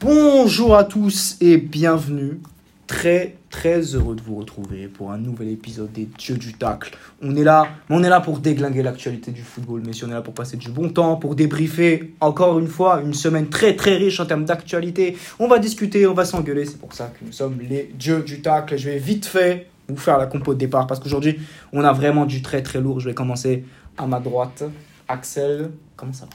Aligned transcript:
Bonjour 0.00 0.76
à 0.76 0.84
tous 0.84 1.36
et 1.40 1.56
bienvenue. 1.56 2.40
Très 2.86 3.34
très 3.50 3.80
heureux 3.80 4.14
de 4.14 4.22
vous 4.22 4.36
retrouver 4.36 4.86
pour 4.86 5.10
un 5.10 5.18
nouvel 5.18 5.48
épisode 5.48 5.90
des 5.90 6.04
Dieux 6.04 6.36
du 6.36 6.52
tacle. 6.54 6.96
On 7.20 7.34
est 7.34 7.42
là, 7.42 7.66
on 7.90 8.04
est 8.04 8.08
là 8.08 8.20
pour 8.20 8.38
déglinguer 8.38 8.84
l'actualité 8.84 9.32
du 9.32 9.42
football, 9.42 9.82
mais 9.84 9.92
si 9.92 10.04
on 10.04 10.08
est 10.08 10.14
là 10.14 10.22
pour 10.22 10.34
passer 10.34 10.56
du 10.56 10.70
bon 10.70 10.88
temps, 10.90 11.16
pour 11.16 11.34
débriefer 11.34 12.14
encore 12.20 12.60
une 12.60 12.68
fois 12.68 13.00
une 13.00 13.12
semaine 13.12 13.48
très 13.48 13.74
très 13.74 13.96
riche 13.96 14.20
en 14.20 14.26
termes 14.26 14.44
d'actualité. 14.44 15.16
On 15.40 15.48
va 15.48 15.58
discuter, 15.58 16.06
on 16.06 16.14
va 16.14 16.24
s'engueuler, 16.24 16.64
c'est 16.64 16.78
pour 16.78 16.92
ça 16.92 17.06
que 17.06 17.24
nous 17.24 17.32
sommes 17.32 17.58
les 17.60 17.92
Dieux 17.98 18.22
du 18.22 18.40
tacle. 18.40 18.78
Je 18.78 18.90
vais 18.90 18.98
vite 18.98 19.26
fait 19.26 19.66
vous 19.88 19.96
faire 19.96 20.16
la 20.16 20.26
compo 20.26 20.54
de 20.54 20.60
départ 20.60 20.86
parce 20.86 21.00
qu'aujourd'hui 21.00 21.40
on 21.72 21.82
a 21.82 21.92
vraiment 21.92 22.24
du 22.24 22.40
très 22.40 22.62
très 22.62 22.80
lourd. 22.80 23.00
Je 23.00 23.08
vais 23.08 23.14
commencer 23.14 23.64
à 23.96 24.06
ma 24.06 24.20
droite. 24.20 24.62
Axel, 25.08 25.72
comment 25.96 26.12
ça 26.12 26.26
va? 26.26 26.30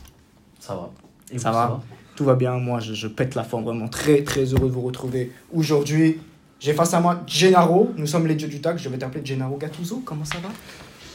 Ça 0.59 0.75
va. 0.75 0.91
Et 1.32 1.39
Ça 1.39 1.50
vous, 1.50 1.57
va? 1.57 1.82
Tout 2.16 2.25
va 2.25 2.36
bien, 2.36 2.57
moi 2.59 2.80
je, 2.80 2.93
je 2.93 3.07
pète 3.07 3.36
la 3.36 3.43
forme, 3.43 3.64
vraiment 3.64 3.88
très 3.88 4.23
très 4.23 4.43
heureux 4.45 4.68
de 4.68 4.73
vous 4.73 4.82
retrouver 4.82 5.31
aujourd'hui. 5.54 6.20
J'ai 6.59 6.73
face 6.73 6.94
à 6.94 6.99
moi 6.99 7.21
Gennaro, 7.27 7.91
nous 7.98 8.08
sommes 8.08 8.27
les 8.27 8.35
dieux 8.35 8.48
du 8.48 8.62
tag, 8.62 8.77
je 8.77 8.88
vais 8.90 8.98
t'appeler 8.98 9.26
Gennaro 9.26 9.58
Gattuso, 9.58 10.02
comment 10.05 10.23
ça 10.26 10.38
va? 10.41 10.49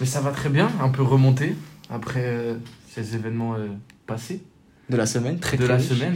Mais 0.01 0.07
ça 0.07 0.21
va 0.21 0.31
très 0.31 0.49
bien, 0.49 0.69
un 0.83 0.89
peu 0.91 1.03
remonté 1.03 1.55
après 1.91 2.23
euh, 2.25 2.55
ces 2.95 3.15
événements 3.15 3.55
euh, 3.55 3.69
passés 4.07 4.43
De 4.91 4.97
la 4.97 5.07
semaine, 5.07 5.39
très 5.39 5.57
de 5.57 5.63
très 5.65 5.73
la 5.73 5.79
riche. 5.79 5.89
semaine. 5.89 6.15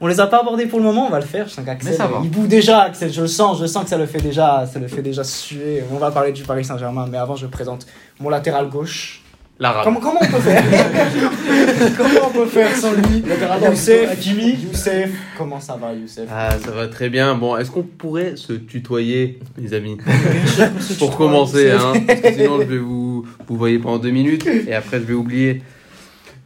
On 0.00 0.06
les 0.06 0.18
a 0.18 0.26
pas 0.28 0.40
abordés 0.40 0.64
pour 0.64 0.78
le 0.78 0.84
moment, 0.86 1.06
on 1.08 1.10
va 1.10 1.20
le 1.20 1.26
faire, 1.26 1.46
je 1.46 1.52
sens 1.52 1.62
qu'Axel, 1.64 1.90
Mais 1.90 1.96
ça 1.96 2.06
va. 2.06 2.20
il 2.24 2.30
boue 2.30 2.46
déjà 2.46 2.80
Axel, 2.84 3.12
je 3.12 3.20
le 3.20 3.26
sens, 3.26 3.60
je 3.60 3.66
sens 3.66 3.84
que 3.84 3.90
ça 3.90 3.98
le 3.98 4.06
fait 4.06 4.22
déjà, 4.22 4.66
ça 4.66 4.78
le 4.78 4.88
fait 4.88 5.02
déjà 5.02 5.22
suer. 5.24 5.84
On 5.92 5.98
va 5.98 6.10
parler 6.10 6.32
du 6.32 6.42
Paris 6.44 6.64
Saint-Germain, 6.64 7.06
mais 7.10 7.18
avant 7.18 7.36
je 7.36 7.46
présente 7.46 7.86
mon 8.18 8.30
latéral 8.30 8.70
gauche. 8.70 9.20
L'arabe. 9.60 9.84
Comment, 9.84 10.00
comment 10.00 10.20
on 10.22 10.26
peut 10.26 10.40
faire 10.40 10.64
Comment 11.98 12.20
on 12.28 12.30
peut 12.30 12.46
faire 12.46 12.74
sans 12.74 12.92
lui 12.92 13.22
Youssef, 13.68 14.10
Hakimi. 14.10 14.52
Youssef, 14.54 15.10
comment 15.36 15.60
ça 15.60 15.76
va 15.76 15.92
Youssef 15.92 16.26
Ah, 16.32 16.56
ça 16.58 16.70
va 16.70 16.88
très 16.88 17.10
bien. 17.10 17.34
Bon, 17.34 17.56
est-ce 17.58 17.70
qu'on 17.70 17.82
pourrait 17.82 18.36
se 18.36 18.54
tutoyer, 18.54 19.38
les 19.58 19.74
amis 19.74 19.98
Pour 20.98 21.14
commencer, 21.14 21.70
hein, 21.72 21.92
parce 22.06 22.20
que 22.22 22.32
sinon 22.32 22.58
je 22.60 22.64
vais 22.66 22.78
vous 22.78 23.26
vous 23.46 23.56
voyez 23.56 23.78
pendant 23.78 23.98
deux 23.98 24.10
minutes 24.10 24.46
et 24.46 24.74
après 24.74 24.98
je 24.98 25.04
vais 25.04 25.12
oublier. 25.14 25.62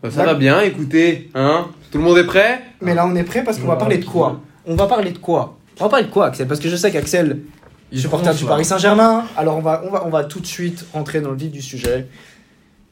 Bah, 0.03 0.11
ça 0.11 0.21
Ouais. 0.21 0.27
va 0.27 0.35
bien, 0.35 0.61
écoutez, 0.63 1.31
hein 1.37 1.69
Tout 1.93 1.99
le 1.99 2.05
monde 2.05 2.19
est 2.19 2.25
prêt? 2.27 2.63
Mais 2.81 2.95
là, 2.95 3.07
on 3.07 3.15
est 3.15 3.23
prêt 3.23 3.45
parce 3.45 3.59
qu'on 3.59 3.69
va 3.69 3.77
parler 3.77 3.99
de 3.99 4.05
quoi? 4.05 4.41
On 4.67 4.75
va 4.75 4.87
parler 4.87 5.13
de 5.13 5.19
quoi? 5.19 5.57
On 5.79 5.85
va 5.85 5.89
parler 5.91 6.07
de 6.07 6.11
quoi, 6.11 6.27
Axel? 6.27 6.49
Parce 6.49 6.59
que 6.61 6.69
je 6.69 6.75
sais 6.77 6.91
qu'Axel, 6.91 7.39
Il 7.93 8.01
supporter 8.01 8.35
du. 8.35 8.45
Paris 8.45 8.65
Saint-Germain. 8.65 9.25
Alors, 9.37 9.57
on 9.57 9.61
va, 9.63 9.83
on, 9.87 9.91
va, 9.91 10.05
on 10.05 10.11
va 10.11 10.25
tout 10.25 10.41
de 10.41 10.47
suite 10.47 10.85
rentrer 10.93 11.21
dans 11.21 11.31
le 11.31 11.37
vif 11.37 11.51
du 11.53 11.63
sujet. 11.63 12.07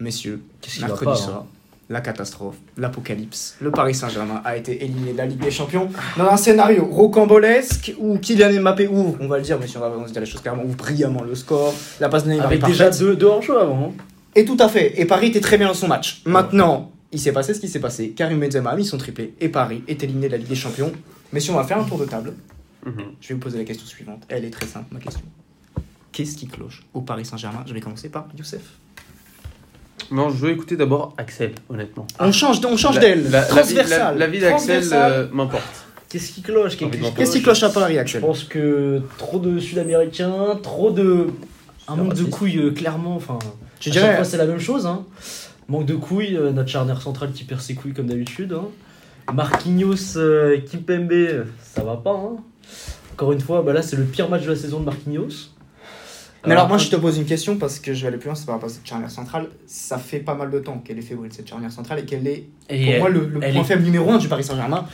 Messieurs, 0.02 0.42
mercredi 0.80 1.04
pas, 1.04 1.14
soir, 1.16 1.44
la 1.88 2.00
catastrophe, 2.00 2.56
l'apocalypse. 2.76 3.56
Le 3.60 3.70
Paris 3.70 3.94
Saint-Germain 3.94 4.40
a 4.44 4.56
été 4.56 4.82
éliminé 4.84 5.12
de 5.12 5.18
la 5.18 5.26
Ligue 5.26 5.38
des 5.40 5.50
Champions 5.50 5.88
dans 6.16 6.24
un 6.26 6.36
scénario 6.36 6.84
rocambolesque 6.86 7.94
où 7.98 8.18
Kylian 8.18 8.60
Mbappé 8.60 8.88
ouvre, 8.88 9.16
on 9.20 9.28
va 9.28 9.36
le 9.38 9.44
dire, 9.44 9.58
mais 9.60 9.66
si 9.66 9.76
on 9.76 9.80
va 9.80 10.06
se 10.06 10.12
dire 10.12 10.20
les 10.20 10.26
choses 10.26 10.40
clairement, 10.40 10.64
ouvre 10.64 10.76
brillamment 10.76 11.22
le 11.22 11.34
score. 11.34 11.72
La 12.00 12.08
passe 12.08 12.24
de 12.24 12.30
Neymar 12.30 12.46
Avec 12.46 12.64
déjà 12.64 12.90
deux, 12.90 13.14
deux 13.16 13.26
hors-jeu 13.26 13.58
avant. 13.58 13.92
hein. 13.96 14.02
Et 14.34 14.44
tout 14.44 14.56
à 14.58 14.68
fait. 14.68 14.98
Et 15.00 15.04
Paris 15.04 15.28
était 15.28 15.40
très 15.40 15.58
bien 15.58 15.68
dans 15.68 15.74
son 15.74 15.88
match. 15.88 16.22
Maintenant, 16.24 16.90
il 17.12 17.20
s'est 17.20 17.32
passé 17.32 17.52
ce 17.54 17.60
qui 17.60 17.68
s'est 17.68 17.80
passé. 17.80 18.10
Karim 18.10 18.40
Benzema 18.40 18.70
a 18.70 18.76
mis 18.76 18.84
son 18.86 18.96
triplé 18.96 19.34
et 19.40 19.48
Paris 19.50 19.84
est 19.86 20.02
éliminé 20.02 20.26
de 20.28 20.32
la 20.32 20.38
Ligue 20.38 20.48
des 20.48 20.54
Champions. 20.54 20.90
Mais 21.32 21.40
si 21.40 21.50
on 21.50 21.54
va 21.56 21.64
faire 21.64 21.78
un 21.78 21.84
tour 21.84 21.98
de 21.98 22.06
table, 22.06 22.32
Mhm. 22.84 22.94
je 23.20 23.28
vais 23.28 23.34
vous 23.34 23.40
poser 23.40 23.58
la 23.58 23.64
question 23.64 23.86
suivante. 23.86 24.22
Elle 24.28 24.44
est 24.44 24.50
très 24.50 24.66
simple, 24.66 24.86
ma 24.90 24.98
question. 24.98 25.22
Qu'est-ce 26.10 26.36
qui 26.36 26.46
cloche 26.46 26.82
au 26.94 27.00
Paris 27.02 27.24
Saint-Germain? 27.24 27.62
Je 27.66 27.72
vais 27.74 27.80
commencer 27.80 28.08
par 28.08 28.26
Youssef. 28.36 28.60
Non, 30.10 30.30
je 30.30 30.36
veux 30.36 30.50
écouter 30.50 30.76
d'abord 30.76 31.14
Axel, 31.18 31.52
honnêtement. 31.68 32.06
On 32.18 32.32
change, 32.32 32.60
on 32.66 32.76
change 32.76 32.96
La- 32.96 33.00
d'aile. 33.00 33.24
la- 33.30 33.40
la 33.40 33.44
vie- 33.44 33.48
Transversal. 33.50 33.98
La, 34.18 34.26
la 34.26 34.26
vie 34.26 34.40
d'Axel 34.40 34.82
euh, 34.92 35.26
m'importe. 35.32 35.62
Qu'est-ce 36.08 36.32
qui 36.32 36.42
cloche 36.42 36.76
Qu'est-ce 36.76 37.32
qui 37.32 37.42
cloche 37.42 37.62
à 37.62 37.70
Paris 37.70 37.94
Je 37.94 37.98
actuellement 38.00 38.26
pense 38.28 38.44
que 38.44 39.00
trop 39.18 39.38
de 39.38 39.58
Sud-Américains, 39.58 40.58
trop 40.62 40.90
de. 40.90 41.28
Un 41.88 41.96
manque 41.96 42.14
de 42.14 42.24
couilles, 42.24 42.58
euh, 42.58 42.70
clairement. 42.70 43.16
Enfin, 43.16 43.38
Je 43.80 43.90
à 43.90 43.92
chaque 43.92 44.02
dirais. 44.02 44.16
fois, 44.16 44.24
c'est 44.24 44.36
la 44.36 44.46
même 44.46 44.60
chose. 44.60 44.86
Hein. 44.86 45.04
Manque 45.68 45.86
de 45.86 45.94
couilles, 45.94 46.36
euh, 46.36 46.50
notre 46.52 46.68
charnière 46.68 47.00
centrale 47.00 47.32
qui 47.32 47.44
perd 47.44 47.60
ses 47.60 47.74
couilles 47.74 47.94
comme 47.94 48.06
d'habitude. 48.06 48.52
Hein. 48.52 48.66
Marquinhos, 49.32 50.16
euh, 50.16 50.58
Kimpembe, 50.70 51.44
ça 51.62 51.82
va 51.82 51.96
pas. 51.96 52.10
Hein. 52.12 52.36
Encore 53.14 53.32
une 53.32 53.40
fois, 53.40 53.62
bah 53.62 53.72
là, 53.72 53.82
c'est 53.82 53.96
le 53.96 54.04
pire 54.04 54.28
match 54.28 54.42
de 54.44 54.50
la 54.50 54.56
saison 54.56 54.80
de 54.80 54.84
Marquinhos. 54.84 55.50
Mais 56.44 56.52
alors, 56.52 56.68
moi, 56.68 56.78
je 56.78 56.88
te 56.88 56.96
pose 56.96 57.18
une 57.18 57.24
question 57.24 57.56
parce 57.56 57.78
que 57.78 57.94
je 57.94 58.02
vais 58.02 58.08
aller 58.08 58.16
plus 58.16 58.26
loin, 58.26 58.34
c'est 58.34 58.46
par 58.46 58.56
rapport 58.56 58.68
à 58.68 58.72
cette 58.72 58.86
charnière 58.86 59.10
centrale. 59.10 59.46
Ça 59.66 59.98
fait 59.98 60.18
pas 60.18 60.34
mal 60.34 60.50
de 60.50 60.58
temps 60.58 60.78
qu'elle 60.84 60.98
est 60.98 61.02
fébrile, 61.02 61.32
cette 61.32 61.48
charnière 61.48 61.70
centrale, 61.70 62.00
et 62.00 62.04
qu'elle 62.04 62.26
est, 62.26 62.46
Et 62.68 62.84
pour 62.84 62.92
elle- 62.94 62.98
moi, 63.00 63.08
le, 63.10 63.20
le 63.28 63.38
point 63.40 63.48
est- 63.48 63.64
faible 63.64 63.82
numéro 63.84 64.10
1 64.10 64.18
du 64.18 64.26
Paris 64.28 64.42
Saint-Germain. 64.44 64.86
Bah, 64.86 64.88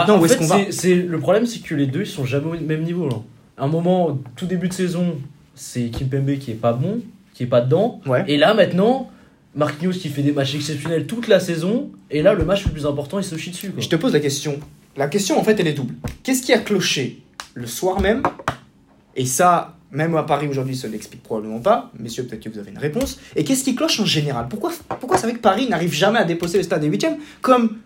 Maintenant, 0.00 0.16
en 0.16 0.20
où 0.20 0.24
est-ce 0.26 0.36
qu'on 0.36 0.46
va 0.46 0.56
c'est- 0.66 0.72
c'est- 0.72 0.94
Le 0.96 1.18
problème, 1.20 1.46
c'est 1.46 1.60
que 1.62 1.74
les 1.74 1.86
deux, 1.86 2.00
ils 2.00 2.06
sont 2.06 2.24
jamais 2.24 2.58
au 2.58 2.60
même 2.60 2.82
niveau. 2.82 3.08
Là. 3.08 3.16
À 3.56 3.64
un 3.64 3.68
moment, 3.68 4.18
tout 4.34 4.46
début 4.46 4.68
de 4.68 4.72
saison, 4.72 5.16
c'est 5.54 5.90
Kimpembe 5.90 6.38
qui 6.38 6.50
est 6.50 6.54
pas 6.54 6.72
bon, 6.72 7.00
qui 7.34 7.44
est 7.44 7.46
pas 7.46 7.60
dedans. 7.60 8.00
Ouais. 8.06 8.24
Et 8.26 8.36
là, 8.36 8.54
maintenant, 8.54 9.10
Marquinhos 9.54 9.92
qui 9.92 10.08
fait 10.08 10.22
des 10.22 10.32
matchs 10.32 10.56
exceptionnels 10.56 11.06
toute 11.06 11.28
la 11.28 11.38
saison. 11.38 11.90
Et 12.10 12.22
là, 12.22 12.34
le 12.34 12.44
match 12.44 12.64
le 12.64 12.72
plus 12.72 12.86
important, 12.86 13.18
il 13.20 13.24
se 13.24 13.36
chie 13.36 13.50
dessus. 13.50 13.70
quoi. 13.70 13.80
Je 13.80 13.88
te 13.88 13.94
pose 13.96 14.12
la 14.12 14.18
question. 14.20 14.58
La 14.96 15.06
question, 15.06 15.38
en 15.38 15.44
fait, 15.44 15.60
elle 15.60 15.68
est 15.68 15.72
double. 15.74 15.94
Qu'est-ce 16.24 16.42
qui 16.42 16.52
a 16.52 16.58
cloché 16.58 17.20
le 17.54 17.66
soir 17.68 18.00
même? 18.00 18.22
Et 19.16 19.26
ça, 19.26 19.73
même 19.94 20.14
à 20.16 20.24
Paris 20.24 20.48
aujourd'hui, 20.48 20.76
ça 20.76 20.88
l'explique 20.88 21.22
probablement 21.22 21.60
pas. 21.60 21.90
Messieurs, 21.98 22.24
peut-être 22.24 22.42
que 22.44 22.50
vous 22.50 22.58
avez 22.58 22.70
une 22.72 22.78
réponse. 22.78 23.18
Et 23.36 23.44
qu'est-ce 23.44 23.64
qui 23.64 23.74
cloche 23.74 24.00
en 24.00 24.04
général? 24.04 24.46
Pourquoi, 24.50 24.72
pourquoi 25.00 25.16
c'est 25.16 25.26
vrai 25.26 25.34
que 25.36 25.40
Paris 25.40 25.68
n'arrive 25.68 25.92
jamais 25.94 26.18
à 26.18 26.24
déposer 26.24 26.58
le 26.58 26.64
stade 26.64 26.80
des 26.82 26.88
8 26.88 27.06
comme 27.40 27.78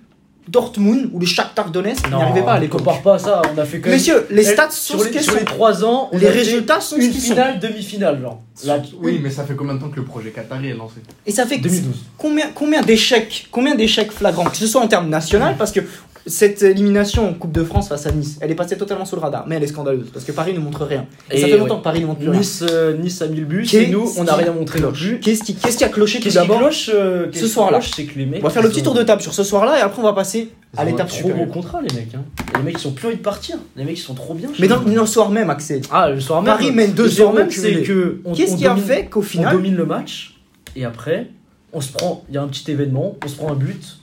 Dortmund 0.49 1.11
ou 1.13 1.19
le 1.19 1.27
Shakhtar 1.27 1.71
Donetsk 1.71 2.09
n'arrivait 2.11 2.43
pas 2.43 2.53
à 2.55 2.57
ne 2.57 2.63
l'époque 2.63 2.79
compare 2.81 3.03
pas 3.03 3.19
ça. 3.19 3.43
On 3.55 3.59
a 3.59 3.65
fait 3.67 3.79
même. 3.81 3.91
Messieurs, 3.91 4.27
les 4.31 4.47
Elle- 4.47 4.55
stats 4.55 4.71
sont 4.71 4.97
sur 4.99 5.03
ce 5.07 5.13
les, 5.13 5.23
sur 5.23 5.35
les 5.35 5.45
3 5.45 5.85
ans, 5.85 6.09
on 6.11 6.17
Les 6.17 6.31
résultats 6.31 6.81
sont 6.81 6.97
une 6.97 7.13
finale, 7.13 7.61
demi-finale, 7.61 8.19
genre. 8.23 8.41
Là, 8.65 8.81
Oui, 9.03 9.21
mais 9.23 9.29
ça 9.31 9.45
fait 9.45 9.55
combien 9.55 9.75
de 9.75 9.81
temps 9.81 9.91
que 9.91 9.97
le 9.97 10.05
projet 10.07 10.31
Qatari 10.31 10.69
est 10.71 10.75
lancé? 10.75 10.97
Et 11.27 11.33
ça 11.33 11.45
fait 11.45 11.59
2012. 11.59 11.95
combien, 12.17 12.47
combien 12.55 12.81
d'échecs 12.81 13.47
combien 13.51 13.75
d'échecs 13.75 14.11
flagrants 14.11 14.45
que 14.47 14.57
ce 14.57 14.67
soit 14.67 14.81
en 14.81 14.89
termes 14.89 15.11
national 15.11 15.57
parce 15.59 15.71
que 15.71 15.81
cette 16.29 16.63
élimination 16.63 17.29
en 17.29 17.35
Coupe 17.35 17.53
de 17.53 17.65
France 17.65 17.89
face 17.89 18.07
à 18.07 18.13
Nice 18.13 18.39
elle 18.41 18.51
est 18.51 18.55
passée 18.55 18.77
totalement 18.77 19.05
sous 19.05 19.17
le 19.17 19.23
radar 19.23 19.47
mais 19.47 19.57
elle 19.57 19.63
est 19.63 19.69
scandaleuse 19.69 20.11
parce 20.13 20.25
que 20.25 20.33
Paris 20.33 20.55
ne 20.55 20.59
montre 20.61 20.85
rien 20.85 21.07
et, 21.31 21.41
ça 21.41 21.49
fait 21.49 21.59
longtemps 21.59 21.79
que 21.79 21.85
Paris 21.85 22.01
ne 22.01 22.07
montre 22.07 22.21
plus 22.21 22.31
rien 22.31 22.41
Nice, 22.41 22.65
euh, 22.69 22.97
nice 22.97 23.21
a 23.23 23.29
mis 23.29 23.37
le 23.37 23.45
but. 23.45 23.73
Et 23.75 23.89
nous, 23.89 24.11
on 24.17 24.25
n'a 24.25 24.35
rien 24.35 24.53
montré 24.53 24.81
qu'est-ce 25.21 25.43
qui, 25.43 25.55
qu'est-ce 25.55 25.79
qui 25.79 25.85
a 25.85 25.89
cloché 25.89 26.21
tout 26.21 26.31
d'abord 26.31 26.63
euh, 26.89 27.27
ce 27.33 27.47
soir-là 27.47 27.81
on 27.81 28.41
va 28.41 28.51
faire 28.51 28.63
le 28.63 28.69
petit 28.69 28.83
tour 28.83 28.95
de 28.95 29.03
table 29.03 29.23
sur 29.23 29.35
ce 29.35 29.43
soir 29.43 29.65
là 29.65 29.79
et 29.79 29.81
après 29.81 30.01
on 30.01 30.05
va 30.05 30.13
passer 30.13 30.51
à 30.77 30.85
l'étape 30.85 31.07
un 31.07 31.09
trop 31.09 31.17
supérieure 31.17 31.47
gros 31.47 31.61
contrat, 31.61 31.81
les 31.81 31.95
mecs. 31.95 32.15
Hein. 32.15 32.25
Les 32.57 32.63
mecs, 32.63 32.75
ils 32.75 32.81
sont 32.81 32.93
plus 32.93 33.09
envie 33.09 33.17
de 33.17 33.23
partir. 33.23 33.57
Les 33.77 33.85
mecs, 33.85 33.99
ils 33.99 34.03
sont 34.03 34.15
trop 34.15 34.35
bien. 34.35 34.51
mais 34.59 34.69
dans, 34.69 34.83
le 34.83 35.07
soir 35.07 35.31
même 35.31 35.51
Axel 35.51 35.81
Ah, 35.91 36.11
le 36.11 36.21
soir 36.21 36.43
même. 36.43 36.53
Paris 36.53 36.73
mène 36.73 36.95
le 36.95 37.05
2-0 37.05 37.09
soir 37.09 37.33
même, 37.33 37.51
c'est 37.51 37.83
que. 37.83 38.21
on- 38.25 38.35
qu'est-ce 38.35 38.55
on 38.55 38.57
qui 38.57 38.67
a 38.67 38.77
fait 38.77 39.07
qu'au 39.07 39.21
On 39.21 39.23
final 39.23 39.53
domine 39.55 39.77
le 39.77 39.87
match. 39.87 40.39
Et 40.77 40.85
après, 40.85 41.31
on 41.73 41.81
se 41.81 41.93
prend. 41.93 42.25
Il 42.29 42.35
y 42.35 42.39
a 42.39 42.43
un 42.43 42.49
petit 42.49 42.71
événement. 42.71 43.17
On 43.25 43.29
se 43.29 43.37
prend 43.37 43.51
un 43.51 43.57
but. 43.57 43.99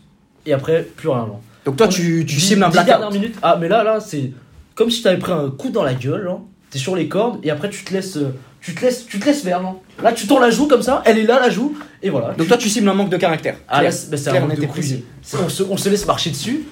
Et 0.45 0.53
après, 0.53 0.83
plus 0.83 1.09
rien. 1.09 1.27
Donc 1.65 1.75
toi 1.77 1.87
On- 1.87 1.89
tu, 1.89 2.25
tu 2.25 2.39
cibles 2.39 2.63
un 2.63 2.69
blackout 2.69 3.11
minutes. 3.11 3.35
Ah, 3.41 3.57
mais 3.59 3.67
là, 3.67 3.83
là, 3.83 3.99
c'est 3.99 4.31
comme 4.75 4.89
si 4.91 5.01
t'avais 5.03 5.17
pris 5.19 5.31
un 5.31 5.49
coup 5.49 5.69
dans 5.69 5.83
la 5.83 5.93
gueule. 5.93 6.23
genre. 6.23 6.41
T'es 6.69 6.79
sur 6.79 6.95
les 6.95 7.07
cordes. 7.07 7.39
Et 7.43 7.49
après, 7.51 7.69
tu 7.69 7.83
te 7.83 7.93
laisses. 7.93 8.17
euh, 8.17 8.31
Tu 8.61 8.73
te 8.73 8.81
laisses, 8.83 9.05
tu 9.05 9.19
te 9.19 9.25
laisses 9.25 9.43
faire, 9.43 9.61
non 9.61 9.79
Là, 10.01 10.11
tu 10.11 10.25
tournes 10.25 10.41
la 10.41 10.49
joue 10.49 10.67
comme 10.67 10.81
ça, 10.81 11.03
elle 11.05 11.19
est 11.19 11.23
là, 11.27 11.39
la 11.39 11.51
joue, 11.51 11.77
et 12.01 12.09
voilà. 12.09 12.33
donc 12.33 12.47
toi 12.47 12.57
tu 12.57 12.67
cibles 12.67 12.89
un 12.89 12.95
manque 12.95 13.11
de 13.11 13.17
caractère 13.17 13.57
ah, 13.67 13.75
là, 13.83 13.89
Clair. 13.89 13.93
c'est 13.93 14.09
bah, 14.31 14.37
un 14.37 14.39
manque 14.39 14.57
net 14.57 14.61
de 14.61 15.37
On 15.43 15.47
se, 15.49 15.61
on 15.63 15.77
se 15.77 15.87
laisse 15.87 16.07
marcher 16.07 16.31
dessus. 16.31 16.63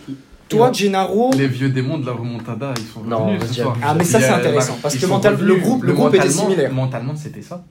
toi 0.50 0.72
Gennaro 0.74 1.30
Les 1.38 1.48
vieux 1.48 1.70
démons 1.70 2.00
de 2.00 2.08
la 2.08 2.14
remontada, 2.14 2.74
ils 2.78 2.88
sont 2.92 3.04
Non, 3.04 3.26
revenus 3.28 3.42
ce 3.42 3.46
vas-y, 3.46 3.56
soir. 3.58 3.72
abuse. 3.74 3.84
Ah, 3.88 3.94
mais 3.96 4.04
ça, 4.06 4.20
c'est 4.20 4.28
intéressant, 4.30 4.78
parce 4.82 4.96
que 4.96 5.06
le 5.06 5.56
groupe- 5.58 5.84
le 5.84 5.94
groupe 5.94 6.16
était 6.16 6.26
mentalement- 6.26 6.42
similaire. 6.50 6.74
Mentalement, 6.74 7.16
c'était 7.16 7.42
ça. 7.44 7.64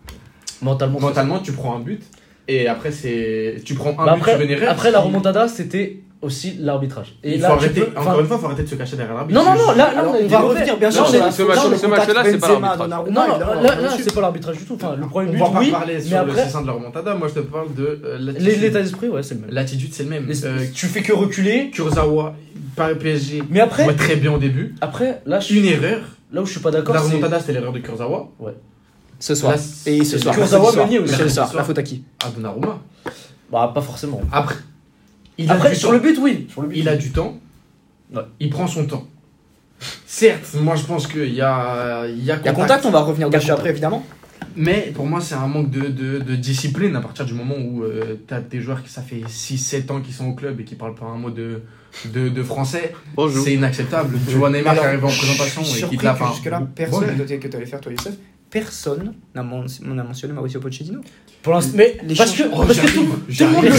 Mentalement, 0.63 0.99
c'est- 1.01 1.05
Mentalement, 1.05 1.39
tu 1.41 1.51
prends 1.53 1.75
un 1.77 1.81
but 1.81 2.03
et 2.47 2.69
après, 2.69 2.93
c'est 2.93 3.61
tu 3.65 3.75
prends 3.75 3.91
un 3.91 4.05
Bah, 4.07 4.13
but, 4.15 4.21
après, 4.31 4.47
tu 4.47 4.65
après 4.67 4.91
la 4.93 5.01
remontada, 5.01 5.49
c'était 5.49 5.99
aussi 6.23 6.57
l'arbitrage. 6.61 7.15
Et 7.25 7.35
Il 7.35 7.41
là, 7.41 7.51
faut 7.51 7.57
tu 7.59 7.65
arrêter, 7.65 7.81
peux- 7.83 7.99
encore 8.01 8.21
une 8.21 8.27
fois, 8.27 8.37
il 8.37 8.41
faut 8.41 8.47
arrêter 8.47 8.63
de 8.63 8.69
se 8.69 8.75
cacher 8.77 8.97
derrière 8.97 9.15
l'arbitre. 9.17 9.39
Non, 9.43 9.45
non, 9.45 9.59
non, 9.61 9.73
là, 9.73 9.77
là, 9.93 9.99
Alors, 10.01 10.15
on, 10.21 10.25
on 10.25 10.29
va 10.29 10.39
revenir 10.41 10.77
bien 10.79 10.89
Non, 10.89 10.95
sûr 10.95 11.09
ce 11.09 11.13
le 11.13 11.19
match-là, 11.19 11.33
c'est 11.77 11.89
pas 11.89 12.15
l'arbitrage. 12.15 12.51
Non, 12.51 12.61
non, 12.61 12.87
là, 12.87 13.05
on 13.59 13.63
va 13.63 13.75
là, 13.77 13.89
c'est 13.99 14.15
pas 14.15 14.21
l'arbitrage 14.21 14.57
du 14.59 14.65
tout. 14.65 14.75
Enfin, 14.77 14.95
le 14.97 15.07
premier 15.07 15.29
On 15.29 15.33
but, 15.33 15.39
va 15.41 15.47
pas 15.51 15.59
oui, 15.59 15.71
parler 15.73 15.95
mais 15.95 16.01
sur 16.01 16.11
le 16.25 16.31
après, 16.31 16.45
dessin 16.45 16.63
de 16.63 16.67
la 16.69 16.73
remontada. 16.75 17.15
Moi, 17.17 17.29
je 17.29 17.35
te 17.35 17.41
parle 17.41 17.75
de 17.75 18.01
euh, 18.05 18.19
l'état 18.39 18.81
d'esprit, 18.83 19.09
ouais, 19.09 19.23
c'est 19.23 19.35
le 19.35 19.41
même. 19.41 19.51
L'attitude, 19.51 19.93
c'est 19.93 20.05
le 20.05 20.11
même. 20.11 20.31
Euh, 20.45 20.65
tu 20.73 20.87
fais 20.87 21.03
que 21.03 21.13
reculer, 21.13 21.71
Kurzawa, 21.71 22.35
par 22.77 22.95
PSG, 22.97 23.43
mais 23.51 23.61
après, 23.61 23.85
ouais, 23.87 23.95
très 23.95 24.17
bien 24.17 24.33
au 24.33 24.39
début. 24.39 24.75
après, 24.81 25.21
là, 25.27 25.41
je, 25.41 25.55
Une 25.55 25.65
erreur. 25.67 26.01
là 26.33 26.41
où 26.43 26.47
je 26.47 26.53
suis 26.53 26.61
pas 26.61 26.71
d'accord, 26.71 26.95
La 26.95 27.01
remontada, 27.01 27.41
c'était 27.41 27.53
l'erreur 27.55 27.73
de 27.73 27.81
Kurzawa. 27.81 28.29
Ce 29.19 29.35
soir. 29.35 29.53
Là, 29.57 29.59
Et 29.87 30.05
ce 30.05 30.19
soir. 30.19 30.35
Kurzawa. 30.35 30.73
Meunier 30.77 30.99
aussi. 31.01 31.15
Ce 31.15 31.29
soir. 31.29 31.47
soir. 31.49 31.57
La 31.57 31.65
faute 31.65 31.79
à 31.79 31.83
qui 31.83 32.05
à 32.25 32.29
Donnarumma. 32.31 32.79
bah 33.51 33.71
pas 33.75 33.81
forcément. 33.81 34.21
Après, 34.33 34.57
il 35.39 35.51
a 35.51 35.55
Après, 35.55 35.71
du 35.71 35.77
sur 35.77 35.93
le 35.93 35.99
but, 35.99 36.19
oui. 36.21 36.47
Sur 36.51 36.63
le 36.63 36.69
but, 36.69 36.77
Il 36.77 36.89
a 36.89 36.97
du 36.97 37.11
temps. 37.11 37.39
Ouais. 38.15 38.23
Il 38.41 38.51
prend 38.51 38.67
son 38.67 38.87
temps. 38.87 39.07
Certes, 40.07 40.55
moi 40.61 40.77
je 40.77 40.85
pense 40.85 41.07
qu'il 41.09 41.33
y 41.35 41.41
a, 41.41 42.07
il 42.07 42.23
y 42.25 42.31
a 42.31 42.37
Il 42.37 42.45
y 42.45 42.49
a 42.49 42.53
contact. 42.53 42.57
contact, 42.57 42.87
on 42.87 42.91
va 42.91 43.01
revenir 43.01 43.31
dessus 43.31 43.41
contact. 43.47 43.59
après 43.59 43.71
évidemment. 43.71 44.05
Mais 44.55 44.93
pour 44.95 45.07
moi, 45.07 45.21
c'est 45.23 45.35
un 45.35 45.47
manque 45.47 45.71
de, 45.71 45.89
de, 45.89 46.19
de 46.19 46.37
discipline 46.37 46.95
à 46.95 47.01
partir 47.01 47.25
du 47.25 47.33
moment 47.33 47.55
où 47.59 47.83
euh, 47.85 48.17
tu 48.29 48.35
as 48.35 48.41
des 48.41 48.61
joueurs 48.61 48.83
qui, 48.83 48.91
ça 48.91 49.01
fait 49.01 49.23
6-7 49.27 49.91
ans 49.91 50.01
qu'ils 50.03 50.13
sont 50.13 50.27
au 50.27 50.35
club 50.35 50.61
et 50.61 50.65
qui 50.65 50.75
parlent 50.75 50.95
pas 50.95 51.07
un 51.07 51.17
mot 51.17 51.31
de, 51.31 51.63
de, 52.07 52.29
de 52.29 52.43
français. 52.43 52.93
C'est 53.43 53.55
inacceptable. 53.55 54.19
Tu 54.29 54.35
vois 54.35 54.51
Neymar 54.51 54.75
qui 54.75 54.81
arrive 54.81 55.05
en 55.05 55.09
présentation 55.09 55.63
et 55.63 55.89
qui 55.89 55.97
te 55.97 56.05
la 56.05 56.15
fin. 56.15 56.31
Jusque-là, 56.33 56.63
personne, 56.75 57.07
Bon, 57.07 57.17
noté 57.17 57.39
que 57.39 57.49
tu 57.49 57.57
allais 57.57 57.65
faire, 57.67 57.81
toi, 57.81 57.93
Youssef, 57.93 58.15
personne 58.53 59.15
n'a 59.35 59.43
men- 59.43 59.67
n'a 59.83 60.05
mentionné 60.05 60.35
Mauricio 60.35 60.61
Pochettino. 60.61 61.01
Pour 61.43 61.55
l'instant, 61.55 61.73
mais 61.75 61.97
Les 62.07 62.15
parce 62.15 62.31
que, 62.33 62.45
parce 62.45 62.79
que 62.79 62.87
tout, 62.87 63.05
tout 63.05 63.45
le 63.45 63.51
monde 63.51 63.65
le 63.65 63.73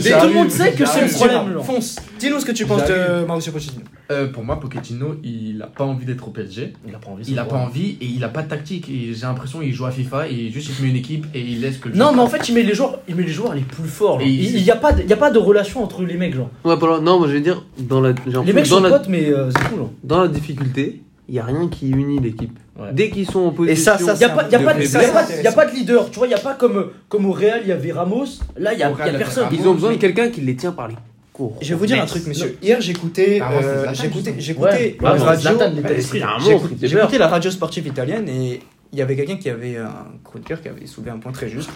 sait, 0.00 0.18
tout 0.18 0.26
le 0.28 0.32
monde 0.32 0.50
sait 0.50 0.72
que 0.72 0.86
c'est 0.86 1.02
le 1.02 1.10
problème. 1.12 1.52
genre. 1.52 1.66
Fonce, 1.66 1.96
dis-nous 2.18 2.40
ce 2.40 2.46
que 2.46 2.52
tu 2.52 2.64
penses 2.64 2.84
de. 2.86 3.26
Mauricio 3.26 3.52
Pochettino. 3.52 3.82
Euh, 4.10 4.28
pour 4.28 4.42
moi, 4.42 4.58
Pochettino, 4.58 5.16
il 5.22 5.60
a 5.62 5.66
pas 5.66 5.84
envie 5.84 6.06
d'être 6.06 6.26
au 6.26 6.30
PSG. 6.30 6.72
Il 6.88 6.94
a 6.94 6.98
pas 6.98 7.10
envie. 7.10 7.24
Il 7.28 7.38
a 7.38 7.42
c'est 7.42 7.48
pas 7.50 7.56
envie 7.56 7.98
et 8.00 8.06
il 8.06 8.24
a 8.24 8.28
pas 8.30 8.42
de 8.42 8.48
tactique. 8.48 8.88
Et 8.88 9.12
j'ai 9.12 9.26
l'impression 9.26 9.60
qu'il 9.60 9.74
joue 9.74 9.84
à 9.84 9.90
FIFA 9.90 10.28
et 10.28 10.48
juste 10.50 10.70
il 10.78 10.84
met 10.84 10.90
une 10.90 10.96
équipe 10.96 11.26
et 11.34 11.40
il 11.42 11.60
laisse 11.60 11.76
que 11.76 11.90
le 11.90 11.96
Non, 11.96 12.12
mais 12.14 12.20
en 12.20 12.28
fait, 12.28 12.48
il 12.48 12.54
met 12.54 12.62
les 12.62 12.74
joueurs, 12.74 13.00
il 13.08 13.16
met 13.16 13.24
les 13.24 13.28
joueurs 13.32 13.54
les 13.54 13.60
plus 13.62 13.86
forts. 13.88 14.22
Il 14.22 14.28
il- 14.28 14.60
y 14.62 14.70
a 14.70 14.76
pas, 14.76 14.92
de- 14.92 15.02
il 15.02 15.08
y 15.10 15.12
a 15.12 15.16
pas 15.18 15.30
de 15.30 15.38
relation 15.38 15.82
entre 15.84 16.02
les 16.04 16.16
mecs, 16.16 16.34
genre. 16.34 16.48
Ouais, 16.64 16.76
voilà. 16.76 17.00
Non, 17.00 17.18
moi 17.18 17.28
je 17.28 17.34
vais 17.34 17.40
dire, 17.42 17.66
dans 17.78 18.00
la, 18.00 18.14
Les 18.46 18.52
mecs 18.54 18.64
sont 18.66 18.80
la, 18.80 18.88
potes, 18.88 19.08
mais 19.08 19.26
euh, 19.28 19.50
c'est 19.50 19.76
genre. 19.76 19.90
dans 20.04 20.22
la 20.22 20.28
difficulté, 20.28 21.02
il 21.28 21.32
n'y 21.34 21.38
a 21.38 21.44
rien 21.44 21.68
qui 21.68 21.90
unit 21.90 22.18
l'équipe. 22.18 22.58
Ouais. 22.80 22.92
Dès 22.92 23.10
qu'ils 23.10 23.30
sont 23.30 23.40
en 23.40 23.50
position. 23.50 23.72
Et 23.72 23.76
ça, 23.76 23.98
ça, 23.98 24.14
Il 24.14 24.20
y 24.20 24.24
a 24.24 24.30
pas, 24.30 24.48
y 24.48 24.54
a 24.54 24.58
de 24.58 25.74
leader. 25.74 26.10
Tu 26.10 26.18
vois, 26.18 26.26
il 26.26 26.30
y 26.30 26.34
a 26.34 26.38
pas 26.38 26.54
comme, 26.54 26.90
comme 27.08 27.26
au 27.26 27.32
Real, 27.32 27.60
il 27.62 27.68
y 27.68 27.72
avait 27.72 27.92
Ramos. 27.92 28.24
Là, 28.56 28.72
il 28.72 28.78
y 28.78 28.82
a, 28.82 28.88
y 28.88 28.92
a 28.92 29.06
il 29.06 29.12
y 29.12 29.16
a 29.16 29.18
personne. 29.18 29.44
Ramos. 29.44 29.56
Ils 29.60 29.68
ont 29.68 29.74
besoin 29.74 29.92
de 29.92 29.98
quelqu'un 29.98 30.30
qui 30.30 30.40
les 30.40 30.56
tient 30.56 30.72
par 30.72 30.88
les 30.88 30.94
cours. 31.32 31.58
Je 31.60 31.68
vais 31.68 31.74
vous 31.74 31.86
dire 31.86 32.02
un 32.02 32.06
truc, 32.06 32.26
monsieur. 32.26 32.56
Hier, 32.62 32.80
j'écoutais 32.80 33.40
Ah, 33.42 33.50
c'est 33.60 33.66
euh, 33.66 33.94
j'écoutais 33.94 34.56
Ouais, 34.56 34.96
radio. 35.00 36.60
J'écoutais 36.80 37.18
la 37.18 37.28
radio 37.28 37.50
sportive 37.50 37.86
italienne 37.86 38.28
et 38.28 38.60
il 38.92 38.98
y 38.98 39.02
avait 39.02 39.14
quelqu'un 39.14 39.36
qui 39.36 39.50
avait 39.50 39.76
un 39.76 40.06
chroniqueur 40.24 40.60
qui 40.62 40.68
avait 40.68 40.86
soulevé 40.86 41.10
un 41.10 41.18
point 41.18 41.32
très 41.32 41.48
juste. 41.48 41.70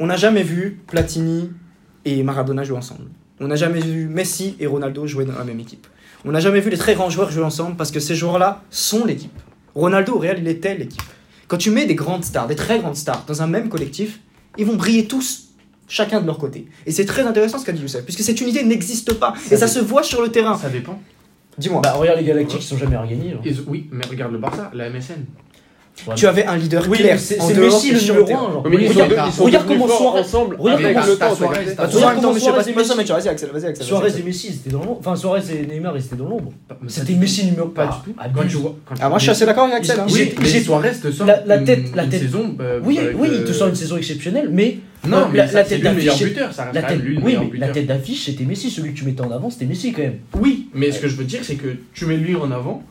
On 0.00 0.06
n'a 0.06 0.16
jamais 0.16 0.42
vu 0.42 0.80
Platini 0.86 1.50
et 2.04 2.22
Maradona 2.22 2.64
jouer 2.64 2.78
ensemble. 2.78 3.04
On 3.40 3.48
n'a 3.48 3.56
jamais 3.56 3.80
vu 3.80 4.08
Messi 4.08 4.56
et 4.58 4.66
Ronaldo 4.66 5.06
jouer 5.06 5.26
dans 5.26 5.36
la 5.36 5.44
même 5.44 5.60
équipe. 5.60 5.86
On 6.24 6.32
n'a 6.32 6.40
jamais 6.40 6.60
vu 6.60 6.70
les 6.70 6.78
très 6.78 6.94
grands 6.94 7.10
joueurs 7.10 7.30
jouer 7.30 7.44
ensemble 7.44 7.76
parce 7.76 7.90
que 7.90 8.00
ces 8.00 8.14
joueurs-là 8.14 8.62
sont 8.70 9.04
l'équipe. 9.04 9.38
Ronaldo 9.76 10.14
au 10.14 10.18
Real, 10.18 10.38
il 10.40 10.48
était 10.48 10.74
l'équipe. 10.76 11.02
Quand 11.48 11.58
tu 11.58 11.70
mets 11.70 11.86
des 11.86 11.94
grandes 11.94 12.24
stars, 12.24 12.48
des 12.48 12.56
très 12.56 12.78
grandes 12.80 12.96
stars 12.96 13.24
dans 13.26 13.42
un 13.42 13.46
même 13.46 13.68
collectif, 13.68 14.18
ils 14.58 14.66
vont 14.66 14.74
briller 14.74 15.06
tous 15.06 15.50
chacun 15.86 16.20
de 16.20 16.26
leur 16.26 16.38
côté. 16.38 16.66
Et 16.86 16.90
c'est 16.90 17.04
très 17.04 17.22
intéressant 17.22 17.58
ce 17.58 17.64
qu'a 17.66 17.72
dit 17.72 17.82
Youssef, 17.82 18.02
puisque 18.04 18.22
cette 18.22 18.40
unité 18.40 18.64
n'existe 18.64 19.12
pas. 19.14 19.34
Et 19.50 19.56
ça 19.56 19.68
se 19.68 19.78
voit 19.78 20.02
sur 20.02 20.22
le 20.22 20.30
terrain. 20.30 20.56
Ça 20.58 20.70
dépend. 20.70 21.00
Dis-moi. 21.58 21.80
Bah, 21.82 21.92
regarde 21.92 22.18
les 22.18 22.24
Galactiques, 22.24 22.60
ils 22.60 22.66
sont 22.66 22.76
jamais 22.78 22.96
rien. 22.96 23.16
Ils- 23.44 23.60
oui, 23.68 23.88
mais 23.92 24.04
regarde 24.06 24.32
le 24.32 24.38
Barça, 24.38 24.70
la 24.74 24.88
MSN. 24.90 25.24
Tu 26.14 26.26
avais 26.26 26.44
un 26.46 26.56
leader 26.56 26.84
Oui, 26.88 26.98
clair. 26.98 27.18
c'est 27.18 27.38
Messi 27.56 27.90
le 27.92 27.98
sur 27.98 28.14
numéro 28.14 28.26
terrain. 28.28 28.46
1. 28.48 28.52
Genre. 28.52 28.64
Ouais, 28.66 28.70
mais 28.76 28.84
ils 28.84 28.92
sont, 29.32 29.44
regarde, 29.44 29.66
comment 29.66 29.88
Suarez, 29.88 30.20
ensemble. 30.20 30.56
regarde 30.58 30.84
avec 30.84 30.96
comment 30.96 31.06
le 31.06 31.16
temps, 31.16 31.34
Regarde 31.34 31.68
attends, 31.78 32.20
comment 32.20 32.38
Suarez 32.38 32.70
et 32.70 32.74
Messi- 32.74 32.88
vas-y, 33.08 33.28
Axel, 33.28 33.50
vas-y, 33.52 33.66
Axel. 33.66 33.86
Suarez 33.86 34.10
vas-y. 34.10 34.20
et 34.20 34.24
Messi, 34.24 34.60
dans 34.66 34.78
l'ombre. 34.78 34.96
Enfin, 35.00 35.16
Suarez 35.16 35.42
et 35.50 35.66
Neymar, 35.66 35.96
ils 35.96 36.04
étaient 36.04 36.16
dans 36.16 36.28
l'ombre. 36.28 36.52
C'était 36.86 37.14
Messi 37.14 37.46
numéro 37.46 37.68
Pas 37.68 37.88
ah, 37.90 38.02
du 38.06 38.12
tout. 38.12 38.18
abuse. 38.20 38.36
Quand 38.42 38.48
tu 38.48 38.56
vois. 38.58 38.74
quand 38.86 38.94
tu- 38.94 39.00
Ah, 39.02 39.08
moi, 39.08 39.18
je 39.18 39.22
suis 39.22 39.30
assez 39.30 39.46
d'accord 39.46 39.64
avec 39.64 39.76
Axel. 39.78 39.98
hein. 40.00 40.06
Oui, 40.10 40.34
mais 40.40 40.46
Suarez 40.60 40.92
te 41.02 41.10
sort 41.10 41.26
la- 41.26 41.58
tête- 41.58 41.94
la 41.96 42.06
tête- 42.06 42.22
Oui, 42.84 42.98
avec, 42.98 43.16
oui, 43.18 43.28
il 43.32 43.44
te 43.44 43.52
sort 43.52 43.68
une 43.68 43.74
saison 43.74 43.96
exceptionnelle, 43.96 44.48
mais 44.52 44.78
Non, 45.06 45.18
Euh, 45.18 45.20
mais 45.30 45.38
la- 45.38 45.46
ça, 45.46 45.58
la 45.58 45.64
c'est 45.64 45.70
tête 45.76 45.82
d'affiche, 45.84 46.04
la 46.06 46.12
oui, 47.22 47.36
la 47.58 47.68
tête 47.68 47.86
d'affiche, 47.86 48.24
c'était 48.26 48.44
Messi. 48.44 48.70
Celui 48.70 48.92
que 48.92 48.98
tu 48.98 49.04
mettais 49.04 49.20
en 49.20 49.30
avant, 49.30 49.50
c'était 49.50 49.66
Messi 49.66 49.92
quand 49.92 50.02
même. 50.02 50.16
Oui, 50.40 50.68
mais 50.74 50.90
ce 50.90 50.98
que 50.98 51.06
je 51.06 51.14
veux 51.16 51.24
dire, 51.24 51.40
c'est 51.44 51.54
que 51.54 51.68
tu 51.94 52.06
mets 52.06 52.16
lui 52.16 52.34
en 52.34 52.50
avant, 52.50 52.82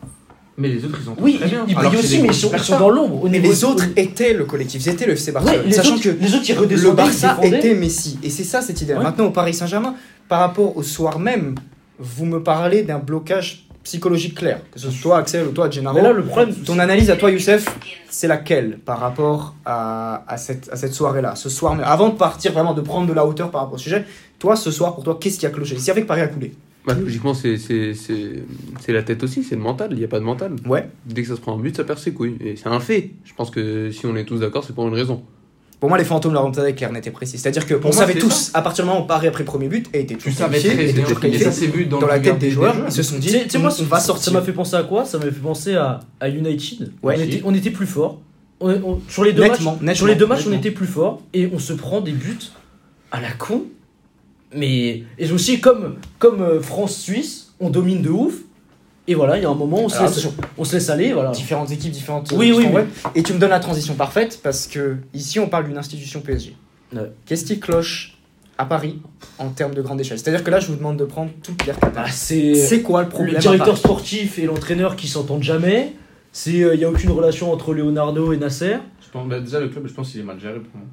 mais 0.58 0.70
les 0.70 0.86
autres, 0.86 1.00
ils 1.04 1.10
ont 1.10 1.16
Oui, 1.20 1.38
très 1.40 1.48
bien. 1.50 1.66
aussi, 1.66 2.20
mais 2.22 2.28
ils 2.30 2.34
sont, 2.34 2.34
ils 2.34 2.34
sont 2.34 2.48
superstars. 2.48 2.80
dans 2.80 2.90
l'ombre. 2.90 3.28
Mais 3.30 3.40
les 3.40 3.64
autres 3.64 3.86
étaient 3.96 4.34
le 4.34 4.46
collectif, 4.46 4.86
ils 4.86 4.90
étaient 4.90 5.06
le 5.06 5.14
FC 5.14 5.32
Ouais, 5.32 5.34
Barcelone. 5.34 5.66
les 5.66 5.72
Sachant 5.74 5.94
autres, 5.96 6.04
que 6.04 6.10
les 6.10 6.34
autres, 6.36 6.46
ils 6.50 6.56
le 6.56 6.90
ils 6.90 6.92
Barça 6.96 7.38
était 7.44 7.74
Messi. 7.76 8.20
Et 8.24 8.30
c'est 8.30 8.44
ça 8.44 8.62
cette 8.62 8.82
idée. 8.82 8.94
Ouais. 8.94 9.04
Maintenant, 9.04 9.26
au 9.26 9.32
Paris 9.32 9.54
Saint-Germain, 9.54 9.96
par 10.30 10.40
rapport 10.40 10.76
au 10.78 10.84
soir 10.84 11.20
même, 11.20 11.56
vous 12.00 12.26
me 12.26 12.42
parlez 12.42 12.84
d'un 12.84 13.00
blocage 13.00 13.62
psychologique 13.84 14.36
clair. 14.36 14.62
Que 14.72 14.80
ce 14.80 14.90
soit 14.90 15.02
toi, 15.02 15.18
Axel, 15.20 15.46
ou 15.48 15.52
toi, 15.52 15.70
Gennaro. 15.70 15.96
Mais 15.96 16.02
là, 16.02 16.12
le 16.12 16.24
problème, 16.24 16.56
Ton 16.56 16.80
analyse 16.80 17.12
à 17.12 17.18
toi, 17.18 17.30
Youssef, 17.30 17.68
c'est 18.10 18.28
laquelle 18.28 18.80
par 18.84 19.00
rapport 19.00 19.54
à, 19.66 20.24
à 20.28 20.38
cette, 20.38 20.70
à 20.72 20.76
cette 20.76 20.94
soirée-là 20.94 21.36
Ce 21.36 21.50
soir, 21.50 21.76
mais 21.76 21.84
avant 21.84 22.10
de 22.10 22.16
partir 22.16 22.52
vraiment, 22.54 22.74
de 22.74 22.82
prendre 22.82 23.06
de 23.08 23.14
la 23.14 23.24
hauteur 23.26 23.52
par 23.52 23.62
rapport 23.62 23.76
au 23.76 23.78
sujet, 23.80 24.04
toi, 24.40 24.56
ce 24.56 24.72
soir, 24.72 24.96
pour 24.96 25.04
toi, 25.04 25.18
qu'est-ce 25.22 25.38
qui 25.38 25.46
a 25.46 25.50
cloché? 25.52 25.78
Si 25.78 25.92
avec 25.92 26.08
Paris 26.08 26.22
a 26.22 26.28
coulé 26.28 26.54
Bah, 26.88 26.94
logiquement, 26.94 27.34
c'est- 27.34 27.58
c'est 27.58 27.94
c'est- 27.94 28.44
c'est 28.80 28.94
la 28.94 29.02
tête 29.04 29.24
aussi, 29.24 29.44
c'est 29.44 29.56
le 29.56 29.62
mental. 29.62 29.90
Il 29.92 29.98
n'y 29.98 30.04
a 30.04 30.08
pas 30.08 30.20
de 30.20 30.26
mental. 30.26 30.54
Ouais. 30.68 30.88
Dès 31.06 31.22
que 31.24 31.28
ça 31.28 31.36
se 31.36 31.42
prend 31.42 31.54
en 31.54 31.58
but, 31.58 31.76
ça 31.76 31.84
perd 31.84 31.98
ses 32.00 32.12
couilles. 32.14 32.36
Et 32.40 32.56
c'est 32.56 32.68
un 32.68 32.80
fait. 32.80 33.12
Je 33.24 33.34
pense 33.34 33.50
que 33.50 33.90
si 33.92 34.06
on 34.06 34.16
est 34.16 34.26
tous 34.26 34.40
d'accord, 34.40 34.64
c'est 34.66 34.74
pour 34.74 34.88
une 34.88 34.94
raison. 34.94 35.24
Pour 35.80 35.90
moi, 35.90 35.98
les 35.98 36.06
fantômes 36.06 36.32
de 36.32 36.36
la 36.36 36.42
remontada 36.42 36.70
est 36.70 36.74
clair, 36.74 36.92
net 36.92 37.06
et 37.06 37.12
précis. 37.12 37.38
C'est-à-dire 37.38 37.66
que 37.66 37.74
Pour 37.76 37.90
on 37.92 37.94
moi, 37.94 38.02
savait 38.04 38.14
c'est 38.14 38.20
tous, 38.20 38.50
à 38.54 38.62
partir 38.62 38.86
du 38.86 38.90
moment 38.90 39.04
où 39.04 39.08
Paris 39.08 39.28
a 39.28 39.32
pris 39.32 39.44
le 39.44 39.46
premier 39.48 39.68
but, 39.68 39.88
et 39.94 40.00
était 40.02 40.16
Tu 40.16 40.30
tous 40.30 40.36
savais 40.38 40.60
qualifiés, 40.62 40.94
très 40.94 41.02
était 41.12 41.16
qualifiés, 41.22 41.52
ça, 41.52 41.66
vu 41.66 41.86
dans 41.86 42.00
dans 42.00 42.08
la 42.08 42.20
tête 42.20 42.40
des 42.40 42.50
joueurs, 42.50 42.76
ils 42.88 42.92
se 42.92 43.04
sont 43.04 43.18
dit, 43.18 43.28
tu 43.28 43.50
sais, 43.50 43.58
moi, 43.60 43.72
on, 43.78 43.84
on 43.84 43.86
va 43.88 44.00
ça- 44.00 44.06
sortir. 44.08 44.24
Ça 44.26 44.32
m'a 44.32 44.42
fait 44.42 44.54
penser 44.54 44.76
à 44.78 44.84
quoi? 44.84 45.06
Ça 45.06 45.18
m'a 45.18 45.26
fait 45.26 45.32
penser 45.32 45.76
à, 45.76 46.00
à 46.20 46.30
United. 46.30 46.92
Ouais. 47.04 47.16
on, 47.18 47.22
était, 47.22 47.42
on 47.44 47.54
était 47.54 47.72
plus 47.72 47.86
fort. 47.88 48.22
On- 48.62 48.70
on- 48.72 49.02
sur 49.10 49.26
les 49.26 49.34
deux 49.34 49.44
Nettement, 49.44 49.72
matchs, 49.74 49.82
nettement, 49.82 49.96
sur 49.96 50.08
les 50.08 50.16
deux 50.16 50.28
matchs, 50.28 50.46
on 50.48 50.54
était 50.54 50.72
plus 50.72 50.88
fort 50.88 51.22
et 51.34 51.50
on 51.54 51.60
se 51.60 51.74
prend 51.74 52.00
des 52.00 52.14
buts 52.14 52.38
à 53.12 53.20
la 53.20 53.32
con. 53.32 53.64
Mais 54.56 55.04
et 55.18 55.32
aussi 55.32 55.60
comme 55.60 55.98
comme 56.20 56.42
euh, 56.42 56.62
France-Suisse, 56.62 57.54
on 57.60 57.70
domine 57.70 58.02
de 58.02 58.10
ouf. 58.10 58.36
Et 59.08 59.14
voilà, 59.14 59.38
il 59.38 59.44
y 59.44 59.46
a 59.46 59.50
un 59.50 59.56
moment, 59.56 59.82
on 59.84 59.90
se, 59.90 59.98
Alors, 59.98 60.10
laisse, 60.10 60.28
on 60.58 60.64
se 60.64 60.74
laisse 60.74 60.90
aller. 60.90 61.14
Voilà. 61.14 61.30
différentes 61.30 61.70
équipes, 61.70 61.92
différentes. 61.92 62.34
Oui, 62.36 62.52
oui, 62.56 62.68
mais-. 62.74 62.88
Et 63.14 63.22
tu 63.22 63.34
me 63.34 63.40
donnes 63.40 63.52
la 63.52 63.60
transition 63.60 63.94
parfaite 63.94 64.40
parce 64.42 64.66
que 64.66 64.98
ici, 65.14 65.40
on 65.40 65.48
parle 65.48 65.66
d'une 65.66 65.78
institution 65.78 66.22
PSG. 66.22 66.56
Ouais. 66.94 67.12
Qu'est-ce 67.26 67.46
qui 67.46 67.60
cloche 67.60 68.18
à 68.58 68.66
Paris 68.66 69.00
en 69.38 69.50
termes 69.50 69.76
de 69.76 69.82
grande 69.84 70.02
échelle? 70.02 70.18
C'est-à-dire 70.18 70.44
que 70.44 70.50
là, 70.50 70.60
je 70.60 70.68
vous 70.68 70.76
demande 70.76 70.98
de 70.98 71.06
prendre 71.06 71.30
toute 71.44 71.66
l'air 71.68 71.78
Bah, 71.94 72.06
c'est 72.10 72.56
C'est 72.56 72.82
quoi 72.82 73.04
le 73.04 73.10
problème 73.10 73.36
le 73.36 73.42
directeur 73.42 73.78
sportif 73.78 74.40
et 74.40 74.46
l'entraîneur 74.46 74.96
qui 74.96 75.08
s'entendent 75.08 75.44
jamais. 75.44 75.94
C'est 76.32 76.64
euh, 76.64 76.74
il 76.74 76.82
y 76.82 76.84
a 76.84 76.90
aucune 76.90 77.12
relation 77.12 77.54
entre 77.54 77.74
Leonardo 77.74 78.34
et 78.34 78.38
Nasser. 78.38 78.78
Je 79.02 79.10
pense, 79.12 79.28
bah, 79.28 79.40
déjà, 79.40 79.60
le 79.60 79.70
club, 79.70 79.88
je 79.88 79.94
pense 79.94 80.12
qu'il 80.12 80.20
est 80.20 80.24
mal 80.24 80.40
géré 80.40 80.60
pour 80.60 80.76
moi. 80.78 80.88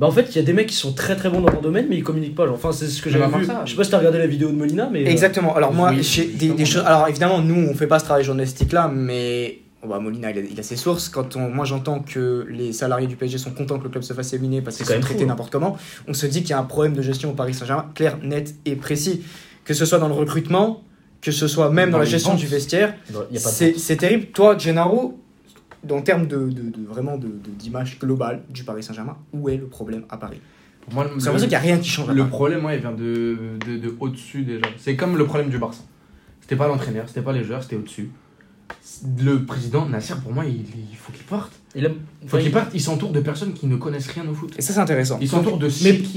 Bah 0.00 0.06
en 0.06 0.10
fait, 0.10 0.22
il 0.30 0.36
y 0.36 0.38
a 0.38 0.42
des 0.42 0.54
mecs 0.54 0.66
qui 0.68 0.74
sont 0.76 0.94
très 0.94 1.14
très 1.14 1.28
bons 1.28 1.42
dans 1.42 1.50
leur 1.50 1.60
domaine, 1.60 1.86
mais 1.90 1.96
ils 1.98 2.02
communiquent 2.02 2.34
pas. 2.34 2.46
genre. 2.46 2.54
Enfin, 2.54 2.72
c'est 2.72 2.86
ce 2.88 3.02
que 3.02 3.08
Mais 3.10 3.12
j'avais 3.12 3.24
à 3.26 3.28
part 3.28 3.38
vu. 3.40 3.44
ça, 3.44 3.62
Je 3.66 3.70
sais 3.72 3.76
pas 3.76 3.84
si 3.84 3.90
t'as 3.90 3.98
regardé 3.98 4.16
la 4.18 4.26
vidéo 4.26 4.48
de 4.48 4.56
Molina, 4.56 4.88
mais. 4.90 5.04
euh, 5.06 5.10
Exactement. 5.10 5.54
Alors 5.54 5.74
moi, 5.74 5.90
Oui, 5.90 6.02
j'ai 6.02 6.24
des, 6.24 6.64
choses. 6.64 6.84
Alors 6.86 7.06
évidemment, 7.08 7.40
nous, 7.42 7.68
on 7.68 7.74
fait 7.74 7.86
pas 7.86 7.98
ce 7.98 8.06
travail 8.06 8.24
journalistique 8.24 8.72
là, 8.72 8.88
mais 8.88 9.58
oh, 9.82 9.88
bah, 9.88 9.98
Molina, 10.00 10.30
il 10.30 10.38
a, 10.38 10.40
il 10.40 10.58
a 10.58 10.62
ses 10.62 10.76
sources. 10.76 11.10
Quand 11.10 11.36
on, 11.36 11.50
moi, 11.50 11.66
j'entends 11.66 12.00
que 12.00 12.46
les 12.48 12.72
salariés 12.72 13.08
du 13.08 13.16
PSG 13.16 13.36
sont 13.36 13.50
contents 13.50 13.78
que 13.78 13.84
le 13.84 13.90
club 13.90 14.02
se 14.02 14.14
fasse 14.14 14.32
éliminer 14.32 14.62
parce 14.62 14.76
C'est 14.76 14.84
qu'ils 14.84 14.94
sont 14.94 15.00
traités 15.00 15.24
hein. 15.24 15.26
n'importe 15.26 15.52
comment, 15.52 15.76
on 16.08 16.14
se 16.14 16.24
dit 16.24 16.40
qu'il 16.40 16.50
y 16.50 16.54
a 16.54 16.58
un 16.58 16.64
problème 16.64 16.94
de 16.94 17.02
gestion 17.02 17.30
au 17.32 17.34
Paris 17.34 17.52
Saint-Germain, 17.52 17.84
clair, 17.94 18.16
net 18.22 18.54
et 18.64 18.76
précis. 18.76 19.22
Que 19.66 19.74
ce 19.74 19.84
soit 19.84 19.98
dans 19.98 20.08
le 20.08 20.14
recrutement, 20.14 20.82
que 21.20 21.30
ce 21.30 21.46
soit 21.46 21.68
même 21.70 21.90
dans, 21.90 21.98
Dans 21.98 22.04
la 22.04 22.04
gestion 22.06 22.30
ventes. 22.30 22.40
du 22.40 22.46
vestiaire, 22.46 22.94
c'est 23.34 23.96
terrible. 23.98 24.26
Toi, 24.32 24.56
Gennaro, 24.56 25.18
en 25.88 26.02
termes 26.02 26.26
de, 26.26 26.36
de, 26.50 26.62
de- 26.70 26.84
vraiment 26.86 27.16
de- 27.16 27.28
d'image 27.58 27.98
globale 27.98 28.42
du 28.50 28.64
Paris 28.64 28.82
Saint-Germain, 28.82 29.16
où 29.32 29.48
est 29.48 29.56
le 29.56 29.66
problème 29.66 30.04
à 30.10 30.16
Paris? 30.16 30.40
Pour 30.84 30.94
moi, 30.94 31.04
le, 31.04 31.10
l'impression 31.10 31.38
qu'il 31.40 31.48
n'y 31.48 31.54
a 31.54 31.58
rien 31.60 31.78
qui 31.78 31.88
change. 31.88 32.10
le 32.10 32.26
problème, 32.28 32.64
ouais, 32.64 32.76
il 32.76 32.80
vient 32.80 32.92
de, 32.92 33.38
de, 33.66 33.76
de 33.78 33.94
au-dessus 34.00 34.42
déjà. 34.42 34.66
C'est 34.78 34.96
comme 34.96 35.16
le 35.16 35.24
problème 35.26 35.50
du 35.50 35.58
Barça. 35.58 35.82
C'était 36.40 36.56
pas 36.56 36.66
l'entraîneur, 36.68 37.06
c'était 37.08 37.22
pas 37.22 37.32
les 37.32 37.44
joueurs, 37.44 37.62
c'était 37.62 37.76
au-dessus. 37.76 38.10
Le 39.18 39.44
président, 39.44 39.86
Nasser, 39.86 40.14
pour 40.22 40.32
moi, 40.32 40.44
il, 40.46 40.64
il 40.90 40.96
faut 40.96 41.12
qu'il 41.12 41.24
parte. 41.24 41.59
Il 41.76 41.86
a- 41.86 41.88
Il 41.88 42.28
faut 42.28 42.36
enfin, 42.36 42.38
qu'il 42.38 42.46
il- 42.48 42.52
parte. 42.52 42.70
Il 42.74 42.80
s'entoure 42.80 43.10
de 43.12 43.20
personnes 43.20 43.52
qui 43.52 43.66
ne 43.68 43.76
connaissent 43.76 44.08
rien 44.08 44.24
au 44.28 44.34
foot. 44.34 44.52
Et 44.58 44.62
ça, 44.62 44.72
c'est 44.74 44.80
intéressant. 44.80 45.18
Il 45.20 45.28
s'entoure 45.28 45.56
de 45.56 45.66
Mais 45.66 45.70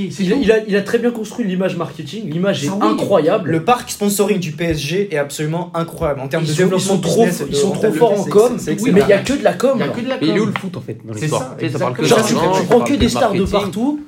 c'est 0.09 0.23
il, 0.23 0.31
a, 0.33 0.35
tout. 0.35 0.41
il 0.41 0.51
a- 0.51 0.63
il 0.67 0.75
a 0.75 0.81
très 0.81 0.97
bien 0.97 1.11
construit 1.11 1.45
l'image 1.45 1.77
marketing. 1.77 2.27
L'image 2.31 2.65
est 2.65 2.69
oui. 2.69 2.75
incroyable. 2.81 3.51
Le 3.51 3.63
parc 3.63 3.91
sponsoring 3.91 4.39
du 4.39 4.51
PSG 4.53 5.13
est 5.13 5.17
absolument 5.19 5.71
incroyable 5.75 6.21
en 6.21 6.27
termes 6.27 6.43
ils, 6.43 6.49
de 6.49 6.53
sont, 6.53 6.69
ils 6.75 6.81
sont 6.81 6.99
trop, 6.99 7.21
business 7.25 7.41
et 7.41 7.43
de 7.45 7.49
ils 7.49 7.55
sont 7.55 7.61
trop 7.69 7.73
rentabilité, 7.73 7.99
forts 7.99 8.19
en 8.19 8.23
c'est- 8.23 8.29
com, 8.31 8.57
mais 8.65 9.01
il 9.01 9.07
y 9.07 9.13
a 9.13 9.19
que 9.19 9.33
de 9.33 9.43
la 9.43 9.53
com. 9.53 9.71
Il 9.75 9.79
y 9.79 9.83
a 9.83 9.87
que 9.89 10.01
de 10.01 10.09
la 10.09 10.17
Mais 10.19 10.27
il 10.27 10.29
est 10.35 10.39
où 10.39 10.43
com. 10.45 10.53
le 10.55 10.59
foot 10.59 10.77
en 10.77 10.81
fait 10.81 10.97
dans 11.05 11.13
C'est 11.13 11.19
l'histoire 11.21 11.41
ça, 11.43 11.55
Tu 11.59 11.65
sais, 11.67 11.71
ça 11.73 11.79
parle 11.79 11.93
que 11.93 12.01
exactement. 12.01 12.41
Genre, 12.41 12.59
tu, 12.59 12.65
prends 12.65 12.81
que 12.81 12.93
des 12.93 12.97
de 12.97 13.07
stars 13.07 13.33
de 13.33 13.45
partout, 13.45 14.01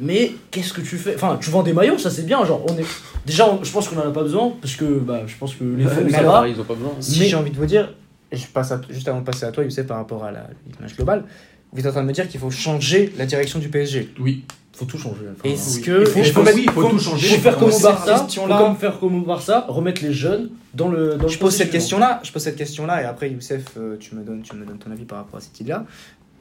mais 0.00 0.32
qu'est-ce 0.50 0.72
que 0.72 0.80
tu 0.80 0.96
fais 0.96 1.14
Enfin, 1.14 1.36
tu 1.40 1.50
vends 1.50 1.62
des 1.62 1.74
maillots, 1.74 1.98
ça 1.98 2.10
c'est 2.10 2.24
bien. 2.24 2.42
Genre, 2.46 2.64
on 2.68 2.72
est 2.78 2.84
déjà, 3.26 3.46
on- 3.52 3.62
je 3.62 3.70
pense 3.70 3.88
qu'on 3.88 3.96
en 3.98 4.08
a 4.08 4.10
pas 4.12 4.22
besoin 4.22 4.52
parce 4.62 4.76
que 4.76 4.84
bah, 4.84 5.20
je 5.26 5.34
pense 5.38 5.54
que 5.54 5.64
les 5.64 5.84
va. 5.84 6.48
Ils 6.48 6.58
ont 6.58 6.64
pas 6.64 6.74
besoin. 6.74 6.92
Si 7.00 7.20
Mais- 7.20 7.26
j'ai 7.26 7.36
envie 7.36 7.50
de 7.50 7.56
vous 7.58 7.66
dire, 7.66 7.82
et 7.84 8.05
je 8.32 8.46
passe 8.46 8.72
à- 8.72 8.80
juste 8.90 9.08
avant 9.08 9.20
de 9.20 9.24
passer 9.24 9.44
à 9.44 9.52
toi, 9.52 9.64
Youssef, 9.64 9.86
par 9.86 9.96
rapport 9.98 10.24
à 10.24 10.30
l'image 10.30 10.96
globale, 10.96 11.24
vous 11.72 11.80
êtes 11.80 11.86
en 11.86 11.90
train 11.92 12.02
de 12.02 12.06
me 12.08 12.12
dire 12.12 12.28
qu'il 12.28 12.40
faut 12.40 12.50
changer 12.50 13.12
la 13.18 13.26
direction 13.26 13.58
du 13.58 13.68
PSG. 13.68 14.12
Oui. 14.20 14.44
Faut 14.72 14.84
tout 14.84 14.98
changer. 14.98 15.22
Enfin, 15.32 15.48
Est-ce 15.48 15.76
oui. 15.78 15.82
que. 15.84 16.00
Il 16.02 16.06
faut, 16.06 16.18
Il 16.20 16.32
faut- 16.32 16.42
mettre- 16.42 16.56
oui, 16.56 16.62
il 16.66 16.70
faut 16.70 16.82
faut- 16.82 16.88
tout 16.90 16.98
changer. 16.98 17.28
faut 17.36 17.40
faire 17.42 17.56
comme 17.56 17.72
au 17.72 17.78
Barça, 17.80 18.26
comme 18.46 18.76
faire 18.76 18.98
comme 19.00 19.22
au 19.22 19.24
Barça, 19.24 19.64
remettre 19.68 20.02
les 20.02 20.12
jeunes 20.12 20.50
dans 20.74 20.88
le 20.88 21.16
dans 21.16 21.22
le 21.24 21.28
Je 21.28 21.38
pose 21.38 21.54
cette 21.54 21.68
processus. 21.68 21.70
question-là, 21.72 22.20
je 22.22 22.30
pose 22.30 22.42
cette 22.42 22.56
question-là, 22.56 23.02
et 23.02 23.06
après, 23.06 23.30
Youssef, 23.30 23.62
euh, 23.78 23.96
tu 23.98 24.14
me 24.14 24.22
donnes, 24.22 24.42
tu 24.42 24.54
me 24.54 24.66
donnes 24.66 24.76
ton 24.76 24.90
avis 24.90 25.04
par 25.06 25.16
rapport 25.18 25.38
à 25.38 25.40
cette 25.40 25.58
idée-là. 25.60 25.86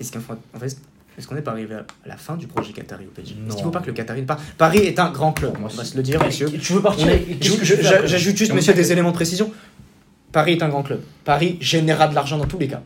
Est-ce 0.01 0.11
qu'en 0.11 0.19
fait, 0.19 0.77
est-ce 1.17 1.27
qu'on 1.29 1.35
n'est 1.35 1.41
pas 1.41 1.51
arrivé 1.51 1.75
à 1.75 1.85
la 2.05 2.17
fin 2.17 2.35
du 2.35 2.45
projet 2.45 2.73
Qatari 2.73 3.05
au 3.05 3.09
PSG. 3.11 3.35
Est-ce 3.35 3.55
qu'il 3.55 3.59
ne 3.59 3.63
faut 3.63 3.69
pas 3.71 3.79
que 3.79 3.87
le 3.87 3.93
Qatari 3.93 4.19
ne 4.19 4.25
pas 4.25 4.37
Paris 4.57 4.79
est 4.79 4.99
un 4.99 5.11
grand 5.11 5.31
club, 5.31 5.53
on 5.63 5.67
va 5.67 5.83
se 5.85 5.95
le 5.95 6.03
dire, 6.03 6.21
monsieur. 6.25 6.47
Tu 6.51 6.73
veux 6.73 6.81
partir 6.81 7.07
je- 7.39 7.63
je- 7.63 8.05
J'ajoute 8.05 8.35
juste, 8.35 8.53
monsieur, 8.53 8.73
des 8.73 8.91
éléments 8.91 9.11
de 9.11 9.15
précision. 9.15 9.49
Paris 10.35 10.51
est 10.51 10.63
un 10.63 10.67
grand 10.67 10.83
club. 10.83 10.99
Paris 11.23 11.55
générera 11.61 12.09
de 12.09 12.13
l'argent 12.13 12.37
dans 12.37 12.43
tous 12.43 12.59
les 12.59 12.67
cas. 12.67 12.81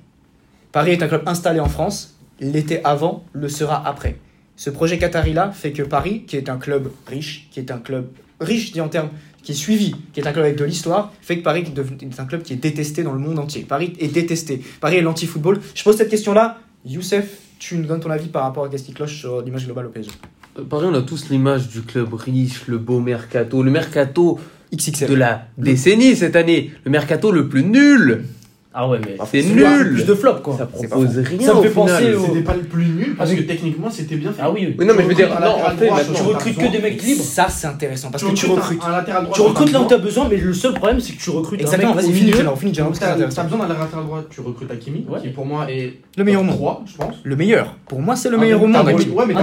Paris 0.72 0.92
est 0.92 1.02
un 1.02 1.08
club 1.08 1.24
installé 1.26 1.60
en 1.60 1.68
France. 1.68 2.14
l'été 2.40 2.80
avant 2.86 3.26
le 3.34 3.50
sera 3.50 3.88
après. 3.88 4.20
Ce 4.56 4.70
projet 4.70 5.00
Qatari-là 5.00 5.50
fait 5.50 5.72
que 5.72 5.82
Paris, 5.82 6.26
qui 6.28 6.38
est 6.38 6.48
un 6.48 6.58
club 6.58 6.92
riche, 7.08 7.48
qui 7.50 7.60
est 7.60 7.72
un 7.72 7.80
club 7.80 8.06
riche, 8.40 8.72
dis 8.72 8.82
en 8.82 8.88
termes, 8.88 9.10
qui 9.42 9.54
est 9.54 9.56
suivi, 9.56 9.96
qui 10.14 10.20
est 10.20 10.28
un 10.28 10.32
club 10.32 10.46
avec 10.46 10.58
de 10.60 10.64
l'histoire, 10.64 11.12
fait 11.22 11.40
que 11.40 11.44
Paris 11.44 11.64
est 11.64 12.20
un 12.20 12.26
club 12.26 12.44
qui 12.44 12.54
est 12.54 12.58
détesté 12.58 13.02
dans 13.02 13.14
le 13.14 13.20
monde 13.20 13.40
entier. 13.40 13.64
Paris 13.64 13.94
est 14.00 14.14
détesté. 14.14 14.62
Paris 14.80 14.98
est 14.98 15.02
l'anti-football. 15.02 15.60
Je 15.74 15.84
pose 15.84 15.98
cette 15.98 16.10
question-là. 16.10 16.60
Youssef, 16.86 17.36
tu 17.58 17.78
nous 17.78 17.88
donnes 17.88 18.00
ton 18.00 18.12
avis 18.12 18.28
par 18.28 18.44
rapport 18.44 18.66
à 18.66 18.70
Gasti 18.70 18.94
Cloche 18.94 19.22
sur 19.22 19.42
l'image 19.42 19.66
globale 19.66 19.88
au 19.88 19.90
PSG. 19.90 20.12
Euh, 20.60 20.64
Paris, 20.66 20.86
on 20.88 20.94
a 20.94 21.02
tous 21.02 21.30
l'image 21.32 21.68
du 21.70 21.82
club 21.82 22.14
riche, 22.14 22.68
le 22.68 22.78
beau 22.78 23.00
mercato, 23.00 23.64
le 23.64 23.72
mercato 23.72 24.40
XXL. 24.76 25.10
de 25.10 25.16
la 25.16 25.44
décennie 25.58 26.16
cette 26.16 26.36
année, 26.36 26.72
le 26.86 26.92
mercato 26.92 27.32
le 27.32 27.48
plus 27.48 27.64
nul. 27.64 28.24
Ah 28.72 28.88
ouais, 28.88 29.00
mais. 29.04 29.18
C'est 29.32 29.42
plus 29.42 29.56
nul. 29.66 30.06
de 30.06 30.14
flop 30.14 30.36
quoi. 30.44 30.56
Ça 30.56 30.68
propose 30.68 31.18
rien. 31.18 31.42
Ça 31.48 31.56
me 31.56 31.64
fait 31.64 31.70
penser 31.72 32.14
au- 32.14 32.26
C'était 32.28 32.42
pas 32.42 32.54
le 32.56 32.62
plus 32.62 32.86
nul 32.86 33.16
parce 33.18 33.34
que 33.34 33.42
techniquement 33.42 33.90
c'était 33.90 34.16
bien 34.16 34.32
fait. 34.32 34.42
Ah 34.44 34.52
oui, 34.52 34.66
oui. 34.68 34.76
Oui, 34.78 34.86
non, 34.86 34.94
mais 34.96 35.04
je 35.04 35.08
veux 35.08 35.16
dire, 35.16 35.28
non, 35.42 35.56
en 35.66 35.76
fait, 35.76 35.90
Tu 36.14 36.22
recrutes 36.22 36.58
que 36.58 36.72
des 36.72 36.78
mecs 36.80 37.02
libres. 37.02 37.24
Ça, 37.24 37.48
c'est 37.50 37.66
intéressant 37.66 38.12
parce 38.12 38.24
que 38.24 38.32
tu 38.32 38.46
recrutes 38.46 38.64
recrutes. 38.64 38.84
un, 38.86 38.90
un 38.90 38.98
latéral 38.98 39.24
droit. 39.24 39.36
Tu 39.36 39.42
recrutes 39.42 39.72
là 39.72 39.82
où 39.82 39.86
t'as 39.86 39.98
besoin, 39.98 40.28
mais 40.30 40.38
le 40.38 40.54
seul 40.54 40.74
problème 40.76 41.00
c'est 41.00 41.14
que 41.14 41.20
tu 41.22 41.32
recrutes 41.32 41.62
Exactement, 41.62 41.94
vas-y, 41.96 42.14
finis, 42.14 42.32
Gérard, 42.32 42.54
parce 42.54 43.00
que 43.00 43.06
c'est 43.30 43.36
T'as 43.36 43.44
besoin 43.44 43.60
d'un 43.60 43.68
latéral 43.70 44.06
droit, 44.06 44.24
tu 44.30 44.42
recrutes 44.42 44.70
Hakimi, 44.72 45.04
qui 45.24 45.30
pour 45.30 45.48
moi 45.48 45.66
est 45.70 45.94
Le 46.16 46.24
meilleur 46.24 46.42
au 46.42 46.46
monde. 46.46 46.56
3, 46.56 46.84
je 46.86 46.96
pense. 46.96 47.16
Le 47.24 47.36
meilleur. 47.36 47.76
Pour 47.88 48.00
moi, 48.02 48.16
c'est 48.16 48.30
le 48.30 48.38
meilleur 48.38 48.62
au 48.62 48.68
monde. 48.68 48.86
Ouais, 48.88 49.26
mais 49.28 49.34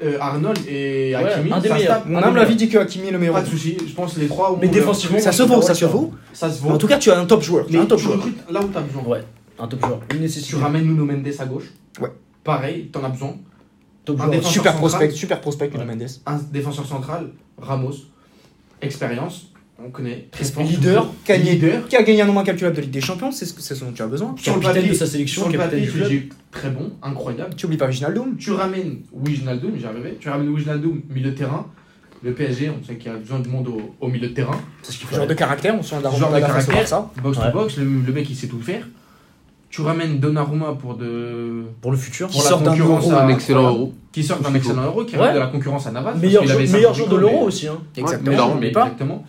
Euh, 0.00 0.16
Arnold 0.20 0.58
et 0.68 1.12
Ouais, 1.16 1.24
Hakimi. 1.24 1.52
un 1.52 1.58
des 1.60 1.68
ça 1.68 1.74
se 1.74 1.80
meilleurs. 1.80 1.96
tape. 1.98 2.06
Mon 2.06 2.18
Un 2.18 2.22
humble 2.22 2.34
des 2.38 2.40
avis 2.44 2.54
dit 2.56 2.68
que 2.68 2.78
Hakimi 2.78 3.08
est 3.08 3.10
le 3.10 3.18
meilleur 3.18 3.34
Pas 3.34 3.42
de 3.42 3.48
soucis, 3.48 3.76
je 3.84 3.92
pense 3.94 4.16
les 4.16 4.28
trois. 4.28 4.56
Mais 4.60 4.68
ont 4.68 4.70
défensivement, 4.70 5.18
Ça 5.18 5.32
se 5.32 5.42
vaut, 5.42 5.60
ça 5.60 5.74
se 5.74 5.84
vaut. 5.86 6.12
Ça 6.32 6.50
se 6.50 6.62
Mais 6.62 6.68
en 6.68 6.72
vaut. 6.72 6.78
tout 6.78 6.86
cas, 6.86 6.98
tu 6.98 7.10
as 7.10 7.18
un 7.18 7.26
top 7.26 7.42
joueur. 7.42 7.66
Tu 7.66 7.74
as 7.74 7.78
Mais 7.78 7.84
un 7.84 7.86
top 7.86 7.98
tu 7.98 8.04
joueur. 8.04 8.16
recrutes 8.18 8.38
là 8.50 8.60
où 8.62 8.68
t'as 8.68 8.80
besoin. 8.80 9.02
Ouais, 9.04 9.24
un 9.58 9.66
top 9.66 9.80
joueur. 9.84 10.00
Une 10.14 10.20
nécessité. 10.20 10.50
Tu 10.56 10.62
ramènes 10.62 10.84
Nuno 10.84 11.04
Mendes 11.04 11.26
à 11.38 11.44
gauche. 11.46 11.64
Ouais. 12.00 12.10
Pareil, 12.44 12.88
t'en 12.92 13.02
as 13.02 13.08
besoin. 13.08 13.34
top 14.04 14.16
un 14.20 14.22
joueur. 14.24 14.30
défenseur 14.30 14.52
Super 14.52 14.72
central. 14.72 14.88
prospect, 14.90 15.10
super 15.16 15.40
prospect, 15.40 15.70
Nuno. 15.72 15.84
Mendes. 15.84 16.08
Un 16.26 16.38
défenseur 16.52 16.86
central, 16.86 17.30
Ramos. 17.60 17.94
Expérience, 18.80 19.47
on 19.84 19.90
connaît. 19.90 20.28
Très 20.30 20.44
fort. 20.44 20.64
Leader, 20.64 21.06
gagné, 21.26 21.52
Leader. 21.52 21.86
qui 21.88 21.96
a 21.96 22.02
gagné 22.02 22.22
un 22.22 22.26
nombre 22.26 22.40
incalculable 22.40 22.76
de 22.76 22.80
Ligue 22.82 22.90
des 22.90 23.00
Champions, 23.00 23.30
c'est 23.30 23.46
ce, 23.46 23.54
que- 23.54 23.62
ce 23.62 23.74
dont 23.84 23.92
tu 23.94 24.02
as 24.02 24.06
besoin. 24.06 24.34
Sur 24.36 24.54
le 24.54 24.60
Capitaine 24.60 24.82
papier- 24.82 24.92
de 24.92 24.98
sa 24.98 25.06
sélection, 25.06 25.42
Sur 25.42 25.52
le 25.52 25.58
capitaine 25.58 25.80
papier, 25.86 26.06
du 26.08 26.26
club. 26.26 26.32
très 26.50 26.70
bon, 26.70 26.90
incroyable. 27.02 27.54
Tu 27.56 27.66
oublies 27.66 27.76
pas 27.78 27.86
Wijnaldum. 27.88 28.36
Tu 28.36 28.50
ramènes 28.52 28.98
Wijnaldum, 29.12 29.72
j'y 29.78 29.86
arrivais. 29.86 30.16
Tu 30.20 30.28
ramènes 30.28 30.48
Wijnaldum, 30.48 31.02
milieu 31.10 31.30
de 31.30 31.36
terrain. 31.36 31.66
Le 32.24 32.32
PSG, 32.32 32.70
on 32.70 32.84
sait 32.84 32.96
qu'il 32.96 33.12
y 33.12 33.14
a 33.14 33.18
besoin 33.18 33.38
de 33.38 33.48
monde 33.48 33.68
au, 33.68 33.80
au 34.00 34.08
milieu 34.08 34.28
de 34.28 34.34
terrain. 34.34 34.60
C'est 34.82 34.90
ce 34.92 34.98
qu'il 34.98 35.06
faut. 35.06 35.14
Genre 35.14 35.26
de 35.28 35.34
caractère, 35.34 35.76
on 35.78 35.82
se 35.82 35.90
souvient 35.94 36.10
Genre 36.10 36.32
de 36.32 36.40
caractère. 36.40 36.74
Barça. 36.74 37.10
Box 37.22 37.38
Ouais. 37.38 37.44
to 37.46 37.52
box, 37.52 37.76
le, 37.76 37.84
le 37.84 38.12
mec 38.12 38.28
il 38.28 38.34
sait 38.34 38.48
tout 38.48 38.60
faire. 38.60 38.84
Tu 39.70 39.82
ramènes 39.82 40.18
Donnarumma 40.18 40.72
pour 40.72 40.96
de. 40.96 41.62
Pour 41.80 41.92
le 41.92 41.96
futur. 41.96 42.26
Qui 42.26 42.32
Pour 42.38 42.42
la 42.42 42.48
sort 42.48 42.60
d'un 42.62 42.70
concurrence 42.72 43.04
euro, 43.06 43.14
à- 43.16 43.22
Un 43.22 43.28
excellent 43.28 43.68
euro. 43.68 43.94
Qui 44.10 44.24
sort 44.24 44.40
d'un 44.40 44.52
excellent 44.54 44.82
euro, 44.86 45.04
qui 45.04 45.12
Ouais. 45.14 45.20
ramène 45.20 45.34
de 45.36 45.40
la 45.40 45.46
concurrence 45.46 45.86
à 45.86 45.92
Navas. 45.92 46.10
parce 46.12 46.22
Meilleur 46.22 46.44
jou- 46.44 46.50
avait 46.50 46.66
meilleur 46.66 46.94
joueur 46.94 47.08
de 47.10 47.16
l'euro 47.16 47.40
mais- 47.40 47.46
aussi. 47.46 47.68
hein. 47.68 47.78
Exactement. 47.96 48.36
Non, 48.36 48.48
n'oublie 48.54 48.66
mais 48.68 48.72
pas. 48.72 48.82
exactement. 48.84 49.24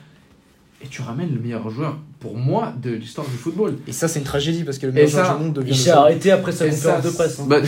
Et 0.81 0.88
tu 0.88 1.01
ramènes 1.01 1.33
le 1.33 1.39
meilleur 1.41 1.69
joueur, 1.69 1.98
pour 2.19 2.38
moi, 2.38 2.74
de 2.81 2.91
l'histoire 2.91 3.27
du 3.27 3.36
football. 3.36 3.75
Et 3.88 3.91
ça, 3.91 4.07
c'est 4.07 4.19
une 4.19 4.25
tragédie 4.25 4.63
parce 4.63 4.77
que 4.77 4.86
le 4.86 4.93
meilleur 4.93 5.09
ça, 5.09 5.24
joueur 5.25 5.38
du 5.39 5.43
monde 5.45 5.53
devient 5.55 5.71
Il 5.71 5.75
s'est 5.77 5.89
arrêté 5.91 6.31
après 6.31 6.51
sa 6.53 6.69
conférence 6.69 7.03
ça, 7.03 7.09
de 7.09 7.13
presse. 7.13 7.39
hein. 7.39 7.45
Bah, 7.50 7.59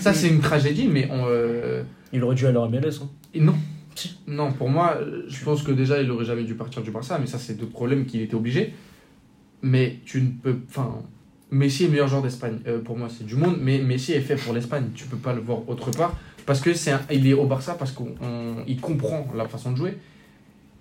Ça, 0.00 0.12
c'est 0.12 0.28
une 0.28 0.40
tragédie, 0.40 0.88
mais 0.88 1.08
on, 1.10 1.24
euh, 1.26 1.82
Il 2.12 2.22
aurait 2.22 2.34
dû 2.34 2.46
aller 2.46 2.58
en 2.58 2.68
MLS. 2.68 3.00
hein. 3.02 3.08
et 3.34 3.40
non. 3.40 3.54
Non, 4.28 4.52
pour 4.52 4.68
moi, 4.68 4.98
je 5.26 5.42
pense 5.42 5.62
que 5.62 5.72
déjà, 5.72 6.02
il 6.02 6.10
aurait 6.10 6.26
jamais 6.26 6.44
dû 6.44 6.54
partir 6.54 6.82
du 6.82 6.90
Barça, 6.90 7.18
mais 7.18 7.26
ça, 7.26 7.38
c'est 7.38 7.54
deux 7.54 7.64
problèmes 7.66 8.04
qu'il 8.04 8.20
était 8.20 8.34
obligé. 8.34 8.74
Mais 9.62 9.96
tu 10.04 10.20
ne 10.20 10.28
peux. 10.28 10.58
Enfin, 10.68 10.96
Messi 11.50 11.84
est 11.84 11.86
le 11.86 11.92
meilleur 11.92 12.08
joueur 12.08 12.20
d'Espagne. 12.22 12.58
Euh, 12.66 12.78
pour 12.80 12.98
moi, 12.98 13.08
c'est 13.08 13.24
du 13.24 13.36
monde, 13.36 13.56
mais 13.58 13.78
Messi 13.78 14.12
est 14.12 14.20
fait 14.20 14.36
pour 14.36 14.52
l'Espagne. 14.52 14.88
Tu 14.94 15.06
peux 15.06 15.16
pas 15.16 15.32
le 15.32 15.40
voir 15.40 15.66
autre 15.66 15.90
part. 15.92 16.14
Parce 16.44 16.60
que 16.60 16.74
c'est 16.74 16.90
un- 16.92 17.00
il 17.10 17.26
est 17.26 17.32
au 17.32 17.46
Barça 17.46 17.74
parce 17.74 17.92
qu'il 17.92 18.80
comprend 18.82 19.26
la 19.34 19.48
façon 19.48 19.72
de 19.72 19.76
jouer. 19.78 19.96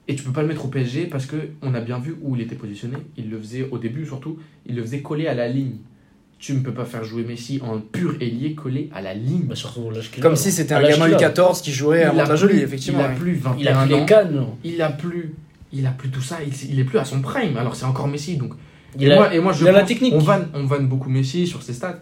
Et 0.08 0.16
tu 0.16 0.24
peux 0.24 0.32
pas 0.32 0.42
le 0.44 0.48
mettre 0.48 0.66
au 0.66 0.68
PSG 0.68 1.08
parce 1.08 1.26
que 1.26 1.36
on 1.64 1.74
a 1.74 1.82
bien 1.82 1.98
vu 2.00 2.16
où 2.22 2.36
il 2.36 2.42
était 2.42 2.56
positionné. 2.56 2.98
Il 3.18 3.30
le 3.30 3.40
faisait 3.40 3.68
au 3.72 3.78
début 3.80 4.06
surtout, 4.06 4.38
il 4.66 4.76
le 4.76 4.82
faisait 4.84 5.02
coller 5.02 5.28
à 5.28 5.34
la 5.34 5.48
ligne. 5.48 5.78
Tu 6.38 6.54
ne 6.54 6.60
peux 6.60 6.74
pas 6.74 6.86
faire 6.86 7.04
jouer 7.04 7.24
Messi 7.24 7.60
en 7.64 7.80
pur 7.80 8.16
ailier 8.22 8.54
collé 8.54 8.90
à 8.94 9.02
la 9.02 9.14
ligne. 9.16 9.46
Bah, 9.46 9.56
surtout 9.56 9.90
a. 9.90 10.22
Comme 10.22 10.36
si 10.36 10.52
c'était 10.52 10.74
À 10.76 10.80
un 10.80 10.84
gamin 10.84 11.06
qu'il 11.06 11.16
a. 11.26 11.30
U14 11.32 11.62
qui 11.64 11.72
jouait 11.72 12.04
à 12.04 12.14
Il 12.14 12.20
a 12.20 12.24
Montajoli, 12.24 12.54
plus- 12.56 12.64
effectivement. 12.64 13.00
Il 13.00 13.06
a 13.06 13.10
ouais. 13.10 13.16
plus 13.16 13.34
21 13.36 13.58
Il 13.60 13.68
a 13.68 13.86
les 13.86 13.94
ans. 13.96 14.06
cannes. 14.06 14.36
non. 14.36 14.58
Il 14.64 14.82
a 14.82 14.90
plus, 14.92 15.34
il 15.74 15.88
a 15.88 15.92
plus 15.92 16.10
tout 16.10 16.22
ça. 16.22 16.38
Il, 16.46 16.54
il 16.72 16.80
est 16.80 16.84
plus 16.84 17.00
à 17.00 17.06
son 17.06 17.22
prime. 17.22 17.58
Alors 17.58 17.76
c'est 17.76 17.86
encore 17.86 18.08
Messi. 18.08 18.38
Donc 18.38 18.54
Il 19.00 19.08
et 19.08 19.12
a- 19.12 19.16
moi, 19.16 19.34
et 19.34 19.40
moi 19.40 19.54
je 19.54 19.64
il 19.64 19.70
a 19.70 19.72
la 19.72 19.80
pense- 19.80 19.88
technique. 19.88 20.14
On 20.14 20.20
vanne, 20.20 20.50
on 20.54 20.66
vanne 20.66 20.88
beaucoup 20.88 21.10
Messi 21.10 21.48
sur 21.48 21.64
ses 21.64 21.74
stats, 21.74 22.00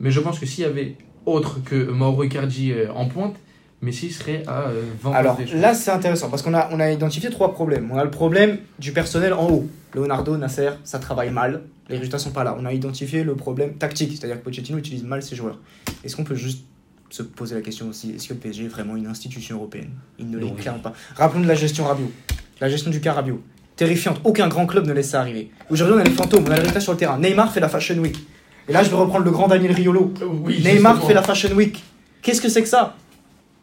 mais 0.00 0.10
je 0.10 0.18
pense 0.20 0.40
que 0.40 0.46
s'il 0.46 0.64
y 0.64 0.66
avait 0.66 0.96
autre 1.26 1.60
que 1.64 1.76
Mauro 1.90 2.24
Icardi 2.24 2.72
euh, 2.72 2.90
en 2.92 3.06
pointe, 3.06 3.36
Messi 3.82 4.10
serait 4.10 4.42
à 4.46 4.68
euh, 4.68 4.82
20 5.02 5.12
Alors 5.12 5.36
des 5.36 5.44
là, 5.46 5.74
c'est 5.74 5.90
intéressant 5.90 6.30
parce 6.30 6.42
qu'on 6.42 6.54
a, 6.54 6.68
on 6.72 6.80
a 6.80 6.90
identifié 6.90 7.30
trois 7.30 7.52
problèmes. 7.52 7.90
On 7.92 7.98
a 7.98 8.04
le 8.04 8.10
problème 8.10 8.58
du 8.78 8.92
personnel 8.92 9.34
en 9.34 9.48
haut. 9.48 9.68
Leonardo, 9.94 10.36
Nasser, 10.36 10.70
ça 10.84 10.98
travaille 10.98 11.30
mal. 11.30 11.62
Les 11.88 11.96
résultats 11.96 12.18
sont 12.18 12.30
pas 12.30 12.42
là. 12.42 12.56
On 12.58 12.64
a 12.64 12.72
identifié 12.72 13.22
le 13.22 13.34
problème 13.34 13.74
tactique, 13.74 14.12
c'est-à-dire 14.12 14.38
que 14.38 14.44
Pochettino 14.44 14.78
utilise 14.78 15.04
mal 15.04 15.22
ses 15.22 15.36
joueurs. 15.36 15.58
Est-ce 16.04 16.16
qu'on 16.16 16.24
peut 16.24 16.34
juste 16.34 16.64
se 17.10 17.22
poser 17.22 17.54
la 17.54 17.60
question 17.60 17.88
aussi 17.88 18.10
est-ce 18.10 18.28
que 18.28 18.34
le 18.34 18.40
PSG 18.40 18.64
est 18.64 18.68
vraiment 18.68 18.96
une 18.96 19.06
institution 19.06 19.56
européenne? 19.56 19.90
Il 20.18 20.30
ne 20.30 20.38
l'est 20.38 20.50
clairement 20.52 20.80
pas. 20.80 20.94
Rappelons 21.14 21.42
de 21.42 21.46
la 21.48 21.54
gestion 21.54 21.84
Rabiot. 21.84 22.10
La 22.60 22.68
gestion 22.68 22.90
du 22.90 23.00
cas 23.00 23.12
Rabiot. 23.12 23.40
Terrifiante. 23.76 24.20
Aucun 24.24 24.48
grand 24.48 24.66
club 24.66 24.86
ne 24.86 24.92
laisse 24.94 25.10
ça 25.10 25.20
arriver. 25.20 25.50
Aujourd'hui, 25.70 25.96
on 25.96 26.00
a 26.00 26.04
les 26.04 26.10
fantômes, 26.10 26.44
on 26.46 26.50
a 26.50 26.54
les 26.54 26.60
résultats 26.60 26.80
sur 26.80 26.92
le 26.92 26.98
terrain. 26.98 27.18
Neymar 27.18 27.52
fait 27.52 27.60
la 27.60 27.68
Fashion 27.68 27.96
Week. 27.98 28.16
Et 28.68 28.72
là, 28.72 28.82
je 28.82 28.88
vais 28.90 28.96
reprendre 28.96 29.24
le 29.24 29.30
grand 29.30 29.48
Daniel 29.48 29.72
Riolo. 29.72 30.12
Euh, 30.22 30.24
oui, 30.26 30.60
Neymar 30.64 30.94
justement. 30.94 31.08
fait 31.08 31.14
la 31.14 31.22
Fashion 31.22 31.54
Week. 31.54 31.84
Qu'est-ce 32.22 32.40
que 32.40 32.48
c'est 32.48 32.62
que 32.62 32.68
ça? 32.68 32.96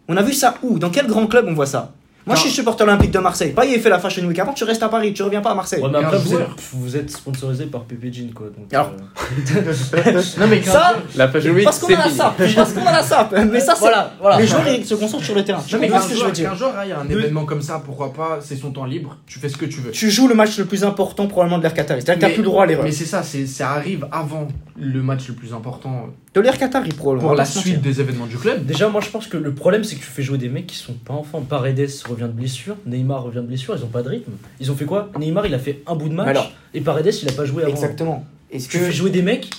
On 0.07 0.17
a 0.17 0.21
vu 0.21 0.33
ça 0.33 0.55
où? 0.63 0.79
Dans 0.79 0.89
quel 0.89 1.07
grand 1.07 1.27
club 1.27 1.45
on 1.47 1.53
voit 1.53 1.65
ça? 1.65 1.91
Moi, 2.25 2.35
Non. 2.35 2.41
je 2.41 2.45
suis 2.47 2.55
supporter 2.55 2.85
olympique 2.85 3.11
de 3.11 3.19
Marseille. 3.19 3.51
Payet 3.51 3.79
fait 3.79 3.89
la 3.89 3.99
Fashion 3.99 4.23
Week. 4.25 4.39
Avant, 4.39 4.53
tu 4.53 4.63
restes 4.63 4.81
à 4.81 4.87
Paris, 4.87 5.11
tu 5.13 5.23
reviens 5.23 5.41
pas 5.41 5.51
à 5.51 5.55
Marseille. 5.55 5.81
Ouais, 5.83 5.89
mais 5.91 5.97
après, 5.97 6.11
Quinze 6.15 6.25
vous 6.25 6.35
êtes, 6.39 6.47
vous 6.71 6.95
êtes 6.95 7.09
sponsorisé 7.11 7.65
par 7.65 7.81
Pepe 7.83 8.13
Jean, 8.13 8.31
quoi. 8.33 8.45
Donc, 8.47 8.73
Alors, 8.73 8.93
euh, 8.93 10.21
Non 10.39 10.47
mais 10.47 10.61
Ça, 10.61 10.95
La 11.17 11.27
Fashion 11.27 11.51
Week, 11.51 11.65
parce 11.65 11.79
qu'on 11.79 11.87
c'est 11.87 11.95
a 11.95 12.05
la. 12.05 12.09
SAP. 12.09 12.37
Parce 12.55 12.71
qu'on 12.71 12.85
a 12.85 12.91
la 12.93 13.03
SAP. 13.03 13.35
Mais 13.51 13.59
ça, 13.59 13.73
c'est. 13.73 13.79
voilà, 13.81 14.13
voilà. 14.21 14.39
Les 14.39 14.47
joueurs, 14.47 14.65
ils 14.69 14.85
se 14.85 14.95
concentrent 14.95 15.25
sur 15.25 15.35
le 15.35 15.43
terrain. 15.43 15.59
Non, 15.69 15.77
mais 15.79 15.87
comprends 15.89 15.99
qu'un 15.99 16.03
ce 16.05 16.07
que 16.07 16.13
je 16.13 16.19
joueur, 16.19 16.29
veux 16.29 16.35
dire 16.35 16.49
qu'un 16.49 16.55
joueur, 16.55 16.73
hein, 16.77 16.81
il 16.85 16.89
y 16.89 16.93
a 16.93 16.99
un 17.01 17.09
événement 17.09 17.43
comme 17.43 17.61
ça, 17.61 17.81
pourquoi 17.85 18.13
pas, 18.13 18.39
c'est 18.41 18.55
son 18.55 18.71
temps 18.71 18.85
libre, 18.85 19.17
tu 19.27 19.39
fais 19.39 19.49
ce 19.49 19.57
que 19.57 19.65
tu 19.65 19.81
veux. 19.81 19.91
Tu 19.91 20.09
joues 20.09 20.29
le 20.29 20.35
match 20.35 20.57
le 20.57 20.63
plus 20.63 20.85
important 20.85 21.27
probablement 21.27 21.57
de 21.57 21.63
l'Air 21.63 21.73
Qatari. 21.73 22.01
C'est-à-dire 22.01 22.21
que 22.21 22.27
t'as 22.27 22.33
plus 22.33 22.41
le 22.43 22.47
droit 22.47 22.63
à 22.63 22.67
l'erreur. 22.67 22.85
Mais 22.85 22.91
c'est 22.93 23.03
ça, 23.05 23.21
c'est, 23.21 23.45
ça 23.45 23.71
arrive 23.71 24.07
avant 24.13 24.47
le 24.79 25.01
match 25.03 25.27
le 25.27 25.33
plus 25.33 25.53
important 25.53 26.07
De 26.33 26.41
l'Air 26.41 26.57
Qatari 26.57 26.89
probablement. 26.89 27.27
pour 27.29 27.35
la 27.37 27.45
suite 27.45 27.81
des 27.81 28.01
événements 28.01 28.25
du 28.25 28.37
club. 28.37 28.65
Déjà, 28.65 28.89
moi 28.89 29.01
je 29.01 29.09
pense 29.09 29.27
que 29.27 29.37
le 29.37 29.53
problème 29.53 29.83
c'est 29.83 29.95
que 29.95 29.99
tu 30.01 30.07
fais 30.07 30.23
jouer 30.23 30.37
des 30.39 30.49
mecs 30.49 30.65
qui 30.67 30.75
sont 30.77 30.93
pas 30.93 31.13
enfants. 31.13 31.41
Paredes 31.41 31.87
revient 32.09 32.23
de 32.23 32.27
blessure, 32.29 32.75
Neymar 32.87 33.23
revient 33.23 33.37
de 33.37 33.41
blessure, 33.47 33.75
ils 33.77 33.83
ont 33.83 33.87
pas 33.89 34.01
de 34.01 34.09
rythme. 34.09 34.31
Ils 34.59 34.71
ont 34.71 34.75
fait 34.75 34.85
quoi? 34.85 35.11
Neymar 35.19 35.45
il 35.45 35.53
a 35.53 35.59
fait 35.59 35.83
un 35.85 35.95
bout 35.95 36.09
de 36.09 36.15
match 36.15 36.27
Alors. 36.29 36.51
et 36.73 36.81
Paredes 36.81 37.13
il 37.21 37.29
a 37.29 37.33
pas 37.33 37.45
joué 37.45 37.63
avant. 37.63 37.71
Exactement. 37.71 38.25
Est-ce 38.51 38.67
Tu 38.67 38.79
que. 38.79 38.85
fais 38.85 38.91
jouer 38.91 39.09
des 39.11 39.21
mecs? 39.21 39.49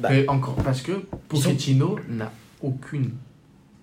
Bah. 0.00 0.08
Mais 0.10 0.28
encore 0.28 0.56
parce 0.56 0.80
que 0.80 0.92
sont- 0.92 1.00
Pochettino 1.28 1.98
n'a 2.08 2.32
aucune 2.62 3.10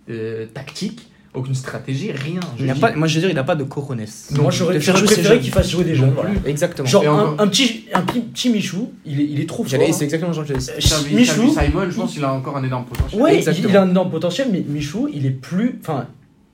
euh, 0.10 0.46
tactique, 0.54 1.08
aucune 1.36 1.56
stratégie, 1.56 2.12
rien. 2.12 2.40
Il 2.60 2.74
pas, 2.76 2.94
moi, 2.96 3.08
je 3.08 3.16
veux 3.16 3.22
dire, 3.22 3.30
il 3.30 3.36
n'a 3.36 3.44
pas 3.44 3.56
de 3.56 3.64
corones. 3.64 4.04
Non, 4.32 4.44
Moi 4.44 4.52
j'aurais 4.52 4.80
préféré 4.80 5.40
qu'il 5.40 5.52
fasse 5.52 5.70
jouer 5.70 5.84
des 5.84 5.96
jeunes. 5.96 6.12
voilà. 6.16 6.32
Exactement. 6.46 6.88
Genre 6.88 7.36
un, 7.40 7.48
petit, 7.48 7.86
un 7.94 8.02
petit, 8.02 8.20
petit 8.22 8.50
Michou, 8.50 8.92
il 9.06 9.20
est, 9.22 9.26
il 9.26 9.40
est 9.42 9.48
trop 9.48 9.64
fort. 9.64 9.72
J'allais-. 9.72 9.92
C'est 9.94 10.04
exactement 10.06 10.34
ce 10.34 10.42
que. 10.42 10.54
Euh, 10.54 10.58
Xavi- 10.80 11.14
Michou, 11.16 11.50
Simon, 11.50 11.90
je 11.90 11.96
pense 11.96 12.14
qu'il 12.14 12.24
a 12.24 12.34
encore 12.34 12.58
un 12.58 12.64
énorme 12.64 12.86
potentiel. 12.86 13.22
ouais, 13.22 13.34
il, 13.34 13.38
Exactement. 13.38 13.70
il 13.70 13.78
a 13.78 13.82
un 13.84 13.90
énorme 13.90 14.10
potentiel, 14.12 14.48
mais 14.52 14.64
Michou 14.68 15.10
il 15.14 15.26
est 15.26 15.32
plus. 15.32 15.78
Enfin, 15.82 16.08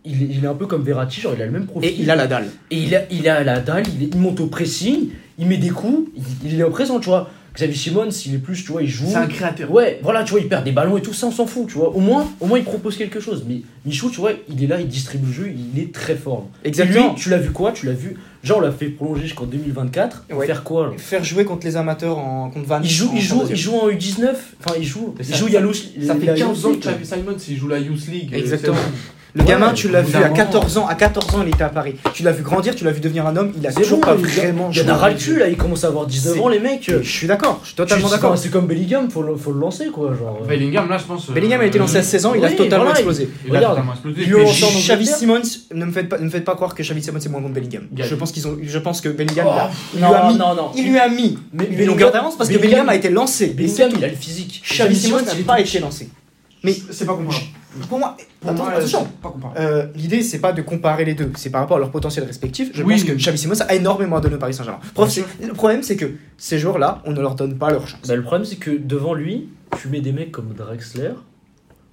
il 0.04 0.24
est, 0.24 0.28
il 0.32 0.44
est 0.44 0.48
un 0.48 0.56
peu 0.56 0.66
comme 0.66 0.84
Verratti, 0.84 1.22
genre 1.22 1.34
il 1.36 1.42
a 1.42 1.46
le 1.46 1.52
même 1.52 1.66
profil. 1.68 1.90
Et 1.90 1.96
il 2.00 2.10
a 2.10 2.16
la 2.16 2.28
dalle. 2.28 2.48
Et 2.72 2.78
il 2.78 2.96
a, 2.96 3.02
il 3.12 3.28
a 3.30 3.44
la 3.44 3.60
dalle, 3.60 3.84
il, 3.96 4.04
est- 4.06 4.10
il 4.14 4.20
monte 4.20 4.40
au 4.40 4.48
pressing, 4.48 5.10
il 5.38 5.48
met 5.48 5.58
des 5.58 5.70
coups, 5.70 6.10
il, 6.44 6.54
il 6.54 6.60
est 6.60 6.64
au 6.64 6.72
présent, 6.72 7.00
tu 7.00 7.10
vois. 7.10 7.30
Xavi 7.56 7.76
Simons, 7.78 8.10
il 8.26 8.36
est 8.36 8.38
plus, 8.38 8.64
tu 8.64 8.72
vois, 8.72 8.82
il 8.82 8.88
joue. 8.88 9.06
C'est 9.08 9.16
un 9.18 9.28
créateur. 9.28 9.70
Ouais, 9.70 10.00
voilà, 10.02 10.24
tu 10.24 10.32
vois, 10.32 10.40
il 10.40 10.48
perd 10.48 10.64
des 10.64 10.72
ballons 10.72 10.96
et 10.98 11.02
tout 11.02 11.14
ça, 11.14 11.28
on 11.28 11.32
s'en 11.32 11.46
fout, 11.46 11.68
tu 11.68 11.74
vois. 11.74 11.90
Au 11.90 12.00
moins, 12.00 12.26
au 12.40 12.46
moins, 12.46 12.58
il 12.58 12.64
propose 12.64 12.96
quelque 12.98 13.20
chose. 13.20 13.44
Mais 13.48 13.62
Michou, 13.86 14.10
tu 14.10 14.22
vois, 14.22 14.32
il 14.48 14.64
est 14.64 14.68
là, 14.68 14.80
il 14.80 14.88
distribue 14.88 15.28
le 15.28 15.34
jeu, 15.34 15.54
il 15.76 15.82
est 15.82 15.94
très 15.94 16.16
fort. 16.16 16.48
Exactement. 16.64 17.08
Et 17.08 17.10
lui, 17.10 17.16
tu 17.16 17.30
l'as 17.30 17.38
vu 17.40 17.52
quoi? 17.52 17.72
Tu 17.74 17.86
l'as 17.86 17.92
vu? 17.92 18.16
Genre, 18.44 18.58
on 18.58 18.62
l'a 18.62 18.72
fait 18.72 18.88
prolonger 18.88 19.24
jusqu'en 19.24 19.46
2024. 19.46 20.26
Ouais. 20.34 20.46
Faire 20.48 20.64
quoi 20.64 20.88
là 20.88 20.94
Faire 20.98 21.24
jouer 21.24 21.44
contre 21.46 21.68
les 21.68 21.76
amateurs 21.76 22.18
en 22.18 22.50
contre 22.50 22.66
Van. 22.68 22.80
il 22.82 22.90
joue, 22.90 23.10
en 23.10 23.16
il, 23.16 23.22
joue, 23.22 23.44
il 23.50 23.56
joue 23.56 23.76
en 23.76 23.90
U19, 23.90 24.30
enfin 24.64 24.76
il 24.80 24.84
joue, 24.86 25.14
Mais 25.20 25.26
il 25.26 25.32
ça- 25.32 25.36
joue, 25.38 25.48
il 25.48 25.54
y 25.54 25.58
a 25.58 25.60
l'Ous- 25.60 25.74
Ça 25.74 26.16
fait 26.16 26.26
Youth 26.26 26.36
15 26.38 26.66
ans 26.66 26.70
que 26.70 26.74
League. 26.76 26.82
Xavi 26.84 27.06
Simon, 27.06 27.38
s'il 27.38 27.58
joue 27.58 27.68
la 27.68 27.80
Youth 27.80 28.08
League. 28.08 28.30
euh, 28.34 28.38
Exactement. 28.38 28.78
Le 29.34 29.44
Ouais, 29.44 29.48
gamin, 29.48 29.72
tu 29.72 29.88
l'as 29.88 30.02
vu 30.02 30.14
à 30.18 30.22
moment- 30.24 30.34
14 30.36 30.78
ans. 30.78 30.88
À 30.88 30.96
14 30.96 31.36
ans, 31.36 31.42
il 31.44 31.48
était 31.54 31.64
à 31.64 31.70
Paris. 31.70 31.96
Tu 32.14 32.22
l'as 32.24 32.34
vu 32.34 32.44
grandir, 32.44 32.76
tu 32.76 32.84
l'as 32.84 32.92
vu 32.92 33.00
devenir 33.00 33.26
un 33.26 33.38
homme. 33.38 33.54
Il 33.58 33.66
a 33.66 33.72
toujours 33.72 34.00
bon, 34.00 34.06
pas 34.08 34.14
vraiment 34.16 34.70
Il 34.74 34.78
y 34.80 34.82
en 34.84 34.90
a 34.90 34.98
ras 34.98 35.10
le 35.10 35.16
cul 35.16 35.38
là, 35.40 35.48
il 35.48 35.56
commence 35.56 35.86
à 35.86 35.88
avoir 35.88 36.06
19 36.06 36.42
ans, 36.42 36.50
les 36.50 36.60
mecs. 36.60 36.92
Je 37.02 37.10
suis 37.10 37.28
d'accord, 37.28 37.60
je 37.62 37.68
suis 37.68 37.76
totalement 37.78 38.10
d'accord. 38.10 38.38
C'est 38.38 38.50
comme 38.50 38.68
Bellingham, 38.68 39.10
faut 39.10 39.24
le, 39.24 39.36
faut 39.38 39.54
le 39.54 39.60
lancer 39.62 39.86
quoi. 39.88 40.14
Genre, 40.20 40.40
euh. 40.44 40.48
Bellingham, 40.48 40.90
là, 40.90 40.98
je 40.98 41.04
pense. 41.06 41.30
euh, 41.30 41.34
Bellingham 41.34 41.62
a 41.62 41.66
été 41.66 41.80
lancé 41.80 41.98
à 41.98 42.04
16 42.04 42.26
ans, 42.26 42.34
il 42.36 42.44
a 42.44 42.50
totalement 42.52 42.84
voilà, 42.86 43.00
explosé. 43.00 43.30
Il 43.48 43.56
a 43.56 43.62
totalement 43.62 43.94
explosé. 43.94 44.22
Xavi 44.26 44.92
Angleterre. 45.06 45.16
Simons, 45.18 45.42
ne 45.74 45.86
me 45.86 45.92
faites 45.94 46.10
pas, 46.10 46.18
ne 46.18 46.26
me 46.26 46.30
faites 46.30 46.44
pas 46.44 46.56
croire 46.56 46.76
que 46.76 46.84
Xavi 46.84 47.02
Simons 47.02 47.20
est 47.20 47.30
moins 47.30 47.40
bon 47.42 47.48
que 47.50 47.54
Bellingham. 47.54 47.84
Je 47.96 48.16
pense 48.16 48.32
qu'ils 48.34 48.48
ont, 48.48 48.58
je 48.62 48.80
pense 48.80 49.00
que 49.00 49.08
Bellingham, 49.10 49.48
Oh, 49.50 49.54
il 49.94 50.00
lui 50.00 50.06
a 50.06 50.10
Non, 50.24 50.28
mis, 50.32 50.38
non, 50.38 50.56
non. 50.56 50.72
il 50.76 50.90
lui 50.90 51.00
a 51.00 51.08
mis 51.08 51.38
Mais 51.54 51.70
une 51.72 51.86
longueur 51.86 52.12
d'avance 52.12 52.38
parce 52.38 52.50
que 52.50 52.58
Bellingham 52.58 52.90
a 52.90 52.96
été 52.96 53.10
lancé. 53.10 53.48
Bellingham, 53.48 53.92
il 53.98 54.04
a 54.04 54.08
le 54.10 54.16
physique. 54.16 54.62
Xavi 54.70 54.96
Simons 54.96 55.22
n'a 55.22 55.34
pas 55.48 55.62
été 55.62 55.80
lancé. 55.80 56.10
Mais 56.64 56.76
c'est 56.92 57.06
pas 57.06 57.14
comparable. 57.14 57.46
Pour 57.90 58.00
moi, 58.00 58.18
Pour 58.42 58.50
attention. 58.68 59.08
Euh, 59.58 59.88
L'idée, 59.96 60.22
c'est 60.24 60.40
pas 60.40 60.52
de 60.54 60.62
comparer 60.62 61.06
les 61.06 61.14
deux, 61.14 61.32
c'est 61.36 61.50
par 61.50 61.62
rapport 61.62 61.78
à 61.78 61.80
leur 61.80 61.92
potentiel 61.92 62.26
respectif. 62.26 62.70
Je 62.74 62.84
Oui. 62.84 62.96
pense 62.96 63.04
que 63.06 63.14
Xavi 63.14 63.38
Simons 63.38 63.62
a 63.68 63.74
énormément 63.76 64.18
à 64.18 64.22
donner 64.22 64.36
au 64.36 64.40
Paris 64.40 64.54
Saint-Germain. 64.54 64.80
Le 65.42 65.54
problème, 65.54 65.84
c'est 65.84 65.96
que 65.96 66.12
ces 66.38 66.60
joueurs-là, 66.60 67.02
on 67.06 67.12
ne 67.12 67.22
leur 67.22 67.36
donne 67.36 67.58
pas 67.58 67.72
leur 67.72 67.88
chance. 67.88 68.02
Bah, 68.08 68.16
le 68.16 68.24
problème, 68.24 68.46
c'est 68.46 68.58
que 68.58 68.72
devant 68.72 69.14
lui, 69.14 69.50
tu 69.82 69.88
mets 69.88 70.02
des 70.02 70.12
mecs 70.12 70.32
comme 70.32 70.54
Drexler, 70.54 71.12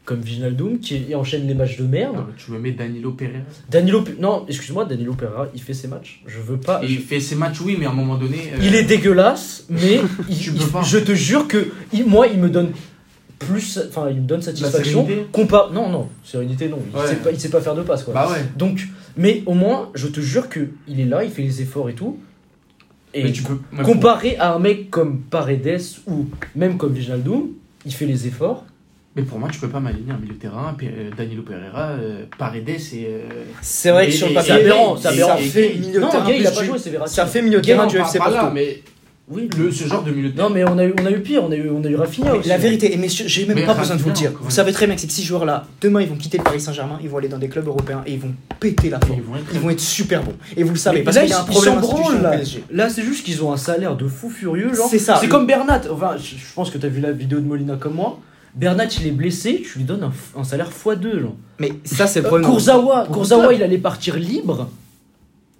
comme 0.04 0.20
Viginaldoum, 0.20 0.78
qui 0.80 1.14
enchaînent 1.14 1.46
les 1.46 1.52
matchs 1.54 1.76
de 1.76 1.84
merde. 1.86 2.16
Tu 2.38 2.50
me 2.50 2.58
mets 2.58 2.72
Danilo 2.72 3.12
Pereira. 3.12 3.44
Danilo, 3.70 4.02
non, 4.18 4.46
excuse-moi, 4.48 4.86
Danilo 4.86 5.12
Pereira, 5.12 5.48
il 5.54 5.60
fait 5.60 5.74
ses 5.74 5.86
matchs. 5.86 6.22
Je 6.26 6.38
veux 6.40 6.56
pas. 6.56 6.80
Il 6.82 6.98
fait 7.00 7.20
ses 7.20 7.34
matchs, 7.36 7.60
oui, 7.60 7.76
mais 7.78 7.84
à 7.86 7.90
un 7.90 7.94
moment 7.94 8.16
donné. 8.16 8.52
euh, 8.54 8.58
Il 8.62 8.74
est 8.74 8.84
dégueulasse, 8.84 9.64
mais 9.68 10.00
il- 10.30 10.34
il- 10.34 10.82
je 10.84 10.98
te 10.98 11.12
jure 11.14 11.46
que 11.46 11.68
il- 11.92 12.06
moi, 12.06 12.26
il 12.26 12.38
me 12.40 12.48
donne 12.48 12.70
plus, 13.38 13.78
enfin, 13.88 14.08
il 14.10 14.16
me 14.22 14.26
donne 14.26 14.42
satisfaction. 14.42 15.04
sérénité 15.06 15.26
Compa, 15.32 15.68
non, 15.72 15.88
non, 15.88 16.08
sérénité, 16.24 16.68
non. 16.68 16.78
Il 16.92 16.98
Ouais. 16.98 17.06
sait 17.06 17.16
pas, 17.16 17.30
il 17.30 17.38
sait 17.40 17.50
pas 17.50 17.60
faire 17.60 17.74
de 17.74 17.82
passe, 17.82 18.02
quoi. 18.04 18.14
Bah 18.14 18.28
ouais. 18.30 18.44
Donc, 18.56 18.86
mais 19.16 19.42
au 19.46 19.54
moins, 19.54 19.90
je 19.94 20.06
te 20.08 20.20
jure 20.20 20.48
que 20.48 20.68
il 20.88 21.00
est 21.00 21.04
là, 21.04 21.24
il 21.24 21.30
fait 21.30 21.42
les 21.42 21.62
efforts 21.62 21.88
et 21.88 21.94
tout. 21.94 22.18
Et 23.14 23.24
Mais 23.24 23.32
tu 23.32 23.42
peux. 23.42 23.58
comparé 23.84 24.36
à 24.36 24.52
un 24.54 24.58
mec 24.58 24.90
comme 24.90 25.20
Paredes 25.20 25.80
ou 26.06 26.26
même 26.54 26.76
comme 26.76 26.92
Viginaldoum, 26.92 27.48
il 27.86 27.94
fait 27.94 28.04
les 28.06 28.26
efforts. 28.26 28.64
Mais 29.16 29.22
pour 29.22 29.38
moi, 29.38 29.48
tu 29.50 29.58
peux 29.58 29.68
pas 29.68 29.80
m'aligner 29.80 30.12
un 30.12 30.18
milieu 30.18 30.34
de 30.34 30.38
terrain, 30.38 30.76
euh, 30.82 31.10
Danilo 31.16 31.42
Pereira, 31.42 31.88
euh, 31.92 32.24
Paredes 32.38 32.68
et. 32.68 33.06
euh, 33.08 33.22
C'est 33.62 33.90
vrai 33.90 34.06
que 34.06 34.12
sur 34.12 34.28
le 34.28 34.34
papier, 34.34 34.52
c'est 34.54 34.60
aberrant, 34.60 34.96
c'est 34.96 35.14
ça 35.16 35.36
fait 35.38 35.74
milieu 35.74 35.94
de 35.94 36.00
non, 36.00 36.10
terrain. 36.10 36.28
Gay, 36.28 36.36
il 36.40 36.46
a 36.46 36.50
pas 36.50 36.64
joué, 36.64 36.78
c'est. 36.78 36.92
Ça 37.06 37.26
fait 37.26 37.42
milieu 37.42 37.60
de 37.60 37.64
terrain 37.66 37.86
du 37.86 37.96
FC 37.96 38.18
pas 38.18 38.30
là, 38.30 38.40
Porto. 38.40 38.54
mais 38.54 38.82
Oui, 39.30 39.50
le, 39.58 39.70
ce 39.70 39.84
genre 39.86 40.02
de 40.02 40.10
milieu 40.10 40.30
de 40.30 40.38
Non, 40.38 40.48
mais 40.48 40.64
on 40.64 40.78
a 40.78 40.84
eu, 40.84 40.94
on 41.00 41.04
a 41.04 41.10
eu 41.10 41.20
pire, 41.20 41.44
on 41.44 41.50
a 41.50 41.54
eu, 41.56 41.68
on 41.68 41.84
a 41.84 41.88
eu 41.88 41.96
Rafinha 41.96 42.34
aussi. 42.34 42.48
La 42.48 42.56
vérité, 42.56 42.94
et 42.94 42.96
messieurs, 42.96 43.26
j'ai 43.28 43.44
même 43.44 43.56
Mais 43.56 43.66
pas 43.66 43.74
besoin 43.74 43.96
de 43.96 44.00
vous 44.00 44.08
le 44.08 44.14
dire. 44.14 44.32
Vous 44.40 44.50
savez 44.50 44.72
très 44.72 44.86
bien 44.86 44.94
que 44.94 45.00
ces 45.02 45.08
six 45.08 45.22
joueurs-là, 45.22 45.66
demain, 45.82 46.00
ils 46.00 46.08
vont 46.08 46.16
quitter 46.16 46.38
le 46.38 46.44
Paris 46.44 46.60
Saint-Germain, 46.60 46.98
ils 47.02 47.10
vont 47.10 47.18
aller 47.18 47.28
dans 47.28 47.36
des 47.38 47.48
clubs 47.48 47.66
européens 47.66 48.02
et 48.06 48.14
ils 48.14 48.18
vont 48.18 48.32
péter 48.58 48.88
la 48.88 48.98
forme. 49.00 49.18
Ils 49.20 49.22
vont 49.24 49.36
être- 49.36 49.44
Ils 49.52 49.60
vont 49.60 49.70
être 49.70 49.80
super 49.80 50.22
bons. 50.22 50.34
Et 50.56 50.62
vous 50.62 50.70
le 50.72 50.76
savez, 50.78 50.98
Mais 50.98 51.04
parce 51.04 51.16
là, 51.16 51.22
qu'il 51.22 51.30
y 51.30 51.34
a 51.34 51.40
un 51.40 51.44
problème 51.80 52.22
là. 52.22 52.30
PSG. 52.30 52.64
Là, 52.70 52.88
c'est 52.88 53.02
juste 53.02 53.24
qu'ils 53.24 53.42
ont 53.44 53.52
un 53.52 53.58
salaire 53.58 53.96
de 53.96 54.08
fou 54.08 54.30
furieux. 54.30 54.72
genre. 54.74 54.88
C'est 54.88 54.98
ça. 54.98 55.18
C'est 55.20 55.28
comme 55.28 55.46
Bernat. 55.46 55.82
Enfin, 55.92 56.16
je 56.16 56.36
je 56.36 56.54
pense 56.54 56.70
que 56.70 56.78
t'as 56.78 56.88
vu 56.88 57.00
la 57.00 57.12
vidéo 57.12 57.38
de 57.40 57.46
Molina 57.46 57.76
comme 57.76 57.94
moi. 57.94 58.18
Bernat, 58.54 58.86
il 59.00 59.06
est 59.06 59.12
blessé, 59.12 59.62
tu 59.62 59.78
lui 59.78 59.84
donnes 59.84 60.10
un, 60.36 60.44
salaire 60.44 60.70
x2. 60.70 61.20
Genre. 61.20 61.36
Mais 61.58 61.72
ça, 61.84 62.06
c'est 62.06 62.20
le 62.22 62.26
problème. 62.28 62.50
Kurzawa, 62.50 63.06
Kurzawa, 63.12 63.52
il 63.52 63.62
allait 63.62 63.78
partir 63.78 64.16
libre. 64.16 64.68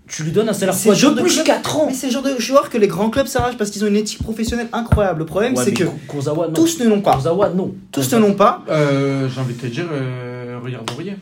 Tu 0.08 0.22
lui 0.24 0.32
donnes 0.32 0.48
un 0.48 0.52
salaire 0.54 0.74
C'est 0.74 0.88
le 0.88 0.94
x2 0.94 0.98
genre 0.98 1.14
de 1.14 1.20
plus 1.22 1.34
club- 1.34 1.46
4 1.46 1.76
ans. 1.76 1.86
Mais 1.88 1.94
c'est 1.94 2.06
le 2.06 2.12
genre 2.12 2.22
de 2.22 2.38
joueurs 2.38 2.70
que 2.70 2.78
les 2.78 2.86
grands 2.88 3.10
clubs 3.10 3.26
s'arrachent 3.26 3.56
parce 3.58 3.70
qu'ils 3.70 3.84
ont 3.84 3.88
une 3.88 3.96
éthique 3.96 4.22
professionnelle 4.22 4.68
incroyable. 4.72 5.20
Le 5.20 5.26
problème, 5.26 5.54
Ouais, 5.54 5.64
c'est 5.64 5.72
que 5.74 5.84
Kurzawa, 6.08 6.48
tous 6.54 6.80
ne 6.80 6.88
l'ont 6.88 7.00
pas. 7.02 7.12
Kurzawa, 7.12 7.50
non. 7.50 7.74
Tous 7.92 8.10
ne 8.12 8.18
l'ont 8.18 8.34
pas. 8.34 8.64
Euh, 8.70 9.28
J'ai 9.28 9.40
envie 9.40 9.54
de 9.54 9.60
te 9.60 9.66
dire, 9.66 9.84
euh, 9.92 10.58
regarde 10.64 10.90
Aurier. 10.94 11.16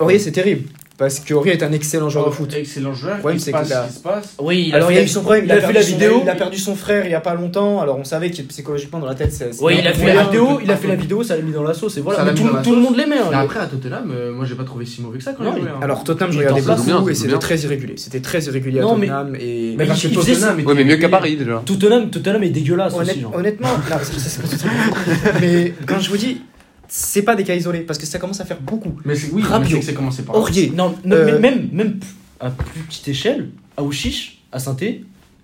Aurier, 0.00 0.18
c'est 0.18 0.32
terrible. 0.32 0.68
Parce 1.02 1.18
qu'Aurier 1.18 1.54
est 1.54 1.62
un 1.64 1.72
excellent 1.72 2.08
joueur 2.08 2.26
de 2.26 2.30
Oh, 2.30 2.32
foot. 2.32 2.54
Excellent 2.54 2.94
joueur. 2.94 3.18
problème, 3.18 3.36
il 3.36 3.40
se 3.40 3.46
c'est 3.46 3.50
passe 3.50 3.66
qu'il 3.66 3.72
a- 3.76 3.82
ce 3.82 3.88
qui 3.88 3.94
se 3.96 4.02
passe. 4.02 4.34
Oui, 4.40 4.66
il 4.68 4.72
a 4.72 4.76
Alors, 4.76 4.92
il 4.92 4.98
a 4.98 5.02
eu 5.02 5.08
son 5.08 5.22
problème. 5.22 5.46
il 5.46 5.50
a 5.50 5.54
fait 5.56 5.60
perdu 5.62 5.74
la 5.74 5.82
son- 5.82 5.88
vidéo. 5.88 6.20
Il 6.22 6.28
a 6.30 6.34
perdu 6.36 6.58
son 6.58 6.76
frère 6.76 7.04
il 7.06 7.10
y 7.10 7.14
a 7.14 7.20
pas 7.20 7.34
longtemps. 7.34 7.80
Alors, 7.80 7.98
on 7.98 8.04
savait 8.04 8.30
que 8.30 8.40
psychologiquement, 8.42 9.00
dans 9.00 9.06
la 9.08 9.16
tête, 9.16 9.32
c'est. 9.32 9.52
c'est 9.52 9.62
Oui, 9.64 9.78
il 9.80 9.88
a 9.88 9.92
fait 9.92 10.14
la 10.14 10.22
vidéo, 10.22 10.60
il 10.62 10.70
a 10.70 10.74
un 10.74 10.76
fait 10.76 10.86
la 10.86 10.94
vidéo, 10.94 11.24
ça 11.24 11.34
l'a 11.36 11.42
mis 11.42 11.50
dans 11.50 11.64
la 11.64 11.74
sauce 11.74 11.96
et 11.96 12.00
voilà. 12.00 12.22
Mais 12.24 12.34
tout, 12.34 12.74
le 12.74 12.80
monde 12.80 12.96
l'aimait. 12.96 13.18
hein. 13.18 13.30
Après, 13.34 13.58
à 13.58 13.66
Tottenham, 13.66 14.12
euh, 14.14 14.32
moi 14.32 14.44
j'ai 14.44 14.54
pas 14.54 14.62
trouvé 14.62 14.86
si 14.86 15.02
mauvais 15.02 15.18
que 15.18 15.24
ça 15.24 15.32
quand 15.32 15.42
Non, 15.42 15.52
jouait. 15.56 15.62
hein. 15.70 15.80
Alors, 15.82 16.04
Tottenham, 16.04 16.30
je 16.30 16.38
regardais 16.38 16.62
beaucoup 16.62 16.82
bien, 16.84 17.04
et 17.08 17.14
c'était 17.14 17.38
très 17.38 17.58
irrégulier. 17.58 17.94
C'était 17.96 18.20
très 18.20 18.40
irrégulier 18.44 18.78
à 18.78 18.82
Non, 18.82 18.96
mais- 18.96 19.08
Tottenham. 19.08 19.36
Et. 19.40 19.74
Mais 19.76 19.86
que 19.86 20.14
Tottenham 20.14 20.60
Ouais, 20.64 20.74
mais 20.74 20.84
mieux 20.84 20.96
qu'à. 20.98 21.08
Paris 21.08 21.36
déjà. 21.36 21.62
Tottenham, 21.66 22.10
Tottenham 22.10 22.42
est 22.44 22.50
dégueulasse 22.50 22.94
aussi. 22.94 23.24
honnêtement, 23.34 23.68
mais 25.40 25.74
quand 25.86 25.98
je 26.00 26.10
vous 26.10 26.16
dis, 26.16 26.42
c'est 26.88 27.22
pas 27.22 27.34
des 27.36 27.44
cas 27.44 27.54
isolés 27.54 27.80
parce 27.80 27.98
que 27.98 28.06
ça 28.06 28.18
commence 28.18 28.40
à 28.40 28.44
faire 28.44 28.60
beaucoup. 28.60 28.92
Mais 29.04 29.14
c'est 29.16 29.30
oui, 29.32 29.42
mais 29.42 29.48
Rabiot. 29.48 29.78
que 29.78 29.84
c'est 29.84 29.94
commencé 29.94 30.22
par. 30.22 30.34
là. 30.34 30.40
Aurier, 30.40 30.70
Non, 30.74 30.94
non, 31.04 31.16
Euh, 31.16 31.24
mais 31.26 31.38
même, 31.50 31.68
même 31.72 32.00
à 32.40 32.50
plus 32.50 32.80
petite 32.82 33.08
échelle, 33.08 33.50
à 33.76 33.82
Ouchiche, 33.82 34.42
à 34.52 34.58
saint 34.58 34.76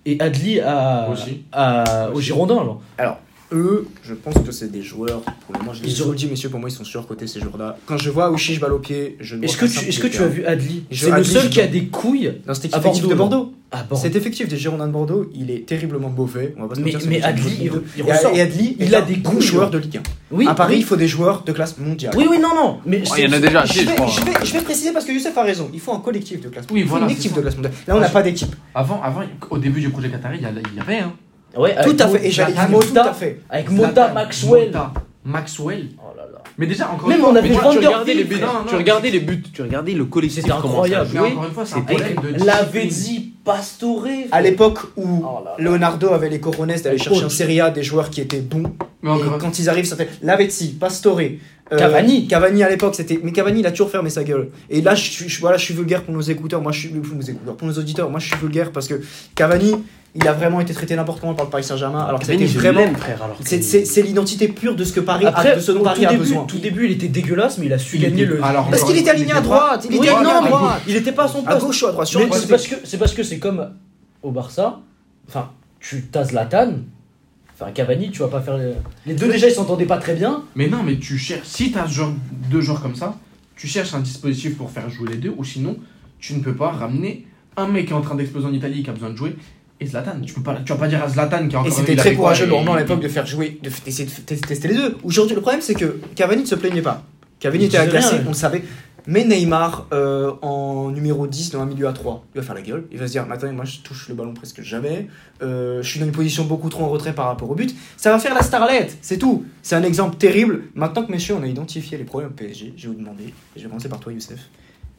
et 0.05 0.19
Adli 0.19 0.59
à, 0.59 1.09
Aussi. 1.11 1.41
à, 1.51 2.09
au. 2.13 2.19
Girondin. 2.21 2.55
Genre. 2.55 2.81
eux, 3.51 3.87
je 4.03 4.13
pense 4.13 4.35
que 4.45 4.51
c'est 4.51 4.71
des 4.71 4.81
joueurs. 4.83 5.21
Pour 5.21 5.53
le 5.53 5.59
moment, 5.59 5.73
je 5.73 5.81
Ils 5.83 5.87
les 5.89 6.01
ont- 6.03 6.13
ai 6.13 6.15
dit, 6.15 6.27
messieurs, 6.27 6.49
pour 6.49 6.59
moi, 6.59 6.69
ils 6.69 6.73
sont 6.75 6.83
surcotés 6.83 7.25
ces 7.27 7.39
joueurs-là. 7.39 7.77
Quand 7.87 7.97
je 7.97 8.09
vois 8.11 8.29
Ouchiche 8.31 8.59
balle 8.59 8.73
au 8.73 8.79
pied, 8.79 9.17
je 9.19 9.35
ne 9.35 9.43
Est-ce 9.43 9.57
que, 9.57 9.65
tu, 9.65 9.85
est-ce 9.89 9.99
que 9.99 10.07
tu 10.07 10.21
as 10.21 10.27
vu 10.27 10.45
Adli 10.45 10.83
Je- 10.91 11.05
C'est 11.05 11.11
le 11.11 11.23
seul 11.23 11.49
qui 11.49 11.59
a 11.59 11.67
des 11.67 11.85
couilles 11.87 12.33
Dans 12.45 12.53
cet 12.53 12.71
de 12.71 13.15
Bordeaux 13.15 13.53
Bordeaux. 13.71 13.95
Cet 14.01 14.15
effectif 14.15 14.47
des 14.47 14.57
Girondins 14.57 14.87
de 14.87 14.91
Bordeaux, 14.91 15.29
il 15.35 15.51
est 15.51 15.65
terriblement 15.65 16.09
mauvais. 16.09 16.55
On 16.57 16.63
va 16.63 16.69
pas 16.69 16.75
se 16.75 16.81
Mais, 16.81 16.91
mentir, 16.91 17.07
mais 17.09 17.21
Adli, 17.21 17.57
il, 17.61 17.65
Et- 17.99 18.01
ressort. 18.11 18.31
Et 18.35 18.41
Adli, 18.41 18.75
Il 18.79 18.95
a 18.95 19.01
des 19.01 19.15
bon 19.17 19.29
couilles, 19.31 19.41
joueur 19.41 19.63
genre. 19.63 19.71
de 19.71 19.77
Ligue 19.77 19.97
1. 19.97 20.01
Oui, 20.31 20.47
à 20.47 20.55
Paris, 20.55 20.73
oui. 20.75 20.79
il 20.81 20.85
faut 20.85 20.95
des 20.95 21.07
joueurs 21.07 21.43
de 21.43 21.51
classe 21.51 21.77
mondiale. 21.77 22.13
Oui, 22.17 22.25
oui, 22.29 22.39
non, 22.39 22.55
non. 22.55 22.79
Mais 22.85 23.03
Oh, 23.05 23.13
il 23.17 23.25
y 23.25 23.27
en 23.27 23.33
a 23.33 23.39
déjà 23.39 23.65
Je 23.65 23.73
vais, 23.81 23.85
je, 23.85 24.25
vais, 24.25 24.45
je 24.45 24.53
vais 24.53 24.61
préciser 24.61 24.91
parce 24.91 25.05
que 25.05 25.11
Youssef 25.11 25.37
a 25.37 25.43
raison. 25.43 25.69
Il 25.71 25.79
faut 25.79 25.93
un 25.93 25.99
collectif 25.99 26.41
de 26.41 26.49
classe 26.49 26.65
Oui, 26.71 26.79
mondiale. 26.79 26.89
Voilà, 26.89 27.05
une 27.05 27.11
équipe 27.11 27.31
ça. 27.31 27.37
de 27.37 27.41
classe 27.41 27.55
mondiale. 27.55 27.73
Là, 27.87 27.95
on 27.95 27.99
n'a 27.99 28.09
pas 28.09 28.23
d'équipe. 28.23 28.55
Avant, 28.73 29.01
avant, 29.03 29.21
au 29.51 29.57
début 29.59 29.81
du 29.81 29.89
projet 29.89 30.09
Qatari, 30.09 30.37
il 30.39 30.43
y 30.43 30.45
a- 30.45 30.49
il 30.71 30.77
y 30.77 30.79
avait. 30.81 30.97
Hein. 30.99 31.13
Ouais, 31.57 31.75
Tout 31.83 31.89
avec 31.89 32.01
à 32.01 32.07
fait. 32.09 32.27
Et 32.27 32.31
j'allais 32.31 32.53
dire 32.53 32.69
Mota, 32.69 32.87
tout 33.03 33.07
à 33.09 33.13
fait. 33.13 33.41
Avec 33.49 33.69
Mota, 33.71 34.07
Maxwell. 34.13 34.65
Mota, 34.67 34.93
Maxwell. 35.25 35.89
Oh 35.99 36.15
là 36.17 36.23
là. 36.31 36.39
Mais 36.57 36.65
déjà, 36.67 36.89
encore 36.91 37.07
Même 37.07 37.17
une 37.19 37.23
fois, 37.23 37.33
on 37.33 37.35
avait 37.35 37.49
tu- 37.49 37.55
regardais 37.55 38.13
les 38.13 38.23
buts, 38.23 38.35
Non, 38.41 38.47
non, 38.47 38.65
tu 38.67 38.75
regardais 38.75 39.09
les 39.11 39.19
buts, 39.19 39.43
tu 39.53 39.61
regardais 39.61 39.93
le 39.93 40.05
collectif 40.05 40.41
C'était 40.41 40.51
incroyable. 40.53 41.09
Encore 41.17 41.45
une 41.45 41.51
fois, 41.53 41.65
c'est 41.65 41.75
un 41.75 41.81
problème 41.81 42.15
de. 42.21 42.45
Lavezzi, 42.45 43.33
Pastore. 43.43 44.05
À 44.31 44.41
l'époque 44.41 44.79
où 44.97 45.23
Oh 45.23 45.43
là 45.43 45.55
là. 45.57 45.63
Leonardo 45.63 46.09
avait 46.09 46.29
les 46.29 46.39
coronets 46.39 46.79
d'aller 46.79 46.97
Le 46.97 47.03
chercher 47.03 47.25
en 47.25 47.29
Serie 47.29 47.61
A 47.61 47.69
des 47.69 47.83
joueurs 47.83 48.09
qui 48.09 48.21
étaient 48.21 48.41
bons. 48.41 48.63
Mais 49.01 49.11
Et 49.11 49.39
quand 49.39 49.57
ils 49.59 49.69
arrivent, 49.69 49.85
c'était 49.85 50.09
Lavezzi, 50.21 50.73
Pastore, 50.79 51.19
euh, 51.71 51.77
Cavani. 51.77 52.27
Cavani 52.27 52.63
à 52.63 52.69
l'époque, 52.69 52.95
c'était. 52.95 53.19
Mais 53.23 53.31
Cavani, 53.31 53.61
il 53.61 53.67
a 53.67 53.71
toujours 53.71 53.89
fermé 53.89 54.09
sa 54.09 54.23
gueule. 54.23 54.49
Et 54.69 54.81
là, 54.81 54.93
je 54.95 55.09
suis, 55.09 55.29
je- 55.29 55.39
voilà, 55.39 55.57
je 55.57 55.63
suis 55.65 55.73
vulgaire 55.73 56.03
pour 56.03 56.13
nos 56.13 56.21
écouteurs. 56.21 56.61
Moi, 56.61 56.71
je 56.73 56.79
suis 56.79 56.89
pour 56.89 57.15
nos 57.15 57.21
écouteurs, 57.21 57.55
pour 57.55 57.67
nos 57.67 57.73
auditeurs. 57.75 58.09
Moi, 58.09 58.19
je 58.19 58.27
suis 58.27 58.37
vulgaire 58.37 58.71
parce 58.71 58.87
que 58.87 58.99
Cavani, 59.35 59.75
il 60.15 60.27
a 60.27 60.33
vraiment 60.33 60.59
été 60.59 60.73
traité 60.73 60.95
n'importe 60.95 61.21
comment 61.21 61.35
par 61.35 61.45
le 61.45 61.51
Paris 61.51 61.63
Saint-Germain. 61.63 62.01
Alors 62.03 62.19
que 62.19 62.25
Cavani, 62.25 62.47
c'était 62.47 62.59
vraiment. 62.71 62.93
frère, 62.95 63.21
alors 63.23 63.37
C'est 63.45 63.61
c'est- 63.63 63.85
c'est 63.85 64.01
l'identité 64.01 64.47
pure 64.47 64.75
de 64.75 64.83
ce 64.83 64.91
que 64.91 64.99
Paris 64.99 65.27
Après, 65.27 65.51
a, 65.51 65.55
de 65.57 65.61
ce 65.61 65.71
dont 65.71 65.81
au 65.81 65.83
Paris 65.83 66.01
tout 66.01 66.07
a 66.07 66.11
début, 66.11 66.23
besoin. 66.23 66.43
tout 66.45 66.57
début, 66.57 66.85
il 66.87 66.91
était 66.93 67.07
dégueulasse, 67.07 67.59
mais 67.59 67.67
il 67.67 67.73
a 67.73 67.77
su 67.77 67.97
Il 67.97 68.01
gagner 68.01 68.23
était- 68.23 68.33
le. 68.33 68.43
alors, 68.43 68.67
Parce 68.71 68.83
qu'il 68.83 68.97
était 68.97 69.11
aligné 69.11 69.31
à 69.33 69.41
droite, 69.41 69.85
il 69.87 69.95
était 69.95 70.09
aligné 70.09 70.23
non, 70.23 70.29
à 70.43 70.47
droite. 70.49 70.81
il 70.87 70.95
était 70.95 71.11
pas 71.11 71.25
à 71.25 71.27
son 71.27 71.45
À 71.45 71.55
gauche 71.57 71.83
ou 71.83 71.85
à 71.87 71.91
droite. 71.91 72.07
Sur 72.07 72.19
Mais 72.21 72.25
le 72.25 72.31
c'est 72.33 72.47
parce 72.47 72.65
que 72.67 72.75
c'est 72.83 72.97
parce 72.97 73.13
que 73.13 73.21
c'est 73.39 73.47
comme 73.47 73.69
au 74.21 74.31
Barça. 74.31 74.81
Enfin, 75.27 75.51
tu 75.79 76.03
t'as 76.11 76.25
Zlatan. 76.25 76.73
Enfin, 77.53 77.71
Cavani, 77.71 78.11
tu 78.11 78.19
vas 78.19 78.27
pas 78.27 78.41
faire 78.41 78.57
les, 78.57 78.73
les 79.05 79.13
deux 79.15 79.31
déjà 79.31 79.47
ils 79.47 79.53
s'entendaient 79.53 79.85
pas 79.85 79.97
très 79.97 80.13
bien. 80.15 80.43
Mais 80.55 80.67
non, 80.67 80.83
mais 80.83 80.97
tu 80.97 81.17
cherches. 81.17 81.47
Si 81.47 81.71
tu 81.71 81.77
as 81.77 81.87
genre, 81.87 82.11
deux 82.51 82.61
joueurs 82.61 82.81
comme 82.81 82.95
ça, 82.95 83.17
tu 83.55 83.67
cherches 83.67 83.93
un 83.93 83.99
dispositif 84.01 84.57
pour 84.57 84.71
faire 84.71 84.89
jouer 84.89 85.09
les 85.11 85.17
deux, 85.17 85.33
ou 85.37 85.43
sinon, 85.43 85.77
tu 86.19 86.33
ne 86.35 86.41
peux 86.41 86.55
pas 86.55 86.71
ramener 86.71 87.25
un 87.57 87.67
mec 87.67 87.87
qui 87.87 87.91
est 87.93 87.95
en 87.95 88.01
train 88.01 88.15
d'exploser 88.15 88.45
en 88.47 88.53
Italie 88.53 88.83
qui 88.83 88.89
a 88.89 88.93
besoin 88.93 89.09
de 89.09 89.15
jouer 89.15 89.35
et 89.81 89.85
Zlatan. 89.85 90.19
Tu 90.25 90.33
peux 90.33 90.43
pas, 90.43 90.55
tu 90.65 90.71
vas 90.73 90.79
pas 90.79 90.87
dire 90.89 91.01
à 91.03 91.07
Zlatan 91.09 91.47
qui 91.47 91.55
a 91.55 91.59
Et 91.59 91.61
encore 91.61 91.71
c'était 91.73 91.93
il 91.93 91.97
très 91.97 92.13
courageux 92.13 92.43
et- 92.43 92.47
de 92.47 92.51
Normand 92.51 92.73
à 92.73 92.79
l'époque 92.79 93.01
de 93.01 93.07
faire 93.07 93.25
jouer, 93.25 93.59
de 93.63 93.69
d'essayer 93.85 94.05
de 94.05 94.11
tester 94.11 94.47
tester 94.47 94.67
les 94.69 94.75
deux. 94.75 94.97
Aujourd'hui, 95.03 95.35
le 95.35 95.41
problème 95.41 95.61
c'est 95.61 95.75
que 95.75 95.99
Cavani 96.15 96.41
ne 96.41 96.47
se 96.47 96.55
plaignait 96.55 96.81
pas. 96.81 97.03
Cavani 97.39 97.63
Il 97.63 97.67
était 97.67 97.77
agressé, 97.77 98.17
on 98.25 98.29
le 98.29 98.33
savait. 98.33 98.63
Mais 99.07 99.23
Neymar, 99.25 99.87
euh, 99.93 100.33
en 100.41 100.91
numéro 100.91 101.27
10 101.27 101.51
dans 101.51 101.61
un 101.61 101.65
milieu 101.65 101.87
à 101.87 101.93
3, 101.93 102.25
il 102.33 102.39
va 102.39 102.45
faire 102.45 102.55
la 102.55 102.61
gueule. 102.61 102.85
Il 102.91 102.97
va 102.97 103.07
se 103.07 103.11
dire 103.13 103.25
Attendez, 103.29 103.53
moi 103.53 103.65
je 103.65 103.79
touche 103.79 104.07
le 104.09 104.15
ballon 104.15 104.33
presque 104.33 104.61
jamais. 104.61 105.07
Euh, 105.41 105.81
je 105.81 105.89
suis 105.89 105.99
dans 105.99 106.05
une 106.05 106.11
position 106.11 106.45
beaucoup 106.45 106.69
trop 106.69 106.83
en 106.83 106.89
retrait 106.89 107.13
par 107.13 107.25
rapport 107.27 107.49
au 107.49 107.55
but. 107.55 107.73
Ça 107.97 108.11
va 108.11 108.19
faire 108.19 108.33
la 108.33 108.41
starlette, 108.41 108.97
c'est 109.01 109.17
tout. 109.17 109.45
C'est 109.61 109.75
un 109.75 109.83
exemple 109.83 110.17
terrible. 110.17 110.63
Maintenant 110.75 111.03
que, 111.05 111.11
messieurs, 111.11 111.35
on 111.35 111.43
a 111.43 111.47
identifié 111.47 111.97
les 111.97 112.03
problèmes 112.03 112.31
au 112.31 112.33
PSG, 112.33 112.73
je 112.77 112.87
vais 112.89 112.93
vous 112.95 112.99
demander, 112.99 113.25
et 113.25 113.33
je 113.55 113.61
vais 113.63 113.67
commencer 113.69 113.89
par 113.89 113.99
toi, 113.99 114.11
Youssef. 114.13 114.39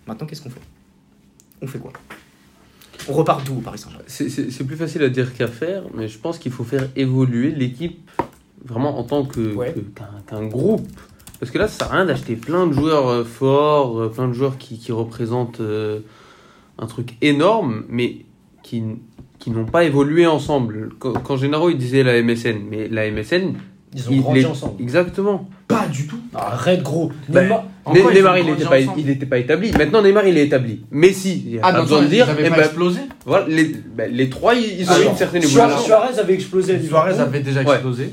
Maintenant, 0.07 0.27
qu'est-ce 0.27 0.43
qu'on 0.43 0.51
fait? 0.51 0.61
On 1.63 1.67
fait 1.67 1.79
quoi? 1.79 1.93
On 3.09 3.13
repart 3.13 3.45
d'où 3.47 3.57
au 3.59 3.61
Paris 3.61 3.79
Saint-Germain? 3.79 4.05
C'est- 4.07 4.65
plus 4.67 4.77
facile 4.77 5.03
à 5.03 5.09
dire 5.09 5.35
qu'à 5.35 5.47
faire, 5.49 5.85
mais 5.95 6.07
je 6.09 6.19
pense 6.19 6.39
qu'il 6.39 6.53
faut 6.53 6.65
faire 6.65 6.89
évoluer 6.97 7.51
l'équipe 7.51 8.11
vraiment 8.65 8.99
en 8.99 9.05
tant 9.05 9.27
Ouais. 9.57 9.75
qu'un 10.27 10.47
groupe. 10.47 10.87
Parce 11.41 11.51
que 11.51 11.59
là, 11.59 11.69
ça 11.69 11.79
sert 11.85 11.93
à 11.93 11.97
rien 11.97 12.05
d'acheter 12.05 12.37
plein 12.37 12.67
de 12.67 12.73
joueurs 12.75 13.09
euh, 13.09 13.25
forts, 13.25 13.99
euh, 13.99 14.09
plein 14.09 14.29
de 14.29 14.35
joueurs 14.35 14.59
qui, 14.59 14.79
qui 14.79 14.93
représentent 14.93 15.61
euh, 15.61 16.01
un 16.79 16.87
truc 16.87 17.17
énorme, 17.23 17.85
mais 17.89 18.19
qui, 18.63 18.83
qui 19.39 19.51
n'ont 19.51 19.65
pas 19.65 19.85
évolué 19.85 20.27
ensemble. 20.27 20.91
Quand, 20.99 21.15
quand 21.15 21.39
Gennaro 21.39 21.71
il 21.71 21.79
disait 21.79 22.03
la 22.03 22.23
MSN, 22.23 22.59
mais 22.71 22.89
la 22.89 23.11
MSN, 23.11 23.55
Ils 23.95 24.09
ont 24.09 24.13
il 24.13 24.21
grandi 24.21 24.45
ensemble. 24.45 24.83
exactement. 24.83 25.49
Pas 25.67 25.87
du 25.89 26.07
tout. 26.07 26.19
Arrête 26.35 26.83
gros. 26.83 27.11
Bah, 27.31 27.43
Neymar- 27.43 27.63
quoi 28.03 28.13
Neymar, 28.13 28.39
il 28.39 28.45
n'était 28.47 28.65
pas, 28.67 28.79
il 28.81 29.29
pas 29.29 29.39
établi. 29.39 29.73
Maintenant, 29.73 30.03
Neymar, 30.03 30.27
il 30.27 30.37
est 30.37 30.45
établi. 30.45 30.85
Messi, 30.91 31.43
il 31.47 31.53
n'y 31.53 31.59
a 31.59 31.63
Ah, 31.65 31.73
pas 31.73 31.81
besoin 31.83 32.03
de 32.03 32.09
dire. 32.09 32.27
Ils 32.27 32.31
avaient 32.33 32.47
eh 32.47 32.51
pas 32.51 32.57
ben, 32.57 32.63
explosé 32.65 33.01
voilà, 33.25 33.47
les, 33.49 33.65
ben, 33.97 34.11
les 34.13 34.29
trois, 34.29 34.55
ils, 34.55 34.91
ont 34.91 35.01
eu 35.01 35.07
une 35.07 35.17
certaine 35.17 35.43
Suarez, 35.43 35.71
évolution. 35.73 35.87
Suarez 35.87 36.19
avait 36.19 36.35
explosé. 36.35 36.83
Suarez 36.83 37.19
avait 37.19 37.41
déjà 37.41 37.63
Ouais. 37.63 37.73
explosé. 37.77 38.13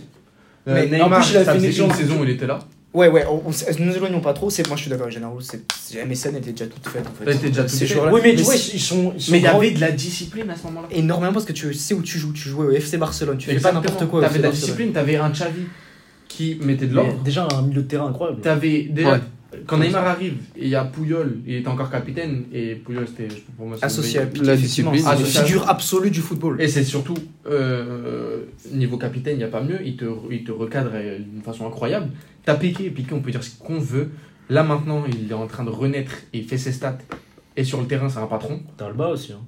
Mais 0.66 1.02
en 1.02 1.10
plus, 1.10 1.32
il 1.32 1.38
a 1.38 1.44
fait 1.44 1.58
une 1.58 1.92
saison 1.92 2.22
où 2.22 2.24
il 2.24 2.30
était 2.30 2.48
là. 2.48 2.60
Ouais, 2.98 3.08
ouais, 3.10 3.26
on, 3.30 3.42
on- 3.46 3.84
nous 3.84 3.96
éloignons 3.96 4.22
pas 4.22 4.34
trop. 4.34 4.50
C'est, 4.50 4.68
moi, 4.68 4.76
je 4.76 4.82
suis 4.82 4.90
d'accord 4.90 5.06
avec 5.06 5.14
Gennaro. 5.14 5.40
C'est, 5.40 5.62
MSN 6.04 6.36
était 6.38 6.52
déjà 6.52 6.66
toute 6.66 6.88
faite 6.88 7.06
en 7.08 7.24
fait. 7.24 7.32
Était 7.36 7.50
déjà 7.50 7.62
toute 7.62 7.70
Ces 7.72 7.86
faite. 7.86 8.00
Oui, 8.12 8.22
mais 8.24 8.36
tu 8.36 8.42
vois, 8.42 8.56
c'est- 8.58 8.74
ils 8.74 8.80
sont. 8.80 9.14
Ils 9.16 9.22
sont 9.22 9.32
Mais 9.32 9.38
il 9.38 9.42
y 9.42 9.44
grands. 9.48 9.58
avait 9.60 9.72
de 9.72 9.80
la 9.82 9.92
discipline 9.92 10.50
à 10.50 10.56
ce 10.56 10.64
moment-là. 10.64 10.88
énormément 10.92 11.34
parce 11.34 11.46
que 11.46 11.54
tu 11.54 11.74
sais 11.74 11.94
où 11.94 12.02
tu 12.02 12.18
joues. 12.18 12.34
Tu 12.34 12.50
jouais 12.50 12.66
au 12.66 12.72
FC 12.72 12.98
Barcelone. 12.98 13.38
Tu 13.38 13.50
fais 13.52 13.60
pas 13.60 13.72
n'importe 13.72 14.08
quoi. 14.08 14.22
T'avais 14.22 14.40
de 14.40 14.44
la 14.44 14.50
discipline, 14.52 14.92
t'avais 14.92 15.16
un 15.18 15.30
Xavi 15.30 15.62
qui 16.28 16.58
mettait 16.62 16.88
de 16.88 16.96
Mais 16.96 17.04
l'ordre. 17.04 17.22
Déjà 17.24 17.48
un 17.54 17.62
milieu 17.62 17.84
de 17.84 17.88
terrain 17.88 18.08
incroyable. 18.08 18.42
T'avais 18.42 18.88
déjà. 18.90 19.12
Ouais. 19.14 19.20
Quand 19.66 19.78
Neymar 19.78 20.06
arrive, 20.06 20.36
et 20.56 20.64
il 20.64 20.68
y 20.70 20.76
a 20.76 20.84
Pouyol, 20.84 21.40
il 21.48 21.56
était 21.56 21.68
encore 21.68 21.90
capitaine, 21.90 22.46
et 22.54 22.76
Pouyol 22.76 23.08
c'était 23.08 23.34
pour 23.56 23.68
moi 23.68 23.78
c'est 23.80 23.86
Associé 23.86 24.20
à 24.20 24.26
Piqué, 24.26 24.46
La 24.46 24.56
discipline. 24.58 25.04
Figure 25.26 25.70
absolue 25.70 26.12
du 26.12 26.20
football. 26.20 26.62
Et 26.62 26.68
c'est 26.68 26.84
surtout, 26.84 27.16
euh, 27.50 28.44
niveau 28.72 28.98
capitaine, 28.98 29.36
il 29.36 29.40
n'y 29.40 29.44
a 29.44 29.50
pas 29.50 29.64
mieux, 29.64 29.80
il 29.86 29.96
te, 29.96 30.06
il 30.30 30.44
te 30.44 30.52
recadre 30.52 30.92
d'une 30.92 31.42
façon 31.42 31.66
incroyable. 31.66 32.10
T'as 32.44 32.56
Piqué, 32.56 32.90
Piqué, 32.90 33.14
on 33.14 33.22
peut 33.22 33.32
dire 33.32 33.44
ce 33.44 33.58
qu'on 33.58 33.80
veut. 33.80 34.10
Là 34.50 34.64
maintenant, 34.64 35.04
il 35.08 35.30
est 35.30 35.34
en 35.34 35.48
train 35.48 35.64
de 35.64 35.70
renaître 35.70 36.12
et 36.34 36.40
il 36.40 36.46
fait 36.46 36.58
ses 36.58 36.72
stats. 36.72 36.98
Et 37.56 37.64
sur 37.64 37.82
le 37.82 37.88
terrain, 37.88 38.10
c'est 38.10 38.20
un 38.20 38.28
patron. 38.28 38.62
T'as 38.78 38.88
Alba 38.88 39.08
aussi. 39.10 39.34
Hein. 39.34 39.40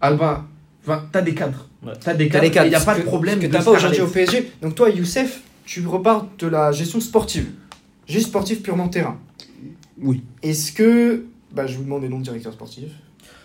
Alba, 0.00 0.46
enfin, 0.84 1.04
t'as 1.12 1.20
des 1.20 1.34
cadres. 1.34 1.68
Ouais. 1.84 1.92
T'as 2.00 2.14
des 2.14 2.28
cadres, 2.28 2.64
il 2.64 2.68
n'y 2.70 2.74
a 2.74 2.80
pas 2.80 2.98
de 2.98 3.02
problème. 3.02 3.40
que 3.40 3.46
t'as 3.46 3.62
pas 3.62 3.72
aujourd'hui 3.72 4.00
au 4.00 4.06
PSG. 4.08 4.52
Donc 4.62 4.74
toi, 4.74 4.88
Youssef, 4.88 5.42
tu 5.64 5.86
repars 5.86 6.26
de 6.38 6.46
la 6.46 6.72
gestion 6.72 7.00
sportive. 7.00 7.50
Juste 8.06 8.28
sportive 8.28 8.62
purement 8.62 8.88
terrain. 8.88 9.18
Oui. 10.00 10.22
Est-ce 10.42 10.72
que. 10.72 11.24
Bah, 11.52 11.66
je 11.66 11.76
vous 11.76 11.84
demande 11.84 12.02
des 12.02 12.08
noms 12.08 12.18
de 12.18 12.24
directeurs 12.24 12.52
sportifs. 12.52 12.84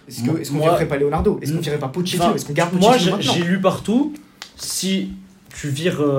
Est-ce 0.08 0.24
Moi- 0.24 0.36
qu'on 0.46 0.54
moi- 0.56 0.64
virerait 0.64 0.88
pas 0.88 0.98
Leonardo? 0.98 1.40
Est-ce 1.42 1.54
qu'on 1.54 1.60
virerait 1.62 1.80
pas 1.80 1.88
Pochettino? 1.88 2.36
Est-ce 2.36 2.46
qu'on 2.46 2.54
garde 2.54 2.74
Moi, 2.74 2.92
Pochettino 2.92 3.18
maintenant? 3.18 3.34
j'ai 3.34 3.44
lu 3.44 3.62
partout, 3.62 4.14
si 4.58 5.10
tu 5.56 5.70
vires. 5.70 6.02
euh, 6.02 6.18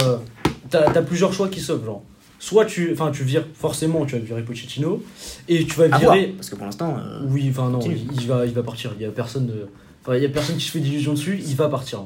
T'as 0.70 0.90
as 0.90 1.02
plusieurs 1.02 1.32
choix 1.32 1.48
qui 1.48 1.60
s'offrent. 1.60 1.84
Genre. 1.84 2.02
Soit 2.38 2.64
tu, 2.64 2.90
enfin, 2.92 3.10
tu 3.10 3.22
vires, 3.22 3.46
forcément, 3.54 4.04
tu 4.06 4.14
vas 4.16 4.20
virer 4.20 4.42
Pochettino, 4.42 5.02
et 5.48 5.64
tu 5.64 5.74
vas 5.76 5.84
À 5.84 5.98
voir, 5.98 6.14
virer. 6.14 6.28
Parce 6.36 6.48
que 6.50 6.56
pour 6.56 6.64
l'instant. 6.66 6.96
euh, 6.98 7.20
Oui, 7.28 7.46
enfin, 7.50 7.68
non, 7.70 7.80
il, 7.80 8.06
il 8.20 8.26
va, 8.26 8.44
il 8.46 8.52
va 8.52 8.62
partir. 8.62 8.92
Il 8.98 9.02
y 9.02 9.06
a 9.06 9.10
personne 9.10 9.46
de. 9.46 9.68
Enfin, 10.02 10.16
il 10.16 10.22
y 10.22 10.26
a 10.26 10.30
personne 10.30 10.56
qui 10.56 10.64
se 10.64 10.70
fait 10.70 10.80
d'illusions 10.80 11.12
dessus, 11.12 11.38
il 11.46 11.54
va 11.54 11.68
partir. 11.68 12.00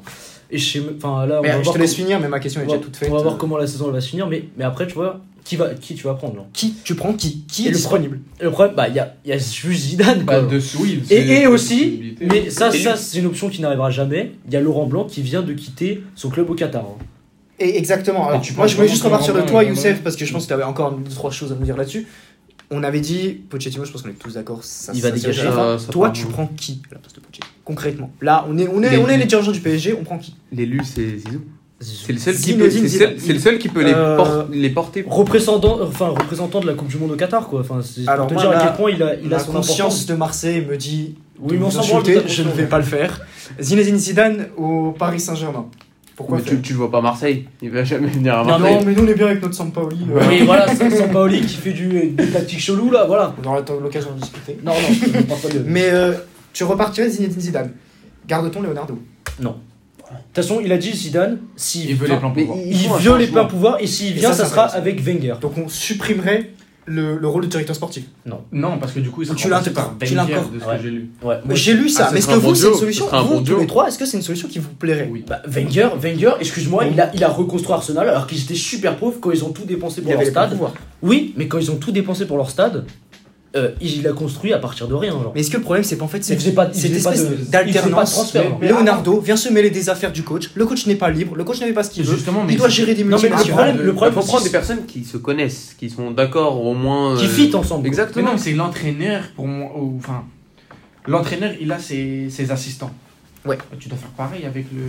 Et 0.51 0.59
je 0.59 0.73
sais. 0.79 0.83
Enfin, 0.97 1.27
là, 1.27 1.39
on 1.39 1.43
Mais 1.43 1.49
va 1.51 1.59
je 1.59 1.63
voir 1.63 1.75
te 1.77 1.81
laisse 1.81 1.95
finir, 1.95 2.19
mais 2.21 2.29
ma 2.29 2.41
question 2.41 2.61
est 2.61 2.67
déjà 2.67 2.79
toute 2.79 2.97
faite. 2.97 3.09
on 3.11 3.15
va 3.17 3.23
voir 3.23 3.37
comment 3.39 3.57
la 3.57 3.67
saison 3.67 3.91
va 3.91 4.01
se 4.01 4.09
finir, 4.09 4.27
mais, 4.29 4.49
mais 4.57 4.65
après, 4.65 4.87
tu 4.87 4.95
vois, 4.95 5.21
qui, 5.49 5.57
va, 5.57 5.71
qui 5.75 5.95
tu 5.95 6.05
vas 6.05 6.13
prendre 6.15 6.37
là 6.37 6.43
Qui 6.53 6.75
Tu 6.85 6.95
prends 6.95 7.15
qui 7.15 7.45
Qui 7.49 7.63
Et 7.65 7.67
est 7.67 7.71
le 7.71 7.77
disponible 7.77 8.21
le 8.41 8.51
problème, 8.51 8.75
bah, 8.77 8.87
il 8.89 8.95
y 8.95 8.99
a, 8.99 9.15
il 9.25 9.31
y 9.31 9.33
a 9.33 9.39
juste 9.39 9.83
Zidane. 9.83 10.23
Bah, 10.25 10.43
de 10.43 10.61
Et, 11.11 11.41
et 11.43 11.47
aussi, 11.47 12.17
mais 12.21 12.51
ça, 12.51 12.69
Et 12.75 12.79
ça 12.83 12.97
c'est 12.97 13.19
une 13.19 13.27
option 13.27 13.49
qui 13.49 13.61
n'arrivera 13.63 13.91
jamais. 13.91 14.33
Il 14.47 14.53
y 14.53 14.57
a 14.57 14.61
Laurent 14.61 14.87
Blanc 14.87 15.05
qui 15.05 15.23
vient 15.23 15.43
de 15.43 15.53
quitter 15.55 16.03
son 16.15 16.29
club 16.29 16.51
au 16.51 16.55
Qatar. 16.55 16.85
hein. 16.85 17.03
Et 17.59 17.77
exactement. 17.79 18.29
Alors, 18.29 18.41
tu 18.41 18.53
moi, 18.53 18.67
je 18.67 18.77
voulais 18.77 18.89
juste 18.89 19.03
repartir 19.03 19.35
de 19.35 19.41
toi, 19.41 19.65
Youssef, 19.65 20.03
parce 20.03 20.15
que 20.17 20.25
je 20.25 20.33
pense 20.33 20.43
que 20.45 20.49
tu 20.49 20.53
avais 20.55 20.63
encore 20.63 20.93
deux, 20.93 21.11
trois 21.11 21.31
choses 21.31 21.51
à 21.51 21.55
nous 21.57 21.65
dire 21.65 21.77
là-dessus. 21.77 22.07
On 22.71 22.83
avait 22.83 23.01
dit 23.01 23.41
Pochettino, 23.49 23.85
je 23.87 23.91
pense 23.91 24.03
qu'on 24.03 24.11
est 24.11 24.13
tous 24.13 24.35
d'accord. 24.35 24.63
ça- 24.63 24.93
Il 24.95 25.01
va 25.01 25.11
dégager. 25.11 25.41
gère. 25.43 25.55
Ça- 25.55 25.79
ça 25.79 25.91
Toi, 25.93 26.11
tu 26.11 26.27
prends 26.27 26.47
qui 26.47 26.83
à 26.91 26.95
la 26.95 27.01
place 27.01 27.15
de 27.15 27.21
Pochettino? 27.21 27.47
Concrètement. 27.65 28.13
Là, 28.21 28.47
on 28.49 28.59
est, 28.59 28.69
on 28.69 28.83
est, 28.83 28.91
Les- 28.91 28.99
on 28.99 29.09
est 29.09 29.17
les 29.17 29.25
dirigeants 29.25 29.51
du 29.53 29.61
PSG, 29.61 29.95
on 29.99 30.05
prend 30.05 30.19
qui? 30.19 30.37
L'élu, 30.53 30.83
c'est 30.85 31.17
Zizou. 31.19 31.41
C'est 31.81 32.13
le 32.13 32.19
seul 32.19 32.35
qui 32.35 32.55
peut, 32.55 32.69
c'est 32.71 32.81
le 32.81 32.89
Zidane. 32.89 33.09
seul- 33.11 33.21
c'est 33.21 33.33
le 33.33 33.39
seul 33.39 33.59
qui 33.59 33.69
peut 33.69 33.85
les, 33.85 33.93
Euh, 33.95 34.17
por- 34.17 34.47
les 34.51 34.71
porter. 34.71 35.05
Représentant, 35.07 35.79
enfin, 35.81 36.09
représentant 36.09 36.59
de 36.61 36.67
la 36.67 36.75
Coupe 36.75 36.89
du 36.89 36.97
Monde 36.97 37.13
au 37.13 37.17
Qatar, 37.17 37.47
quoi. 37.49 37.61
Enfin, 37.61 37.79
c'est 37.83 38.03
pour 38.03 38.11
Alors, 38.11 38.27
te 38.27 38.35
moi, 38.35 38.43
dire 38.43 38.51
à 38.51 38.61
quel 38.67 38.73
point 38.75 38.91
il 38.91 39.01
a, 39.03 39.15
il 39.15 39.27
a 39.27 39.37
La 39.37 39.39
son 39.39 39.53
conscience 39.53 39.79
importance. 39.81 40.07
de 40.07 40.15
Marseille 40.15 40.67
me 40.69 40.77
dit 40.77 41.15
Oui, 41.39 41.53
de 41.53 41.59
mais 41.59 41.65
on 41.65 41.69
vous 41.69 41.71
s'en 41.81 41.87
branle 41.87 42.03
de 42.03 42.09
insulter, 42.11 42.15
ta 42.23 42.27
je 42.27 42.43
ne 42.43 42.47
conscience. 42.49 42.61
vais 42.61 42.67
pas 42.69 42.79
le 42.79 42.85
faire. 42.85 43.21
Zinedine 43.61 43.97
Zidane 43.97 44.47
au 44.57 44.91
Paris 44.99 45.21
Saint-Germain. 45.21 45.67
Pourquoi 46.17 46.39
Mais 46.39 46.43
faire 46.43 46.55
tu, 46.57 46.63
tu 46.63 46.73
le 46.73 46.79
vois 46.81 46.91
pas 46.91 46.99
à 46.99 47.03
Marseille. 47.03 47.45
Il 47.63 47.71
va 47.71 47.85
jamais 47.85 48.09
venir 48.09 48.35
à 48.37 48.43
Non, 48.43 48.59
Marseille. 48.59 48.75
Non, 48.75 48.83
mais 48.85 48.93
nous 48.95 49.05
on 49.05 49.07
est 49.07 49.15
bien 49.15 49.27
avec 49.27 49.41
notre 49.41 49.55
Sampaoli. 49.55 49.99
euh, 50.13 50.21
Oui, 50.29 50.43
voilà, 50.45 50.67
c'est 50.75 50.91
Sampaoli 50.91 51.43
qui 51.43 51.55
fait 51.55 51.73
du, 51.73 51.89
des 52.11 52.27
tactiques 52.27 52.59
cheloues, 52.59 52.91
là, 52.91 53.05
voilà. 53.07 53.37
On 53.41 53.47
aura 53.47 53.61
l'occasion 53.81 54.11
de 54.17 54.21
discuter. 54.21 54.59
Non, 54.65 54.73
non, 54.73 54.89
je 54.91 55.23
parle 55.23 55.41
pas 55.41 55.49
de. 55.49 55.63
Mais 55.65 55.91
euh, 55.93 56.15
tu 56.53 56.65
repartirais 56.65 57.09
Zinedine 57.09 57.41
Zidane. 57.41 57.71
Garde-t-on 58.27 58.63
Leonardo? 58.63 58.99
Toute 60.11 60.37
façon, 60.45 60.61
il 60.65 60.73
a 60.73 60.79
dit 60.79 60.93
Zidane, 60.95 61.39
s'il 61.57 61.91
Il 61.91 61.97
veut 61.97 62.07
les 62.09 62.17
pour 62.17 62.31
voir. 62.45 62.59
il 62.65 62.89
veut 62.89 63.17
les 63.19 63.27
pleins 63.27 63.45
pouvoirs, 63.45 63.77
et 63.81 63.87
s'il 63.87 64.15
vient, 64.15 64.31
ça, 64.33 64.39
ça, 64.39 64.45
ça 64.45 64.51
sera 64.51 64.63
avec 64.67 65.01
Wenger. 65.03 65.35
Donc 65.41 65.59
on 65.59 65.69
supprimerait 65.69 66.51
le, 66.91 67.19
le 67.19 67.29
rôle 67.29 67.43
de 67.43 67.49
directeur 67.49 67.77
sportif. 67.77 68.05
Non, 68.51 68.79
parce 68.79 68.93
que 68.93 69.01
du 69.01 69.11
coup, 69.11 69.21
il 69.23 69.29
Tu 69.35 69.49
par 69.71 69.95
tu 70.01 70.15
de 70.15 70.59
ce 70.59 70.65
Ouais. 70.65 70.77
que 70.79 70.83
j'ai 70.83 70.91
lu. 70.91 71.11
Ouais, 71.23 71.37
J'ai 71.51 71.75
lu 71.75 71.89
ça, 71.91 72.07
Ah, 72.07 72.11
mais 72.13 72.19
est-ce 72.21 72.29
que 72.29 72.33
vous, 72.35 72.55
c'est 72.55 72.69
une 72.69 72.75
solution 72.75 73.07
Vous, 73.25 73.41
tous 73.43 73.59
les 73.61 73.67
trois, 73.67 73.89
est-ce 73.89 73.99
que 73.99 74.07
c'est 74.07 74.17
une 74.17 74.23
solution 74.23 74.49
qui 74.49 74.59
vous 74.59 74.71
plairait 74.71 75.09
Oui. 75.13 75.23
Bah, 75.29 75.43
Wenger, 75.47 75.91
Wenger, 76.01 76.33
excuse-moi, 76.41 76.87
il 76.87 76.99
a, 76.99 77.11
il 77.15 77.23
a 77.23 77.29
reconstruit 77.29 77.75
Arsenal 77.75 78.09
alors 78.09 78.27
qu'ils 78.27 78.43
étaient 78.43 78.55
super 78.55 78.97
pauvres 78.97 79.19
quand 79.21 79.31
ils 79.31 79.45
ont 79.45 79.51
tout 79.51 79.65
dépensé 79.67 80.01
Il 80.01 80.05
pour 80.05 80.13
leur 80.13 80.23
pleins 80.23 80.31
stade. 80.31 80.51
pouvoirs. 80.53 80.73
Oui, 81.03 81.35
mais 81.37 81.47
quand 81.47 81.59
ils 81.59 81.71
ont 81.71 81.77
tout 81.77 81.93
dépensé 81.93 82.25
pour 82.27 82.39
leur 82.39 82.49
stade, 82.49 82.87
euh, 83.57 83.71
il 83.81 84.07
a 84.07 84.13
construit 84.13 84.53
à 84.53 84.59
partir 84.59 84.89
de 84.89 84.95
rien. 84.95 85.13
Genre. 85.13 85.33
Mais 85.35 85.41
est-ce 85.41 85.51
que 85.51 85.57
le 85.57 85.63
problème, 85.63 85.83
c'est 85.85 85.97
qu'en 85.97 86.07
fait, 86.09 86.23
c'est 86.23 86.55
pas- 86.55 86.71
cette 86.73 86.93
espèce 86.93 87.49
d'alternance 87.51 88.35
non. 88.35 88.59
Leonardo 88.61 89.21
vient 89.21 89.37
se 89.37 89.49
mêler 89.49 89.71
des 89.71 89.89
affaires 89.89 90.13
du 90.13 90.23
coach. 90.23 90.51
Le 90.55 90.67
coach 90.67 90.87
n'est 90.87 90.97
pas 90.97 91.11
libre. 91.11 91.35
Le 91.35 91.45
coach 91.45 91.61
n'avait 91.61 91.73
pas 91.73 91.83
ce 91.83 91.91
qu'il 91.91 92.05
veut. 92.05 92.15
Justement, 92.15 92.45
mais 92.45 92.53
Il 92.53 92.59
doit 92.59 92.69
gérer 92.69 92.95
des 92.95 93.05
Non, 93.05 93.17
mais 93.17 93.23
le 93.23 93.29
multinationales. 93.29 93.65
problème, 93.67 93.87
le 93.87 93.93
Il 93.93 93.95
problème 93.95 94.15
faut 94.15 94.23
prendre 94.27 94.45
des 94.45 94.51
personnes 94.51 94.85
qui 94.87 95.05
se 95.05 95.17
connaissent, 95.17 95.75
qui 95.79 95.89
sont 95.89 96.11
d'accord 96.11 96.63
au 96.65 96.75
moins. 96.75 97.17
qui 97.17 97.25
euh, 97.25 97.29
fit 97.29 97.55
ensemble. 97.55 97.83
Mais 97.85 97.89
Exactement. 97.89 98.27
non, 98.27 98.33
mais 98.35 98.39
c'est 98.39 98.53
l'entraîneur 98.53 99.25
pour 99.35 99.47
moi. 99.47 99.71
Enfin, 99.97 100.25
l'entraîneur, 101.07 101.53
il 101.61 101.73
a 101.73 101.79
ses, 101.79 102.29
ses 102.31 102.51
assistants. 102.51 102.91
Ouais. 103.47 103.57
Tu 103.79 103.89
dois 103.89 103.97
faire 103.99 104.11
pareil 104.11 104.45
avec 104.45 104.67
le, 104.75 104.83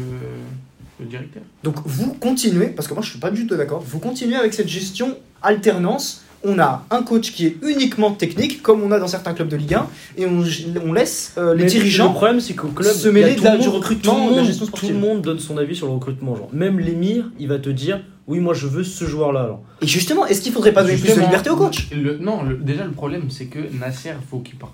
le 1.00 1.06
directeur. 1.06 1.44
Donc 1.64 1.76
vous 1.86 2.14
continuez, 2.16 2.68
parce 2.68 2.88
que 2.90 2.94
moi 2.94 3.02
je 3.04 3.10
suis 3.12 3.20
pas 3.20 3.32
du 3.32 3.48
tout 3.48 3.56
d'accord, 3.56 3.82
vous 3.86 4.00
continuez 4.00 4.36
avec 4.36 4.54
cette 4.54 4.68
gestion 4.68 5.16
alternance. 5.42 6.24
On 6.44 6.58
a 6.58 6.86
un 6.90 7.02
coach 7.04 7.34
qui 7.34 7.46
est 7.48 7.58
uniquement 7.64 8.12
technique, 8.12 8.62
comme 8.62 8.82
on 8.82 8.92
a 8.94 9.00
dans 9.00 9.08
certains 9.08 9.34
clubs 9.34 9.50
de 9.50 9.58
Ligue 9.58 9.74
1, 9.74 9.88
et 10.18 10.26
on, 10.26 10.42
on 10.86 10.94
laisse 10.94 11.34
euh, 11.38 11.52
les 11.54 11.58
Mais 11.58 11.64
Le 11.66 11.70
dirigeants. 11.70 12.14
problème, 12.14 12.40
c'est 12.40 12.54
qu'au 12.54 12.70
club, 12.70 12.94
se 12.94 13.10
mêler 13.10 13.36
de 13.36 13.44
la- 13.44 13.58
du 13.58 13.66
monde- 13.68 13.76
recrutement, 13.76 14.14
tout 14.14 14.20
le 14.20 14.26
de 14.26 14.30
la 14.32 14.36
monde- 14.38 14.46
gestion 14.48 14.66
Tout 14.66 14.72
sportive. 14.78 14.94
le 14.94 15.00
monde 15.02 15.22
donne 15.22 15.40
son 15.40 15.58
avis 15.58 15.76
sur 15.76 15.88
le 15.88 15.94
recrutement. 15.94 16.36
Genre. 16.38 16.48
Même 16.54 16.80
l'émir, 16.80 17.30
il 17.40 17.48
va 17.50 17.60
te 17.60 17.70
dire 17.70 18.00
Oui, 18.28 18.40
moi 18.40 18.54
je 18.54 18.68
veux 18.68 18.84
ce 18.84 19.06
joueur-là. 19.06 19.60
Et 19.82 19.88
justement, 19.88 20.26
est-ce 20.28 20.42
qu'il 20.42 20.52
faudrait 20.54 20.72
pas 20.72 20.84
donner 20.84 20.98
plus 20.98 21.16
de 21.16 21.20
liberté 21.20 21.50
au 21.50 21.56
coach? 21.56 21.90
le- 21.92 22.20
Non, 22.20 22.44
le- 22.44 22.58
déjà 22.58 22.84
le 22.86 22.92
problème, 22.92 23.24
c'est 23.30 23.46
que 23.48 23.58
Nasser, 23.80 24.12
faut 24.30 24.38
qu'il 24.40 24.56
parte. 24.56 24.74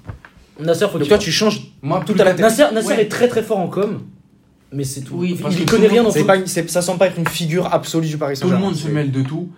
Nasser, 0.60 0.82
faut 0.88 0.92
Donc 0.94 1.02
qu'il 1.04 1.08
toi 1.08 1.18
tu 1.18 1.32
changes. 1.32 1.62
Moi, 1.82 2.04
Tout 2.06 2.14
à 2.20 2.26
la 2.26 2.32
tête. 2.34 2.42
Nasser, 2.42 2.66
Nasser 2.74 2.88
Ouais. 2.90 3.02
est 3.04 3.08
très 3.10 3.28
très 3.30 3.42
fort 3.44 3.58
en 3.60 3.68
com, 3.70 4.02
mais 4.74 4.84
c'est 4.84 5.02
tout. 5.02 5.16
Oui, 5.16 5.38
il 5.58 5.66
connaît 5.66 5.88
rien 5.88 6.04
dans 6.04 6.12
tout. 6.12 6.26
pas, 6.26 6.36
ça 6.46 6.82
semble 6.82 7.00
pas 7.00 7.08
être 7.08 7.18
une 7.18 7.28
figure 7.28 7.74
absolue 7.74 8.08
du 8.08 8.18
Paris 8.18 8.36
Tout 8.36 8.44
le 8.44 8.50
Saint-Germain. 8.52 8.66
monde 8.72 8.76
se 8.76 8.88
mêle 8.90 9.10
de 9.12 9.22
tout. 9.22 9.50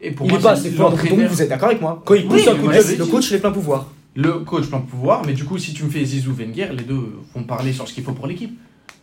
Et 0.00 0.10
pour 0.10 0.26
Il 0.26 0.30
moi, 0.30 0.38
est 0.38 0.42
pas 0.42 0.50
assez 0.52 0.70
fort, 0.70 0.90
Donc 0.90 1.00
vous 1.20 1.42
êtes 1.42 1.48
d'accord 1.48 1.68
avec 1.68 1.80
moi 1.80 2.02
Quand 2.04 2.14
il 2.14 2.26
pousse 2.26 2.42
Oui, 2.46 2.48
un 2.48 2.56
coup 2.56 2.68
de 2.68 2.98
Le 2.98 3.06
coach 3.06 3.30
les 3.30 3.38
plein 3.38 3.50
pouvoir. 3.50 3.86
Le 4.14 4.32
coach 4.40 4.66
plein 4.66 4.80
de 4.80 4.86
pouvoir, 4.86 5.22
mais 5.26 5.32
du 5.34 5.44
coup, 5.44 5.58
si 5.58 5.72
tu 5.74 5.84
me 5.84 5.90
fais 5.90 6.04
Zizou 6.04 6.32
Wenger, 6.34 6.68
les 6.76 6.84
deux 6.84 7.00
vont 7.34 7.42
parler 7.44 7.72
sur 7.72 7.86
ce 7.88 7.92
qu'il 7.94 8.02
faut 8.04 8.12
pour 8.12 8.26
l'équipe. 8.26 8.58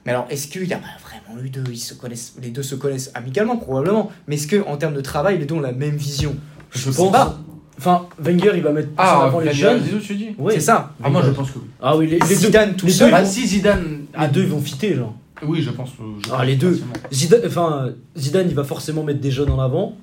Mais 0.06 0.12
alors, 0.12 0.26
est-ce 0.30 0.48
qu'il 0.48 0.66
y 0.66 0.74
a 0.74 0.80
vraiment 1.02 1.42
eu 1.42 1.50
deux? 1.50 1.64
Ils 1.70 1.78
se 1.78 1.94
connaissent, 1.94 2.36
les 2.42 2.50
deux 2.50 2.64
se 2.64 2.76
connaissent 2.76 3.12
amicalement 3.14 3.58
probablement. 3.58 4.12
Mais 4.28 4.36
est-ce 4.36 4.48
que 4.48 4.66
en 4.68 4.76
termes 4.78 4.96
de 4.96 5.02
travail, 5.02 5.38
les 5.40 5.46
deux 5.46 5.56
ont 5.56 5.62
la 5.62 5.72
même 5.72 5.96
vision? 5.96 6.36
Je 6.72 6.90
pense. 6.90 7.12
pas. 7.12 7.40
Enfin, 7.78 8.06
Wenger, 8.20 8.52
il 8.56 8.62
va 8.62 8.72
mettre 8.72 8.90
plus 8.90 8.96
en 9.00 9.04
Ah, 9.04 9.24
avant 9.26 9.40
les 9.40 9.48
Wenger, 9.48 9.60
jeunes. 9.62 9.84
Zizou, 9.84 10.00
tu 10.00 10.16
dis? 10.16 10.30
Oui. 10.38 10.54
C'est 10.56 10.60
ça. 10.62 10.94
Ah, 11.04 11.10
moi, 11.10 11.22
je 11.26 11.32
pense 11.32 11.52
que 11.52 11.60
oui. 11.60 11.66
Ah 11.82 11.96
oui, 11.98 12.06
les, 12.08 12.14
les 12.14 12.20
deux. 12.20 12.36
Zidane 12.36 12.76
tout 12.76 12.86
les 12.86 12.92
seul. 12.92 13.08
deux, 13.08 13.12
Bah, 13.16 13.24
vont- 13.24 13.30
si 13.30 13.48
Zidane. 13.48 14.00
les 14.20 14.28
deux, 14.28 14.42
ils 14.44 14.50
vont 14.50 14.62
fitter, 14.62 14.96
genre. 14.96 15.16
Oui, 15.46 15.62
je 15.62 15.70
pense. 15.72 15.90
je 15.90 16.30
Ah, 16.32 16.38
pense 16.38 16.46
les 16.46 16.56
deux. 16.56 16.82
Zidane, 17.12 17.42
enfin, 17.46 17.90
Zidane, 18.18 18.48
il 18.50 18.56
va 18.56 18.64
forcément 18.64 19.04
mettre 19.04 19.20
des 19.22 19.32
jeunes 19.32 19.50
en 19.52 19.60
avant. 19.60 19.96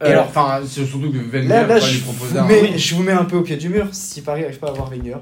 Et 0.00 0.06
Euh, 0.06 0.10
alors, 0.10 0.26
Enfin, 0.26 0.60
c'est 0.66 0.84
surtout 0.84 1.10
que 1.10 1.16
Wenger 1.18 1.48
Là, 1.48 1.60
là 1.62 1.64
va 1.64 1.78
je, 1.78 1.92
lui 1.94 2.00
vous 2.00 2.12
proposer 2.12 2.38
un. 2.38 2.44
mets, 2.46 2.76
je 2.78 2.94
vous 2.94 3.02
mets 3.02 3.12
un 3.12 3.24
peu 3.24 3.36
au 3.36 3.42
pied 3.42 3.56
du 3.56 3.68
mur. 3.68 3.86
Si 3.92 4.22
Paris 4.22 4.40
n'arrive 4.42 4.58
pas 4.58 4.66
à 4.68 4.70
avoir 4.70 4.90
Wenger, 4.90 5.16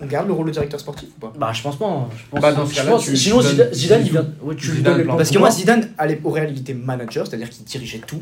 on 0.00 0.06
garde 0.06 0.26
le 0.26 0.32
rôle 0.32 0.46
de 0.46 0.50
directeur 0.52 0.80
sportif 0.80 1.08
ou 1.16 1.20
pas? 1.20 1.32
Bah, 1.38 1.52
je 1.52 1.62
pense 1.62 1.76
pas. 1.76 1.86
hein. 1.86 2.06
Je 2.16 2.22
pense, 2.30 2.40
Bah, 2.40 2.52
dans 2.52 2.66
ce 2.66 2.72
je 2.72 2.76
cas-là, 2.76 2.90
pense- 2.90 3.04
tu- 3.04 3.16
sinon, 3.16 3.40
tu 3.40 3.46
Zidane, 3.48 3.66
donnes 3.66 3.74
Zidane, 3.74 4.02
il 4.06 4.10
vient. 4.12 4.26
Ouais, 4.42 4.54
tu 4.56 4.66
lui 4.68 4.76
Zidane 4.78 4.92
donnes 4.94 5.02
plan 5.02 5.12
plans 5.12 5.16
Parce 5.18 5.30
que 5.30 5.38
moi. 5.38 5.50
Zidane, 5.50 5.88
allait- 5.98 6.20
au 6.24 6.30
Real, 6.30 6.50
il 6.50 6.58
était 6.58 6.74
manager, 6.74 7.26
c'est-à-dire 7.26 7.48
qu'il 7.50 7.64
dirigeait 7.64 8.00
tout. 8.06 8.20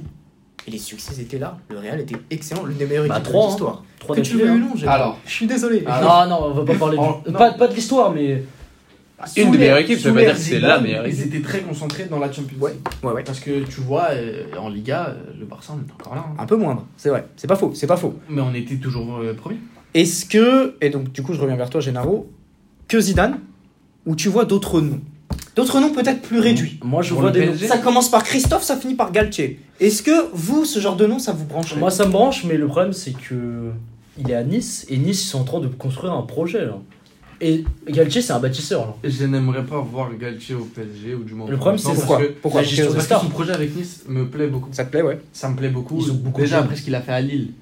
Et 0.69 0.71
les 0.73 0.79
succès 0.79 1.19
étaient 1.21 1.39
là. 1.39 1.57
Le 1.71 1.79
Real 1.79 1.99
était 2.01 2.17
excellent, 2.31 2.65
l'une 2.67 2.77
des 2.77 2.85
meilleures 2.85 3.07
Bah, 3.09 3.19
équipes 3.19 3.33
de 3.33 3.39
hein. 3.39 3.47
l'histoire. 3.47 3.85
Trois 3.99 4.15
Que 4.17 4.21
tu 4.21 4.37
veux 4.37 4.51
ou 4.51 4.55
hein. 4.55 4.59
non, 4.59 4.73
j'ai- 4.77 4.87
Alors. 4.87 5.19
je 5.25 5.31
suis 5.33 5.47
désolé. 5.47 5.83
Ah, 5.87 6.27
Non, 6.29 6.37
non, 6.37 6.47
on 6.51 6.55
va 6.63 6.65
pas 6.73 6.75
parler 6.79 6.99
Oh, 7.01 7.21
du. 7.25 7.33
non. 7.33 7.39
Pas, 7.39 7.53
pas 7.53 7.67
de 7.69 7.75
l'histoire, 7.75 8.13
mais. 8.13 8.43
Une 9.37 9.45
Sous 9.47 9.51
des 9.53 9.59
meilleures 9.59 9.79
équipes, 9.79 9.99
ça 9.99 10.09
veut 10.11 10.15
pas 10.15 10.21
dire 10.25 10.33
que 10.35 10.41
c'est 10.41 10.59
la 10.61 10.81
meilleure 10.81 11.07
Ils 11.07 11.21
équipe. 11.21 11.35
étaient 11.35 11.43
très 11.47 11.61
concentrés 11.61 12.05
dans 12.07 12.19
la 12.19 12.33
Champions. 12.33 12.57
League. 12.67 12.75
Ouais, 13.03 13.13
ouais. 13.13 13.23
Parce 13.23 13.41
que 13.41 13.65
tu 13.65 13.81
vois, 13.81 14.09
euh, 14.13 14.45
en 14.59 14.69
Liga, 14.69 15.09
euh, 15.11 15.33
le 15.39 15.45
Barça, 15.47 15.75
on 15.75 15.79
est 15.87 15.93
encore 15.93 16.15
là. 16.15 16.25
hein. 16.29 16.35
Un 16.39 16.47
peu 16.47 16.57
moindre, 16.57 16.87
c'est 16.97 17.11
vrai. 17.11 17.27
C'est 17.37 17.47
pas 17.47 17.57
faux, 17.57 17.73
c'est 17.75 17.87
pas 17.87 17.97
faux. 17.97 18.19
Mais 18.29 18.41
on 18.41 18.55
était 18.55 18.77
toujours 18.77 19.19
euh, 19.19 19.35
premier. 19.35 19.57
Est-ce 19.95 20.25
que, 20.27 20.75
et 20.81 20.89
donc 20.91 21.13
du 21.13 21.23
coup 21.23 21.35
je 21.35 21.41
reviens 21.41 21.57
vers 21.57 21.69
toi 21.69 21.81
Gennaro, 21.81 22.31
que 22.89 23.01
Zidane, 23.01 23.41
ou 24.07 24.15
tu 24.17 24.29
vois 24.29 24.45
d'autres 24.45 24.81
noms? 24.81 25.01
D'autres 25.57 25.81
noms 25.81 25.91
peut-être 25.93 26.23
plus 26.23 26.39
réduits. 26.39 26.79
Moi, 26.83 27.03
je 27.03 27.11
Pour 27.13 27.21
vois 27.23 27.31
le 27.33 27.41
des. 27.41 27.47
PSG. 27.49 27.67
Ça 27.67 27.79
commence 27.79 28.09
par 28.11 28.23
Christophe, 28.23 28.63
ça 28.63 28.77
finit 28.77 28.95
par 28.95 29.11
Galtier. 29.13 29.61
Est-ce 29.81 30.03
que 30.03 30.29
vous, 30.33 30.65
ce 30.65 30.79
genre 30.81 30.97
de 30.97 31.07
nom, 31.07 31.19
ça 31.19 31.33
vous 31.33 31.45
branche? 31.45 31.75
Moi, 31.77 31.91
ça 31.91 32.07
me 32.07 32.11
branche, 32.13 32.45
mais 32.45 32.57
le 32.57 32.67
problème, 32.69 32.93
c'est 32.93 33.13
que. 33.13 33.71
Il 34.19 34.31
est 34.31 34.35
à 34.35 34.45
Nice, 34.45 34.87
et 34.89 34.97
Nice, 34.97 35.25
ils 35.25 35.29
sont 35.29 35.41
en 35.41 35.45
train 35.45 35.61
de 35.61 35.67
construire 35.67 36.13
un 36.13 36.23
projet, 36.23 36.65
là. 36.65 36.79
Et 37.43 37.65
Galtier, 37.89 38.21
c'est 38.21 38.33
un 38.33 38.39
bâtisseur, 38.39 38.87
là. 38.87 38.95
Je 39.03 39.25
n'aimerais 39.25 39.65
pas 39.65 39.81
voir 39.81 40.11
Galtier 40.21 40.55
au 40.55 40.65
PSG 40.65 41.15
ou 41.15 41.25
du 41.25 41.35
moins. 41.35 41.49
Le 41.49 41.57
problème, 41.57 41.79
c'est 41.79 41.95
pourquoi 41.95 42.19
parce 42.19 42.29
que- 42.29 42.35
Pourquoi 42.43 42.61
Parce 42.63 42.77
Parce 42.95 43.07
que 43.07 43.15
son 43.27 43.29
projet 43.31 43.53
avec 43.53 43.75
Nice 43.75 44.05
me 44.09 44.27
plaît 44.27 44.47
beaucoup. 44.49 44.69
Ça 44.73 44.85
te 44.85 44.91
plaît, 44.91 45.03
ouais. 45.03 45.19
Ça 45.33 45.49
me 45.49 45.57
plaît 45.57 45.71
beaucoup. 45.71 45.99
Ils 46.01 46.11
ont 46.11 46.15
beaucoup 46.15 46.41
Déjà 46.43 46.59
après 46.59 46.77
ce 46.77 46.83
qu'il 46.83 46.95
a 46.95 47.01
fait 47.01 47.13
à 47.13 47.21
Lille. 47.21 47.53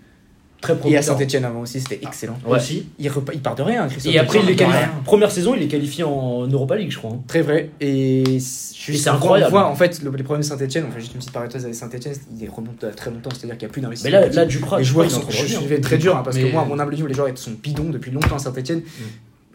très 0.60 0.76
Et 0.86 0.96
à. 0.96 1.02
Saint-Etienne 1.02 1.44
avant 1.44 1.60
aussi, 1.60 1.78
c'était 1.80 2.00
excellent. 2.04 2.36
Ouais. 2.44 2.56
Aussi. 2.56 2.86
Il, 2.98 3.08
repa- 3.08 3.30
il 3.32 3.38
part 3.40 3.54
de 3.54 3.62
rien, 3.62 3.86
Christophe. 3.86 4.12
Et 4.12 4.18
après, 4.18 4.40
il 4.42 4.50
est 4.50 4.54
Etienne, 4.54 4.68
qualifié. 4.70 4.88
Première 5.04 5.30
saison, 5.30 5.54
il 5.54 5.62
est 5.62 5.68
qualifié 5.68 6.02
en 6.02 6.48
Europa 6.48 6.74
League, 6.74 6.90
je 6.90 6.98
crois. 6.98 7.12
hein. 7.12 7.20
Très 7.28 7.42
vrai. 7.42 7.70
Et 7.80 8.40
c'est 8.40 8.94
c'est 8.96 9.08
incroyable. 9.10 9.54
On 9.54 9.60
voit 9.60 9.66
en 9.68 9.76
fait 9.76 10.02
le- 10.02 10.10
les 10.10 10.24
problèmes 10.24 10.42
de 10.42 10.46
Saint-Etienne, 10.48 10.86
enfin 10.88 10.98
juste 10.98 11.12
une 11.12 11.18
petite 11.20 11.30
parenthèse 11.30 11.62
avec 11.62 11.76
Saint-Etienne, 11.76 12.14
il 12.40 12.50
remonte 12.50 12.82
à 12.82 12.88
très 12.90 13.12
longtemps, 13.12 13.30
c'est-à-dire 13.30 13.56
qu'il 13.56 13.66
n'y 13.68 13.70
a 13.70 13.72
plus 13.72 13.80
Mais 13.80 13.84
d'investissement. 13.84 14.18
là, 14.18 14.28
là 14.28 14.44
Duprat, 14.46 14.78
les 14.78 14.84
je 14.84 14.90
joueurs 14.90 15.06
crois, 15.06 15.22
il 15.22 15.28
est 15.28 15.32
sont, 15.32 15.46
je, 15.46 15.60
je 15.62 15.68
vais 15.68 15.80
très 15.80 15.98
dur 15.98 16.16
hein, 16.16 16.22
parce 16.24 16.36
que 16.36 16.50
moi, 16.50 16.62
à 16.62 16.64
mon 16.64 16.76
humble 16.80 16.94
niveau, 16.96 17.06
les 17.06 17.14
joueurs 17.14 17.28
sont 17.38 17.52
bidons 17.62 17.90
depuis 17.90 18.10
longtemps 18.10 18.34
à 18.34 18.38
Saint-Etienne. 18.40 18.82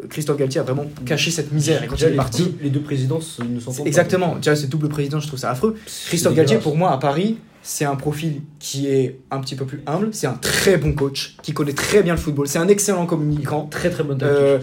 Christophe 0.10 0.38
Galtier 0.38 0.60
a 0.60 0.64
vraiment 0.64 0.86
caché 1.06 1.32
cette 1.32 1.52
misère 1.52 1.82
et 1.84 1.88
quand 1.88 1.96
Déjà, 1.96 2.08
il 2.08 2.10
est 2.10 2.12
les 2.12 2.18
parti. 2.18 2.44
deux- 2.44 2.54
Les 2.64 2.70
deux 2.70 2.82
présidences, 2.82 3.40
ils 3.44 3.54
ne 3.54 3.60
s'entendent 3.60 3.84
pas. 3.86 3.88
Exactement, 3.88 4.36
tu 4.42 4.50
vois, 4.50 4.56
ce 4.56 4.66
double 4.66 4.90
président, 4.90 5.20
je 5.20 5.28
trouve 5.28 5.40
ça 5.40 5.52
affreux. 5.52 5.76
C'est 5.86 6.08
Christophe 6.10 6.36
Galtier, 6.36 6.58
pour 6.58 6.76
moi, 6.76 6.92
à 6.92 6.98
Paris, 6.98 7.38
c'est 7.62 7.86
un 7.86 7.96
profil 7.96 8.42
qui 8.60 8.88
est 8.88 9.20
un 9.32 9.40
petit 9.40 9.56
peu 9.56 9.66
plus 9.66 9.82
humble. 9.88 10.10
C'est 10.12 10.28
un 10.28 10.34
très 10.34 10.78
bon 10.78 10.94
coach 10.94 11.38
qui 11.42 11.54
connaît 11.54 11.74
très 11.74 12.04
bien 12.04 12.14
le 12.14 12.20
football. 12.20 12.48
C'est 12.48 12.60
un 12.60 12.68
excellent 12.68 13.06
communicant. 13.06 13.68
Très 13.68 13.90
très 13.90 14.04
bonne 14.04 14.18
tactique. 14.18 14.38
Euh, 14.38 14.60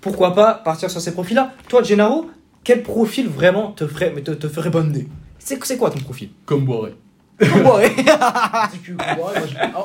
pourquoi 0.00 0.34
pas 0.34 0.54
partir 0.54 0.90
sur 0.90 1.00
ces 1.00 1.12
profils-là? 1.12 1.52
Toi, 1.68 1.82
Gennaro, 1.82 2.30
quel 2.62 2.82
profil 2.84 3.26
vraiment 3.28 3.72
te 3.72 3.86
ferait, 3.86 4.12
mais 4.14 4.22
te, 4.22 4.30
te 4.30 4.48
ferait 4.48 4.70
bonder 4.70 5.08
c'est, 5.40 5.62
c'est 5.64 5.76
quoi 5.76 5.90
ton 5.90 5.98
profil? 5.98 6.30
Comme 6.46 6.64
Boiré. 6.64 6.94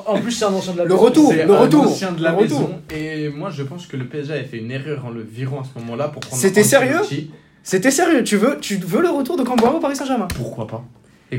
En- 0.06 0.20
plus, 0.20 0.32
c'est 0.32 0.46
un 0.46 0.50
ancien 0.54 0.74
de 0.74 0.78
la 0.80 0.86
Le 0.86 0.94
retour, 0.96 1.34
le 1.34 1.52
un 1.52 1.58
retour, 1.58 1.84
ancien 1.88 2.12
de 2.12 2.22
la 2.24 2.32
le 2.32 2.38
retour. 2.38 2.60
maison. 2.62 2.80
Et 2.96 3.30
moi, 3.30 3.50
je 3.52 3.64
pense 3.64 3.88
que 3.88 3.98
le 3.98 4.06
PSG 4.06 4.34
avait 4.34 4.44
fait 4.44 4.58
une 4.58 4.72
erreur 4.72 5.06
en 5.06 5.10
le 5.10 5.22
virant 5.22 5.62
à 5.62 5.64
ce 5.64 5.80
moment-là 5.80 6.10
pour 6.10 6.22
prendre. 6.22 6.42
C'était 6.42 6.64
sérieux. 6.64 7.00
C'était 7.64 7.92
sérieux, 7.92 8.24
tu 8.24 8.38
veux, 8.38 8.58
tu 8.60 8.76
veux 8.78 9.02
le 9.02 9.10
retour 9.10 9.36
de 9.38 9.44
Camboire 9.44 9.76
au 9.76 9.80
Paris 9.80 9.96
Saint-Germain 9.96 10.28
Pourquoi 10.36 10.66
pas 10.66 10.84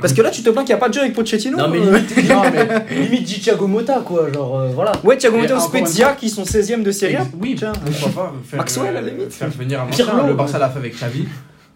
Parce 0.01 0.13
que 0.13 0.23
là, 0.23 0.31
tu 0.31 0.43
te 0.43 0.51
plains 0.51 0.63
qu'il 0.63 0.75
n'y 0.75 0.79
a 0.79 0.79
pas 0.79 0.89
de 0.89 0.95
jeu 0.95 1.01
avec 1.01 1.13
Pochettino 1.15 1.57
Non, 1.57 1.69
mais 1.69 1.79
euh, 1.79 1.99
limite, 1.99 2.29
non, 2.29 2.43
mais 2.53 2.85
limite 3.03 3.23
dit 3.25 3.41
Thiago 3.41 3.67
Motta, 3.67 4.03
quoi. 4.05 4.31
Genre, 4.33 4.59
euh, 4.61 4.69
voilà. 4.75 4.93
Ouais, 5.03 5.17
Thiago 5.17 5.39
Motta 5.39 5.57
ou 5.57 5.61
Spezia 5.61 6.13
qui 6.13 6.29
sont 6.29 6.43
16ème 6.43 6.83
de 6.83 6.91
Serie 6.93 7.17
A. 7.17 7.27
Oui, 7.41 7.55
Tiens. 7.59 7.73
pourquoi 7.73 8.11
pas 8.25 8.35
faire, 8.49 8.59
Maxwell, 8.59 8.97
à 8.97 9.01
la 9.01 9.07
euh, 9.09 9.11
limite. 9.11 9.33
faire 9.33 9.49
venir 9.51 9.81
un 9.81 9.87
Pirlo. 9.87 10.19
Le 10.25 10.31
ouais. 10.31 10.35
Barça 10.35 10.59
l'a 10.59 10.69
fait 10.69 10.79
avec 10.79 10.95
Xavi. 10.95 11.25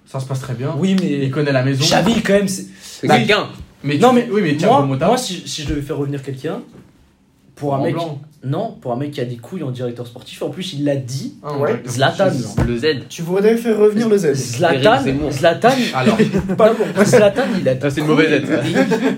Ça 0.06 0.20
se 0.20 0.26
passe 0.26 0.40
très 0.40 0.54
bien. 0.54 0.74
Oui, 0.78 0.94
Il 1.02 1.20
mais. 1.20 1.30
connaît 1.30 1.50
la 1.52 1.62
maison. 1.62 1.82
Xavi, 1.84 2.20
quand 2.22 2.34
même, 2.34 2.48
c'est. 2.48 2.66
Quelqu'un. 3.06 3.48
Mais 3.84 3.98
Non, 3.98 4.12
mais 4.12 4.26
oui, 4.30 4.40
mais 4.42 4.66
Moi, 4.66 4.86
moi 4.86 5.16
si, 5.16 5.46
si 5.46 5.62
je 5.62 5.68
devais 5.68 5.82
faire 5.82 5.98
revenir 5.98 6.22
quelqu'un, 6.22 6.62
pour 7.54 7.74
un 7.74 7.78
en 7.78 7.82
mec. 7.84 7.94
blanc. 7.94 8.20
Non, 8.44 8.76
pour 8.80 8.92
un 8.92 8.96
mec 8.96 9.12
qui 9.12 9.20
a 9.20 9.24
des 9.24 9.36
couilles 9.36 9.62
en 9.62 9.70
directeur 9.70 10.06
sportif, 10.06 10.42
en 10.42 10.50
plus, 10.50 10.74
il 10.74 10.84
l'a 10.84 10.96
dit. 10.96 11.34
Ah, 11.42 11.56
Ouais. 11.56 11.82
Zlatan. 11.86 12.26
Le 12.66 12.76
Z. 12.76 12.86
Tu 13.08 13.22
voudrais 13.22 13.56
faire 13.56 13.78
revenir 13.78 14.08
le 14.08 14.18
Z. 14.18 14.34
Zlatan, 14.34 14.92
Eric 14.94 15.04
Zemmour. 15.04 15.32
Zlatan, 15.32 15.68
Alors, 15.94 16.16
Pas 16.58 16.72
bon. 16.74 17.04
Zlatan, 17.04 17.42
il 17.58 17.68
a. 17.68 17.80
Ça, 17.80 17.88
c'est 17.90 17.96
des 17.96 18.00
une 18.02 18.06
mauvaise 18.08 18.32
aide. 18.32 18.44
et 18.44 18.72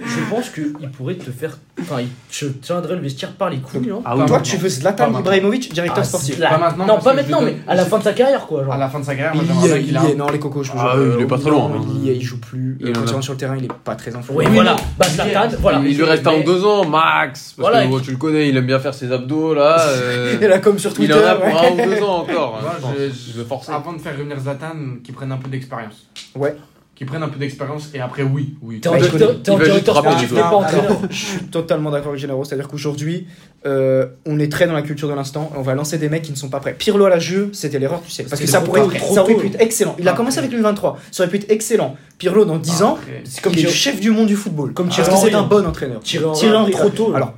Je 0.07 0.31
pense 0.31 0.51
qu'il 0.51 0.91
pourrait 0.97 1.15
te 1.15 1.31
faire. 1.31 1.59
Enfin, 1.81 1.97
il 2.01 2.09
te 2.31 2.47
tiendrait 2.47 2.95
le 2.95 3.01
vestiaire 3.03 3.33
par 3.33 3.51
les 3.51 3.59
couilles. 3.59 3.91
Hein. 3.93 4.01
Ah 4.05 4.17
oui. 4.17 4.27
Toi, 4.27 4.41
tu 4.41 4.57
veux 4.57 4.63
Pas 4.65 4.69
Zlatan 4.69 5.05
maintenant. 5.07 5.21
Ibrahimovic, 5.21 5.73
directeur 5.73 5.99
Ah, 6.01 6.05
sportif. 6.05 6.37
Zlatan. 6.37 6.55
Pas 6.55 6.61
maintenant, 6.67 6.87
Non, 6.87 6.93
parce 6.95 7.05
pas 7.05 7.11
que 7.13 7.17
je 7.19 7.23
maintenant, 7.23 7.43
mais 7.43 7.57
à 7.67 7.75
la 7.75 7.85
fin 7.85 7.99
de 7.99 8.05
sa 8.05 8.13
carrière, 8.13 8.47
quoi. 8.47 8.65
Genre. 8.65 8.73
à 8.73 8.79
la 8.79 8.89
fin 8.89 9.01
de 9.01 9.05
sa 9.05 9.15
carrière, 9.15 9.33
Il 9.35 9.43
moi, 9.43 9.45
y 9.45 9.49
j'aimerais 9.49 9.67
bien 9.69 9.77
est, 9.77 9.83
qu'il 9.83 9.97
il 10.05 10.09
y 10.09 10.13
est, 10.13 10.15
non, 10.17 10.29
les 10.29 10.39
cocos, 10.39 10.63
je 10.63 10.71
te 10.73 10.77
Ah 10.79 10.93
jure, 10.95 11.03
oui, 11.03 11.11
il 11.17 11.21
est 11.21 11.25
euh, 11.25 11.27
pas 11.27 11.39
très 11.39 11.51
non, 11.51 11.69
loin, 11.69 11.77
hein. 11.81 11.87
Il, 11.97 12.05
y 12.07 12.11
est, 12.11 12.17
il 12.17 12.23
joue 12.23 12.39
plus. 12.39 12.77
Il 12.81 12.87
Et 12.87 12.91
en 12.91 12.93
quand 12.95 13.13
a- 13.13 13.17
il 13.17 13.23
sur 13.23 13.33
le 13.33 13.39
terrain, 13.39 13.57
il 13.59 13.65
est 13.65 13.73
pas 13.73 13.97
très 13.97 14.15
influent. 14.15 14.37
Oui, 14.39 14.45
Oui, 14.49 14.55
voilà. 14.55 14.73
non. 14.73 14.77
Bah, 14.99 15.07
Zlatan, 15.09 15.49
voilà. 15.61 15.81
Il 15.85 15.97
lui 15.97 16.05
reste 16.05 16.27
un 16.27 16.31
Mais- 16.33 16.41
ou 16.41 16.45
deux 16.45 16.65
ans, 16.65 16.85
max. 16.87 17.55
Parce 17.57 17.69
Voilà, 17.71 17.87
que 17.87 17.99
et- 17.99 18.03
tu 18.03 18.11
le 18.13 18.17
connais, 18.17 18.49
il 18.49 18.57
aime 18.57 18.67
bien 18.67 18.79
faire 18.79 18.95
ses 18.95 19.13
abdos 19.17 19.55
là. 19.55 19.77
euh, 19.89 20.41
Et 20.41 20.49
là, 20.49 20.59
comme 20.59 20.79
sur 20.79 20.91
il 20.93 20.95
Twitter. 20.95 21.15
en 21.15 21.27
a 21.27 21.35
pour 21.35 21.47
ouais. 21.47 21.69
un 21.69 21.73
ou 21.73 21.91
deux 21.95 22.03
ans 22.03 22.19
encore. 22.23 22.61
Moi, 22.63 22.73
hein, 22.83 22.93
je 22.99 23.09
je- 23.09 23.43
Je. 23.43 23.73
Avant 23.73 23.93
de 23.93 23.99
faire 23.99 24.17
revenir 24.17 24.39
Zlatan, 24.41 24.75
qu'il 25.05 25.15
prenne 25.15 25.33
un 25.33 25.37
peu 25.39 25.49
d'expérience. 25.51 26.09
Ouais. 26.35 26.55
Qu'il 26.95 27.07
prenne 27.07 27.23
un 27.23 27.29
peu 27.29 27.39
d'expérience 27.39 27.91
et 27.93 28.01
après, 28.01 28.23
oui. 28.23 28.55
oui. 28.63 28.81
T'es 28.81 28.89
en 28.89 28.95
Il 28.97 29.03
directeur 29.03 29.99
sportif, 29.99 30.31
t'es 30.31 30.41
pas 30.41 30.47
entraîneur. 30.55 30.85
alors, 30.87 31.03
je 31.11 31.15
suis 31.15 31.39
totalement 31.41 31.91
d'accord 31.91 32.09
avec 32.09 32.21
Gennaro, 32.23 32.43
c'est-à-dire 32.43 32.69
qu'aujourd'hui, 32.69 33.27
euh, 33.67 34.07
on 34.25 34.39
est 34.39 34.51
très 34.51 34.67
dans 34.67 34.73
la 34.73 34.81
culture 34.81 35.07
de 35.07 35.13
l'instant, 35.13 35.53
on 35.57 35.61
va 35.61 35.75
lancer 35.75 35.99
des 35.99 36.09
mecs 36.09 36.23
qui 36.23 36.31
ne 36.31 36.37
sont 36.39 36.49
pas 36.49 36.59
prêts. 36.59 36.73
Pirlo 36.73 37.05
à 37.05 37.11
la 37.11 37.19
jeu, 37.19 37.51
c'était 37.53 37.79
l'erreur, 37.79 38.01
tu 38.03 38.11
sais, 38.11 38.23
parce 38.23 38.41
que 38.41 38.47
ça 38.47 38.63
pourrait 38.63 38.81
être, 38.81 38.95
trop 38.97 39.15
ça 39.15 39.23
aurait 39.25 39.35
pu 39.35 39.47
être 39.49 39.61
excellent. 39.61 39.95
Il 39.99 40.09
a 40.09 40.15
commencé 40.15 40.39
avec 40.39 40.53
le 40.53 40.63
23, 40.63 40.99
ça 41.11 41.23
aurait 41.25 41.31
pu 41.31 41.37
être 41.37 41.51
excellent. 41.51 41.97
Pirlo 42.17 42.47
dans 42.47 42.57
10 42.57 42.83
ans, 42.83 42.99
c'est 43.25 43.43
comme 43.43 43.53
il 43.55 43.65
le 43.65 43.69
chef 43.69 44.01
du 44.01 44.11
monde 44.11 44.29
du 44.29 44.37
football. 44.37 44.73
Comme 44.73 44.87
parce 44.87 44.97
Thierry 45.03 45.11
que 45.23 45.29
c'est 45.29 45.35
un 45.35 45.43
bon 45.43 45.67
entraîneur. 45.67 46.01
Thierry 46.01 46.25
Henry, 46.57 46.73
trop 46.73 46.89
tôt. 46.89 47.13
Alors, 47.15 47.35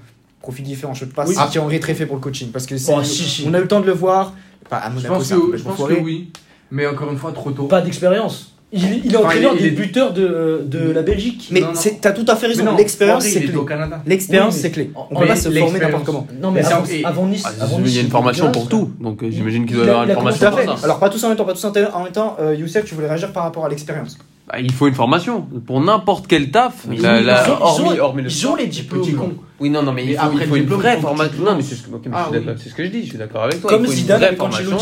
profil 0.48 0.64
différent, 0.64 0.94
je 0.94 1.04
ne 1.04 1.10
sais 1.10 1.14
pas 1.14 1.24
Oui. 1.26 1.34
si 1.34 1.50
Thierry 1.50 1.58
Henry 1.66 1.76
est 1.76 1.80
très 1.80 1.94
fait 1.94 2.06
pour 2.06 2.16
le 2.16 2.22
coaching, 2.22 2.48
parce 2.50 2.64
que 2.66 2.76
c'est- 2.78 2.92
Oh, 2.96 3.02
si, 3.02 3.24
si. 3.24 3.44
on 3.46 3.52
a 3.52 3.58
eu 3.58 3.62
le 3.62 3.68
temps 3.68 3.80
de 3.80 3.86
le 3.86 3.92
voir. 3.92 4.32
Pas 4.70 4.78
à 4.78 4.88
Je 4.90 4.94
Monaco, 4.96 5.14
pense 5.14 5.28
que, 5.28 5.56
je 5.58 5.62
pense 5.62 5.76
que 5.88 5.92
oui. 6.00 6.30
Mais 6.70 6.86
encore 6.86 7.10
une 7.12 7.18
fois, 7.18 7.32
trop 7.32 7.50
tôt. 7.50 7.64
Pas 7.64 7.82
d'expérience. 7.82 8.54
Il, 8.70 8.82
il 9.04 9.12
est 9.12 9.16
Enfin, 9.16 9.26
entraîneur 9.28 9.52
il 9.58 9.64
est- 9.64 9.70
des 9.70 9.76
buteurs 9.76 10.12
de, 10.12 10.62
de 10.66 10.90
la 10.90 11.00
Belgique. 11.02 11.48
Mais 11.50 11.62
t'as 12.02 12.12
tout 12.12 12.24
à 12.28 12.36
fait 12.36 12.46
raison, 12.48 12.76
l'expérience 12.76 13.24
c'est 13.24 13.40
clé. 13.42 13.56
au 13.56 13.64
Canada. 13.64 14.02
L'expérience 14.06 14.54
Oui, 14.56 14.60
c'est 14.60 14.70
clé. 14.70 14.90
On 15.10 15.14
peut 15.20 15.26
pas 15.26 15.36
se 15.36 15.50
former 15.50 15.78
n'importe 15.80 16.04
comment. 16.04 16.26
Non, 16.40 16.50
mais 16.50 16.60
Mais 16.62 16.66
avant, 16.72 16.84
c'est- 16.84 17.00
et- 17.00 17.04
avant 17.04 17.26
Nice. 17.26 17.42
Ah, 17.46 17.64
avant 17.64 17.78
il 17.84 17.94
y 17.94 17.98
a 17.98 18.02
une 18.02 18.10
formation 18.10 18.50
pour 18.52 18.68
tout, 18.68 18.90
donc 19.00 19.22
euh, 19.22 19.30
j'imagine 19.30 19.64
qu'il 19.66 19.76
doit 19.76 19.86
y 19.86 19.88
a- 19.88 19.92
avoir 19.92 20.06
une 20.08 20.14
formation 20.14 20.50
Tout 20.50 20.56
à 20.70 20.76
fait. 20.76 20.84
Alors 20.84 20.98
pas 20.98 21.08
tous 21.10 21.22
en 21.24 21.28
même 21.28 21.36
temps, 21.38 21.44
pas 21.46 21.52
tous 21.54 21.64
en 21.64 21.72
en 21.94 22.02
même 22.04 22.12
temps. 22.12 22.36
Euh, 22.40 22.54
Youssef, 22.54 22.84
tu 22.86 22.94
voulais 22.94 23.08
réagir 23.08 23.32
par 23.32 23.42
rapport 23.44 23.64
à 23.64 23.68
l'expérience. 23.70 24.18
Bah, 24.50 24.58
il 24.60 24.72
faut 24.72 24.86
une 24.88 24.94
formation 24.94 25.42
pour 25.42 25.80
n'importe 25.80 26.26
quel 26.26 26.50
taf. 26.50 26.86
Mais 26.88 26.96
la- 26.96 27.18
oui, 27.18 27.24
la- 27.24 27.44
ils 27.46 27.50
ont- 27.50 27.60
hormis, 27.60 27.88
ils 27.94 28.00
ont- 28.00 28.04
hormis 28.04 28.22
le 28.22 28.30
Ils 28.30 28.46
ont 28.46 28.56
les 28.56 28.66
diplômes. 28.66 29.34
Oui, 29.60 29.68
non, 29.70 29.82
non, 29.82 29.92
mais 29.92 30.06
il 30.06 30.16
faut, 30.16 30.22
après 30.24 30.44
il 30.44 30.48
faut 30.48 30.56
une 30.56 30.64
vraie 30.66 31.00
formation. 31.00 31.42
Non, 31.44 31.56
mais 31.56 31.62
c'est 31.62 31.74
ce 31.74 31.82
que, 31.82 31.90
Ah, 32.12 32.28
oui. 32.32 32.38
c'est 32.56 32.68
ce 32.70 32.74
que 32.74 32.84
je 32.84 32.90
dis, 32.90 33.02
je 33.02 33.08
suis 33.10 33.18
d'accord 33.18 33.42
avec 33.44 33.60
toi. 33.60 33.68
Comme 33.70 33.82
il 33.82 33.86
faut 33.88 33.92
une 33.92 33.98
Zidane 33.98 34.20
vraie 34.20 34.36
formation. 34.36 34.78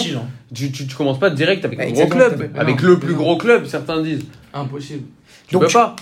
Tu, 0.55 0.71
tu, 0.71 0.87
tu 0.87 0.95
commences 0.95 1.19
pas 1.19 1.31
direct 1.31 1.65
avec 1.65 1.79
Bah, 1.79 1.85
un 1.89 1.91
gros 1.93 2.07
club, 2.07 2.51
avec 2.57 2.83
non, 2.83 2.89
le 2.91 2.99
plus 2.99 3.13
non. 3.15 3.19
gros 3.19 3.37
club, 3.39 3.67
certains 3.67 4.01
disent. 4.03 4.25
Impossible. 4.55 5.05
Tu 5.49 5.55
Donc, 5.55 5.67
peux 5.67 5.73
pas. 5.73 5.97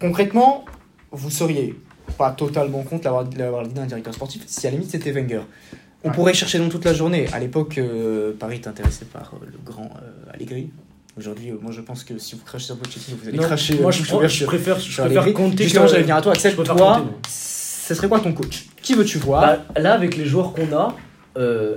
Concrètement, 0.00 0.64
vous 1.12 1.30
seriez 1.30 1.74
pas 2.18 2.30
totalement 2.32 2.82
contre 2.82 3.04
l'avoir 3.04 3.24
dit 3.24 3.74
d'un 3.74 3.86
directeur 3.86 4.14
sportif 4.14 4.42
si 4.46 4.66
à 4.66 4.70
la 4.70 4.76
limite 4.76 4.90
c'était 4.90 5.12
Wenger. 5.12 5.42
On 6.02 6.08
Ouais. 6.08 6.14
pourrait 6.14 6.34
chercher 6.34 6.58
donc 6.58 6.70
toute 6.70 6.84
la 6.86 6.94
journée. 6.94 7.26
À 7.32 7.38
l'époque, 7.38 7.76
euh, 7.78 8.32
Paris 8.38 8.56
était 8.56 8.68
intéressé 8.68 9.04
par 9.04 9.32
euh, 9.34 9.46
le 9.46 9.58
grand 9.64 9.90
euh, 10.02 10.32
Allegri. 10.34 10.70
Aujourd'hui, 11.18 11.50
euh, 11.50 11.56
moi 11.60 11.72
je 11.72 11.80
pense 11.80 12.04
que 12.04 12.16
si 12.18 12.34
vous 12.36 12.42
crachez 12.44 12.66
sur 12.66 12.76
Pochettino, 12.76 13.16
vous 13.20 13.28
allez 13.28 13.36
Non, 13.38 13.42
cracher. 13.44 13.74
moi 13.78 13.88
euh, 13.88 13.92
je, 13.92 13.98
bouche 14.00 14.08
prends- 14.08 14.26
je 14.28 14.44
préfère, 14.44 14.78
je 14.78 14.90
sur 14.92 15.04
préfère 15.04 15.32
compter 15.34 15.64
Justement, 15.64 15.86
j'allais 15.86 16.02
venir 16.02 16.16
à 16.16 16.22
toi, 16.22 16.32
Axel. 16.32 16.52
je 16.52 16.56
préfère 16.56 16.76
Toi, 16.76 16.92
compter, 16.94 17.04
moi. 17.10 17.18
ce 17.28 17.94
serait 17.94 18.08
quoi 18.08 18.20
ton 18.20 18.32
coach? 18.32 18.66
Qui 18.80 18.94
veux-tu 18.94 19.18
voir? 19.18 19.42
Bah, 19.74 19.80
là, 19.80 19.94
avec 19.94 20.16
les 20.16 20.24
joueurs 20.24 20.52
qu'on 20.52 20.72
a, 20.72 20.94
euh, 21.36 21.76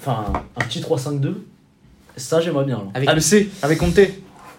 enfin, 0.00 0.24
un 0.56 0.64
petit 0.64 0.80
3-5-2, 0.80 1.34
ça 2.16 2.40
j'aimerais 2.40 2.64
bien. 2.64 2.78
là. 2.78 2.84
Avec 2.94 3.12
le 3.12 3.20
C, 3.20 3.50
avec 3.62 3.78
Conte. 3.78 4.00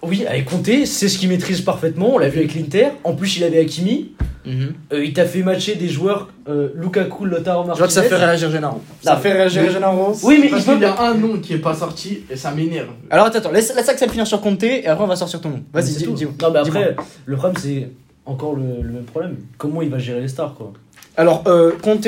Oui, 0.04 0.26
avec 0.28 0.46
Conte, 0.46 0.70
c'est 0.86 1.08
ce 1.08 1.18
qu'il 1.18 1.30
maîtrise 1.30 1.62
parfaitement. 1.62 2.16
On 2.16 2.18
l'a 2.18 2.30
vu 2.30 2.40
avec 2.40 2.56
l'Inter. 2.56 2.88
En 3.04 3.14
plus, 3.16 3.38
il 3.38 3.44
avait 3.44 3.60
Hakimi. 3.60 4.12
Euh, 4.46 5.06
il 5.06 5.14
t'a 5.14 5.24
fait 5.26 5.42
matcher 5.42 5.76
des 5.76 5.88
joueurs 5.88 6.28
euh, 6.50 6.70
Lukaku, 6.76 7.24
Lautaro 7.24 7.64
Je 7.64 7.68
Martinez. 7.68 7.78
vois 7.78 7.88
que 7.88 7.94
ça 7.94 8.04
fait 8.04 8.16
réagir 8.26 8.52
Gennaro. 8.52 8.82
Ça 9.02 9.16
fait 9.16 9.32
réagir 9.32 9.72
Gennaro. 9.72 10.14
Oui, 10.24 10.38
mais 10.42 10.48
il 10.58 10.64
peut. 10.64 10.78
y 10.80 10.84
a 10.86 11.02
un 11.02 11.14
nom 11.14 11.38
qui 11.40 11.54
est 11.54 11.60
pas 11.60 11.74
sorti 11.74 12.24
et 12.30 12.36
ça 12.36 12.52
m'énerve. 12.52 12.90
Alors 13.10 13.28
attends, 13.28 13.38
attends, 13.40 13.52
laisse, 13.52 13.74
laisse 13.74 13.88
Axel 13.88 14.10
finir 14.10 14.28
sur 14.28 14.42
Conte 14.42 14.64
et 14.64 14.86
après 14.86 15.06
on 15.06 15.08
va 15.08 15.16
sortir 15.16 15.40
ton 15.40 15.50
nom. 15.50 15.64
Vas-y, 15.72 15.94
dis- 15.94 16.08
dis-moi. 16.12 16.34
Non, 16.42 16.52
mais 16.52 16.60
après, 16.60 16.96
le 17.26 17.36
problème, 17.38 17.58
c'est 17.62 17.90
encore 18.26 18.56
le, 18.58 18.82
le 18.82 18.92
même 18.92 19.04
problème. 19.06 19.38
Comment 19.58 19.82
il 19.82 19.90
va 19.90 19.98
gérer 20.00 20.20
les 20.20 20.28
stars, 20.28 20.54
quoi? 20.56 20.74
Alors, 21.16 21.44
euh, 21.48 21.72
Conte, 21.82 22.06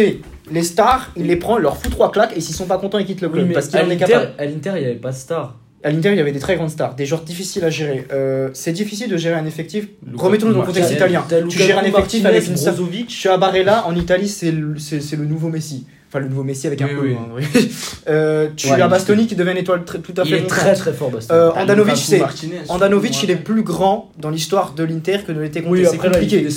les 0.52 0.64
stars, 0.64 1.12
il 1.16 1.28
les 1.28 1.38
prend, 1.38 1.58
il 1.58 1.62
leur 1.62 1.78
fout 1.78 1.90
trois 1.92 2.12
claques 2.12 2.34
et 2.36 2.42
s'ils 2.42 2.56
sont 2.56 2.66
pas 2.66 2.78
contents, 2.80 2.98
ils 2.98 3.06
quittent 3.06 3.22
le 3.22 3.30
club. 3.30 3.54
parce 3.54 3.68
qu'il 3.70 3.80
en 3.80 3.84
est 3.84 3.96
l'Inter, 3.96 4.06
capable. 4.12 4.32
à 4.38 4.46
l'Inter, 4.46 4.72
il 4.76 4.80
n'y 4.82 4.86
avait 4.88 4.96
pas 4.96 5.12
de 5.12 5.16
stars. 5.16 5.56
À 5.86 5.92
l'Inter, 5.92 6.10
il 6.14 6.18
y 6.18 6.20
avait 6.20 6.32
des 6.32 6.40
très 6.40 6.56
grandes 6.56 6.72
stars, 6.72 6.96
des 6.96 7.06
joueurs 7.06 7.22
difficiles 7.22 7.64
à 7.64 7.70
gérer. 7.70 8.08
Euh, 8.12 8.50
c'est 8.54 8.72
difficile 8.72 9.08
de 9.10 9.18
gérer 9.18 9.36
un 9.36 9.46
effectif. 9.46 9.88
Remettons-nous 10.16 10.54
dans 10.54 10.62
le 10.62 10.66
contexte 10.66 10.92
italien. 10.92 11.24
Tu 11.48 11.60
gères 11.60 11.78
un 11.78 11.84
effectif 11.84 12.24
Martinez, 12.24 12.26
avec 12.28 12.48
une 12.48 12.58
star. 12.58 12.74
Brozovic. 12.74 13.12
Je 13.12 13.16
suis 13.16 13.30
à 13.30 13.38
Barella, 13.38 13.86
en 13.88 13.96
Italie, 13.96 14.28
c'est 14.28 14.52
le, 14.52 14.80
c'est, 14.80 15.00
c'est 15.00 15.16
le 15.16 15.26
nouveau 15.26 15.50
Messi. 15.50 15.86
Enfin, 16.10 16.20
le 16.20 16.28
nouveau 16.30 16.44
Messi 16.44 16.66
avec 16.66 16.82
un 16.82 16.88
peu. 16.88 17.00
oui. 17.02 17.16
hein. 17.16 17.60
Euh, 18.10 18.50
tu 18.56 18.68
Ouais, 18.68 18.74
as 18.82 18.86
il- 18.86 18.90
Bastoni 18.90 19.26
qui 19.28 19.36
devient 19.36 19.52
une 19.52 19.58
étoile 19.58 19.84
tout 19.86 19.96
à 20.18 20.24
Il 20.24 20.30
fait 20.30 20.38
est 20.38 20.42
montante. 20.42 20.48
très 20.58 20.74
très 20.76 20.94
fort, 20.94 21.10
Bastien. 21.12 21.36
Euh, 21.36 21.52
Andanovic, 21.52 21.98
c'est. 21.98 22.22
Andanovic, 22.70 23.24
il 23.24 23.32
est 23.32 23.36
plus 23.36 23.64
grand 23.64 24.12
dans 24.20 24.30
l'histoire 24.30 24.74
de 24.74 24.84
l'Inter 24.84 25.20
que 25.28 25.32
de 25.32 25.40
l'était 25.42 25.62
Conte. 25.62 25.72
oui, 25.72 25.86
c'est 25.86 25.96
il 25.96 26.00
compliqué. 26.00 26.48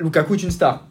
Lukaku 0.00 0.34
est 0.34 0.42
une 0.42 0.50
star. 0.50 0.86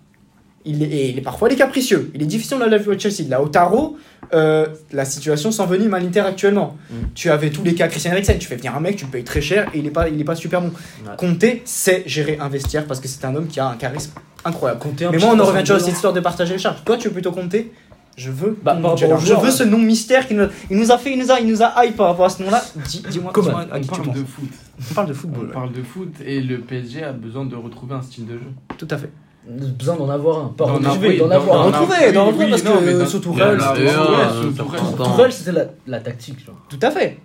Il 0.65 0.82
est, 0.82 0.88
et 0.88 1.10
il 1.10 1.17
est 1.17 1.21
parfois 1.21 1.47
il 1.49 1.54
est 1.54 1.58
capricieux. 1.58 2.12
Il 2.15 2.21
est 2.23 2.25
difficile 2.25 2.58
de 2.58 2.65
la 2.65 2.78
vue 2.78 2.93
à 2.93 2.97
Chelsea. 2.97 3.30
Là, 3.30 3.41
Otaro, 3.41 3.97
euh, 4.34 4.65
la 4.91 5.06
situation 5.06 5.51
s'envenime 5.51 5.93
à 5.93 5.99
l'Inter 5.99 6.21
actuellement. 6.21 6.75
Mm. 6.89 6.93
Tu 7.13 7.30
avais 7.30 7.51
tous 7.51 7.63
les 7.63 7.75
cas 7.75 7.88
Christian 7.88 8.12
Eriksen. 8.13 8.38
Tu 8.39 8.47
fais 8.47 8.56
venir 8.56 8.75
un 8.75 8.80
mec, 8.80 8.95
tu 8.95 9.06
le 9.06 9.12
payes 9.12 9.23
très 9.23 9.41
cher 9.41 9.69
et 9.73 9.80
il 9.80 9.86
est 9.86 9.91
pas, 9.91 10.10
il 10.10 10.19
est 10.19 10.23
pas 10.23 10.36
super 10.36 10.62
bon. 10.62 10.71
Ouais. 11.06 11.15
Conte 11.17 11.45
sait 11.65 12.04
gérer 12.08 12.38
un 12.41 12.49
vestiaire 12.49 12.86
parce 12.86 12.99
que 12.99 13.08
c'est 13.08 13.23
un 13.25 13.36
homme 13.36 13.47
qui 13.47 13.60
a 13.60 13.67
un 13.67 13.75
charisme 13.75 14.12
incroyable. 14.43 14.80
Compter 14.80 15.06
un 15.06 15.12
Mais 15.12 15.17
moi, 15.17 15.32
on 15.34 15.39
en 15.39 15.45
revient 15.45 15.62
toujours 15.62 15.78
à 15.78 15.80
cette 15.80 15.93
histoire 15.93 16.13
de 16.13 16.19
partager 16.19 16.54
les 16.54 16.60
charges. 16.60 16.84
Toi, 16.84 16.97
tu 16.97 17.08
veux 17.08 17.13
plutôt 17.13 17.32
compter 17.32 17.71
Je 18.17 18.32
veux. 18.32 18.58
Bah, 18.63 18.75
par 18.82 18.95
je 18.97 19.06
veux 19.06 19.36
ouais. 19.36 19.51
ce 19.51 19.63
nom 19.63 19.78
mystère 19.78 20.28
qui 20.28 20.34
nous, 20.34 20.47
il 20.69 20.78
nous 20.78 20.91
a 20.91 20.97
fait, 20.97 21.12
il 21.12 21.19
nous 21.19 21.32
a, 21.32 21.39
il 21.39 21.47
nous 21.47 21.62
a 21.62 21.86
hype 21.86 21.97
par 21.97 22.08
rapport 22.08 22.25
à 22.25 22.30
ce 22.30 22.41
nom-là. 22.43 22.63
Dis, 22.88 23.04
dis-moi. 23.10 23.32
Comment 23.34 23.49
dis-moi 23.49 23.65
à 23.71 23.78
On 23.78 23.82
tu 23.82 23.88
parle 23.88 24.13
de 24.13 24.23
foot. 24.23 24.49
On 24.80 24.93
parle 24.93 25.08
de 25.08 25.12
On 25.12 25.15
football. 25.15 25.45
ouais. 25.47 25.54
parle 25.54 25.73
de 25.73 25.84
foot 25.84 26.13
et 26.25 26.41
le 26.41 26.60
PSG 26.60 27.04
a 27.04 27.12
besoin 27.12 27.45
de 27.45 27.56
retrouver 27.56 27.95
un 27.95 28.01
style 28.01 28.25
de 28.25 28.34
jeu. 28.34 28.51
Tout 28.78 28.88
à 28.89 28.97
fait. 28.97 29.10
Besoin 29.47 29.95
d'en 29.95 30.10
avoir 30.10 30.38
un. 30.45 30.47
Pas 30.58 30.65
D'en 30.65 30.73
retrouver, 30.75 31.19
avoir- 31.21 31.29
d'en 31.29 31.36
avoir 31.36 31.55
D'en 31.58 31.63
retrouver, 31.81 32.12
d'en 32.12 32.25
retrouver 32.25 32.49
parce 32.49 32.63
non, 32.63 32.71
mais 32.84 32.93
que 32.93 32.97
dans- 32.99 33.05
sous 33.05 33.17
Il 33.17 33.23
y 33.25 33.27
en 33.27 33.34
Tourelle, 33.34 33.60
a- 33.60 33.73
c'est- 33.75 33.81
ouais, 33.81 33.88
ouais, 33.88 33.93
sous 34.41 34.55
ça 34.58 34.63
Tourelle. 34.63 34.79
prend 34.81 34.89
du 34.91 34.95
temps. 34.97 35.03
Tourelle, 35.15 35.31
c'était 35.34 35.67
la, 35.88 35.99
tactique. 35.99 36.45
Tout 36.69 36.79
à 36.81 36.91
fait. 36.91 37.19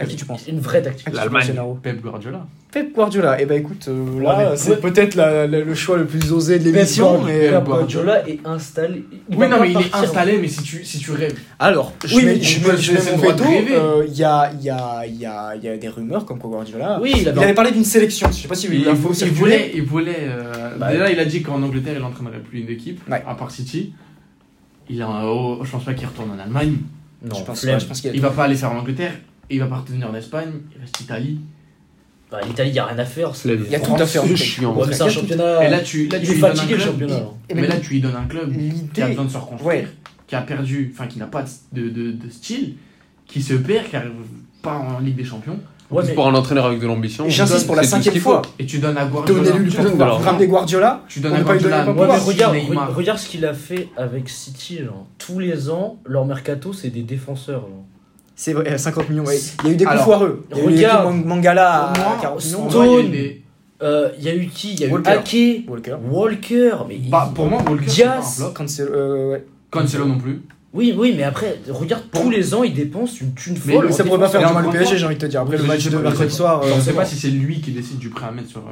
À 0.00 0.06
qui 0.06 0.14
tu 0.14 0.24
penses 0.24 0.46
Une 0.46 0.60
vraie 0.60 0.80
tactique. 0.80 1.08
L'Allemagne. 1.12 1.52
Pep 1.82 2.00
Guardiola. 2.00 2.46
Pep 2.70 2.94
Guardiola. 2.94 3.36
Eh 3.40 3.46
ben 3.46 3.58
écoute, 3.58 3.86
euh, 3.88 4.20
là, 4.22 4.50
Ouais, 4.50 4.56
c'est 4.56 4.70
ouais. 4.70 4.76
peut-être 4.76 5.16
la- 5.16 5.46
la- 5.48 5.60
le 5.60 5.74
choix 5.74 5.96
le 5.96 6.04
plus 6.06 6.30
osé 6.32 6.60
de 6.60 6.64
l'émission, 6.70 7.20
mais. 7.24 7.48
Pep 7.50 7.64
Guardiola 7.64 8.28
est 8.28 8.38
installé. 8.44 9.04
il 9.28 9.36
Oui, 9.36 9.48
non, 9.48 9.58
mais 9.60 9.72
il 9.72 9.76
est 9.76 9.92
installé, 9.94 10.38
mais 10.38 10.46
si 10.46 10.62
tu, 10.62 10.84
si 10.84 10.98
tu 11.00 11.10
rêves. 11.10 11.36
Alors, 11.58 11.92
je 12.04 12.14
Oui, 12.14 12.24
mets, 12.26 12.40
je 12.40 12.60
je 12.76 12.96
se 12.96 13.10
mets 13.10 13.16
mon 13.16 13.22
veto. 13.28 13.42
euh, 13.44 14.04
Il 14.06 14.16
y, 14.16 14.22
a, 14.22 14.52
il 14.52 14.62
y, 14.64 14.70
a, 14.70 15.04
il 15.06 15.16
y, 15.16 15.26
a, 15.26 15.56
il 15.56 15.64
y 15.64 15.68
a 15.68 15.76
des 15.76 15.88
rumeurs 15.88 16.24
comme 16.24 16.38
quoi 16.38 16.48
Guardiola. 16.50 17.00
Oui, 17.02 17.10
il 17.16 17.22
Il 17.22 17.28
avait. 17.30 17.52
parlé 17.54 17.72
d'une 17.72 17.82
sélection. 17.84 18.28
Je 18.30 18.42
sais 18.42 18.48
pas 18.48 18.54
si 18.54 18.68
vous 18.68 18.74
Il, 18.74 18.82
avez 18.82 18.90
l'info 18.90 19.12
il 19.12 19.32
voulait, 19.32 19.72
il 19.74 19.82
voulait 19.82 20.16
euh, 20.28 20.76
Bah, 20.78 20.92
déjà, 20.92 21.10
il 21.10 21.18
a 21.18 21.24
dit 21.24 21.42
qu'en 21.42 21.60
Angleterre, 21.62 21.94
il 21.96 22.04
entraînerait 22.04 22.38
plus 22.38 22.60
une 22.60 22.68
équipe, 22.68 23.00
Ouais. 23.10 23.24
à 23.26 23.34
part 23.34 23.50
City. 23.50 23.92
Il 24.88 25.02
a, 25.02 25.08
oh, 25.24 25.58
je 25.64 25.70
pense 25.70 25.84
pas 25.84 25.94
qu'il 25.94 26.06
retourne 26.06 26.30
en 26.30 26.38
Allemagne. 26.38 26.76
Non, 27.22 27.34
je 27.34 27.42
pense, 27.42 27.62
je 27.66 28.00
qu'il 28.00 28.14
Il 28.14 28.20
va 28.20 28.30
pas 28.30 28.44
aller 28.44 28.54
faire 28.54 28.70
en 28.70 28.78
Angleterre. 28.78 29.12
Il 29.50 29.60
va 29.60 29.66
pas 29.66 29.76
revenir 29.76 30.08
en 30.10 30.14
Espagne. 30.14 30.50
Il 30.74 30.80
reste 30.80 31.00
Italie. 31.00 31.40
Bah, 32.30 32.40
L'Italie, 32.46 32.70
il 32.70 32.72
n'y 32.74 32.78
a 32.78 32.84
rien 32.86 32.98
à 32.98 33.04
faire. 33.06 33.32
Il 33.46 33.70
y 33.70 33.74
a 33.74 33.80
tout 33.80 33.94
à 33.94 34.04
faire. 34.06 34.22
en 34.22 34.26
C'est 34.26 34.36
fait. 34.36 34.44
chiant. 34.44 34.74
Ouais, 34.76 34.86
mais 34.86 34.92
c'est 34.94 35.02
un 35.02 35.08
championnat. 35.08 35.64
Et 35.66 35.70
là, 35.70 35.80
tu, 35.80 36.08
là, 36.08 36.18
il 36.18 36.26
tu 36.26 36.32
lui 36.34 36.40
fatigué 36.40 36.74
le 36.74 36.80
championnat. 36.80 37.16
Et 37.48 37.54
Mais 37.54 37.62
mais 37.62 37.68
là, 37.68 37.76
tu 37.78 37.90
lui 37.94 38.00
donnes 38.00 38.16
un 38.16 38.26
club 38.26 38.52
qui 38.92 39.02
a 39.02 39.08
besoin 39.08 39.24
de 39.24 39.30
se 39.30 39.38
reconstruire, 39.38 39.70
Ouais. 39.70 39.88
qui 40.26 40.34
a 40.34 40.42
perdu, 40.42 40.92
enfin, 40.94 41.06
qui 41.06 41.18
n'a 41.18 41.26
pas 41.26 41.44
de, 41.72 41.88
de, 41.88 42.12
de 42.12 42.28
style, 42.30 42.74
qui 43.26 43.40
se 43.42 43.54
perd, 43.54 43.88
qui 43.88 43.96
arrive 43.96 44.10
pas 44.60 44.74
en 44.74 44.98
Ligue 44.98 45.16
des 45.16 45.24
Champions. 45.24 45.58
Ouais, 45.90 46.02
mais- 46.06 46.12
pour 46.12 46.28
un 46.28 46.34
entraîneur 46.34 46.66
avec 46.66 46.80
de 46.80 46.86
l'ambition. 46.86 47.24
Et 47.24 47.30
J'insiste 47.30 47.66
pour 47.66 47.74
la 47.76 47.82
cinquième 47.82 48.16
fois. 48.16 48.42
Et 48.58 48.66
tu 48.66 48.78
donnes 48.78 48.98
à 48.98 49.06
Guardiola. 49.06 49.52
Tu 49.70 49.80
donnes 49.80 50.02
ramener 50.02 50.46
Guardiola. 50.46 51.02
Tu 51.08 51.20
donnes 51.20 51.32
On 51.32 51.36
à 51.36 51.40
Guardiola. 51.40 51.84
regarde, 52.18 52.54
Neymar. 52.56 52.90
re- 52.90 52.94
regarde 52.94 53.18
ce 53.18 53.26
qu'il 53.26 53.46
a 53.46 53.54
fait 53.54 53.88
avec 53.96 54.28
City. 54.28 54.80
Genre. 54.84 55.06
Tous 55.16 55.38
les 55.38 55.70
ans, 55.70 55.96
leur 56.04 56.26
mercato, 56.26 56.74
c'est 56.74 56.90
des 56.90 57.00
défenseurs. 57.00 57.62
genre. 57.62 57.84
C'est 58.40 58.52
vrai, 58.52 58.78
50 58.78 59.10
millions. 59.10 59.24
ouais. 59.24 59.36
Il 59.64 59.66
y 59.66 59.70
a 59.70 59.72
eu 59.72 59.76
des 59.76 59.84
coups 59.84 59.92
Alors, 59.94 60.04
foireux. 60.04 60.44
Il 60.52 60.56
y 60.56 60.60
a 60.60 60.62
eu 60.62 60.66
regarde. 60.76 61.04
Man- 61.06 61.24
Mangala 61.24 61.90
à 61.90 61.92
40 62.22 62.44
millions. 62.44 62.58
pour 62.68 62.72
moi, 62.72 62.86
il 62.86 62.90
y 62.90 62.94
a 62.94 63.00
eu 63.00 63.02
Stone. 63.02 63.42
Euh, 63.82 64.08
Il 64.18 64.24
y 64.24 64.28
a 64.28 64.34
eu 64.36 64.46
qui? 64.46 64.72
Il 64.74 64.80
y 64.80 64.84
a 64.84 64.86
eu 64.86 64.90
Walker. 64.92 65.10
Ake, 65.10 65.64
Walker. 65.68 65.96
Walker. 66.08 66.70
Mais 66.88 66.94
il- 66.96 67.10
Bah, 67.10 67.30
pour 67.34 67.46
moi, 67.46 67.60
Walker, 67.68 67.84
c'est 67.88 67.94
Diaz. 67.94 68.44
Cancelo, 68.54 68.92
euh, 68.94 69.32
ouais. 69.32 69.44
Cancelo 69.70 70.04
non 70.06 70.18
plus. 70.18 70.40
Oui, 70.72 70.94
oui, 70.96 71.14
mais 71.16 71.24
après, 71.24 71.58
regarde, 71.68 72.04
tous 72.12 72.30
les 72.30 72.54
ans, 72.54 72.62
ils 72.62 72.74
dépensent 72.74 73.16
une 73.22 73.32
thune 73.34 73.56
Mais 73.64 73.72
folle. 73.74 73.86
le- 73.86 73.90
en 73.90 73.92
Ça 73.96 74.04
pourrait 74.04 74.20
pas 74.20 74.28
faire 74.28 74.46
du 74.46 74.54
mal 74.54 74.66
au 74.66 74.70
PSG, 74.70 74.96
j'ai 74.98 75.06
envie 75.06 75.16
de 75.16 75.20
te 75.20 75.26
dire. 75.26 75.40
Après 75.40 75.56
le 75.56 75.64
match 75.64 75.84
de 75.88 75.96
mercredi 75.98 76.24
je 76.24 76.28
sais 76.30 76.36
soir. 76.36 76.60
On 76.62 76.66
euh, 76.78 76.80
sait 76.80 76.92
pas 76.92 77.02
bon. 77.02 77.08
si 77.08 77.16
c'est 77.16 77.28
lui 77.30 77.60
qui 77.60 77.72
décide 77.72 77.98
du 77.98 78.10
prix 78.10 78.24
à 78.24 78.30
mettre 78.30 78.48
sur. 78.50 78.60
euh, 78.60 78.62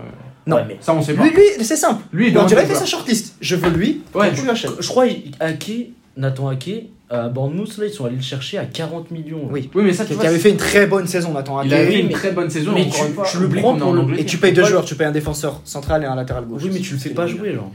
Non. 0.47 0.59
Mais 0.69 0.77
Ça, 0.81 0.95
on 0.95 1.03
sait 1.03 1.15
pas. 1.15 1.25
Lui, 1.25 1.31
lui, 1.31 1.43
c'est 1.65 1.77
simple. 1.77 2.05
Lui, 2.13 2.29
il 2.29 2.35
il 2.41 2.49
fait 2.57 2.75
sa 2.75 2.85
shortlist. 2.87 3.35
Je 3.41 3.57
veux 3.57 3.71
lui. 3.71 4.03
Ouais. 4.15 4.33
tu 4.33 4.47
l'achètes. 4.47 4.71
je 4.79 4.87
crois 4.89 5.07
il- 5.07 5.33
Ake, 5.41 5.91
Nathan 6.17 6.49
Ake, 6.51 6.91
à 7.09 7.29
Bournemouth, 7.29 7.79
là, 7.79 7.87
ils 7.87 7.93
sont 7.93 8.05
allés 8.05 8.17
le 8.17 8.23
chercher 8.23 8.59
à 8.59 8.65
40 8.65 9.11
millions. 9.13 9.49
Oui. 9.51 9.71
Oui, 9.75 9.85
mais 9.85 9.93
ça, 9.93 10.05
tu 10.05 10.15
vois, 10.15 10.25
avait 10.27 10.39
fait 10.39 10.51
une 10.51 10.57
très 10.57 10.87
bonne 10.87 11.07
saison, 11.07 11.33
Nathan 11.33 11.63
Il 11.63 11.73
avait 11.73 12.01
une 12.01 12.07
mais- 12.09 12.13
très 12.13 12.33
bonne 12.33 12.51
saison. 12.51 12.73
mais 12.75 12.83
encore 12.87 13.01
tu- 13.01 13.07
une 13.07 13.15
fois, 13.15 13.27
tu 13.31 13.39
le 13.39 13.49
prends 13.49 13.77
pour 13.77 13.93
le-. 13.93 14.19
Et 14.21 14.25
tu 14.25 14.39
payes 14.39 14.53
deux 14.53 14.63
pas- 14.63 14.69
joueurs, 14.69 14.85
tu 14.85 14.95
payes 14.97 15.07
un 15.07 15.13
défenseur 15.13 15.61
central 15.65 16.03
et 16.03 16.07
un 16.07 16.17
latéral 16.17 16.45
gauche. 16.47 16.63
Oui, 16.65 16.71
mais 16.73 16.81
tu 16.81 16.95
le 16.95 16.99
fais 16.99 17.11
pas 17.11 17.27
jouer, 17.27 17.55
genre. 17.55 17.71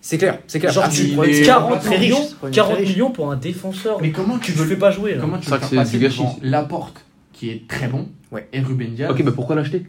C'est 0.00 0.18
clair, 0.18 0.38
c'est 0.46 0.58
clair. 0.58 0.70
Genre, 0.72 0.84
Ah, 0.86 0.90
tu- 0.90 1.02
est- 1.30 1.42
40 1.46 1.80
très 1.80 1.96
riche, 1.96 2.10
millions, 2.10 2.28
très 2.42 2.50
40 2.50 2.76
riche. 2.78 2.88
millions 2.90 3.10
pour 3.10 3.30
un 3.30 3.36
défenseur. 3.36 3.98
Mais 4.02 4.10
comment 4.10 4.38
tu 4.38 4.52
tu 4.52 4.58
le 4.58 4.64
veux 4.64 4.68
fais 4.70 4.76
pas 4.76 4.90
jouer, 4.90 5.14
là. 5.14 5.20
Comment 5.22 5.38
tu 5.38 5.44
C'est 5.46 5.50
veux 5.52 5.58
faire 5.58 5.68
que 5.68 5.70
c'est 5.70 5.80
passer 5.80 5.96
du 5.98 6.02
gâchis. 6.04 6.18
devant 6.18 6.38
Laporte, 6.42 7.04
qui 7.32 7.50
est 7.50 7.66
très 7.68 7.86
bon, 7.88 8.08
Ouais. 8.32 8.46
et 8.52 8.60
Ruben 8.60 8.92
Diaz 8.94 9.10
Ok, 9.10 9.22
bah 9.22 9.32
pourquoi 9.34 9.56
l'acheter? 9.56 9.86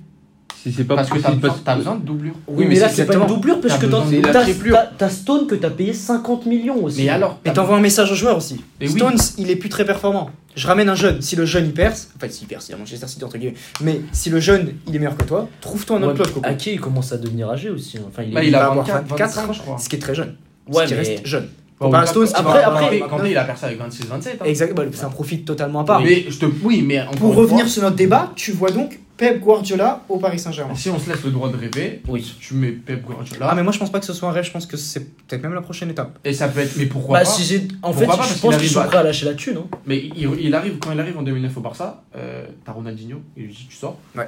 Si 0.65 0.73
c'est 0.73 0.83
pas 0.83 0.95
Parce 0.95 1.11
que 1.11 1.19
t'as 1.19 1.29
besoin, 1.29 1.59
t'as 1.63 1.75
besoin 1.75 1.93
de 1.95 2.03
doublure. 2.03 2.33
Oui, 2.47 2.63
mais, 2.65 2.73
mais 2.73 2.79
là, 2.79 2.89
c'est 2.89 3.05
pas 3.05 3.13
une 3.13 3.19
exactement- 3.21 3.25
doublure 3.27 3.61
parce 3.61 3.75
t'as 3.75 3.79
que 3.79 3.85
t'as 3.85 4.01
de 4.09 4.25
la 4.25 4.33
t'as- 4.33 4.41
triplure. 4.41 4.73
t'as- 4.75 4.91
t'as 4.97 5.09
Stone 5.09 5.45
que 5.45 5.53
t'as 5.53 5.69
payé 5.69 5.93
50 5.93 6.47
millions 6.47 6.83
aussi. 6.83 7.03
Mais 7.03 7.09
alors 7.09 7.37
Et 7.45 7.53
t'envoies 7.53 7.77
un 7.77 7.81
message 7.81 8.11
aux 8.11 8.15
joueurs 8.15 8.37
aussi. 8.37 8.55
Et 8.81 8.87
oui. 8.87 8.93
Stones, 8.93 9.17
il 9.37 9.51
est 9.51 9.57
plus 9.57 9.69
très 9.69 9.85
performant. 9.85 10.31
Je 10.55 10.65
ramène 10.65 10.89
un 10.89 10.95
jeune. 10.95 11.21
Si 11.21 11.35
le 11.35 11.45
jeune 11.45 11.65
il 11.67 11.73
perce, 11.73 12.09
enfin 12.15 12.29
s'il 12.29 12.47
perce, 12.47 12.67
il 12.67 12.71
est 12.71 12.75
à 12.75 12.77
Manchester 12.79 13.07
City 13.07 13.23
entre 13.23 13.37
guillemets. 13.37 13.53
Mais 13.81 14.01
si 14.11 14.31
le 14.31 14.39
jeune 14.39 14.71
il 14.87 14.95
est 14.95 14.97
meilleur 14.97 15.15
que 15.15 15.23
toi, 15.25 15.47
trouve-toi 15.61 15.97
un 15.97 16.01
Ouais, 16.01 16.07
autre 16.07 16.23
club. 16.23 16.33
Coco. 16.33 16.47
Ake, 16.47 16.65
il 16.65 16.79
commence 16.79 17.11
à 17.11 17.17
devenir 17.17 17.47
âgé 17.47 17.69
aussi. 17.69 17.99
hein. 17.99 18.01
Enfin, 18.07 18.23
il 18.23 18.31
est- 18.31 18.33
Bah, 18.33 18.41
il 18.43 18.47
il 18.47 18.51
va 18.53 18.63
a 18.63 18.71
avoir 18.71 18.85
24, 18.87 19.07
24, 19.07 19.35
25, 19.35 19.53
je 19.53 19.59
crois. 19.61 19.77
Ce 19.77 19.87
qui 19.87 19.97
est 19.97 19.99
très 19.99 20.15
jeune. 20.15 20.33
Ouais, 20.67 20.83
ce 20.87 20.87
qui 20.87 20.93
mais- 20.95 20.99
reste 21.07 21.25
jeune. 21.27 21.47
Kanté- 21.79 22.05
Stones, 22.07 22.27
après- 22.33 22.63
après- 22.63 22.99
Kanté, 22.99 23.31
il 23.31 23.37
a 23.37 23.43
percé 23.43 23.65
avec 23.65 23.79
26-27. 23.79 24.37
hein. 24.41 24.45
Exact, 24.45 24.73
bah, 24.73 24.83
c'est 24.91 25.03
un 25.03 25.09
profil 25.09 25.43
totalement 25.43 25.81
à 25.81 25.85
part. 25.85 26.01
Mais 26.01 26.25
je 26.29 26.39
te. 26.39 26.45
Oui, 26.63 26.81
mais 26.81 27.03
Pour 27.17 27.35
revenir 27.35 27.61
fois, 27.65 27.69
sur 27.69 27.81
notre 27.83 27.95
débat, 27.97 28.31
tu 28.35 28.51
vois 28.53 28.71
donc 28.71 28.99
Pep 29.17 29.39
Guardiola 29.41 30.01
au 30.09 30.17
Paris 30.17 30.39
Saint-Germain. 30.39 30.75
Si 30.75 30.89
on 30.89 30.97
se 30.99 31.09
laisse 31.09 31.23
le 31.23 31.31
droit 31.31 31.49
de 31.49 31.57
rêver, 31.57 32.01
Oui. 32.07 32.35
tu 32.39 32.53
mets 32.53 32.71
Pep 32.71 33.03
Guardiola. 33.05 33.47
Ah 33.49 33.55
mais 33.55 33.63
moi 33.63 33.71
je 33.73 33.79
pense 33.79 33.89
pas 33.91 33.99
que 33.99 34.05
ce 34.05 34.13
soit 34.13 34.27
un 34.29 34.31
rêve, 34.31 34.43
je 34.45 34.51
pense 34.51 34.65
que 34.65 34.75
c'est 34.77 35.01
peut-être 35.27 35.41
même 35.43 35.53
la 35.53 35.61
prochaine 35.61 35.89
étape. 35.89 36.17
Et 36.23 36.33
ça 36.33 36.47
peut 36.47 36.61
être. 36.61 36.75
Mais 36.77 36.85
pourquoi 36.85 37.19
Bah, 37.19 37.23
pas 37.25 37.29
si 37.29 37.43
j'ai. 37.43 37.67
En 37.81 37.91
Pourquoi 37.91 37.93
fait, 37.93 38.05
pas, 38.07 38.15
parce 38.17 38.29
je 38.29 38.33
qu'il 38.33 38.41
pense 38.41 38.57
qu'ils 38.57 38.69
sont 38.69 38.83
prêts 38.83 38.97
à 38.97 39.03
lâcher 39.03 39.25
la 39.25 39.33
thune. 39.33 39.57
hein. 39.57 39.77
Mais 39.85 39.97
il, 40.15 40.29
il 40.41 40.55
arrive, 40.55 40.77
quand 40.79 40.91
il 40.93 40.99
arrive 40.99 41.17
en 41.17 41.23
2009 41.23 41.55
au 41.57 41.61
Barça, 41.61 42.03
euh, 42.15 42.45
t'as 42.65 42.71
Ronaldinho, 42.71 43.17
il 43.37 43.43
lui 43.47 43.53
dit 43.53 43.67
tu 43.69 43.75
sors. 43.75 43.97
Ouais. 44.17 44.27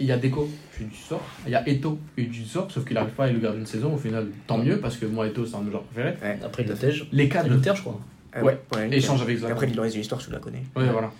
Il 0.00 0.06
y 0.06 0.12
a 0.12 0.16
Deco, 0.16 0.48
je 0.74 0.78
lui 0.78 0.84
dis 0.86 0.96
tu 0.96 1.02
sors. 1.02 1.22
Il 1.46 1.52
y 1.52 1.54
a 1.56 1.68
Eto, 1.68 1.98
il 2.16 2.24
lui 2.24 2.30
dit 2.30 2.42
tu 2.42 2.48
sors, 2.48 2.70
sauf 2.70 2.84
qu'il 2.84 2.96
arrive 2.96 3.14
pas, 3.14 3.26
il 3.28 3.34
le 3.34 3.40
garde 3.40 3.56
une 3.58 3.66
saison. 3.66 3.94
Au 3.94 3.96
final, 3.96 4.28
tant 4.46 4.58
mieux, 4.58 4.78
parce 4.80 4.96
que 4.96 5.06
moi, 5.06 5.26
Eto, 5.26 5.44
c'est 5.44 5.56
un 5.56 5.60
de 5.60 5.64
mes 5.64 5.70
joueurs 5.70 5.82
préférés. 5.84 6.16
Après, 6.44 6.62
il 6.62 6.68
le 6.68 6.74
tège. 6.76 7.08
Les 7.12 7.24
Il 7.24 7.28
cadres, 7.28 7.50
le 7.50 7.60
terre, 7.60 7.74
je 7.76 7.80
crois. 7.82 8.00
Euh, 8.36 8.42
Ouais. 8.42 8.60
ouais, 8.76 8.94
échange 8.96 9.22
avec 9.22 9.36
Et 9.36 9.38
Zlatan. 9.40 9.54
après 9.54 9.68
il 9.68 9.78
aurait 9.80 9.88
l'histoire, 9.88 10.20
tu 10.20 10.30
la 10.30 10.38
connais. 10.38 10.62
Ouais, 10.76 10.86
voilà. 10.90 11.10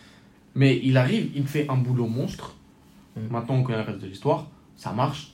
Mais 0.55 0.79
il 0.85 0.97
arrive, 0.97 1.31
il 1.35 1.47
fait 1.47 1.67
un 1.69 1.77
boulot 1.77 2.07
monstre. 2.07 2.55
Mm. 3.17 3.21
Maintenant, 3.33 3.55
on 3.57 3.63
connaît 3.63 3.79
le 3.79 3.85
reste 3.85 4.01
de 4.01 4.07
l'histoire. 4.07 4.47
Ça 4.77 4.93
marche. 4.93 5.33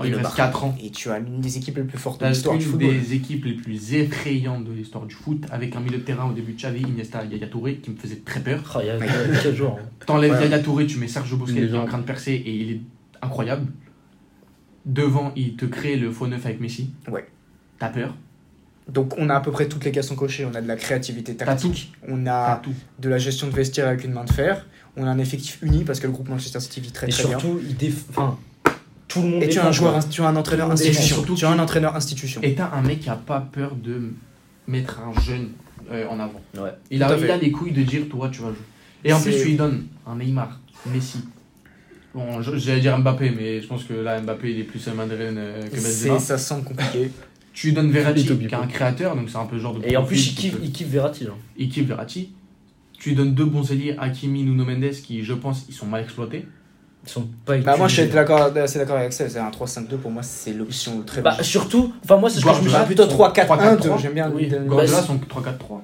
Oh, 0.00 0.04
Et 0.04 0.08
il 0.08 0.12
reste 0.14 0.22
Barça. 0.22 0.36
4 0.44 0.64
ans. 0.64 0.76
Et 0.82 0.90
tu 0.90 1.10
as 1.10 1.18
l'une 1.18 1.40
des 1.40 1.56
équipes 1.56 1.76
les 1.78 1.82
plus 1.82 1.98
fortes 1.98 2.20
de 2.22 2.26
l'histoire 2.28 2.56
du 2.56 2.64
football. 2.64 2.90
des 2.94 3.14
équipes 3.14 3.44
les 3.46 3.54
plus 3.54 3.94
effrayantes 3.94 4.64
de 4.64 4.72
l'histoire 4.72 5.04
du 5.06 5.14
foot, 5.14 5.44
avec 5.50 5.74
un 5.76 5.80
milieu 5.80 5.98
de 5.98 6.02
terrain 6.04 6.28
au 6.30 6.32
début 6.32 6.52
de 6.52 6.56
Xavi, 6.58 6.82
Iniesta, 6.82 7.24
Yaya 7.24 7.46
Touré, 7.48 7.76
qui 7.76 7.90
me 7.90 7.96
faisait 7.96 8.22
très 8.24 8.40
peur. 8.40 8.62
Ah, 8.74 8.80
il 8.82 8.86
y 8.86 8.90
a 8.90 8.98
quel 9.42 9.54
jour. 9.56 9.78
hein. 9.80 9.84
T'enlèves 10.06 10.32
Ouais. 10.32 10.42
Yaya 10.44 10.60
Touré, 10.60 10.86
tu 10.86 10.98
mets 10.98 11.08
Sergio 11.08 11.36
Busquets 11.36 11.66
qui 11.68 11.74
est 11.74 11.78
en 11.78 11.86
train 11.86 11.98
de 11.98 12.04
percer 12.04 12.32
et 12.32 12.54
il 12.54 12.70
est 12.72 12.80
incroyable. 13.22 13.66
Devant, 14.86 15.32
il 15.36 15.56
te 15.56 15.66
crée 15.66 15.96
le 15.96 16.10
faux 16.10 16.26
neuf 16.26 16.46
avec 16.46 16.60
Messi. 16.60 16.90
Ouais. 17.10 17.26
T'as 17.78 17.88
peur. 17.90 18.16
Donc 18.88 19.14
on 19.18 19.28
a 19.28 19.34
à 19.34 19.40
peu 19.40 19.50
près 19.50 19.68
toutes 19.68 19.84
les 19.84 19.90
cases 19.92 20.06
sont 20.08 20.16
cochées. 20.16 20.46
On 20.50 20.54
a 20.54 20.62
de 20.62 20.66
la 20.68 20.76
créativité 20.76 21.36
tactique, 21.36 21.92
on 22.08 22.26
a 22.26 22.56
tout. 22.62 22.72
de 22.98 23.08
la 23.10 23.18
gestion 23.18 23.46
de 23.48 23.52
vestiaire 23.52 23.86
avec 23.86 24.02
une 24.04 24.12
main 24.12 24.24
de 24.24 24.32
fer, 24.32 24.66
on 24.96 25.04
a 25.06 25.10
un 25.10 25.18
effectif 25.18 25.58
uni 25.60 25.84
parce 25.84 26.00
que 26.00 26.06
le 26.06 26.12
groupe 26.14 26.30
Manchester 26.30 26.58
City 26.60 26.80
vit 26.80 26.90
très 26.90 27.06
Et 27.06 27.10
très 27.10 27.24
bien. 27.28 27.38
surtout, 27.38 27.60
il 27.68 27.76
déf... 27.76 28.04
enfin, 28.08 28.38
tout 29.20 29.26
le 29.26 29.32
monde 29.32 29.42
Et 29.42 29.48
tu 29.48 29.58
as 29.58 29.66
un 29.66 29.72
joueur, 29.72 30.08
tu 30.08 30.22
as 30.22 30.28
un 30.28 30.36
entraîneur 30.36 30.70
institution. 30.70 31.22
Tu 31.34 31.44
as 31.44 31.50
un 31.50 31.58
entraîneur 31.58 31.94
institution. 31.96 32.40
Et 32.42 32.54
t'as 32.54 32.70
un 32.72 32.82
mec 32.82 33.00
qui 33.00 33.10
a 33.10 33.16
pas 33.16 33.40
peur 33.40 33.74
de 33.74 34.12
mettre 34.66 35.00
un 35.00 35.20
jeune 35.20 35.48
euh, 35.90 36.06
en 36.08 36.18
avant. 36.20 36.40
Ouais. 36.56 36.70
Il 36.90 37.02
a, 37.02 37.16
il 37.16 37.30
a 37.30 37.36
les 37.36 37.50
couilles 37.50 37.72
de 37.72 37.82
dire 37.82 38.08
toi 38.08 38.28
tu 38.30 38.40
vas 38.42 38.48
jouer. 38.48 38.56
Et 39.04 39.12
en 39.12 39.20
plus 39.20 39.32
tu 39.32 39.44
lui 39.44 39.56
donnes 39.56 39.86
un 40.06 40.16
Neymar, 40.16 40.60
Messi. 40.86 41.20
Bon, 42.14 42.42
j'allais 42.42 42.80
dire 42.80 42.98
Mbappé, 42.98 43.30
mais 43.30 43.60
je 43.60 43.66
pense 43.66 43.84
que 43.84 43.94
là 43.94 44.20
Mbappé 44.20 44.50
il 44.50 44.60
est 44.60 44.64
plus 44.64 44.86
Mandren 44.88 45.38
que 45.70 45.78
C'est- 45.78 46.08
Benzema. 46.08 46.18
Ça 46.18 46.38
semble 46.38 46.64
compliqué. 46.64 47.10
Tu 47.52 47.68
lui 47.68 47.74
donnes 47.74 47.90
Verratti, 47.90 48.24
qui 48.24 48.44
est 48.44 48.54
un 48.54 48.68
créateur, 48.68 49.16
donc 49.16 49.28
c'est 49.30 49.36
un 49.36 49.46
peu 49.46 49.56
le 49.56 49.62
genre 49.62 49.74
de. 49.74 49.84
Et 49.84 49.96
en 49.96 50.04
plus, 50.04 50.28
il 50.28 50.34
kiffe, 50.36 50.56
il 50.62 50.70
kiffe 50.70 50.86
Verratti. 50.86 51.24
là. 51.24 51.32
il 51.56 51.68
kiffe 51.68 51.86
Verratti. 51.86 52.30
Tu 52.98 53.10
lui 53.10 53.16
donnes 53.16 53.34
deux 53.34 53.44
bons 53.44 53.70
ailiers, 53.72 53.96
Hakimi, 53.98 54.44
Nuno 54.44 54.64
Mendes, 54.64 54.90
qui 54.90 55.24
je 55.24 55.32
pense 55.32 55.64
ils 55.68 55.74
sont 55.74 55.86
mal 55.86 56.02
exploités. 56.02 56.46
Sont 57.08 57.26
pas 57.46 57.56
Bah 57.58 57.76
moi 57.78 57.88
je 57.88 58.02
suis 58.02 58.08
d'accord 58.10 58.50
assez 58.54 58.78
d'accord 58.78 58.96
avec 58.96 59.12
ça, 59.14 59.28
c'est 59.28 59.38
un 59.38 59.50
3-5-2 59.50 59.96
pour 59.96 60.10
moi 60.10 60.22
c'est 60.22 60.52
l'option 60.52 61.00
très 61.06 61.22
Bah, 61.22 61.36
surtout, 61.42 61.92
enfin, 62.04 62.16
moi, 62.18 62.28
c'est 62.28 62.40
ce 62.40 62.44
que 62.44 62.52
je 62.52 62.58
me 62.60 62.68
suis. 62.68 62.72
Bah, 62.72 62.84
plutôt 62.84 63.04
3-4-1, 63.06 63.46
3-4-3. 63.78 63.98
j'aime 63.98 64.12
bien. 64.12 64.30
Oui. 64.34 64.46
le- 64.48 64.58
le- 64.58 64.64
Guardiola 64.66 65.00
bah, 65.00 65.06
sont 65.06 65.16
3-4-3. 65.16 65.80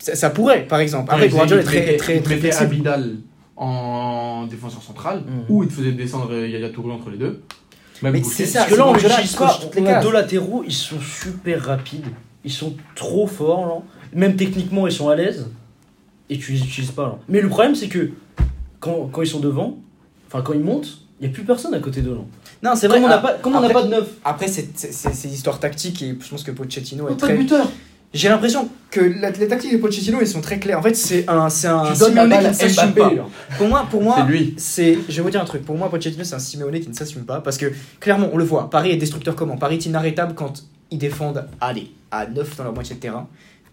ça, 0.00 0.14
ça 0.16 0.30
pourrait 0.30 0.66
par 0.66 0.80
exemple. 0.80 1.12
Après 1.12 1.28
Guardiola 1.28 1.62
est 1.62 1.64
très 1.64 1.96
très 1.96 2.20
très 2.20 2.36
flexible. 2.38 2.64
Abidal 2.72 3.16
en 3.56 4.46
défenseur 4.46 4.82
central, 4.82 5.22
Mhm. 5.26 5.44
ou 5.48 5.62
il 5.62 5.68
te 5.68 5.74
faisait 5.74 5.92
descendre 5.92 6.32
Yaya 6.34 6.68
Touré 6.70 6.92
entre 6.92 7.10
les 7.10 7.16
deux. 7.18 7.42
Même 8.02 8.12
Mais 8.12 8.22
c'est 8.22 8.44
ça, 8.44 8.60
Parce 8.60 8.72
que 8.72 8.76
là, 8.76 8.86
on 8.88 8.92
pas. 8.92 8.98
a 8.98 9.00
cases. 9.94 10.04
deux 10.04 10.12
latéraux, 10.12 10.62
ils 10.66 10.72
sont 10.72 11.00
super 11.00 11.62
rapides. 11.64 12.04
Ils 12.44 12.52
sont 12.52 12.74
trop 12.94 13.26
forts. 13.26 13.62
genre. 13.62 13.82
Même 14.12 14.36
techniquement, 14.36 14.86
ils 14.86 14.92
sont 14.92 15.08
à 15.08 15.16
l'aise. 15.16 15.48
Et 16.28 16.38
tu 16.38 16.52
les 16.52 16.60
utilises 16.60 16.90
pas. 16.90 17.04
là. 17.04 17.18
Mais 17.28 17.40
le 17.40 17.48
problème, 17.48 17.74
c'est 17.74 17.88
que 17.88 18.10
quand, 18.80 19.08
quand 19.10 19.22
ils 19.22 19.26
sont 19.28 19.40
devant, 19.40 19.78
enfin, 20.26 20.42
quand 20.42 20.52
ils 20.52 20.60
montent, 20.60 20.98
il 21.20 21.26
n'y 21.26 21.32
a 21.32 21.34
plus 21.34 21.44
personne 21.44 21.72
à 21.74 21.78
côté 21.80 22.02
d'eux. 22.02 22.14
là. 22.14 22.20
Non 22.62 22.74
c'est 22.76 22.88
vrai. 22.88 22.96
Comme 22.98 23.04
on 23.06 23.08
n'a 23.08 23.16
ah, 23.16 23.18
pas, 23.18 23.32
comme 23.34 23.54
on 23.56 23.60
n'a 23.60 23.66
après- 23.68 23.82
pas 23.82 23.86
de 23.86 23.90
neuf. 23.90 24.08
Après 24.24 24.48
c'est 24.48 25.28
histoire 25.28 25.58
tactique 25.60 26.02
et 26.02 26.16
je 26.20 26.28
pense 26.28 26.42
que 26.42 26.50
Pochettino 26.50 27.04
est 27.06 27.08
Pas 27.10 27.14
de 27.14 27.20
très. 27.20 27.36
buteur. 27.36 27.70
J'ai 28.14 28.28
l'impression 28.30 28.68
que 28.90 29.00
la- 29.00 29.30
les 29.30 29.48
tactiques 29.48 29.72
de 29.72 29.76
Pochettino 29.78 30.18
ils 30.20 30.26
sont 30.26 30.40
très 30.40 30.58
claires. 30.58 30.78
En 30.78 30.82
fait 30.82 30.94
c'est 30.94 31.28
un 31.28 31.48
c'est 31.50 31.66
un 31.68 31.92
Tu 31.92 31.98
donnes 31.98 32.14
la 32.14 32.22
Simeone 32.24 32.40
qui 32.40 32.48
ne 32.48 32.52
s'assume 32.68 32.92
pas. 32.94 33.12
Pour 33.58 33.68
moi 33.68 33.86
pour 33.90 34.02
moi 34.02 34.16
C'est 34.18 34.26
lui. 34.32 34.54
c'est 34.56 34.98
je 35.08 35.16
vais 35.16 35.22
vous 35.22 35.30
dire 35.30 35.40
un 35.42 35.44
truc 35.44 35.64
pour 35.64 35.76
moi 35.76 35.90
Pochettino 35.90 36.24
c'est 36.24 36.34
un 36.34 36.38
Simeone 36.38 36.80
qui 36.80 36.88
ne 36.88 36.94
s'assume 36.94 37.24
pas 37.24 37.40
parce 37.40 37.58
que 37.58 37.72
clairement 38.00 38.28
on 38.32 38.38
le 38.38 38.44
voit 38.44 38.70
Paris 38.70 38.90
est 38.90 38.96
destructeur 38.96 39.34
comment? 39.36 39.56
Paris 39.58 39.74
est 39.76 39.86
inarrêtable 39.86 40.34
quand 40.34 40.64
ils 40.90 40.98
défendent 40.98 41.46
allez 41.60 41.90
à 42.10 42.26
9 42.26 42.56
dans 42.56 42.64
leur 42.64 42.72
moitié 42.72 42.94
de 42.96 43.00
terrain 43.00 43.26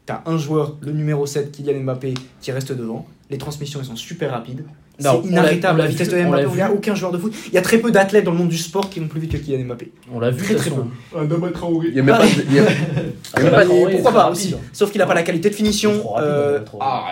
t'as 0.06 0.22
un 0.26 0.38
joueur 0.38 0.76
le 0.82 0.92
numéro 0.92 1.26
7 1.26 1.52
Kylian 1.52 1.82
Mbappé 1.82 2.14
qui 2.42 2.52
reste 2.52 2.74
devant 2.74 3.06
les 3.30 3.38
transmissions 3.38 3.80
elles 3.80 3.86
sont 3.86 3.96
super 3.96 4.32
rapides 4.32 4.66
C'est 5.00 5.10
inarrêtable 5.28 5.80
l'a 5.80 5.88
vitesse 5.88 6.08
de 6.10 6.22
Mbappé. 6.22 6.46
Il 6.50 6.56
n'y 6.56 6.62
a 6.62 6.72
aucun 6.72 6.94
joueur 6.94 7.12
de 7.12 7.18
foot. 7.18 7.34
Il 7.48 7.54
y 7.54 7.58
a 7.58 7.62
très 7.62 7.80
peu 7.80 7.92
d'athlètes 7.92 8.24
dans 8.26 8.32
le 8.32 8.38
monde 8.38 8.50
du 8.50 8.58
sport 8.58 8.90
qui 8.90 9.00
vont 9.00 9.08
plus 9.08 9.20
vite 9.20 9.32
que 9.32 9.38
Kylian 9.38 9.66
Mbappé. 9.66 9.92
On 10.14 10.20
l'a 10.20 10.30
vu 10.30 10.44
Très, 10.44 10.56
très 10.56 10.70
peu. 10.70 10.82
Un 11.18 11.30
homme 11.32 11.52
Traoré. 11.52 11.88
Il 11.90 11.96
y 11.96 12.00
a 12.00 12.04
même 12.04 12.16
pas 12.16 12.24
de- 12.24 12.30
il 12.50 12.56
y 12.56 12.60
a- 12.60 13.42
même 13.44 13.52
pas- 13.52 13.66
Traoré, 13.66 13.94
Pourquoi 13.94 14.12
pas? 14.14 14.30
aussi. 14.32 14.56
Sauf 14.72 14.92
qu'il 14.92 15.00
n'a 15.00 15.08
pas 15.08 15.16
la 15.16 15.24
qualité 15.24 15.50
de 15.50 15.56
finition. 15.56 16.04
euh. 16.20 16.60
Ah 16.80 17.06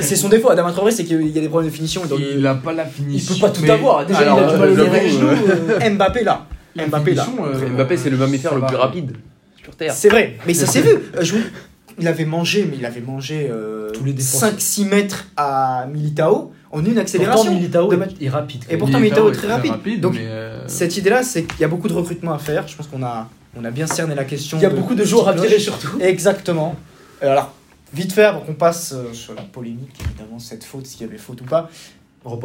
c'est 0.00 0.16
son 0.16 0.28
défaut, 0.28 0.50
Adama 0.50 0.72
Traoré, 0.72 0.90
c'est 0.92 1.04
qu'il 1.04 1.28
y 1.28 1.38
a 1.38 1.40
des 1.42 1.48
problèmes 1.48 1.70
de 1.70 1.74
finition. 1.74 2.02
Il 2.18 2.40
le... 2.40 2.48
a 2.48 2.54
pas 2.54 2.72
la 2.72 2.84
Il 2.84 2.90
finition. 2.90 3.34
peut 3.34 3.40
pas 3.42 3.50
tout 3.50 3.62
mais- 3.62 3.70
avoir. 3.70 4.06
Déjà, 4.06 4.20
Alors, 4.20 4.38
il 4.40 4.44
a 4.44 4.52
du 4.52 4.58
mal 4.58 4.68
au 4.70 4.74
euh, 4.74 5.78
euh. 5.82 5.90
Mbappé 5.90 6.24
là. 6.24 6.46
Mbappé 6.88 7.14
là. 7.14 7.26
Mbappé, 7.74 7.96
c'est 7.96 8.10
le 8.10 8.16
mammifère 8.16 8.54
le 8.54 8.62
plus 8.66 8.76
rapide 8.76 9.12
sur 9.62 9.74
Terre. 9.76 9.92
C'est 9.92 10.08
vrai, 10.08 10.36
mais 10.46 10.54
ça 10.54 10.66
s'est 10.66 10.80
vu. 10.82 10.90
Euh, 11.96 12.02
Il 12.02 12.08
avait 12.08 12.24
mangé, 12.24 12.66
mais 12.70 12.76
il 12.78 12.86
avait 12.86 13.00
mangé 13.00 13.50
défenseurs. 14.04 14.52
5-6 14.52 14.88
mètres 14.88 15.26
à 15.36 15.86
Militao 15.90 16.52
en 16.70 16.84
une 16.84 16.98
accélération. 16.98 17.44
Pourtant, 17.44 17.56
Militao 17.56 17.88
de 17.88 18.24
est 18.24 18.28
rapide. 18.28 18.64
Et 18.68 18.76
pourtant, 18.76 19.00
Militao 19.00 19.30
est 19.30 19.34
très 19.34 19.48
rapide. 19.48 20.00
Donc, 20.00 20.16
euh, 20.16 20.64
Cette 20.66 20.96
idée-là, 20.96 21.22
c'est 21.22 21.44
qu'il 21.44 21.60
y 21.60 21.64
a 21.64 21.68
beaucoup 21.68 21.88
de 21.88 21.94
recrutement 21.94 22.32
à 22.32 22.38
faire. 22.38 22.66
Je 22.68 22.76
pense 22.76 22.86
qu'on 22.86 23.02
a, 23.02 23.28
on 23.56 23.64
a 23.64 23.70
bien 23.70 23.86
cerné 23.86 24.14
la 24.14 24.24
question. 24.24 24.58
Il 24.58 24.62
y 24.62 24.66
a 24.66 24.70
beaucoup 24.70 24.94
de 24.94 25.04
joueurs 25.04 25.28
à 25.28 25.32
virer 25.32 25.58
surtout. 25.58 25.98
Exactement. 26.00 26.76
Euh, 27.22 27.30
Alors, 27.30 27.54
vite 27.94 28.12
fait, 28.12 28.24
avant 28.24 28.40
qu'on 28.40 28.54
passe 28.54 28.92
euh, 28.92 29.12
sur 29.12 29.34
la 29.34 29.42
polémique, 29.42 29.94
évidemment, 30.04 30.38
cette 30.38 30.64
faute, 30.64 30.86
s'il 30.86 31.02
y 31.02 31.04
avait 31.04 31.18
faute 31.18 31.40
ou 31.40 31.44
pas. 31.44 31.70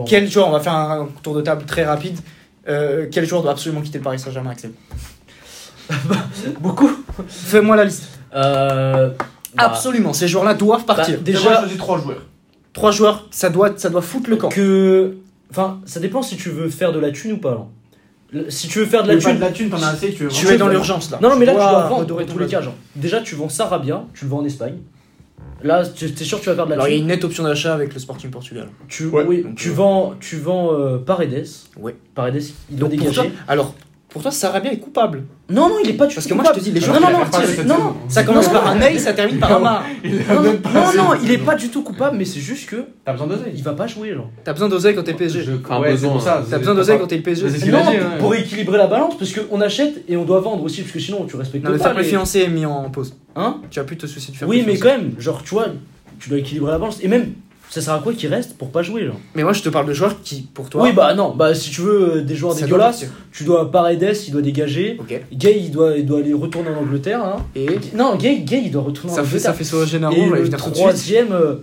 Quel 0.05 0.29
joueur, 0.29 0.47
on 0.47 0.51
va 0.51 0.59
faire 0.59 0.75
un 0.75 1.09
tour 1.23 1.35
de 1.35 1.41
table 1.41 1.65
très 1.65 1.83
rapide. 1.83 2.17
Euh, 2.69 3.07
quel 3.11 3.25
joueur 3.25 3.41
doit 3.41 3.51
absolument 3.51 3.81
quitter 3.81 3.97
le 3.97 4.03
Paris 4.03 4.19
Saint-Germain, 4.19 4.51
Axel? 4.51 4.71
Beaucoup. 6.61 6.91
Fais-moi 7.27 7.75
la 7.75 7.85
liste. 7.85 8.07
Euh, 8.35 9.09
bah, 9.55 9.63
Absolument, 9.65 10.13
ces 10.13 10.27
joueurs-là 10.27 10.53
doivent 10.53 10.85
partir. 10.85 11.15
Bah, 11.17 11.23
Déjà, 11.23 11.59
choisi 11.59 11.77
trois 11.77 11.99
joueurs. 11.99 12.25
Trois 12.73 12.91
joueurs, 12.91 13.27
ça 13.31 13.49
doit, 13.49 13.73
ça 13.77 13.89
doit 13.89 14.01
foutre 14.01 14.29
le 14.29 14.37
camp. 14.37 14.49
que. 14.49 15.15
Enfin, 15.49 15.79
ça 15.85 15.99
dépend 15.99 16.21
si 16.21 16.37
tu 16.37 16.49
veux 16.49 16.69
faire 16.69 16.93
de 16.93 16.99
la 16.99 17.11
thune 17.11 17.33
ou 17.33 17.37
pas. 17.37 17.51
là. 17.51 17.65
Le- 18.33 18.49
Si 18.49 18.69
tu 18.69 18.79
veux 18.79 18.85
faire 18.85 19.03
de 19.03 19.09
la 19.09 19.15
Tu 19.17 19.19
veux 19.19 19.23
pas 19.25 19.29
thune. 19.31 19.39
de 19.39 19.45
la 19.45 19.51
thune, 19.51 19.69
t'en 19.69 19.81
as 19.83 19.87
assez, 19.89 20.13
tu 20.13 20.23
veux 20.23 20.29
Tu 20.29 20.47
es 20.47 20.57
dans 20.57 20.69
l'urgence 20.69 21.11
là. 21.11 21.19
Non, 21.21 21.29
non, 21.31 21.35
mais 21.35 21.45
là, 21.45 21.51
tu 21.51 21.57
dois 21.57 21.87
vendre 21.89 22.05
dans 22.05 22.25
tous 22.25 22.39
les 22.39 22.47
cas. 22.47 22.61
Genre. 22.61 22.73
Déjà, 22.95 23.19
tu 23.19 23.35
vends 23.35 23.49
Sarabia, 23.49 24.05
tu 24.13 24.23
le 24.25 24.31
vends 24.31 24.37
en 24.39 24.45
Espagne. 24.45 24.75
Là, 25.63 25.83
tu 25.85 26.05
es 26.05 26.23
sûr 26.23 26.39
que 26.39 26.43
tu 26.43 26.49
vas 26.49 26.55
faire 26.55 26.65
de 26.65 26.69
la 26.71 26.75
Alors, 26.75 26.87
il 26.87 26.93
y 26.93 26.95
a 26.95 26.99
une 26.99 27.07
nette 27.07 27.23
option 27.23 27.43
d'achat 27.43 27.73
avec 27.73 27.93
le 27.93 27.99
Sporting 27.99 28.31
Portugal. 28.31 28.69
Tu, 28.87 29.05
Ouais. 29.07 29.25
oui, 29.27 29.43
Donc, 29.43 29.55
tu 29.55 29.69
euh, 29.69 29.73
vends, 29.73 30.13
tu 30.19 30.37
vends 30.37 30.73
euh, 30.73 30.97
Paredes. 30.97 31.45
Ouais. 31.77 31.95
Paredes, 32.15 32.41
il 32.71 32.77
doit 32.77 32.89
Donc, 32.89 32.97
pour 32.97 33.09
dégager. 33.09 33.29
toi, 33.29 33.37
alors, 33.47 33.75
pour 34.11 34.21
toi, 34.21 34.29
Sarabia 34.31 34.71
est 34.73 34.77
coupable. 34.77 35.23
Non, 35.49 35.69
non, 35.69 35.75
il 35.83 35.89
est 35.89 35.93
pas 35.93 36.05
du 36.05 36.15
Parce 36.15 36.27
tout 36.27 36.35
que 36.35 36.41
moi, 36.41 36.51
je 36.53 36.59
te 36.59 36.63
dis, 36.63 36.71
les 36.71 36.79
non, 36.81 36.85
joueurs 36.85 36.99
non, 37.01 37.09
non, 37.19 37.25
pas 37.25 37.39
non, 37.63 37.77
non, 37.79 37.95
Ça 38.09 38.23
commence 38.23 38.47
Non, 38.47 38.53
par 38.53 38.67
un 38.67 38.81
œil, 38.81 38.99
ça 38.99 39.13
termine 39.13 39.39
par 39.39 39.53
un 39.55 39.59
mar. 39.59 39.85
Non, 40.03 40.41
non, 40.43 40.57
pas 40.57 41.17
il 41.23 41.31
est 41.31 41.37
pas 41.37 41.55
du 41.55 41.69
tout 41.69 41.81
coupable, 41.81 42.17
mais 42.17 42.25
c'est 42.25 42.39
juste 42.41 42.69
que 42.69 42.83
T'as 43.05 43.13
besoin 43.13 43.27
d'oseille. 43.27 43.53
il 43.55 43.63
va 43.63 43.73
pas 43.73 43.87
jouer, 43.87 44.13
genre. 44.13 44.29
T'as 44.43 44.53
besoin 44.53 44.67
d'oseille 44.69 44.95
quand 44.95 45.03
t'es 45.03 45.13
PSG. 45.13 45.45
Ça. 46.21 46.43
T'as 46.49 46.57
besoin 46.57 46.75
d'oseille 46.75 46.99
quand 46.99 47.07
t'es 47.07 47.17
le 47.17 47.23
PSG. 47.23 47.71
Non, 47.71 47.79
pour- 48.19 48.35
équilibrer 48.35 48.77
la 48.77 48.87
balance, 48.87 49.17
parce 49.17 49.31
qu'on 49.33 49.61
achète 49.61 50.03
et 50.09 50.17
on 50.17 50.25
doit 50.25 50.39
vendre 50.41 50.63
aussi, 50.63 50.81
parce 50.81 50.93
que 50.93 50.99
sinon 50.99 51.25
tu 51.25 51.35
respectes 51.37 51.63
Non, 51.63 51.71
le 51.71 51.77
pas. 51.77 51.85
fair 51.85 51.93
play 51.93 52.03
financier 52.03 52.43
est 52.43 52.49
mis 52.49 52.65
en 52.65 52.89
pause. 52.89 53.15
Hein? 53.35 53.57
Tu 53.69 53.79
as 53.79 53.83
plus 53.83 53.97
te 53.97 54.07
soucier 54.07 54.31
du 54.33 54.37
fair 54.37 54.47
Oui, 54.47 54.63
mais 54.65 54.77
quand 54.77 54.89
même, 54.89 55.13
genre, 55.19 55.41
tu 55.43 55.51
vois, 55.55 55.67
tu 56.19 56.29
dois 56.29 56.39
équilibrer 56.39 56.71
la 56.71 56.77
balance. 56.79 56.99
Et 57.01 57.07
même, 57.07 57.33
ça 57.73 57.79
sert 57.81 57.93
à 57.93 57.99
quoi 57.99 58.13
qu'il 58.13 58.29
reste 58.29 58.57
pour 58.57 58.69
pas 58.69 58.83
jouer, 58.83 59.05
genre 59.05 59.15
Mais 59.33 59.43
moi, 59.43 59.53
je 59.53 59.61
te 59.63 59.69
parle 59.69 59.87
de 59.87 59.93
joueurs 59.93 60.21
qui, 60.21 60.41
pour 60.53 60.69
toi. 60.69 60.83
Oui, 60.83 60.91
bah 60.93 61.13
non, 61.13 61.33
bah 61.33 61.55
si 61.55 61.69
tu 61.71 61.81
veux 61.81 62.17
euh, 62.17 62.21
des 62.21 62.35
joueurs 62.35 62.51
ça 62.53 62.59
doit 62.59 62.67
dégueulasses, 62.67 62.99
partir. 63.01 63.17
tu 63.31 63.43
dois 63.45 63.71
Paredes, 63.71 64.15
il 64.27 64.31
doit 64.33 64.41
dégager. 64.41 64.97
Ok. 64.99 65.21
Gay, 65.33 65.57
il 65.59 65.71
doit, 65.71 65.95
il 65.97 66.05
doit 66.05 66.19
aller 66.19 66.33
retourner 66.33 66.69
en 66.69 66.81
Angleterre. 66.81 67.23
Hein. 67.23 67.37
Et 67.55 67.67
Non, 67.95 68.15
Gay, 68.17 68.39
Gay, 68.39 68.61
il 68.65 68.71
doit 68.71 68.83
retourner 68.83 69.13
ça 69.15 69.21
en 69.21 69.23
fait, 69.23 69.39
ça 69.39 69.49
Angleterre. 69.49 69.55
fait 69.55 69.63
sauver 69.63 69.87
Gennaro, 69.87 70.13
Et 70.15 70.19
on 70.21 70.29
va 70.29 70.35
y 70.37 70.39
le 70.39 70.45
venir 70.45 70.57
tout 70.63 70.69
de 70.69 70.75
suite. 70.75 70.85
troisième, 70.85 71.31
euh, 71.31 71.55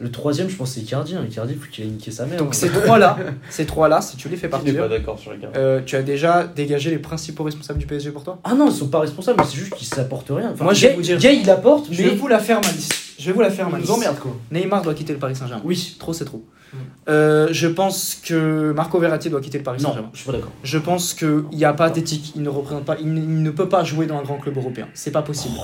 le 0.00 0.10
troisième, 0.10 0.48
je 0.48 0.56
pense, 0.56 0.72
c'est 0.72 0.80
Icardi. 0.80 1.14
hein. 1.14 1.24
Icardi, 1.30 1.54
faut 1.54 1.70
qu'il 1.70 1.84
ait 1.84 1.86
niqué 1.86 2.10
sa 2.10 2.26
mère. 2.26 2.38
Donc 2.38 2.48
hein. 2.48 2.52
ces 2.54 2.68
trois-là, 2.68 3.16
ces 3.50 3.64
trois-là, 3.64 4.00
si 4.00 4.16
tu 4.16 4.28
les 4.28 4.34
fais 4.36 4.48
Qui 4.48 4.56
n'est 4.56 4.72
partir, 4.72 4.76
pas 4.78 4.88
d'accord 4.88 5.16
sur 5.20 5.30
les 5.30 5.38
gars 5.38 5.50
euh, 5.56 5.80
tu 5.86 5.94
as 5.94 6.02
déjà 6.02 6.42
dégagé 6.44 6.90
les 6.90 6.98
principaux 6.98 7.44
responsables 7.44 7.78
du 7.78 7.86
PSG 7.86 8.10
pour 8.10 8.24
toi? 8.24 8.40
Ah 8.42 8.54
non, 8.54 8.66
ils 8.68 8.74
sont 8.74 8.88
pas 8.88 8.98
responsables, 8.98 9.38
mais 9.40 9.46
c'est 9.48 9.58
juste 9.58 9.74
qu'ils 9.74 9.86
s'apportent 9.86 10.30
rien. 10.30 10.50
Enfin, 10.54 10.64
Moi, 10.64 10.74
je 10.74 10.80
vais 10.82 10.88
Gay, 10.88 10.94
vous 10.96 11.02
dire- 11.02 11.18
Gay, 11.18 11.38
il 11.40 11.48
apporte, 11.50 11.86
Je 11.92 12.02
mais 12.02 12.08
vais 12.08 12.16
vous 12.16 12.26
la 12.26 12.40
faire 12.40 12.60
ma 12.60 12.72
liste. 12.72 12.94
Je 13.22 13.28
vais 13.28 13.32
vous 13.32 13.40
la 13.40 13.50
faire 13.50 13.68
ma 13.70 13.78
il 13.78 13.82
liste. 13.82 13.90
nous 13.92 13.96
emmerde 13.98 14.18
quoi. 14.18 14.36
Neymar 14.50 14.82
doit 14.82 14.94
quitter 14.94 15.12
le 15.12 15.18
Paris 15.20 15.36
Saint-Germain. 15.36 15.62
Oui. 15.64 15.96
Trop 16.00 16.12
c'est 16.12 16.24
trop. 16.24 16.44
Mm. 16.72 16.76
Euh, 17.08 17.48
je 17.52 17.68
pense 17.68 18.14
que 18.16 18.72
Marco 18.72 18.98
Verratti 18.98 19.30
doit 19.30 19.40
quitter 19.40 19.58
le 19.58 19.64
Paris 19.64 19.78
Non, 19.80 19.90
Saint-Germain. 19.90 20.10
je 20.12 20.18
suis 20.18 20.26
pas 20.26 20.32
d'accord. 20.32 20.50
Je 20.64 20.78
pense 20.78 21.14
qu'il 21.14 21.44
n'y 21.52 21.64
a 21.64 21.72
pas 21.72 21.90
d'éthique. 21.90 22.32
Il 22.34 22.42
ne 22.42 22.48
représente 22.48 22.84
pas. 22.84 22.96
Il 23.00 23.12
ne, 23.14 23.20
il 23.20 23.42
ne 23.42 23.50
peut 23.50 23.68
pas 23.68 23.84
jouer 23.84 24.06
dans 24.06 24.18
un 24.18 24.22
grand 24.22 24.38
club 24.38 24.56
européen. 24.56 24.88
C'est 24.94 25.10
pas 25.12 25.22
possible. 25.22 25.54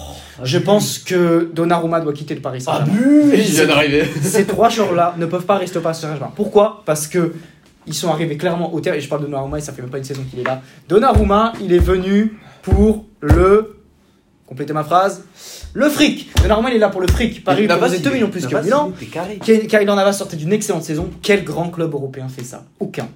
Je 0.44 0.58
pense 0.58 0.98
que 0.98 1.50
Donnarumma 1.52 2.00
doit 2.00 2.12
quitter 2.12 2.34
le 2.36 2.40
Paris 2.40 2.60
Saint-Germain. 2.60 2.92
Abus 2.92 3.32
Il 3.34 3.40
vient 3.40 3.66
d'arriver. 3.66 4.04
Ces 4.22 4.44
trois 4.46 4.68
joueurs-là 4.68 5.14
ne 5.18 5.26
peuvent 5.26 5.46
pas 5.46 5.56
rester 5.58 5.78
au 5.78 5.82
Paris 5.82 5.96
Saint-Germain. 5.96 6.30
Pourquoi? 6.36 6.82
Parce 6.86 7.08
que 7.08 7.32
ils 7.86 7.94
sont 7.94 8.10
arrivés 8.10 8.36
clairement 8.36 8.72
au 8.74 8.80
terme. 8.80 8.96
Et 8.96 9.00
je 9.00 9.08
parle 9.08 9.22
de 9.22 9.26
Donnarumma. 9.26 9.58
Et 9.58 9.62
ça 9.62 9.72
fait 9.72 9.82
même 9.82 9.90
pas 9.90 9.98
une 9.98 10.04
saison 10.04 10.22
qu'il 10.30 10.38
est 10.40 10.44
là. 10.44 10.60
Donnarumma, 10.88 11.54
il 11.60 11.72
est 11.72 11.78
venu 11.78 12.38
pour 12.62 13.06
le. 13.22 13.77
Complétez 14.48 14.72
ma 14.72 14.82
phrase. 14.84 15.24
Le 15.74 15.88
fric. 15.90 16.30
Donnarumma, 16.40 16.70
il 16.70 16.76
est 16.76 16.78
là 16.78 16.88
pour 16.88 17.02
le 17.02 17.06
fric. 17.08 17.44
Paris 17.44 17.60
lui 17.62 17.68
proposait 17.68 17.98
2 17.98 18.10
millions 18.10 18.30
plus 18.30 18.46
que 18.46 18.56
Milan. 18.64 18.92
Kylian 19.42 19.94
Navas 19.94 20.14
sortait 20.14 20.36
d'une 20.36 20.52
excellente 20.52 20.84
saison. 20.84 21.10
Quel 21.22 21.44
grand 21.44 21.68
club 21.68 21.92
européen 21.92 22.28
fait 22.28 22.44
ça? 22.44 22.64
Aucun. 22.80 23.08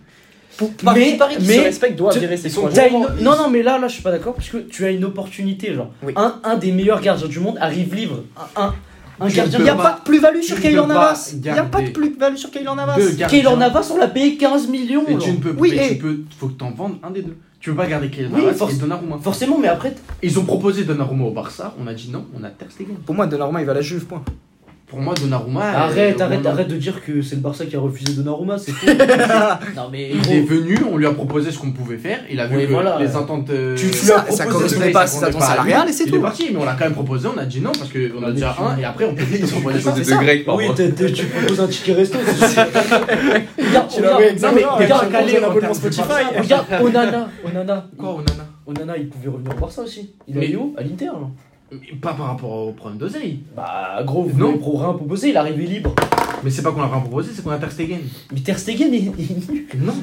Paris, 0.84 1.00
Mais- 1.12 1.16
Paris 1.16 1.36
qui 1.38 1.46
mais- 1.46 1.56
se 1.56 1.60
respecte 1.62 1.96
doit 1.96 2.12
virer 2.12 2.36
ses 2.36 2.50
sont- 2.50 2.68
une- 2.68 3.24
Non, 3.24 3.36
non, 3.36 3.48
mais 3.50 3.62
là, 3.62 3.78
là, 3.78 3.88
je 3.88 3.94
suis 3.94 4.02
pas 4.02 4.10
d'accord 4.10 4.34
parce 4.34 4.50
que 4.50 4.58
tu 4.58 4.84
as 4.84 4.90
une 4.90 5.04
opportunité. 5.04 5.74
Genre, 5.74 5.90
Oui. 6.04 6.12
un, 6.14 6.40
un 6.44 6.56
des 6.56 6.70
meilleurs 6.72 7.00
gardiens 7.00 7.26
du 7.26 7.40
monde 7.40 7.56
arrive 7.58 7.94
libre. 7.94 8.24
Un, 8.54 8.74
un, 9.18 9.28
gardien. 9.28 9.58
Il 9.58 9.64
n'y 9.64 9.70
a 9.70 9.74
pas- 9.74 9.98
de 9.98 10.04
plus-value 10.04 10.42
sur 10.42 10.60
pas 10.60 10.70
Navas. 10.86 11.30
Il 11.32 11.40
n'y 11.40 11.48
a 11.48 11.62
pas 11.64 11.80
de 11.80 11.88
plus-value 11.90 12.36
sur 12.36 12.50
Kylian 12.50 12.74
Navas. 12.74 12.98
Keylor 13.28 13.56
Navas, 13.56 13.90
on 13.94 13.96
l'a 13.96 14.08
payé 14.08 14.36
15 14.36 14.68
millions. 14.68 15.04
Et 15.08 15.12
genre. 15.12 15.22
tu 15.22 15.30
ne 15.32 15.36
peux 15.38 15.54
Oui, 15.58 15.72
mais 15.74 15.86
et- 15.86 15.88
tu 15.96 16.02
peux, 16.02 16.18
faut 16.38 16.48
que 16.48 16.52
t'en 16.58 16.70
vendes 16.70 16.96
un 17.02 17.10
des 17.10 17.22
deux. 17.22 17.36
Tu 17.62 17.70
peux 17.70 17.76
pas 17.76 17.86
garder 17.86 18.10
Kylian 18.10 18.30
Oui, 18.34 18.40
Navas 18.44 18.54
force- 18.54 18.74
et 18.74 18.76
Donnarumma. 18.76 19.18
Forcément, 19.22 19.56
mais 19.58 19.68
après, 19.68 19.94
Ils 20.22 20.36
ont 20.38 20.44
proposé 20.44 20.82
Donnarumma 20.84 21.24
au 21.24 21.30
Barça, 21.30 21.74
on 21.80 21.86
a 21.86 21.94
dit 21.94 22.10
non, 22.10 22.26
on 22.38 22.42
a 22.42 22.50
Ter 22.50 22.70
Stegen. 22.70 22.96
Pour 23.06 23.14
moi, 23.14 23.26
Donnarumma, 23.28 23.60
il 23.60 23.64
va 23.66 23.72
à 23.72 23.76
la 23.76 23.80
Juve, 23.82 24.04
point. 24.04 24.22
Pour 24.92 25.00
moi, 25.00 25.14
Donnarumma. 25.14 25.62
arrête, 25.70 26.20
arrête, 26.20 26.44
arrête 26.44 26.68
de 26.68 26.76
dire 26.76 27.02
que 27.02 27.22
c'est 27.22 27.36
le 27.36 27.40
Barça 27.40 27.64
qui 27.64 27.74
a 27.76 27.80
refusé 27.80 28.12
Donnarumma, 28.12 28.58
c'est 28.58 28.72
faux. 28.72 28.86
non, 29.74 29.88
mais 29.90 30.10
Il 30.10 30.20
gros, 30.20 30.32
est 30.34 30.40
venu, 30.42 30.76
on 30.92 30.98
lui 30.98 31.06
a 31.06 31.12
proposé 31.12 31.50
ce 31.50 31.58
qu'on 31.58 31.70
pouvait 31.72 31.96
faire. 31.96 32.18
Il 32.30 32.38
a 32.38 32.46
vu 32.46 32.58
Oui, 32.58 32.66
que 32.66 32.72
voilà. 32.72 32.98
les 32.98 33.16
ententes. 33.16 33.48
euh, 33.48 33.74
Tu- 33.74 33.90
tu 33.90 33.96
Ça- 33.96 34.04
lui 34.04 34.12
as 34.12 34.32
ça 34.32 34.44
proposé, 34.44 34.48
correspondait 34.52 34.90
pas 34.92 35.00
à 35.00 35.06
ça 35.06 35.12
ses 35.14 35.20
correspondait 35.20 35.28
attentes 35.28 35.40
pas 35.40 35.46
à 35.46 35.56
salariales 35.64 35.88
et 35.88 35.92
c'est 35.92 36.04
Il 36.04 36.08
est 36.08 36.12
tout. 36.18 36.20
parti, 36.20 36.48
mais 36.52 36.58
on 36.60 36.64
l'a 36.66 36.72
quand 36.74 36.84
même 36.84 36.92
proposé, 36.92 37.26
on 37.34 37.38
a 37.38 37.44
dit 37.46 37.60
non 37.62 37.72
parce 37.72 37.90
qu'on 37.90 38.22
a 38.22 38.32
déjà 38.32 38.54
un 38.60 38.76
et 38.76 38.84
après 38.84 39.06
on 39.06 39.14
peut 39.14 39.22
vite 39.24 39.50
proposer 39.50 39.80
ça. 39.80 39.94
c'est 39.96 40.14
grec, 40.18 40.44
par 40.44 40.56
oui, 40.56 40.66
tu 40.76 41.24
proposes 41.24 41.60
un 41.60 41.68
ticket 41.68 41.94
resto. 41.94 42.18
c'est 42.26 42.46
sûr. 42.48 42.62
regarde, 46.38 46.66
Onana, 46.82 47.28
Onana. 47.44 47.86
Quoi, 47.96 48.10
Onana? 48.16 48.46
Onana, 48.66 48.96
il 48.98 49.08
pouvait 49.08 49.28
revenir 49.30 49.52
au 49.56 49.60
Barça 49.60 49.82
aussi. 49.82 50.10
Il 50.28 50.36
Mais- 50.36 50.50
est 50.50 50.56
où? 50.56 50.74
À 50.76 50.82
l'Inter, 50.82 51.06
Pas 52.00 52.12
par 52.14 52.26
rapport 52.26 52.50
au 52.68 52.72
problème 52.72 52.98
d'oseille. 52.98 53.40
Bah, 53.56 54.02
gros, 54.04 54.24
vous 54.24 54.38
Non. 54.38 54.58
pro 54.58 54.76
rien 54.78 54.92
proposé, 54.92 55.28
il 55.30 55.34
est 55.34 55.38
arrivé 55.38 55.64
libre. 55.66 55.94
Mais 56.44 56.50
c'est 56.50 56.62
pas 56.62 56.72
qu'on 56.72 56.80
l'a 56.82 56.88
pas 56.88 56.98
proposé, 57.00 57.30
c'est 57.34 57.42
qu'on 57.42 57.50
a 57.50 57.58
Ter 57.58 57.70
Stegen. 57.70 58.00
Mais 58.32 58.40
Ter 58.40 58.58
Stegen 58.58 58.92
est, 58.92 58.98
est 58.98 59.50
nul. 59.50 59.66
Non. 59.78 59.94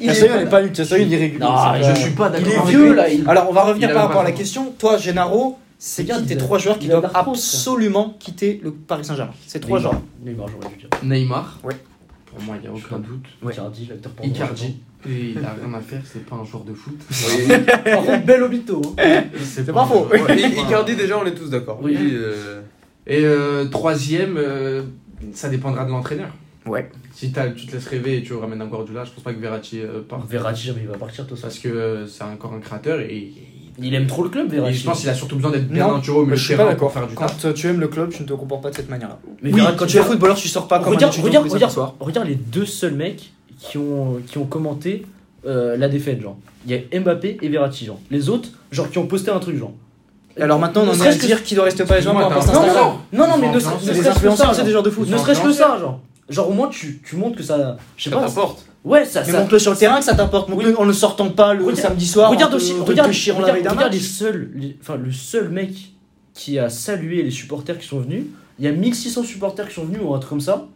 Il 0.00 0.06
Terstegen 0.06 0.32
est 0.36 0.44
n'est 0.44 0.50
pas 0.50 0.62
nul, 0.62 0.72
Terstegen 0.72 1.06
il 1.08 1.14
est 1.14 1.16
régulier. 1.18 1.40
Non, 1.40 1.54
Je 1.82 2.00
suis 2.00 2.10
pas 2.12 2.28
Il 2.28 2.32
d'accord. 2.44 2.48
est 2.52 2.56
avec 2.58 2.68
vieux, 2.68 2.88
lui. 2.90 2.96
là. 2.96 3.08
il- 3.08 3.28
Alors, 3.28 3.46
on 3.50 3.52
va 3.52 3.64
revenir 3.64 3.88
Il 3.90 3.94
par 3.94 4.06
rapport 4.06 4.20
à 4.20 4.24
la 4.24 4.32
question. 4.32 4.72
Toi, 4.78 4.96
Gennaro, 4.98 5.58
c'est 5.78 6.04
qui 6.04 6.24
tes 6.26 6.34
il 6.34 6.38
trois 6.38 6.58
joueurs 6.58 6.78
qui 6.78 6.86
il 6.86 6.90
doivent 6.90 7.10
ça. 7.12 7.18
absolument 7.18 8.14
quitter 8.20 8.60
le 8.62 8.70
Paris 8.72 9.04
Saint-Germain? 9.04 9.32
Ces 9.46 9.60
trois 9.60 9.78
joueurs. 9.80 10.00
Neymar, 10.24 10.46
j'aurais 10.48 10.72
dû 10.74 10.78
dire. 10.80 10.88
Neymar. 11.02 11.58
Ouais. 11.64 11.74
Pour 12.30 12.40
moi, 12.42 12.56
il 12.56 12.62
n'y 12.62 12.68
a 12.68 12.72
aucun 12.72 12.98
doute. 12.98 13.26
Ouais. 13.42 13.52
Icardi, 13.52 13.86
l'acteur 13.86 14.12
porno. 14.12 14.30
Icardi. 14.32 14.76
Et 15.08 15.30
il 15.30 15.38
a 15.38 15.54
rien 15.60 15.74
à 15.74 15.80
faire, 15.80 16.02
c'est 16.04 16.24
pas 16.24 16.36
un 16.36 16.44
joueur 16.44 16.62
de 16.64 16.74
foot. 16.74 16.98
Par 17.84 18.04
contre, 18.04 18.24
bel 18.24 18.42
obito. 18.42 18.80
hein. 18.98 19.24
C'est 19.42 19.70
pas 19.72 19.84
faux. 19.84 20.06
Ouais. 20.10 20.40
Icardi, 20.50 20.94
déjà, 20.96 21.18
on 21.18 21.26
est 21.26 21.34
tous 21.34 21.50
d'accord. 21.50 21.80
Oui. 21.82 21.96
Euh, 21.98 22.60
Et 23.06 23.24
euh, 23.24 23.64
troisième, 23.66 24.36
euh, 24.36 24.82
ça 25.32 25.48
dépendra 25.48 25.84
de 25.84 25.90
l'entraîneur. 25.90 26.30
Ouais. 26.66 26.90
Si 27.12 27.32
t'as- 27.32 27.48
tu 27.50 27.66
te 27.66 27.72
laisses 27.72 27.88
rêver 27.88 28.18
et 28.18 28.22
tu 28.22 28.34
ramènes 28.34 28.60
un 28.60 28.66
Guardiola, 28.66 29.04
je 29.04 29.10
pense 29.10 29.24
pas 29.24 29.32
que 29.32 29.40
Verratti 29.40 29.80
euh, 29.80 30.02
parte. 30.06 30.28
Verratti, 30.30 30.66
jamais 30.66 30.82
il 30.82 30.88
va 30.88 30.98
partir, 30.98 31.26
tout 31.26 31.34
ça. 31.34 31.42
Parce 31.48 31.58
que 31.58 31.68
euh, 31.68 32.06
c'est 32.06 32.22
encore 32.22 32.52
un 32.52 32.60
créateur 32.60 33.00
et, 33.00 33.06
et- 33.16 33.69
Il 33.82 33.94
aime 33.94 34.06
trop 34.06 34.22
le 34.22 34.28
club, 34.28 34.46
et 34.52 34.56
Verratti. 34.56 34.78
je 34.78 34.84
pense 34.84 35.00
qu'il 35.00 35.08
a 35.08 35.14
surtout 35.14 35.36
besoin 35.36 35.50
d'être 35.52 35.68
bien 35.68 35.86
au 35.88 35.96
milieu 36.22 36.36
Je 36.36 36.44
suis 36.44 36.56
pas 36.56 36.64
d'accord. 36.66 36.92
faire 36.92 37.06
du. 37.06 37.14
Quand 37.14 37.52
tu 37.54 37.66
aimes 37.68 37.80
le 37.80 37.88
club, 37.88 38.10
tu 38.10 38.22
ne 38.22 38.28
te 38.28 38.32
comportes 38.34 38.62
pas 38.62 38.70
de 38.70 38.76
cette 38.76 38.90
manière-là. 38.90 39.18
Mais 39.42 39.52
Oui, 39.52 39.60
Verratti- 39.60 39.76
quand 39.76 39.86
tu 39.86 39.96
es 39.96 40.02
footballeur, 40.02 40.36
tu 40.36 40.48
sors 40.48 40.68
pas 40.68 40.78
comme 40.80 40.92
regarde, 40.92 41.14
regarde, 41.22 41.46
les 41.46 41.52
regarde, 41.52 41.92
regarde 42.00 42.28
les 42.28 42.34
deux 42.34 42.66
seuls 42.66 42.94
mecs 42.94 43.32
qui 43.58 43.78
ont, 43.78 44.20
qui 44.26 44.38
ont 44.38 44.44
commenté 44.46 45.06
euh, 45.46 45.76
la 45.76 45.88
défaite, 45.88 46.20
genre. 46.20 46.36
Il 46.66 46.72
y 46.72 46.74
a 46.96 47.00
Mbappé 47.00 47.38
et 47.40 47.48
Verratti, 47.48 47.86
genre. 47.86 47.98
Les 48.10 48.28
autres, 48.28 48.50
genre, 48.70 48.90
qui 48.90 48.98
ont 48.98 49.06
posté 49.06 49.30
un 49.30 49.38
truc, 49.38 49.56
genre. 49.56 49.72
Et 50.36 50.42
alors 50.42 50.58
maintenant, 50.58 50.82
on 50.82 50.86
Ne 50.86 50.90
en 50.90 51.04
est 51.04 51.08
à 51.08 51.14
dire 51.14 51.42
qui 51.42 51.54
doit 51.54 51.64
rester 51.64 51.82
au 51.82 51.86
Paris 51.86 52.02
Saint-Germain 52.02 52.28
pour 52.28 52.36
Instagram. 52.38 52.66
Non, 53.12 53.26
non, 53.26 53.38
mais 53.38 53.48
ne, 53.48 53.54
ne 53.54 53.58
serait-ce 53.60 53.84
des 53.92 54.28
que 54.28 54.36
ça, 54.36 54.52
c'est 54.54 54.64
des 54.64 54.70
joueurs 54.70 54.82
de 54.82 54.90
foot. 54.90 55.08
Ne 55.08 55.16
serait-ce 55.16 55.40
que 55.40 55.52
ça, 55.52 55.78
genre. 55.78 56.00
Genre, 56.28 56.48
au 56.48 56.52
moins, 56.52 56.68
tu, 56.68 57.00
tu 57.04 57.16
montres 57.16 57.36
que 57.36 57.42
ça. 57.42 57.76
Je 57.96 58.04
sais 58.04 58.10
ça 58.10 58.16
pas. 58.16 58.54
Ouais, 58.84 59.04
ça. 59.04 59.22
Mais 59.26 59.32
ça 59.32 59.40
montre-le 59.40 59.58
sur 59.58 59.72
le 59.72 59.76
terrain 59.76 59.98
que 59.98 60.04
ça 60.04 60.14
t'apporte. 60.14 60.48
Montre-le 60.48 60.78
en 60.78 60.86
ne 60.86 60.92
sortant 60.92 61.28
pas 61.30 61.52
le 61.54 61.62
Regarde- 61.64 61.80
samedi 61.80 62.06
soir. 62.06 62.30
regarde 62.30 62.50
te- 62.52 62.56
aussi, 62.56 62.72
te 62.74 62.80
regarde, 62.80 63.10
la 63.12 63.34
regarde, 63.34 63.76
regarde 63.76 63.92
les 63.92 63.98
seuls, 64.00 64.50
les- 64.54 64.76
enfin 64.80 64.96
le 64.96 65.12
seul 65.12 65.48
mec 65.50 65.70
qui 66.34 66.58
a 66.58 66.70
salué 66.70 67.22
les 67.22 67.30
supporters 67.30 67.78
qui 67.78 67.86
sont 67.86 68.00
venus. 68.00 68.24
Il 68.58 68.64
y 68.64 68.68
a 68.68 68.72
1600 68.72 69.22
supporters 69.24 69.68
qui 69.68 69.74
sont 69.74 69.84
venus 69.84 70.00
ou 70.02 70.14
un 70.14 70.18
truc 70.18 70.30
comme 70.30 70.40
ça. 70.40 70.66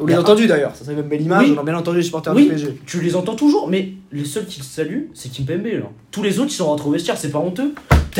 On 0.00 0.06
les 0.06 0.14
a 0.14 0.20
entendus 0.20 0.46
d'ailleurs, 0.46 0.74
ça 0.74 0.84
serait 0.84 0.94
une 0.94 1.02
belle 1.02 1.22
image, 1.22 1.48
Oui. 1.48 1.54
on 1.56 1.60
a 1.60 1.64
bien 1.64 1.76
entendu 1.76 1.98
les 1.98 2.02
supporters 2.04 2.34
Oui. 2.34 2.44
du 2.44 2.48
PSG. 2.50 2.78
Tu 2.86 3.00
les 3.00 3.16
entends 3.16 3.34
toujours, 3.34 3.68
mais 3.68 3.90
les 4.12 4.24
seuls 4.24 4.46
qui 4.46 4.60
le 4.60 4.64
saluent, 4.64 5.10
c'est 5.14 5.30
Kimpembe. 5.30 5.66
Là. 5.66 5.86
Tous 6.10 6.22
les 6.22 6.38
autres, 6.38 6.50
ils 6.50 6.56
sont 6.56 6.66
rentrés 6.66 6.88
au 6.88 6.92
vestiaire, 6.92 7.16
c'est 7.16 7.30
pas 7.30 7.38
honteux. 7.38 7.74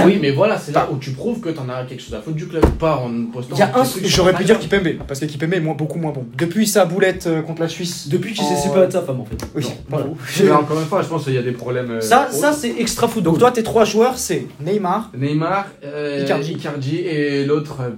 Oui, 0.04 0.18
mais 0.20 0.30
voilà, 0.30 0.58
c'est 0.58 0.70
là 0.72 0.88
où 0.92 0.96
tu 0.98 1.10
prouves 1.10 1.40
que 1.40 1.48
t'en 1.48 1.68
as 1.68 1.82
quelque 1.84 2.00
chose 2.02 2.14
à 2.14 2.20
foutre 2.20 2.36
du 2.36 2.46
club, 2.46 2.64
pas 2.78 2.96
en 2.96 3.10
postant. 3.32 3.56
Il 3.56 3.58
y 3.58 3.62
a 3.62 3.76
un- 3.76 3.82
des 3.82 3.88
trucs 3.88 4.06
J'aurais 4.06 4.32
pu 4.34 4.44
dire. 4.44 4.58
Kipembe, 4.58 4.88
parce 5.08 5.18
que 5.18 5.24
Kipembe 5.24 5.54
est 5.54 5.60
moins, 5.60 5.74
beaucoup 5.74 5.98
moins 5.98 6.12
bon. 6.12 6.24
Depuis 6.36 6.66
sa 6.68 6.84
boulette 6.84 7.26
euh, 7.26 7.42
contre 7.42 7.62
la 7.62 7.68
Suisse. 7.68 8.08
Depuis 8.08 8.32
qu'il 8.32 8.44
s'est 8.44 8.54
séparé 8.56 8.86
de 8.86 8.92
sa 8.92 9.02
femme, 9.02 9.20
en 9.20 9.24
fait. 9.24 9.36
Oui, 9.56 9.62
Non, 9.64 9.70
pas 9.90 9.96
voilà. 9.96 10.12
Mais 10.44 10.50
encore 10.52 10.78
une 10.78 10.86
fois, 10.86 11.02
je 11.02 11.08
pense 11.08 11.24
qu'il 11.24 11.34
y 11.34 11.38
a 11.38 11.42
des 11.42 11.50
problèmes. 11.52 11.90
euh, 11.90 12.00
Ça, 12.00 12.28
ça 12.30 12.52
c'est 12.52 12.74
extra 12.78 13.08
football. 13.08 13.32
Donc 13.32 13.40
toi, 13.40 13.50
tes 13.50 13.62
trois 13.64 13.84
joueurs, 13.84 14.18
c'est 14.18 14.46
Neymar. 14.64 15.10
Neymar, 15.18 15.66
euh, 15.84 16.20
Icardi. 16.22 16.52
Icardi 16.52 16.96
et 16.98 17.44
l'autre. 17.44 17.78
euh, 17.80 17.90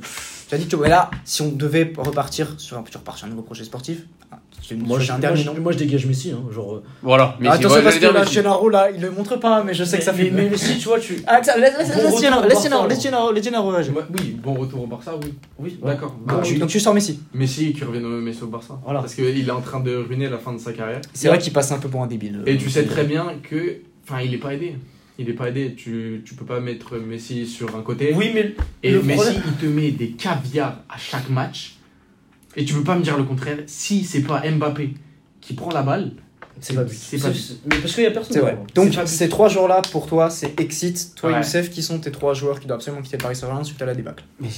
Tu 0.50 0.56
as 0.56 0.58
dit 0.58 0.66
que 0.66 0.74
mais 0.74 0.88
là, 0.88 1.08
si 1.24 1.42
on 1.42 1.52
devait 1.52 1.92
repartir 1.96 2.54
sur 2.58 2.76
un, 2.76 2.82
tu 2.82 2.96
repars 2.96 3.16
sur 3.16 3.26
un 3.28 3.30
nouveau 3.30 3.42
projet 3.42 3.62
sportif, 3.62 3.98
ah, 4.32 4.38
tu 4.60 4.74
moi, 4.74 4.98
je, 4.98 5.08
un 5.12 5.14
moi, 5.14 5.20
dernier 5.20 5.42
je- 5.42 5.46
nom. 5.48 5.54
moi, 5.60 5.70
je 5.70 5.78
dégage 5.78 6.06
Messi. 6.06 6.32
Hein, 6.32 6.42
genre, 6.52 6.74
euh, 6.74 6.82
Voilà. 7.04 7.36
Mais 7.38 7.46
Ah, 7.48 7.52
c'est 7.52 7.64
attention 7.66 7.82
parce 7.84 7.98
que 8.00 8.06
là. 8.06 8.24
Gennaro, 8.24 8.68
là, 8.68 8.90
il 8.90 9.00
le 9.00 9.12
montre 9.12 9.36
pas, 9.36 9.62
mais 9.62 9.74
je 9.74 9.84
sais 9.84 9.98
que 9.98 10.02
ça 10.02 10.12
fait. 10.12 10.24
mais, 10.24 10.42
mais 10.42 10.50
Messi, 10.50 10.76
tu 10.78 10.88
vois, 10.88 10.98
tu. 10.98 11.22
Ah, 11.24 11.40
ça, 11.40 11.56
laisse, 11.56 11.76
Gennaro, 12.20 12.48
laisse 12.48 12.62
Gennaro, 12.64 12.88
laisse 12.88 13.00
Gennaro, 13.00 13.30
laisse 13.32 13.44
Gennaro 13.44 13.68
réagir. 13.70 13.94
ouais, 13.96 14.02
oui, 14.12 14.36
bon 14.42 14.54
retour 14.54 14.82
au 14.82 14.86
Barça, 14.88 15.14
oui. 15.22 15.32
Oui, 15.60 15.78
ouais. 15.80 15.92
D'accord. 15.92 16.16
Bah, 16.26 16.40
Tu-. 16.42 16.58
Donc 16.58 16.68
tu 16.68 16.80
sors 16.80 16.94
Messi. 16.94 17.20
Messi 17.32 17.72
qui 17.72 17.84
revient 17.84 18.04
au 18.04 18.08
Messi 18.20 18.42
au 18.42 18.48
Barça. 18.48 18.76
Voilà. 18.84 18.98
Parce 19.02 19.14
qu'il 19.14 19.48
est 19.48 19.50
en 19.52 19.60
train 19.60 19.78
de 19.78 19.94
ruiner 19.94 20.28
la 20.28 20.38
fin 20.38 20.52
de 20.52 20.58
sa 20.58 20.72
carrière. 20.72 21.00
C'est 21.14 21.28
vrai 21.28 21.38
qu'il 21.38 21.52
passe 21.52 21.70
un 21.70 21.78
peu 21.78 21.88
pour 21.88 22.02
un 22.02 22.08
débile. 22.08 22.42
Et 22.46 22.56
tu 22.58 22.70
sais 22.70 22.84
très 22.86 23.04
bien 23.04 23.34
que. 23.48 23.76
Enfin, 24.02 24.20
il 24.22 24.34
est 24.34 24.38
pas 24.38 24.52
aidé. 24.54 24.74
Il 25.22 25.28
est 25.28 25.34
pas 25.34 25.48
aidé. 25.50 25.74
Tu, 25.76 26.22
tu 26.24 26.34
peux 26.34 26.46
pas 26.46 26.60
mettre 26.60 26.96
Messi 26.96 27.46
sur 27.46 27.76
un 27.76 27.82
côté. 27.82 28.14
Oui, 28.16 28.30
mais 28.34 28.54
Et 28.82 28.90
le 28.90 29.02
Messi, 29.02 29.20
problème- 29.20 29.42
il 29.46 29.52
te 29.54 29.66
met 29.66 29.90
des 29.90 30.12
caviars 30.12 30.82
à 30.88 30.96
chaque 30.96 31.28
match. 31.28 31.76
Et 32.56 32.64
tu 32.64 32.72
peux 32.74 32.82
pas 32.82 32.96
me 32.96 33.02
dire 33.02 33.16
le 33.18 33.24
contraire. 33.24 33.58
Si 33.66 34.02
c'est 34.04 34.22
pas 34.22 34.42
Mbappé 34.50 34.94
qui 35.42 35.52
prend 35.52 35.70
la 35.70 35.82
balle, 35.82 36.12
c'est 36.58 36.74
pas 36.74 36.84
but. 36.84 36.96
C'est 36.98 37.18
pas 37.18 37.28
but. 37.28 37.60
Mais 37.70 37.76
parce 37.76 37.94
qu'il 37.94 38.04
y 38.04 38.06
a 38.06 38.10
personne. 38.10 38.32
C'est 38.32 38.40
vrai. 38.40 38.52
devant. 38.74 38.86
Donc 38.86 39.06
ces 39.06 39.28
trois 39.28 39.48
joueurs-là, 39.50 39.82
pour 39.92 40.06
toi, 40.06 40.30
c'est 40.30 40.58
Exit, 40.58 41.14
toi 41.16 41.30
Ouais. 41.32 41.36
Youssef, 41.38 41.68
qui 41.70 41.82
sont 41.82 41.98
tes 41.98 42.10
trois 42.10 42.32
joueurs 42.32 42.58
qui 42.58 42.66
doivent 42.66 42.78
absolument 42.78 43.02
quitter 43.02 43.18
le 43.18 43.22
Paris 43.22 43.36
Saint-Germain 43.36 43.62
suite 43.62 43.80
à 43.82 43.86
la 43.86 43.94
débâcle. 43.94 44.24
Messi. 44.40 44.56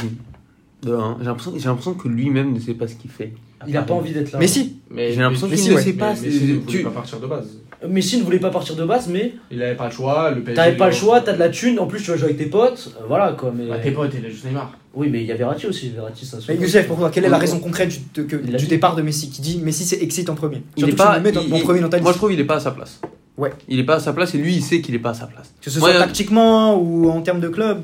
De 0.83 0.95
un, 0.95 1.17
J'ai 1.21 1.27
l'impression 1.27 1.53
j'ai 1.57 1.65
l'impression 1.67 1.95
que 1.95 2.09
lui-même 2.09 2.53
ne 2.53 2.59
sait 2.61 2.75
pas 2.75 2.87
ce 2.89 2.95
qu'il 2.95 3.11
fait. 3.11 3.35
Il 3.69 3.77
a 3.77 3.83
pas 3.83 3.95
envie 3.95 4.13
d'être 4.13 4.33
là. 4.33 4.39
Messi 4.39 4.77
mais 4.91 5.13
J'ai 5.13 5.21
l'impression 5.21 5.49
mais- 5.49 5.57
qu'il 5.57 5.65
mais- 5.67 5.71
ne 5.71 5.77
mais- 5.77 5.83
sait 5.85 5.93
pas, 5.93 6.15
mais 6.21 6.29
ne 6.29 6.55
voulait 6.61 6.61
tu- 6.67 6.83
pas 6.85 6.91
partir 6.91 7.21
de 7.21 7.27
base. 7.27 7.49
Messi 7.89 8.19
ne 8.19 8.23
voulait 8.23 8.39
pas 8.39 8.51
partir 8.51 8.77
de 8.77 8.85
base, 8.85 9.09
mais 9.09 9.35
Il 9.51 9.63
avait 9.63 9.75
pas 9.75 9.87
le 9.87 9.93
choix. 9.93 10.31
Le 10.31 10.41
PSG. 10.43 10.55
t'avais 10.55 10.77
pas 10.77 10.87
le 10.87 10.93
choix, 10.95 11.21
t'as 11.21 11.33
de 11.33 11.39
la 11.39 11.49
thune, 11.49 11.79
en 11.79 11.87
plus 11.87 12.01
tu 12.03 12.11
vas 12.11 12.17
jouer 12.17 12.27
avec 12.27 12.39
tes 12.39 12.47
potes, 12.47 12.93
euh, 13.01 13.05
voilà 13.09 13.33
quoi. 13.39 13.53
Mais... 13.57 13.67
Bah, 13.67 13.79
tes 13.83 13.91
potes, 13.91 14.13
il 14.19 14.25
a 14.25 14.29
juste 14.31 14.45
Neymar. 14.45 14.77
Oui, 14.95 15.09
mais 15.11 15.21
il 15.23 15.27
y 15.27 15.33
a 15.33 15.37
Verratti 15.37 15.67
aussi, 15.67 15.89
Verratti 15.91 16.27
ça 16.27 16.41
se 16.41 16.51
Mais. 16.53 16.59
Youssef, 16.59 16.87
pour 16.87 16.99
toi, 16.99 17.11
quelle 17.11 17.25
est 17.25 17.29
la 17.31 17.39
raison 17.39 17.59
concrète 17.59 17.89
du, 18.15 18.27
que- 18.27 18.67
départ 18.69 18.95
de 18.95 19.03
Messi 19.03 19.31
qui 19.31 19.41
dit 19.41 19.59
Messi 19.63 19.85
c'est 19.85 20.03
Exit 20.03 20.29
en 20.29 20.35
premier? 20.35 20.63
Il 20.77 20.89
est 20.89 20.93
pas. 20.97 21.17
le 21.17 21.23
mets 21.23 21.33
dans- 21.33 21.41
il- 21.41 21.53
en 21.53 21.57
il- 21.57 21.63
premier 21.63 21.81
dans 21.81 21.89
ta 21.89 21.99
Moi, 22.01 22.13
je 22.13 22.17
trouve 22.19 22.31
qu'il 22.31 22.41
est 22.41 22.45
pas 22.45 22.57
à 22.57 22.61
sa 22.61 22.71
place. 22.73 23.01
Ouais. 23.39 23.51
Il 23.69 23.79
est 23.81 23.85
pas 23.85 23.95
à 23.97 24.01
sa 24.01 24.13
place 24.13 24.35
et 24.35 24.39
lui, 24.39 24.55
il 24.55 24.63
sait 24.63 24.81
qu'il 24.83 24.95
est 24.95 24.99
pas 24.99 25.11
à 25.11 25.15
sa 25.15 25.27
place. 25.27 25.53
Que 25.63 25.71
ce 25.71 25.79
Moi, 25.81 25.91
soit 25.91 25.99
tactiquement 26.01 26.77
ou 26.79 27.09
en 27.09 27.23
termes 27.23 27.41
de 27.41 27.49
club. 27.49 27.81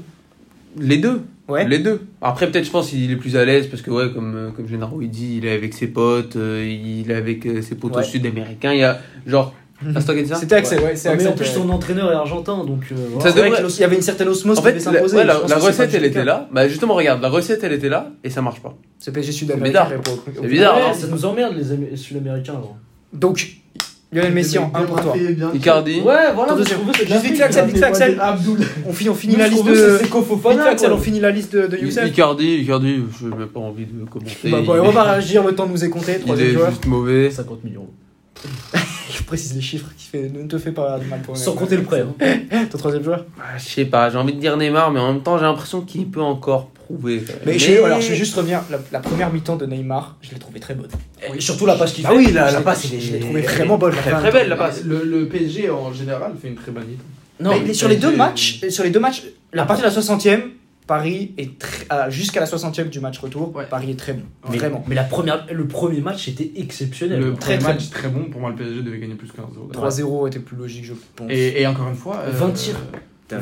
Les 0.79 0.99
deux. 0.99 1.23
Ouais. 1.49 1.67
Les 1.67 1.79
deux. 1.79 2.03
Après, 2.21 2.51
peut-être, 2.51 2.67
je 2.67 2.71
pense 2.71 2.91
qu'il 2.91 3.11
est 3.11 3.17
plus 3.17 3.35
à 3.37 3.45
l'aise 3.47 3.69
parce 3.69 3.81
que, 3.81 3.91
ouais, 3.91 4.13
comme, 4.13 4.35
euh, 4.37 4.51
comme 4.51 4.69
Gennaro 4.69 5.01
il 5.01 5.09
dit, 5.09 5.37
il 5.39 5.47
est 5.47 5.53
avec 5.53 5.73
ses 5.73 5.87
potes, 5.87 6.37
euh, 6.37 6.63
il 6.69 7.11
est 7.11 7.15
avec 7.15 7.49
ses 7.63 7.75
potes 7.75 7.97
Ouais. 7.97 8.05
sud-américains. 8.05 8.75
Il 8.75 8.81
y 8.81 8.85
a, 8.85 9.01
genre, 9.27 9.55
ah, 9.81 10.01
c'est 10.01 10.05
toi 10.07 10.15
qui 10.15 10.21
as 10.21 10.23
dit 10.25 10.29
ça 10.29 10.35
C'était 10.37 10.55
Axel, 10.57 10.81
ouais, 10.81 10.97
c'est 10.97 11.09
Ah, 11.09 11.13
mais 11.13 11.17
Axel. 11.19 11.29
en 11.29 11.33
plus 11.37 11.47
ouais. 11.47 11.55
son 11.55 11.71
entraîneur 11.71 12.11
est 12.13 12.15
argentin, 12.15 12.65
donc 12.65 12.83
euh, 12.91 12.95
voilà. 13.13 13.21
Ça 13.31 13.33
C'est 13.35 13.39
vrai 13.41 13.51
devrait- 13.59 13.71
qu'il 13.71 13.81
y 13.81 13.85
avait 13.85 13.97
une 13.97 14.03
certaine 14.03 14.29
osmose 14.29 14.59
En 14.59 14.61
qui 14.63 14.67
fait, 14.69 14.73
devait 14.75 14.85
la, 14.85 14.93
s'imposer. 14.93 15.17
ouais, 15.17 15.25
la- 15.25 15.35
je 15.35 15.39
pense 15.41 15.51
la 15.51 15.55
que 15.57 15.61
c'est 15.61 15.67
pas 15.67 15.73
recette, 15.73 15.91
du 15.91 15.97
elle 15.97 16.03
tout 16.03 16.09
était 16.09 16.19
cas. 16.21 16.25
là. 16.25 16.49
Bah, 16.53 16.69
justement, 16.69 16.95
regarde, 16.95 17.23
la 17.23 17.29
recette, 17.29 17.63
elle 17.65 17.73
était 17.73 17.89
là 17.89 18.11
et 18.25 18.31
ça 18.31 18.43
marche 18.43 18.61
pas. 18.61 18.75
C'est 18.99 19.13
PSG 19.13 19.33
sud-américain. 19.33 19.89
pour- 20.03 20.19
C'est 20.35 20.47
bizarre, 20.49 20.77
Ouais, 20.77 20.83
hein. 20.91 20.95
ça 20.95 21.07
nous 21.07 21.25
emmerde 21.25 21.55
les 21.57 21.73
Amé- 21.73 21.97
Sud-Américains. 21.97 22.61
Donc, 23.13 23.47
Lionel 24.11 24.33
Messi 24.33 24.59
en 24.59 24.71
1 24.75 24.83
pour 24.85 25.01
toi. 25.03 25.15
Icardi. 25.55 26.01
Ouais, 26.01 26.33
voilà, 26.35 26.57
c'est 26.57 27.05
de 27.05 27.19
vite 27.21 27.37
fait, 27.37 27.43
Axel, 27.43 27.63
l'Afrique, 27.65 27.75
vite 27.75 27.77
fait, 27.77 27.85
hein. 27.85 27.89
Axel. 27.89 28.19
Abdoul. 28.21 28.59
On 28.87 28.93
finit, 28.95 29.11
on 29.11 29.15
finit 29.15 29.35
Nous, 29.35 29.39
la 29.39 29.49
liste 29.49 29.67
de. 29.67 29.75
c'est 29.75 30.05
Seko 30.07 30.21
Vite 30.23 30.41
fait, 30.43 30.69
Axel, 30.69 30.89
quoi. 30.89 30.99
on 30.99 31.01
finit 31.03 31.21
la 31.21 31.31
liste 31.31 31.55
de, 31.55 31.67
de 31.67 31.77
Youssef. 31.77 32.09
Icardi, 32.09 32.55
Icardi, 32.63 33.03
je 33.21 33.27
n'ai 33.27 33.37
même 33.37 33.49
pas 33.49 33.61
envie 33.61 33.85
de 33.85 34.05
commenter. 34.09 34.51
Bah, 34.51 34.63
bon, 34.65 34.81
on 34.83 34.91
va 34.93 35.03
réagir 35.03 35.45
le 35.47 35.55
temps 35.55 35.67
nous 35.67 35.85
écouter. 35.85 36.15
il 36.17 36.23
Troisième 36.25 36.49
est 36.49 36.53
joueur. 36.53 36.71
juste 36.71 36.87
mauvais. 36.87 37.31
50 37.31 37.63
millions. 37.65 37.87
Je 39.11 39.23
précise 39.23 39.55
les 39.55 39.61
chiffres 39.63 39.87
qui 39.97 40.07
fait, 40.07 40.29
ne 40.31 40.47
te 40.47 40.59
fais 40.59 40.71
pas 40.73 40.99
du 40.99 41.07
mal 41.07 41.21
pour 41.21 41.37
Sans 41.37 41.55
compter 41.55 41.77
le 41.77 41.83
prêt. 41.83 42.05
hein. 42.21 42.67
Ton 42.71 42.79
troisième 42.79 43.03
joueur 43.03 43.25
Ah, 43.41 43.57
je 43.59 43.65
sais 43.65 43.85
pas, 43.87 44.11
j'ai 44.11 44.19
envie 44.19 44.35
de 44.35 44.41
dire 44.41 44.57
Neymar, 44.57 44.91
mais 44.91 45.01
en 45.01 45.13
même 45.13 45.23
temps, 45.23 45.39
j'ai 45.39 45.45
l'impression 45.45 45.81
qu'il 45.81 46.09
peut 46.11 46.21
encore 46.23 46.69
prouver. 46.69 47.23
Mais, 47.47 47.59
je, 47.59 47.83
alors, 47.83 48.01
je 48.01 48.11
vais 48.11 48.15
juste 48.17 48.35
revenir. 48.35 48.61
La, 48.71 48.79
la 48.93 49.01
première 49.01 49.33
mi-temps 49.33 49.57
de 49.57 49.67
Neymar, 49.67 50.17
je 50.23 50.31
l'ai 50.33 50.39
trouvée 50.39 50.61
très 50.61 50.75
bonne. 50.75 50.89
Et 51.35 51.41
Surtout 51.41 51.67
la 51.67 51.77
passe 51.77 51.93
qu'il 51.93 52.05
fait. 52.05 52.11
Ah 52.13 52.17
oui, 52.17 52.31
la, 52.33 52.51
la 52.51 52.61
passe, 52.61 52.87
je 52.87 53.13
l'ai- 53.13 53.21
trouvée 53.21 53.41
vraiment 53.43 53.79
bonne. 53.79 53.93
Très, 53.95 54.11
très 54.11 54.31
belle 54.31 54.49
la 54.49 54.57
passe. 54.57 54.83
Le, 54.85 55.03
le 55.05 55.27
PSG 55.27 55.71
en 55.71 55.93
général 55.93 56.33
fait 56.41 56.49
une 56.49 56.57
très 56.57 56.71
bonne 56.71 56.85
idée. 56.85 56.99
Non, 57.41 57.51
Mais 57.51 57.61
mais 57.69 57.75
sur 57.75 57.89
les 57.89 57.97
deux 57.97 58.15
matchs, 58.15 58.61
sur 58.69 58.85
les 58.85 58.91
deux 58.91 59.01
matchs, 59.01 59.23
à 59.57 59.65
partir 59.65 59.89
de 59.91 59.95
la 59.95 60.01
60e, 60.01 60.41
Paris 60.89 61.35
est 61.39 61.57
très, 61.59 62.11
jusqu'à 62.11 62.41
la 62.41 62.47
60e 62.47 62.89
du 62.89 62.99
match 62.99 63.19
retour, 63.19 63.55
Ouais. 63.55 63.67
Paris 63.67 63.93
est 63.93 63.97
très 63.99 64.15
bon. 64.15 64.23
Vraiment. 64.43 64.83
mais 64.89 64.95
la 64.97 65.05
première, 65.05 65.47
le 65.53 65.69
premier 65.69 66.01
match 66.01 66.27
était 66.27 66.51
exceptionnel. 66.57 67.21
Le 67.21 67.35
Très, 67.35 67.59
premier 67.59 67.59
très 67.59 67.73
match 67.75 67.91
très 67.91 68.09
bon. 68.09 68.25
Pour 68.31 68.41
moi, 68.41 68.51
le 68.51 68.57
PSG 68.57 68.83
devait 68.83 68.99
gagner 68.99 69.15
plus 69.15 69.29
15-0. 69.29 69.71
3-0 69.73 70.27
était 70.29 70.39
plus 70.41 70.57
logique, 70.57 70.85
je 70.87 70.95
pense. 71.15 71.31
Et, 71.31 71.61
et 71.63 71.67
encore 71.67 71.89
une 71.89 71.95
fois. 71.95 72.25
20 72.27 72.27
tirs. 72.27 72.27
C'est 72.27 72.37
20 72.41 72.47
clair. 72.47 72.55
tirs. 72.55 73.08
Bah, 73.31 73.37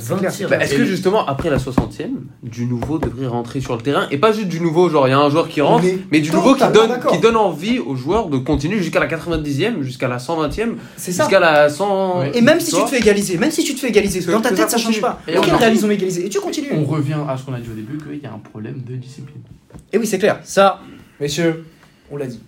Est-ce 0.61 0.74
que 0.74 0.84
justement, 0.84 1.24
après 1.26 1.49
la 1.49 1.59
60ème, 1.59 2.16
du 2.43 2.66
nouveau 2.66 2.99
devrait 2.99 3.28
rentrer 3.28 3.61
sur 3.61 3.76
le 3.76 3.82
terrain 3.82 4.09
Et 4.11 4.18
pas 4.18 4.32
juste 4.32 4.49
du 4.49 4.59
nouveau, 4.61 4.89
genre 4.91 5.07
il 5.07 5.12
y 5.12 5.14
a 5.14 5.18
un 5.18 5.30
joueur 5.30 5.49
qui 5.49 5.61
rentre, 5.61 5.84
mais 6.11 6.20
du 6.20 6.30
nouveau 6.32 6.55
qui 6.57 6.64
donne, 6.72 6.99
qui 7.09 7.18
donne 7.20 7.37
envie 7.37 7.78
aux 7.78 7.95
joueurs 7.95 8.28
de 8.28 8.39
continuer 8.39 8.78
jusqu'à 8.78 8.99
la 8.99 9.07
90e, 9.07 9.82
jusqu'à 9.82 10.09
la 10.09 10.18
120e, 10.18 10.74
C'est 10.97 11.12
ça. 11.12 11.22
jusqu'à 11.24 11.39
la 11.39 11.68
100. 11.68 12.18
Ouais. 12.18 12.32
Et 12.34 12.41
même 12.41 12.59
si 12.59 12.72
tu 12.74 12.82
te 12.82 12.89
fais 12.89 12.99
égaliser, 12.99 13.39
même 13.39 13.53
si 13.53 13.62
tu 13.62 13.74
te 13.74 13.80
fais 13.80 13.89
égaliser, 13.89 14.20
Que- 14.20 14.32
dans 14.32 14.41
ta 14.41 14.51
tête 14.51 14.70
ça 14.70 14.76
change 14.76 15.01
continue. 15.01 15.03
pas. 15.03 15.20
Et 15.28 15.39
ok, 15.39 15.47
ils 15.72 15.87
ont 15.87 15.91
égalisé 15.91 16.26
et 16.26 16.28
tu 16.28 16.41
continues. 16.41 16.70
On 16.72 16.84
revient 16.84 17.18
à 17.28 17.37
ce 17.37 17.45
qu'on 17.45 17.55
a 17.55 17.61
dit 17.61 17.70
au 17.70 17.74
début, 17.74 17.99
qu'il 17.99 18.20
y 18.22 18.26
a 18.26 18.32
un 18.32 18.39
problème 18.39 18.82
de 18.84 18.97
discipline. 18.97 19.43
Et 19.93 19.99
oui, 19.99 20.07
c'est 20.07 20.18
clair. 20.18 20.41
Ça, 20.43 20.80
messieurs, 21.20 21.64
on 22.11 22.16
l'a 22.16 22.26
dit. 22.26 22.41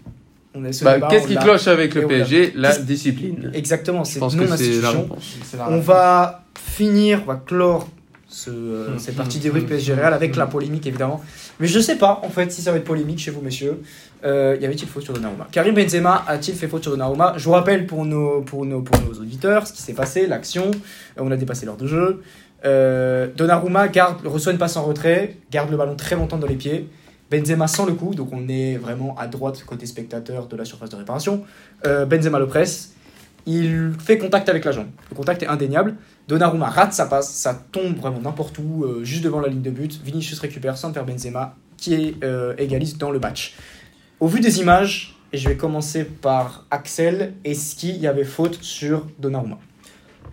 Bah, 0.82 0.98
Qu'est-ce 1.08 1.28
qui 1.28 1.36
cloche 1.36 1.68
avec 1.68 1.94
le. 1.94 2.06
PSG 2.08 2.52
La 2.56 2.76
discipline. 2.76 3.52
Exactement, 3.54 4.02
c'est. 4.04 4.18
C'est 4.18 4.82
la 4.82 5.68
On 5.70 5.78
va 5.78 6.44
finir, 6.78 7.22
on 7.24 7.32
va 7.32 7.36
clore 7.36 7.88
ce, 8.28 8.50
euh, 8.50 8.88
Hum, 8.88 8.98
cette 8.98 9.10
hum, 9.10 9.16
partie 9.16 9.38
débrief 9.38 9.64
hum, 9.64 9.70
PSG 9.70 9.92
hum, 9.92 9.98
Real 9.98 10.14
avec 10.14 10.32
hum. 10.32 10.38
la 10.38 10.46
polémique 10.46 10.86
évidemment. 10.86 11.20
Mais 11.58 11.66
je 11.66 11.80
sais 11.80 11.96
pas 11.96 12.20
en 12.22 12.28
fait 12.28 12.52
si 12.52 12.62
ça 12.62 12.70
va 12.70 12.76
être 12.76 12.84
polémique 12.84 13.18
chez 13.18 13.30
vous 13.30 13.40
messieurs. 13.40 13.82
Euh, 14.24 14.56
y 14.60 14.64
avait-il 14.64 14.88
faute 14.88 15.04
sur 15.04 15.14
Donnarumma? 15.14 15.46
Karim 15.50 15.74
Benzema 15.74 16.24
a-t-il 16.26 16.56
fait 16.56 16.68
faute 16.68 16.82
sur 16.82 16.92
Donnarumma? 16.92 17.34
Je 17.36 17.44
vous 17.44 17.52
rappelle 17.52 17.86
pour 17.86 18.04
nos, 18.04 18.42
pour, 18.42 18.64
nos, 18.64 18.82
pour 18.82 19.00
nos 19.00 19.20
auditeurs 19.20 19.66
ce 19.66 19.72
qui 19.72 19.82
s'est 19.82 19.94
passé, 19.94 20.26
l'action. 20.26 20.70
Euh, 20.70 21.20
on 21.22 21.30
a 21.30 21.36
dépassé 21.36 21.66
l'heure 21.66 21.76
de 21.76 21.86
jeu. 21.86 22.22
Euh, 22.64 23.28
Donnarumma 23.36 23.88
garde, 23.88 24.26
reçoit 24.26 24.52
une 24.52 24.58
passe 24.58 24.76
en 24.76 24.84
retrait, 24.84 25.36
garde 25.50 25.70
le 25.70 25.76
ballon 25.76 25.96
très 25.96 26.16
longtemps 26.16 26.38
dans 26.38 26.46
les 26.46 26.56
pieds. 26.56 26.88
Benzema 27.30 27.66
sans 27.66 27.84
le 27.84 27.92
coup, 27.92 28.14
donc 28.14 28.30
on 28.32 28.48
est 28.48 28.76
vraiment 28.76 29.14
à 29.18 29.26
droite 29.26 29.62
côté 29.64 29.84
spectateur 29.84 30.46
de 30.46 30.56
la 30.56 30.64
surface 30.64 30.90
de 30.90 30.96
réparation. 30.96 31.44
Euh, 31.86 32.06
Benzema 32.06 32.38
le 32.38 32.46
presse, 32.46 32.94
il 33.48 33.92
fait 33.98 34.18
contact 34.18 34.48
avec 34.50 34.64
la 34.66 34.72
jambe. 34.72 34.88
Le 35.10 35.16
contact 35.16 35.42
est 35.42 35.46
indéniable. 35.46 35.96
Donnarumma 36.28 36.68
rate 36.68 36.92
sa 36.92 37.06
passe, 37.06 37.30
ça 37.30 37.54
tombe 37.72 37.96
vraiment 37.96 38.20
n'importe 38.20 38.58
où, 38.58 38.84
euh, 38.84 39.02
juste 39.04 39.24
devant 39.24 39.40
la 39.40 39.48
ligne 39.48 39.62
de 39.62 39.70
but. 39.70 40.00
Vinicius 40.04 40.38
récupère 40.40 40.76
sans 40.76 40.92
faire 40.92 41.06
Benzema, 41.06 41.56
qui 41.78 41.94
est, 41.94 42.22
euh, 42.22 42.54
égalise 42.58 42.98
dans 42.98 43.10
le 43.10 43.18
match. 43.18 43.56
Au 44.20 44.28
vu 44.28 44.40
des 44.40 44.60
images, 44.60 45.16
et 45.32 45.38
je 45.38 45.48
vais 45.48 45.56
commencer 45.56 46.04
par 46.04 46.66
Axel, 46.70 47.32
est-ce 47.42 47.74
qu'il 47.74 47.96
y 47.96 48.06
avait 48.06 48.24
faute 48.24 48.58
sur 48.62 49.06
Donnarumma? 49.18 49.58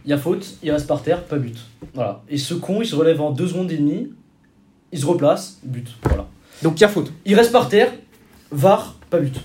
Il 0.03 0.09
y 0.09 0.13
a 0.13 0.18
faute, 0.18 0.57
il 0.61 0.72
reste 0.72 0.88
par 0.88 1.01
terre, 1.01 1.24
pas 1.24 1.38
but. 1.38 1.57
Voilà. 1.93 2.22
Et 2.28 2.38
ce 2.38 2.53
con, 2.53 2.82
il 2.82 2.86
se 2.86 2.95
relève 2.95 3.22
en 3.22 3.32
2 3.32 3.47
secondes 3.47 3.72
et 3.72 3.78
demie, 3.78 4.11
il 4.91 4.99
se 4.99 5.05
replace, 5.05 5.59
but. 5.63 5.88
Voilà. 6.03 6.28
Donc 6.61 6.80
il 6.80 6.82
y 6.82 6.84
a 6.84 6.89
faute. 6.89 7.13
Il 7.26 7.36
reste 7.36 7.53
par 7.53 7.70
terre, 7.70 7.93
VAR, 8.51 8.95
pas 9.09 9.20
but. 9.20 9.39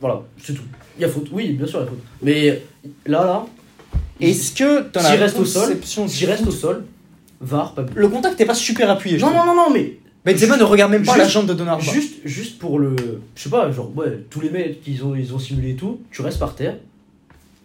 Voilà, 0.00 0.22
c'est 0.40 0.54
tout. 0.54 0.62
Il 0.98 1.02
y 1.02 1.04
a 1.04 1.08
faute, 1.08 1.28
oui, 1.32 1.52
bien 1.52 1.66
sûr, 1.66 1.80
il 1.80 1.82
y 1.82 1.86
a 1.86 1.90
faute. 1.90 2.02
Mais 2.22 2.62
là, 3.06 3.24
là, 3.24 3.46
Est-ce 4.20 4.52
que 4.52 4.84
S'il 4.98 5.02
la 5.02 5.10
reste 5.10 5.38
au 5.38 5.44
sol, 5.44 5.76
s'il 5.84 6.28
reste 6.28 6.46
au 6.46 6.50
sol, 6.50 6.84
VAR, 7.40 7.74
pas. 7.74 7.86
Le 7.94 8.08
contact 8.08 8.38
n'est 8.38 8.46
pas 8.46 8.54
super 8.54 8.90
appuyé. 8.90 9.18
Non, 9.18 9.30
non, 9.30 9.46
non, 9.46 9.54
non, 9.54 9.70
mais 9.72 9.98
Benzema 10.24 10.56
ne 10.56 10.64
regarde 10.64 10.90
même 10.90 11.04
pas 11.04 11.16
la 11.16 11.28
jambe 11.28 11.46
de 11.46 11.54
Donnarumma. 11.54 11.92
juste, 11.92 12.16
juste 12.24 12.58
pour 12.58 12.78
le. 12.78 12.96
Je 13.36 13.42
sais 13.42 13.48
pas, 13.50 13.70
genre, 13.70 13.92
ouais, 13.96 14.24
tous 14.28 14.40
les 14.40 14.50
mecs, 14.50 14.80
ils 14.86 15.04
ont, 15.04 15.14
ils 15.14 15.32
ont 15.32 15.38
simulé 15.38 15.70
et 15.70 15.76
tout, 15.76 16.00
tu 16.10 16.22
restes 16.22 16.40
par 16.40 16.54
terre, 16.56 16.76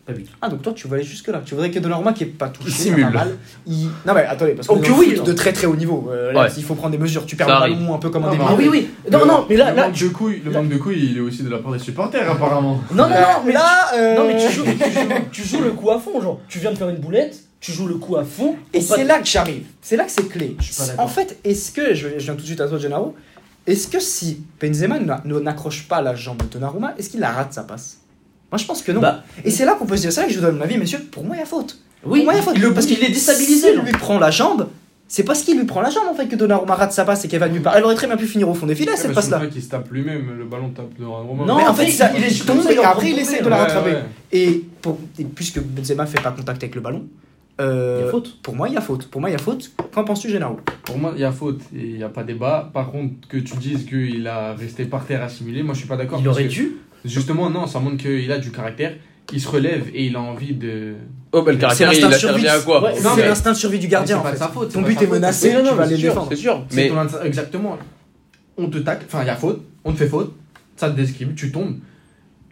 pas 0.06 0.14
but. 0.14 0.28
Ah 0.41 0.49
donc 0.49 0.62
toi 0.62 0.74
tu 0.74 0.88
veux 0.88 0.95
aller 0.95 1.04
jusque 1.04 1.28
là. 1.30 1.41
Tu 1.45 1.54
voudrais 1.56 1.72
que 1.72 1.80
Donnarumma 1.80 2.14
qui 2.14 2.24
est 2.24 2.28
pas 2.28 2.49
touché, 2.49 2.68
Il 2.70 2.74
simule. 2.74 3.04
pas 3.06 3.10
mal, 3.12 3.38
il... 3.66 3.86
Non 4.06 4.14
mais 4.14 4.26
attendez 4.26 4.51
parce 4.54 4.68
Oh, 4.70 4.76
que 4.78 4.82
dans 4.89 4.97
le 4.97 4.99
oui, 4.99 5.20
de 5.24 5.34
très 5.34 5.54
très 5.54 5.66
haut 5.68 5.76
niveau. 5.76 6.10
Euh, 6.12 6.32
là, 6.34 6.43
Ouais. 6.43 6.49
il 6.58 6.64
faut 6.64 6.76
prendre 6.76 6.91
des 6.91 6.97
mesures. 6.97 7.26
Tu 7.26 7.36
perds 7.36 7.47
Ça 7.47 7.68
le 7.68 7.74
ballon 7.76 7.95
un 7.95 7.97
peu 7.99 8.10
comme 8.10 8.26
un 8.26 8.32
Non, 8.32 8.38
mais 8.38 8.43
Ah 8.47 8.56
oui, 8.58 8.68
oui. 8.70 8.89
Non, 9.12 9.20
Le- 9.20 9.26
non, 9.26 9.45
mais 9.49 9.56
là, 9.56 9.72
le 9.72 9.78
là, 9.78 9.88
manque 9.88 9.97
de 9.99 10.08
couilles, 10.10 10.41
le 10.43 10.51
manque 10.51 10.70
de 10.70 10.78
couilles, 10.78 11.10
il 11.12 11.18
est 11.18 11.22
aussi 11.22 11.43
de 11.43 11.49
la 11.49 11.60
part 11.60 11.72
des 11.72 11.80
supporters 11.80 12.30
apparemment. 12.30 12.82
non, 12.93 13.04
non, 13.04 13.10
non, 13.10 13.43
mais 13.45 13.54
là, 13.54 13.91
euh, 13.95 14.16
Non 14.18 14.28
mais 14.28 14.36
tu 14.38 14.51
joues, 14.51 14.64
tu, 14.66 14.91
joues, 14.91 15.10
tu 15.32 15.43
joues 15.43 15.62
le 15.62 15.72
coup 15.72 15.89
à 15.91 15.99
fond, 15.99 16.20
genre 16.22 16.39
tu 16.49 16.60
viens 16.60 16.72
de 16.72 16.78
faire 16.78 16.89
une 16.89 16.97
boulette, 16.97 17.38
tu 17.62 17.72
joues 17.72 17.88
le 17.88 17.95
coup 17.95 18.18
à 18.18 18.24
fond. 18.26 18.56
Et 18.74 18.82
c'est 18.82 19.06
là 19.06 19.20
que 19.20 19.26
j'arrive. 19.26 19.64
C'est 19.82 19.95
là 19.95 20.04
que 20.04 20.12
c'est 20.12 20.28
clé. 20.28 20.58
En 20.97 21.08
fait, 21.08 21.38
est-ce 21.45 21.72
que 21.72 21.93
je, 21.93 22.08
viens 22.10 22.34
tout 22.34 22.41
de 22.41 22.45
suite 22.45 22.62
à 22.62 22.68
toi, 22.68 22.78
Gennaro 22.78 23.16
est-ce 23.66 23.88
que 23.88 24.01
si 24.01 24.43
Benzema 24.62 24.99
n'accroche 25.24 25.88
pas 25.88 26.01
la 26.01 26.16
jambe 26.16 26.39
de 26.39 26.47
Donnarumma, 26.47 26.95
est-ce 26.97 27.10
qu'il 27.10 27.22
la 27.22 27.32
rate 27.32 27.54
sa 27.54 27.64
passe? 27.64 27.99
Moi 28.54 28.60
je 28.60 28.66
pense 28.66 28.84
que 28.84 28.91
non. 28.91 29.01
Bah, 29.01 29.24
Et 29.43 29.49
c'est 29.49 29.66
là 29.66 29.74
qu'on 29.74 29.88
peut 29.88 29.97
se 29.97 30.01
dire 30.04 30.14
ça, 30.14 30.28
et 30.28 30.30
je 30.30 30.36
vous 30.39 30.45
donne 30.45 30.58
mon 30.58 30.62
avis, 30.62 30.78
messieurs, 30.78 30.99
pour 31.12 31.24
moi 31.24 31.36
il 31.36 31.39
y 31.39 31.41
a 31.41 31.45
faute. 31.47 31.80
oui, 32.06 32.20
Pour 32.20 32.26
moi 32.26 32.34
il 32.36 32.38
y 32.38 32.39
a 32.39 32.43
faute. 32.43 32.60
le- 32.60 32.72
parce 32.72 32.86
qu'il 32.86 33.04
est 33.04 33.10
déstabilisé. 33.10 33.74
Genre. 33.74 33.84
lui 33.84 33.91
prend 33.93 34.20
la 34.20 34.30
jambe, 34.30 34.68
c'est 35.08 35.24
parce 35.24 35.41
qu'il 35.41 35.58
lui 35.58 35.66
prend 35.66 35.82
la 35.82 35.89
jambe 35.89 36.04
en 36.08 36.14
fait 36.14 36.28
que 36.28 36.36
Donnarumma 36.36 36.76
rate 36.76 36.91
sa 36.93 37.04
passe 37.04 37.26
et 37.26 37.28
qu'elle 37.28 37.39
va 37.39 37.49
nulle 37.49 37.64
part. 37.64 37.76
Elle 37.76 37.84
aurait 37.84 37.95
très 37.95 38.06
bien 38.06 38.16
pu 38.16 38.28
finir 38.28 38.47
au 38.47 38.54
fond 38.54 38.68
des 38.68 38.76
filets 38.76 38.95
cette 38.95 39.12
passe 39.16 39.32
là. 39.32 39.41
qui 39.51 39.60
se 39.60 39.70
tape 39.70 39.89
lui-même, 39.91 40.38
le 40.38 40.45
ballon 40.45 40.70
tape 40.70 40.86
Roma. 41.01 41.45
Non, 41.47 41.58
Mais 41.58 41.66
en 41.66 41.74
fait, 41.74 41.89
ça, 41.89 42.12
il 42.16 42.24
est 42.24 42.45
tombé 42.45 42.74
et 42.76 42.78
après 42.78 43.10
il 43.10 43.18
essaie 43.18 43.41
de 43.41 43.49
la 43.49 43.58
rattraper. 43.58 43.89
ouais. 43.93 44.04
Et, 44.32 44.64
pour, 44.84 44.99
et 45.18 45.24
puisque 45.24 45.60
Benzema 45.60 46.06
fait 46.06 46.22
pas 46.22 46.30
contact 46.32 46.62
avec 46.62 46.76
le 46.76 46.82
ballon, 46.82 47.06
euh, 47.60 47.97
Il 48.01 48.06
y 48.06 48.08
a 48.08 48.12
faute. 48.12 48.38
pour 48.43 48.56
moi 48.56 48.68
il 48.70 48.74
y 48.76 48.78
a 48.78 48.82
faute. 48.82 49.08
Pour 49.08 49.20
moi 49.22 49.30
il 49.32 49.34
y 49.34 49.36
a 49.36 49.39
faute. 49.39 49.72
Qu'en 49.93 50.04
penses-tu 50.04 50.30
Génaro 50.30 50.60
Pour 50.84 50.97
moi, 50.99 51.14
il 51.16 51.22
y 51.22 51.24
a 51.24 51.32
faute 51.32 51.62
et 51.76 51.80
il 51.86 51.97
n'y 51.97 52.04
a 52.04 52.10
pas 52.10 52.24
débat. 52.24 52.70
Par 52.74 52.91
contre, 52.91 53.14
que 53.30 53.38
tu 53.38 53.56
dises 53.58 53.86
qu'il 53.88 54.28
a 54.28 54.54
resté 54.54 54.86
par 54.86 55.06
terre 55.06 55.24
assimilé, 55.24 55.64
moi 55.64 55.74
je 55.74 55.80
suis 55.80 55.88
pas 55.88 55.97
d'accord. 55.97 56.20
Il 56.22 56.28
aurait 56.28 56.45
que, 56.45 56.49
dû. 56.49 56.78
Justement, 57.06 57.49
non, 57.49 57.68
ça 57.68 57.80
montre 57.80 57.97
qu'il 57.97 58.32
a 58.32 58.38
du 58.39 58.51
caractère. 58.51 58.93
Il 59.32 59.39
se 59.41 59.47
relève 59.47 59.88
et 59.93 60.06
il 60.06 60.16
a 60.16 60.22
envie 60.22 60.54
de. 60.54 60.95
Oh, 61.32 61.41
bah 61.41 61.51
le 61.51 61.58
C'est 61.58 61.62
caractère, 61.62 61.93
il 61.93 62.01
l'instinct 62.01 62.10
de 62.10 62.14
a 62.14 62.18
survie. 62.18 62.41
servi 62.43 62.47
à 62.62 62.64
quoi 62.64 62.84
Ouais, 62.84 62.91
C'est 62.95 63.04
Non, 63.04 63.10
mais- 63.16 63.26
l'instinct 63.26 63.51
de 63.54 63.58
survie 63.58 63.80
du 63.80 63.88
gardien 63.88 64.16
C'est 64.16 64.20
en 64.20 64.24
pas 64.24 64.32
de 64.34 64.38
sa 64.38 64.47
faute, 64.49 64.72
Ton 64.74 64.82
c'est 64.82 64.88
but 64.89 65.01
est 65.01 65.08
menacé, 65.08 65.54
non, 65.54 65.64
non, 65.64 65.70
tu 65.72 65.76
vas 65.76 65.84
aller 65.84 65.95
c'est 65.95 66.01
sûr, 66.01 66.10
défendre. 66.10 66.28
c'est 66.30 66.36
sûr. 66.36 66.66
C'est 66.70 66.76
Mais 66.76 66.89
ton 66.89 66.97
instinct- 66.99 67.24
Exactement. 67.24 67.78
On 68.58 68.70
te 68.70 68.78
tacle, 68.80 69.06
enfin 69.08 69.24
il 69.24 69.28
y 69.28 69.30
a 69.30 69.36
faute, 69.36 69.62
on 69.86 69.91
te 69.93 69.97
fait 69.97 70.08
faute, 70.08 70.36
ça 70.76 70.89
te 70.89 70.95
déscribe, 70.95 71.34
tu 71.36 71.51
tombes. 71.51 71.78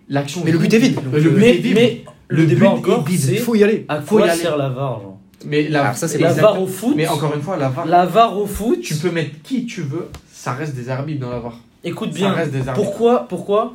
L'action. 0.10 0.42
Mais 0.44 0.52
le 0.52 0.58
but 0.58 0.74
est 0.74 0.78
vide. 0.80 1.00
Le 1.12 1.20
but 1.20 1.28
est 1.30 1.40
Mais, 1.40 1.52
vide. 1.54 1.76
mais 1.76 2.04
le, 2.30 2.46
débat 2.46 2.60
but 2.60 2.66
est 2.66 2.68
encore, 2.70 3.04
vide. 3.06 3.20
c'est 3.20 3.34
Il 3.34 3.40
faut 3.40 3.56
y 3.56 3.64
aller. 3.64 3.86
à 3.88 4.02
Faut 4.02 4.18
y 4.18 4.22
quoi 4.24 4.32
aller. 4.32 4.42
sert 4.42 4.58
la 4.58 4.70
VAR 4.70 5.02
genre? 5.02 5.20
Mais 5.46 5.68
la, 5.68 5.82
Alors 5.84 5.96
ça, 5.96 6.08
c'est 6.08 6.18
La 6.20 6.28
pas 6.28 6.34
exact- 6.34 6.42
VAR 6.44 6.62
au 6.62 6.68
foot. 6.68 6.94
Mais 6.96 7.08
encore 7.08 7.34
une 7.36 7.42
fois, 7.42 7.58
la 7.58 7.70
VAR, 7.70 7.86
La 7.86 8.06
VAR 8.06 8.38
au 8.38 8.46
foot. 8.46 8.80
tu 8.82 8.96
peux 8.96 9.12
mettre 9.12 9.42
qui 9.44 9.66
tu 9.66 9.82
veux, 9.82 10.08
ça 10.32 10.54
reste 10.54 10.74
des 10.76 10.90
arbitres 10.90 11.20
dans 11.22 11.32
la 11.32 11.40
VAR. 11.40 11.60
Écoute 11.84 12.12
Ça 12.14 12.18
bien. 12.18 12.32
reste 12.34 12.52
des 12.52 12.60
arbitres. 12.68 12.74
Pourquoi, 12.76 13.28
pourquoi, 13.28 13.74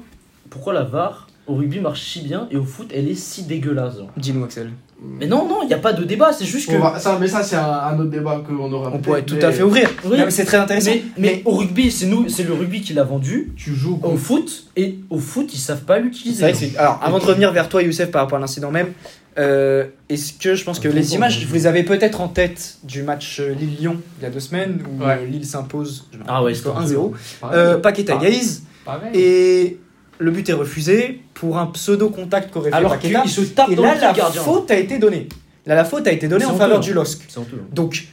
pourquoi 0.50 0.72
la 0.72 0.82
VAR 0.84 1.28
au 1.46 1.54
rugby 1.54 1.78
marche 1.80 2.02
si 2.02 2.22
bien 2.22 2.48
et 2.50 2.56
au 2.56 2.64
foot 2.64 2.90
elle 2.92 3.08
est 3.08 3.14
si 3.14 3.44
dégueulasse 3.44 3.94
Dis-nous 4.16 4.44
Axel. 4.44 4.70
Mais 5.18 5.26
non, 5.26 5.46
non, 5.46 5.58
il 5.62 5.68
n'y 5.68 5.74
a 5.74 5.78
pas 5.78 5.92
de 5.92 6.04
débat, 6.04 6.32
c'est 6.32 6.46
juste 6.46 6.70
que. 6.70 6.76
Va- 6.76 6.98
ça, 6.98 7.18
mais 7.20 7.28
ça, 7.28 7.42
c'est 7.42 7.54
un, 7.56 7.62
un 7.70 7.98
autre 7.98 8.08
débat 8.10 8.42
qu'on 8.46 8.72
aura. 8.72 8.90
On 8.94 8.98
pourrait 8.98 9.22
tout 9.24 9.36
à 9.42 9.52
fait 9.52 9.62
ouvrir. 9.62 9.90
Oui. 10.06 10.16
Non, 10.16 10.24
mais 10.24 10.30
c'est 10.30 10.46
très 10.46 10.56
intéressant. 10.56 10.90
mais, 10.90 11.02
mais 11.18 11.42
au 11.44 11.50
rugby, 11.52 11.90
c'est 11.90 12.06
nous, 12.06 12.30
c'est 12.30 12.44
le 12.44 12.54
rugby 12.54 12.80
qui 12.80 12.94
l'a 12.94 13.04
vendu. 13.04 13.52
Tu 13.56 13.74
joues 13.74 14.00
Au 14.02 14.16
foot 14.16 14.64
et 14.74 14.98
au 15.10 15.18
foot, 15.18 15.52
ils 15.52 15.58
savent 15.58 15.84
pas 15.84 15.98
l'utiliser. 15.98 16.46
Alors, 16.78 16.98
avant 17.02 17.18
de 17.18 17.24
revenir 17.24 17.52
vers 17.52 17.68
toi, 17.68 17.82
Youssef, 17.82 18.10
par 18.10 18.22
rapport 18.22 18.38
à 18.38 18.40
l'incident 18.40 18.70
même, 18.70 18.94
euh, 19.38 19.84
est-ce 20.08 20.32
que 20.32 20.54
je 20.54 20.64
pense 20.64 20.80
que 20.80 20.88
les 20.88 21.14
images, 21.14 21.44
vous 21.46 21.52
les 21.54 21.66
avez 21.66 21.82
peut-être 21.82 22.22
en 22.22 22.28
tête 22.28 22.78
du 22.82 23.02
match 23.02 23.38
euh, 23.40 23.52
Lille-Lyon 23.52 23.98
il 24.18 24.22
y 24.24 24.26
a 24.26 24.30
deux 24.30 24.40
semaines, 24.40 24.78
où 24.98 25.04
Ouais. 25.04 25.18
euh, 25.20 25.26
Lille 25.26 25.44
s'impose 25.44 26.06
Ah 26.26 26.42
ouais, 26.42 26.54
rappelle, 26.54 26.56
c'était 26.56 26.94
1-0. 26.96 27.12
Pareil. 27.42 27.58
Euh, 27.58 27.76
Paqueta 27.76 28.14
Pareil. 28.14 29.10
et 29.12 29.78
le 30.18 30.30
but 30.30 30.48
est 30.48 30.52
refusé 30.54 31.20
pour 31.34 31.58
un 31.58 31.66
pseudo-contact 31.66 32.50
qu'aurait 32.52 32.70
fait 32.70 32.76
Alors 32.76 32.92
Paqueta. 32.92 33.26
se 33.26 33.40
tapent 33.42 33.70
Et 33.70 33.74
dans 33.76 33.82
là, 33.82 33.94
le 33.94 34.00
la 34.00 34.12
gardien. 34.12 34.40
faute 34.42 34.70
a 34.70 34.76
été 34.76 34.98
donnée. 34.98 35.28
Là, 35.66 35.74
la 35.74 35.84
faute 35.84 36.06
a 36.06 36.12
été 36.12 36.28
donnée 36.28 36.44
en 36.44 36.54
faveur 36.54 36.78
hein. 36.78 36.80
du 36.80 36.92
LOSC. 36.92 37.22
Honteux. 37.36 37.60
Donc, 37.72 38.06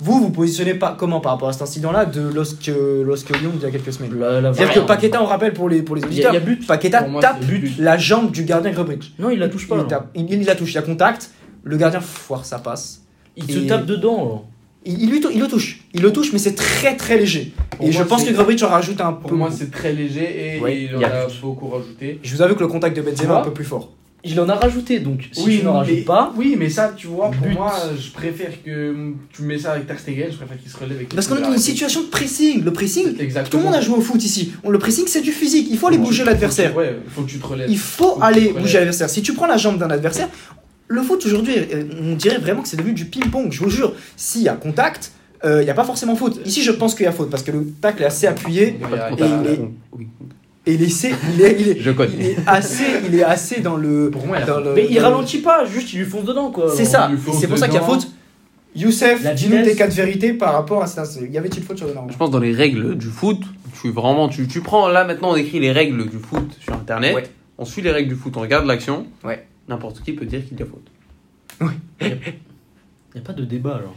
vous, 0.00 0.20
vous 0.20 0.30
positionnez 0.30 0.74
pas 0.74 0.96
comment 0.98 1.20
par 1.20 1.32
rapport 1.32 1.48
à 1.48 1.52
cet 1.52 1.62
incident-là 1.62 2.06
de 2.06 2.20
LOSC, 2.32 2.68
euh, 2.68 3.04
LOSC 3.04 3.28
Lyon 3.40 3.50
il 3.56 3.62
y 3.62 3.66
a 3.66 3.70
quelques 3.70 3.92
semaines 3.92 4.12
C'est-à-dire 4.54 4.74
que 4.74 4.80
Paqueta, 4.86 5.22
on 5.22 5.26
rappelle 5.26 5.52
pour 5.52 5.68
les, 5.68 5.82
pour 5.82 5.96
les 5.96 6.02
Il 6.02 6.14
y, 6.14 6.24
a- 6.24 6.30
auditeurs, 6.30 6.32
il 6.32 6.34
y 6.34 6.36
a 6.38 6.40
but. 6.40 6.66
Paqueta 6.66 7.06
moi, 7.08 7.20
tape 7.20 7.40
but. 7.44 7.72
la 7.78 7.98
jambe 7.98 8.30
du 8.30 8.44
gardien 8.44 8.70
Grebridge. 8.70 9.08
Non, 9.18 9.30
il 9.30 9.38
la 9.38 9.48
touche 9.48 9.68
pas. 9.68 9.74
Il, 9.76 9.82
non. 9.82 9.88
tape- 9.88 10.08
il- 10.14 10.32
il 10.32 10.44
la 10.46 10.54
touche, 10.54 10.70
il 10.70 10.74
y 10.76 10.78
a 10.78 10.82
contact, 10.82 11.30
le 11.64 11.76
gardien 11.76 12.00
foire 12.00 12.44
sa 12.44 12.58
passe. 12.58 13.02
Il 13.36 13.44
se 13.52 13.58
tape 13.68 13.86
dedans. 13.86 14.14
alors. 14.16 14.44
Il, 14.90 15.02
il 15.02 15.10
lui 15.10 15.20
tou- 15.20 15.28
il 15.32 15.38
le 15.40 15.46
touche, 15.48 15.80
il 15.92 16.00
le 16.02 16.12
touche, 16.12 16.32
mais 16.32 16.38
c'est 16.38 16.54
très 16.54 16.96
très 16.96 17.18
léger. 17.18 17.52
Pour 17.76 17.86
et 17.86 17.90
moi, 17.90 18.02
je 18.02 18.08
pense 18.08 18.22
c'est- 18.24 18.30
que 18.30 18.34
Grebridge 18.34 18.62
en 18.62 18.68
rajoute 18.68 19.00
un 19.02 19.12
Pour 19.12 19.30
peu. 19.30 19.36
moi, 19.36 19.48
beaucoup. 19.50 19.60
c'est 19.60 19.70
très 19.70 19.92
léger 19.92 20.56
et 20.56 20.60
Ouais, 20.60 20.84
il 20.90 20.96
en 20.96 21.02
a 21.02 21.26
beaucoup 21.42 21.68
rajouté. 21.68 22.18
Je 22.22 22.34
vous 22.34 22.40
avoue 22.42 22.54
que 22.54 22.60
le 22.60 22.68
contact 22.68 22.96
de 22.96 23.02
Benzema 23.02 23.34
est 23.34 23.36
un 23.38 23.42
peu 23.42 23.52
plus 23.52 23.64
fort. 23.64 23.92
Il 24.24 24.40
en 24.40 24.48
a 24.48 24.54
rajouté 24.56 24.98
donc. 24.98 25.28
Si 25.30 25.44
tu 25.44 25.62
n'en 25.62 25.74
rajoutes 25.74 26.04
pas. 26.04 26.32
Oui, 26.36 26.56
mais 26.58 26.68
ça, 26.68 26.92
tu 26.96 27.06
vois, 27.06 27.30
pour 27.30 27.46
But. 27.46 27.54
moi, 27.54 27.72
je 27.96 28.10
préfère 28.10 28.50
que 28.64 29.12
tu 29.32 29.42
mets 29.42 29.58
ça 29.58 29.72
avec 29.72 29.86
Ter 29.86 29.98
Stegen, 29.98 30.26
je 30.32 30.36
préfère 30.36 30.58
qu'il 30.60 30.70
se 30.70 30.76
relève 30.76 30.96
avec. 30.96 31.14
Parce 31.14 31.28
qu'on 31.28 31.36
est 31.36 31.40
dans 31.42 31.52
une 31.52 31.58
situation 31.58 32.00
de 32.02 32.06
pressing. 32.08 32.64
Le 32.64 32.72
pressing, 32.72 33.14
Exactement. 33.20 33.50
tout 33.50 33.58
le 33.58 33.64
monde 33.64 33.74
a 33.74 33.80
joué 33.80 33.96
au 33.96 34.00
foot 34.00 34.22
ici. 34.24 34.52
On- 34.64 34.70
Le 34.70 34.78
pressing, 34.80 35.04
c'est 35.06 35.20
du 35.20 35.30
physique. 35.32 35.68
Il 35.70 35.78
faut 35.78 35.86
aller 35.86 35.98
bouger 35.98 36.24
l'adversaire. 36.24 36.74
Ouais, 36.76 36.96
il 37.04 37.10
faut 37.12 37.22
que 37.22 37.30
tu 37.30 37.38
te 37.38 37.46
relèves. 37.46 37.70
Il 37.70 37.78
faut 37.78 38.18
aller 38.20 38.52
bouger 38.52 38.78
l'adversaire. 38.78 39.08
Si 39.08 39.22
tu 39.22 39.34
prends 39.34 39.46
la 39.46 39.56
jambe 39.56 39.78
d'un 39.78 39.90
adversaire, 39.90 40.28
le 40.88 41.02
foot 41.02 41.24
aujourd'hui, 41.26 41.54
euh, 41.58 41.84
on 42.02 42.14
dirait 42.16 42.38
vraiment 42.38 42.62
que 42.62 42.68
c'est 42.68 42.76
devenu 42.76 42.92
du 42.94 43.04
ping-pong. 43.04 43.52
Je 43.52 43.60
vous 43.62 43.70
jure, 43.70 43.94
s'il 44.16 44.42
y 44.42 44.48
a 44.48 44.54
contact, 44.54 45.12
euh, 45.44 45.60
il 45.62 45.64
n'y 45.64 45.70
a 45.70 45.74
pas 45.74 45.84
forcément 45.84 46.16
faute. 46.16 46.40
Ici, 46.44 46.62
je 46.62 46.72
pense 46.72 46.94
qu'il 46.94 47.04
y 47.04 47.08
a 47.08 47.12
faute 47.12 47.30
parce 47.30 47.42
que 47.42 47.50
le 47.52 47.66
tacle 47.80 48.02
est 48.02 48.06
assez 48.06 48.26
appuyé 48.26 48.78
Il 48.80 49.22
Et 49.24 49.26
il 49.44 49.46
est- 49.50 49.60
et 50.66 50.76
laissé, 50.76 51.14
il 51.34 51.40
est, 51.42 51.56
il 51.60 51.68
est, 51.70 51.80
Je 51.80 51.90
il 51.90 51.96
connais. 51.96 52.24
est 52.32 52.36
assez, 52.46 52.84
il 53.08 53.14
est 53.14 53.22
assez 53.24 53.60
dans 53.60 53.76
le. 53.76 54.10
Pour 54.10 54.26
moi, 54.26 54.38
il 54.40 54.44
dans 54.46 54.60
le- 54.60 54.74
Mais 54.74 54.86
il 54.90 54.98
ralentit 54.98 55.38
pas, 55.38 55.64
juste 55.64 55.92
il 55.94 56.00
lui 56.00 56.04
fonce 56.06 56.24
dedans 56.24 56.50
quoi. 56.50 56.70
C'est 56.74 56.84
ça. 56.84 57.10
C'est 57.38 57.46
pour 57.48 57.56
ça 57.58 57.66
qu'il 57.68 57.76
y 57.76 57.78
a 57.78 57.82
faute. 57.86 58.08
Youssef, 58.76 59.34
dis-nous 59.34 59.64
tes 59.64 59.74
quatre 59.74 59.94
vérités 59.94 60.34
par 60.34 60.52
rapport 60.52 60.82
à 60.82 60.86
ça. 60.86 61.04
Y 61.30 61.38
avait-il 61.38 61.62
faute 61.62 61.78
sur 61.78 61.86
le 61.86 61.94
Je 62.10 62.16
pense 62.16 62.30
dans 62.30 62.38
les 62.38 62.52
règles 62.52 62.96
du 62.96 63.06
foot, 63.06 63.38
tu 63.80 63.90
vraiment 63.90 64.28
tu, 64.28 64.46
tu 64.46 64.60
prends 64.60 64.88
là 64.88 65.04
maintenant 65.04 65.30
on 65.32 65.36
écrit 65.36 65.58
les 65.58 65.72
règles 65.72 66.08
du 66.08 66.18
foot 66.18 66.50
sur 66.60 66.74
internet, 66.74 67.14
Ouais. 67.14 67.24
on 67.56 67.64
suit 67.64 67.80
les 67.82 67.90
règles 67.90 68.10
du 68.10 68.14
foot, 68.14 68.34
on 68.36 68.40
regarde 68.40 68.66
l'action. 68.66 69.06
Ouais. 69.24 69.46
N'importe 69.68 70.02
qui 70.02 70.12
peut 70.12 70.26
dire 70.26 70.46
qu'il 70.46 70.58
y 70.58 70.62
a 70.62 70.66
faute. 70.66 70.88
Il 72.00 72.06
n'y 73.14 73.20
a 73.20 73.24
pas 73.24 73.32
de 73.32 73.44
débat 73.44 73.76
alors. 73.76 73.94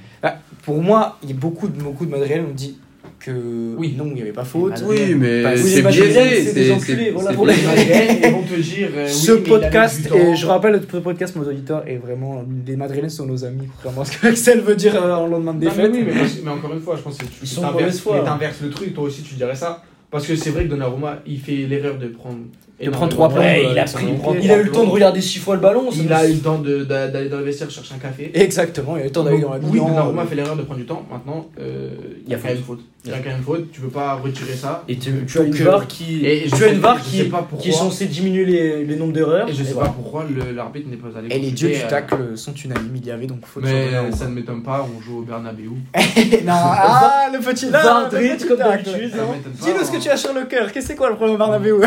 Pour 0.63 0.81
moi, 0.81 1.17
il 1.23 1.29
y 1.29 1.33
a 1.33 1.35
beaucoup 1.35 1.67
de, 1.67 1.81
beaucoup 1.81 2.05
de 2.05 2.11
Madriels 2.11 2.41
ont 2.45 2.53
dit 2.53 2.77
que 3.19 3.75
Oui. 3.77 3.95
non, 3.97 4.05
il 4.07 4.13
n'y 4.15 4.21
avait 4.21 4.31
pas 4.31 4.43
faute. 4.43 4.71
Madrid. 4.71 4.87
Oui, 4.89 5.15
mais 5.15 5.43
Bah, 5.43 5.51
oui, 5.55 5.61
c'est 5.61 5.81
biaisé, 5.83 6.43
c'est 6.43 6.53
des 6.53 6.71
enculés, 6.71 7.11
voilà, 7.11 7.33
pour 7.33 7.45
les 7.45 7.53
vont 8.31 8.43
te 8.43 8.59
dire. 8.59 8.89
euh, 8.95 9.05
oui, 9.07 9.13
ce 9.13 9.31
podcast, 9.33 10.09
et 10.13 10.35
je 10.35 10.45
rappelle, 10.45 10.81
ce 10.91 10.97
podcast, 10.97 11.35
nos 11.35 11.43
auditeurs, 11.47 11.87
est 11.87 11.97
vraiment. 11.97 12.43
Les 12.65 12.75
Madrilènes 12.75 13.09
sont 13.09 13.25
nos 13.27 13.43
amis, 13.43 13.67
vraiment. 13.83 14.03
Ce 14.05 14.17
que 14.17 14.27
Axel 14.27 14.61
veut 14.61 14.75
dire 14.75 14.95
euh, 14.95 15.13
en 15.15 15.27
lendemain 15.27 15.53
de 15.53 15.65
Non, 15.65 15.71
mais 15.77 15.89
défaite. 15.89 15.91
oui, 15.93 16.03
mais, 16.05 16.41
mais 16.45 16.51
encore 16.51 16.73
une 16.73 16.81
fois, 16.81 16.95
je 16.95 17.01
pense 17.01 17.17
que 17.17 17.25
tu 17.25 17.31
mais 17.43 18.23
t'inverses 18.23 18.61
le 18.61 18.69
truc, 18.69 18.93
toi 18.93 19.03
aussi 19.03 19.21
tu 19.23 19.35
dirais 19.35 19.55
ça. 19.55 19.83
Parce 20.09 20.27
que 20.27 20.35
c'est 20.35 20.49
vrai 20.49 20.65
que 20.65 20.69
Donnarumma, 20.69 21.19
il 21.25 21.39
fait 21.39 21.55
l'erreur 21.67 21.97
de 21.97 22.07
prendre. 22.07 22.39
De 22.85 22.89
prendre 22.89 23.11
trois 23.11 23.29
plombs, 23.29 23.39
Ouais, 23.41 23.65
euh, 23.65 23.71
il 23.71 23.79
a 23.79 23.85
pris. 23.85 24.05
Il 24.41 24.51
eu 24.51 24.63
le 24.63 24.71
temps 24.71 24.85
de 24.85 24.89
regarder 24.89 25.21
six 25.21 25.39
fois 25.39 25.55
le 25.55 25.61
ballon. 25.61 25.91
ça 25.91 25.97
Il 26.01 26.11
a 26.13 26.27
eu 26.27 26.33
le 26.33 26.39
temps 26.39 26.59
d'aller 26.59 27.29
dans 27.29 27.37
le 27.37 27.43
vestiaire 27.43 27.69
chercher 27.69 27.95
un 27.95 27.99
café. 27.99 28.31
Exactement, 28.33 28.95
il 28.97 29.01
a 29.01 29.03
eu 29.03 29.07
le 29.07 29.11
temps 29.11 29.23
d'aller 29.23 29.41
dans 29.41 29.53
la 29.53 29.59
Oui, 29.59 29.79
Donnarumma 29.79 30.21
euh, 30.21 30.25
fait 30.25 30.35
l'erreur 30.35 30.55
de 30.55 30.63
prendre 30.63 30.79
du 30.79 30.85
temps. 30.85 31.03
Maintenant, 31.11 31.47
euh, 31.59 31.89
il 32.25 32.31
y 32.31 32.35
a 32.35 32.37
quand 32.37 32.47
même 32.49 32.57
faute. 32.57 32.79
Il 33.03 33.09
y 33.09 33.13
a 33.15 33.17
quand 33.17 33.29
même 33.29 33.41
faute. 33.41 33.71
Tu 33.71 33.81
peux 33.81 33.87
pas 33.87 34.13
retirer 34.13 34.53
ça. 34.53 34.83
Et 34.87 34.95
tu, 34.95 35.25
tu 35.25 35.39
as 35.39 35.43
une 35.43 35.51
Donc, 35.51 35.61
euh, 35.61 35.79
qui. 35.87 36.21
tu 36.55 36.63
as 36.63 36.67
une 36.67 36.79
VAR 36.79 36.97
je 36.99 37.03
qui, 37.57 37.69
est 37.69 37.71
censée 37.71 38.05
diminuer 38.05 38.45
les, 38.45 38.85
les 38.85 38.95
nombres 38.95 39.13
d'erreurs. 39.13 39.49
Et 39.49 39.53
je 39.53 39.63
sais 39.63 39.73
pas 39.73 39.85
pourquoi 39.85 40.25
l'arbitre 40.55 40.87
n'est 40.89 40.97
pas 40.97 41.17
allé. 41.17 41.33
Et 41.35 41.39
les 41.39 41.51
dieux 41.51 41.69
du 41.69 41.75
euh, 41.75 41.87
tacle 41.89 42.37
sont 42.37 42.53
unanimes, 42.53 42.95
il 42.95 43.05
y 43.05 43.09
avait 43.11 43.25
donc 43.25 43.45
faute 43.45 43.63
Mais 43.63 44.11
ça 44.11 44.27
ne 44.27 44.35
m'étonne 44.35 44.61
pas, 44.61 44.87
on 44.95 45.01
joue 45.01 45.19
au 45.19 45.21
Bernabeu. 45.23 45.63
non, 45.65 45.73
ah, 46.47 47.29
le 47.33 47.39
petit 47.39 47.69
là, 47.71 47.81
VAR 47.81 48.03
le 48.03 48.09
Dritt, 48.17 48.37
petit 48.37 48.47
comme 48.47 48.57
d'habitude. 48.59 49.11
Hein. 49.15 49.33
pas, 49.43 49.65
Dis-nous 49.65 49.83
ce 49.85 49.91
que 49.91 49.97
on- 49.97 49.99
tu 49.99 50.09
as 50.09 50.17
sur 50.17 50.33
le 50.33 50.45
cœur, 50.45 50.71
qu'est-ce 50.71 50.85
que 50.85 50.91
c'est 50.93 50.95
quoi 50.95 51.09
le 51.09 51.15
problème 51.15 51.37
Bernabeu? 51.37 51.81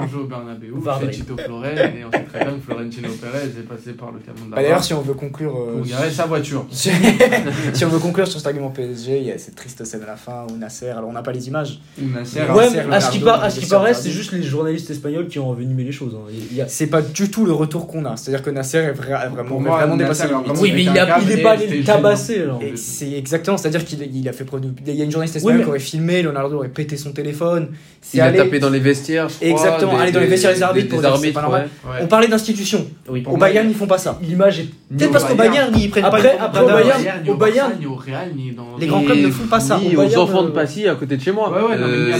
on 0.00 0.06
joue 0.06 0.21
au 0.22 0.26
Bernabeu. 0.26 1.10
Tito 1.10 1.36
Florel, 1.36 1.78
et 1.78 2.04
on 2.04 2.10
sait 2.10 2.24
très 2.24 2.44
bien 2.44 2.54
que 2.54 2.60
Florentino 2.64 3.08
Pérez 3.20 3.44
est 3.46 3.62
passé 3.68 3.92
par 3.92 4.12
le 4.12 4.18
camion 4.20 4.46
de 4.46 4.50
la 4.50 4.56
Bah, 4.56 4.62
D'ailleurs, 4.62 4.84
si 4.84 4.94
on 4.94 5.00
veut 5.02 5.14
conclure. 5.14 5.54
euh, 5.56 5.78
pour 5.78 5.86
garer 5.86 6.10
sa 6.10 6.26
voiture. 6.26 6.64
si 6.70 7.84
on 7.84 7.88
veut 7.88 7.98
conclure 7.98 8.26
sur 8.26 8.38
cet 8.38 8.46
argument 8.46 8.70
PSG, 8.70 9.18
il 9.18 9.24
y 9.24 9.30
a 9.32 9.38
cette 9.38 9.54
triste 9.54 9.84
scène 9.84 10.02
à 10.02 10.06
la 10.06 10.16
fin 10.16 10.46
où 10.52 10.56
Nasser, 10.56 10.88
alors 10.88 11.08
on 11.08 11.12
n'a 11.12 11.22
pas 11.22 11.32
les 11.32 11.48
images, 11.48 11.80
Ou 12.00 12.06
Nasser. 12.08 12.40
Ouais, 12.54 12.68
mais 12.72 12.94
à 12.94 13.00
ce 13.00 13.10
qui, 13.10 13.18
par- 13.20 13.42
à 13.42 13.48
il 13.48 13.52
ce 13.52 13.60
qui 13.60 13.66
paraît, 13.66 13.94
c'est 13.94 14.10
juste 14.10 14.32
les 14.32 14.42
journalistes 14.42 14.90
espagnols 14.90 15.28
qui 15.28 15.38
ont 15.38 15.48
envenimé 15.50 15.84
les 15.84 15.92
choses. 15.92 16.14
hein. 16.16 16.30
Il 16.52 16.60
a- 16.60 16.68
c'est 16.68 16.86
pas 16.86 17.02
du 17.02 17.30
tout 17.30 17.44
le 17.46 17.52
retour 17.52 17.86
qu'on 17.86 18.04
a. 18.04 18.16
C'est-à-dire 18.16 18.42
que 18.44 18.50
Nasser 18.50 18.78
est 18.78 18.92
vra- 18.92 19.28
vraiment, 19.30 19.60
moi, 19.60 19.76
vraiment 19.78 19.96
Nasser, 19.96 20.24
dépassé 20.28 20.60
Oui, 20.60 20.72
mais 20.74 20.82
il, 20.84 20.88
a, 20.98 21.18
il 21.20 21.30
est 21.30 21.42
pas 21.42 21.50
allé 21.52 21.66
le 21.66 21.84
tabasser. 21.84 22.44
c'est 22.76 23.12
exactement, 23.12 23.56
c'est-à-dire 23.56 23.84
qu'il 23.84 24.02
il 24.14 24.28
a 24.28 24.32
fait 24.32 24.44
preuve 24.44 24.60
de- 24.62 24.72
Il 24.86 24.94
y 24.94 25.00
a 25.02 25.04
une 25.04 25.10
journaliste 25.10 25.36
espagnole 25.36 25.62
qui 25.62 25.68
aurait 25.68 25.78
filmé, 25.78 26.22
Leonardo 26.22 26.56
aurait 26.56 26.68
pété 26.68 26.96
son 26.96 27.12
téléphone. 27.12 27.68
C'est 28.00 28.18
Il 28.18 28.20
a 28.20 28.32
tapé 28.32 28.58
dans 28.58 28.70
les 28.70 28.80
vestiaires, 28.80 29.28
je 29.28 29.36
crois. 29.36 29.48
Exactement, 29.48 29.92
dans 30.12 30.20
les 30.20 30.26
vestiaires 30.26 30.54
des 30.54 30.62
arbitres 30.62 30.88
pour 30.88 31.00
des 31.00 31.06
dire 31.08 31.14
que 31.16 31.20
c'est 31.26 31.32
pas 31.32 31.40
arbitres, 31.40 31.60
normal. 31.60 31.68
ouais. 31.98 32.04
On 32.04 32.06
parlait 32.06 32.28
d'institutions. 32.28 32.86
Oui, 33.08 33.22
Au 33.26 33.36
Bayern, 33.36 33.68
ils 33.68 33.74
font 33.74 33.86
pas 33.86 33.98
ça. 33.98 34.18
L'image 34.22 34.60
est. 34.60 34.68
Peut-être 34.96 35.10
parce 35.12 35.24
qu'au 35.24 35.34
Bayern, 35.34 35.72
ils 35.76 35.90
prennent 35.90 36.04
Après- 36.04 36.36
pas 36.36 36.44
après, 36.44 36.62
au 36.62 36.66
Bayern- 36.66 37.28
au 37.28 37.34
Bayern- 37.34 37.72
ni 37.80 37.86
au 37.86 37.94
Real, 37.94 38.32
ni 38.34 38.52
dans. 38.52 38.76
Les 38.78 38.86
grands 38.86 39.02
clubs 39.02 39.18
ne 39.18 39.30
font 39.30 39.46
pas 39.46 39.60
ça. 39.60 39.78
Ni 39.78 39.96
aux 39.96 40.18
enfants 40.18 40.42
de 40.42 40.48
euh, 40.48 40.52
Passy 40.54 40.86
à 40.86 40.94
côté 40.94 41.16
de 41.16 41.22
chez 41.22 41.32
moi. 41.32 41.50
Ouais, 41.50 41.62
ouais, 41.70 41.76
Euh, 41.78 42.12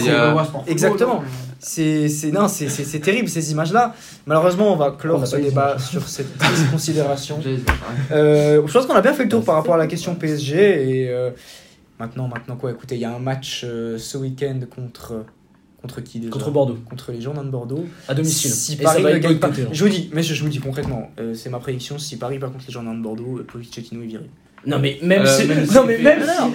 Exactement. 0.67 1.15
donc, 1.17 1.23
C'est 1.65 2.09
c'est- 2.09 2.33
non, 2.33 2.49
c'est- 2.49 2.69
c'est 2.69 2.83
c'est 2.85 2.99
terrible 2.99 3.29
ces 3.29 3.53
images-là. 3.53 3.95
Malheureusement, 4.27 4.73
on 4.73 4.77
va 4.77 4.91
clore 4.99 5.25
ce 5.27 5.37
débat 5.37 5.77
sur 5.79 6.09
cette 6.09 6.37
triste 6.37 6.71
considération. 6.73 7.39
Euh, 8.11 8.61
je 8.67 8.73
pense 8.73 8.87
qu'on 8.87 8.95
a 8.95 9.01
bien 9.01 9.13
fait 9.13 9.23
le 9.25 9.29
tour 9.29 9.45
par 9.45 9.55
rapport 9.55 9.75
à 9.75 9.79
la 9.79 9.87
question 9.87 10.15
PSG 10.15 10.57
et 10.57 11.09
euh, 11.09 11.31
maintenant, 12.01 12.27
maintenant 12.29 12.57
quoi? 12.57 12.71
Écoutez, 12.73 12.97
il 12.97 13.01
y 13.01 13.05
a 13.05 13.15
un 13.15 13.19
match 13.21 13.63
euh, 13.65 13.97
ce 13.99 14.19
week-end 14.19 14.59
contre 14.75 15.25
contre 15.83 16.01
qui 16.01 16.21
déjà 16.21 16.31
Contre 16.31 16.51
Bordeaux, 16.51 16.79
Contre 16.89 17.13
les 17.13 17.21
Girondins 17.21 17.45
de 17.45 17.51
Bordeaux. 17.51 17.85
à 18.09 18.15
domicile. 18.15 18.51
Si 18.51 18.75
Et 18.75 18.77
Paris 18.77 19.03
ne 19.03 19.19
gagne 19.19 19.39
pas, 19.39 19.49
boycotté, 19.49 19.63
hein. 19.63 19.71
je 19.73 19.85
vous 19.85 19.91
dis, 19.91 20.11
mais 20.13 20.23
je, 20.23 20.33
je 20.35 20.43
vous 20.43 20.49
dis 20.49 20.59
concrètement, 20.61 21.11
euh, 21.21 21.35
c'est 21.35 21.51
ma 21.51 21.59
prédiction. 21.59 21.99
Si 21.99 22.17
Paris 22.17 22.39
par 22.39 22.51
contre 22.53 22.65
les 22.67 22.73
Girondins 22.73 22.95
de 22.95 23.03
Bordeaux, 23.03 23.39
euh, 23.39 23.45
Pochettino 23.51 24.03
est 24.03 24.07
viré. 24.07 24.25
Non, 24.65 24.79
mais 24.79 24.97
même 25.03 25.23
Euh, 25.23 25.27
si. 25.27 25.45
même 25.49 25.67
non, 25.75 25.85
mais 25.85 25.99
même 25.99 26.21
Non, 26.21 26.51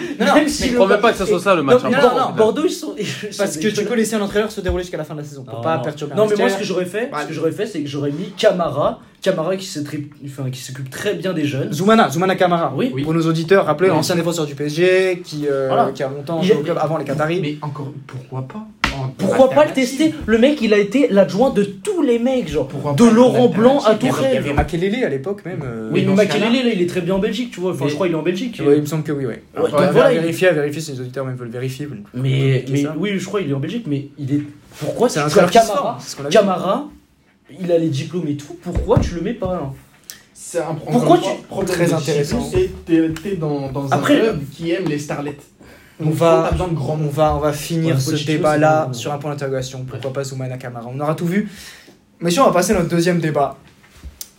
si. 0.47 0.71
non, 0.71 0.79
non, 0.79 0.87
même 0.87 1.01
pas 1.01 1.11
que 1.11 1.17
ça 1.17 1.25
soit 1.25 1.41
ça 1.41 1.53
le 1.55 1.61
match 1.61 1.83
Non, 1.83 1.89
mais 1.89 1.95
important. 1.97 2.15
non, 2.17 2.29
non, 2.29 2.35
Bordeaux, 2.37 2.63
ils 2.65 2.71
sont. 2.71 2.95
Parce 3.37 3.57
que 3.57 3.67
tu 3.67 3.83
peux 3.83 3.95
laisser 3.95 4.15
un 4.15 4.21
entraîneur 4.21 4.49
se 4.49 4.61
dérouler 4.61 4.83
jusqu'à 4.83 4.95
la 4.97 5.03
fin 5.03 5.13
de 5.13 5.19
la 5.19 5.25
saison 5.25 5.43
pour 5.43 5.55
Non, 5.55 5.61
pas 5.61 5.75
non. 5.75 5.83
perturber 5.83 6.15
Non, 6.15 6.25
mais 6.25 6.35
moi, 6.37 6.49
ce 6.49 6.57
que 6.57 6.63
j'aurais 6.63 6.85
fait, 6.85 7.11
ce 7.23 7.27
que 7.27 7.33
j'aurais 7.33 7.51
fait, 7.51 7.65
c'est 7.67 7.81
que 7.81 7.89
j'aurais 7.89 8.11
mis 8.11 8.31
Camara, 8.37 9.01
Camara 9.21 9.57
qui 9.57 9.65
s'occupe 9.65 10.89
très 10.89 11.15
bien 11.15 11.33
des 11.33 11.43
jeunes. 11.45 11.73
Zoumana, 11.73 12.09
Zoumana 12.09 12.37
Kamara. 12.37 12.73
Oui. 12.77 12.93
Pour 13.03 13.13
nos 13.13 13.23
auditeurs, 13.27 13.65
rappelez, 13.65 13.89
Oui. 13.89 13.95
ancien 13.97 14.15
défenseur 14.15 14.45
du 14.45 14.55
PSG 14.55 15.21
qui, 15.25 15.45
euh, 15.51 15.67
Voilà. 15.67 15.91
qui 15.91 16.01
a 16.01 16.07
longtemps 16.07 16.41
joué 16.41 16.55
au 16.55 16.61
club 16.61 16.77
avant 16.79 16.97
les 16.97 17.03
Qataris. 17.03 17.41
Mais 17.41 17.57
encore, 17.61 17.91
pourquoi 18.05 18.47
pas? 18.47 18.65
En 18.97 19.07
Pourquoi 19.17 19.49
pas 19.49 19.65
le 19.65 19.71
tester 19.73 20.13
Le 20.25 20.37
mec, 20.37 20.59
il 20.61 20.73
a 20.73 20.77
été 20.77 21.07
l'adjoint 21.09 21.49
de 21.51 21.63
tous 21.63 22.01
les 22.01 22.19
mecs, 22.19 22.49
genre. 22.49 22.67
Pourquoi 22.67 22.93
De 22.93 23.05
Laurent 23.05 23.47
Blanc 23.49 23.79
à 23.83 23.89
l'alternative 23.89 23.97
Il 24.01 24.03
y 24.03 24.07
avait- 24.07 24.09
il 24.09 24.09
y 24.09 24.09
Tourelle. 24.11 24.37
avait 24.37 24.53
Makelele 24.53 25.03
à 25.05 25.09
l'époque 25.09 25.45
même. 25.45 25.59
euh, 25.63 25.89
Oui, 25.93 26.03
mais 26.07 26.13
Makelele, 26.13 26.65
là, 26.65 26.71
il 26.73 26.81
est 26.81 26.87
très 26.87 27.01
bien 27.01 27.15
en 27.15 27.19
Belgique, 27.19 27.51
tu 27.51 27.59
vois. 27.59 27.71
Enfin, 27.71 27.85
Mais- 27.85 27.89
je 27.89 27.95
crois 27.95 28.07
qu'il 28.07 28.15
est 28.15 28.19
en 28.19 28.23
Belgique. 28.23 28.61
ouais, 28.65 28.75
il 28.75 28.81
me 28.81 28.85
semble 28.85 29.03
que 29.03 29.11
oui, 29.11 29.25
ouais. 29.25 29.43
Ouais, 29.57 29.73
à 29.73 30.11
il- 30.13 30.19
vérifier, 30.19 30.47
à 30.49 30.53
vérifier 30.53 30.81
si 30.81 30.91
les 30.93 31.01
auditeurs 31.01 31.25
même 31.25 31.35
veulent 31.35 31.49
vérifier. 31.49 31.87
Mais, 32.13 32.29
vérifier 32.29 32.65
mais 32.73 32.83
ça. 32.83 32.95
oui, 32.97 33.11
je 33.17 33.25
crois 33.25 33.41
qu'il 33.41 33.51
est 33.51 33.53
en 33.53 33.59
Belgique, 33.59 33.85
mais 33.87 34.07
il 34.17 34.33
est. 34.33 34.41
Pourquoi 34.79 35.09
c'est 35.09 35.19
un 35.19 35.29
Camara 35.29 35.97
c'est. 35.99 36.29
Camara, 36.29 36.87
il 37.61 37.71
a 37.71 37.77
les 37.77 37.89
diplômes 37.89 38.27
et 38.27 38.35
tout, 38.35 38.57
pourquoi 38.61 38.99
tu 38.99 39.15
le 39.15 39.21
mets 39.21 39.33
pas 39.33 39.53
là 39.53 39.71
C'est 40.33 40.59
un 40.59 40.75
Pourquoi 40.75 41.17
tu- 41.17 41.29
problème 41.49 41.69
Très 41.75 41.93
intéressant. 41.93 42.37
discipline, 42.37 42.63
Et 42.65 42.69
t'es 42.85 43.29
t'es 43.31 43.35
dans, 43.35 43.69
dans 43.71 43.87
Après- 43.89 44.15
un 44.17 44.19
club 44.21 44.39
qui 44.55 44.71
aime 44.71 44.85
les 44.87 44.97
starlets. 44.99 45.35
On 45.99 46.09
va- 46.11 46.51
On 46.59 47.07
va, 47.09 47.35
on 47.35 47.39
va 47.39 47.53
finir 47.53 47.95
Ouais, 47.95 48.01
ce 48.01 48.25
débat-là 48.25 48.89
sur 48.93 49.11
un 49.13 49.17
point 49.17 49.31
d'interrogation. 49.31 49.83
Pourquoi 49.87 50.13
pas 50.13 50.23
Zoumana 50.23 50.57
Kamara 50.57 50.87
On 50.93 50.99
aura 50.99 51.15
tout 51.15 51.25
vu. 51.25 51.49
Mais 52.19 52.29
si 52.31 52.39
on 52.39 52.45
va 52.45 52.51
passer 52.51 52.71
à 52.73 52.75
notre 52.77 52.89
deuxième 52.89 53.19
débat. 53.19 53.57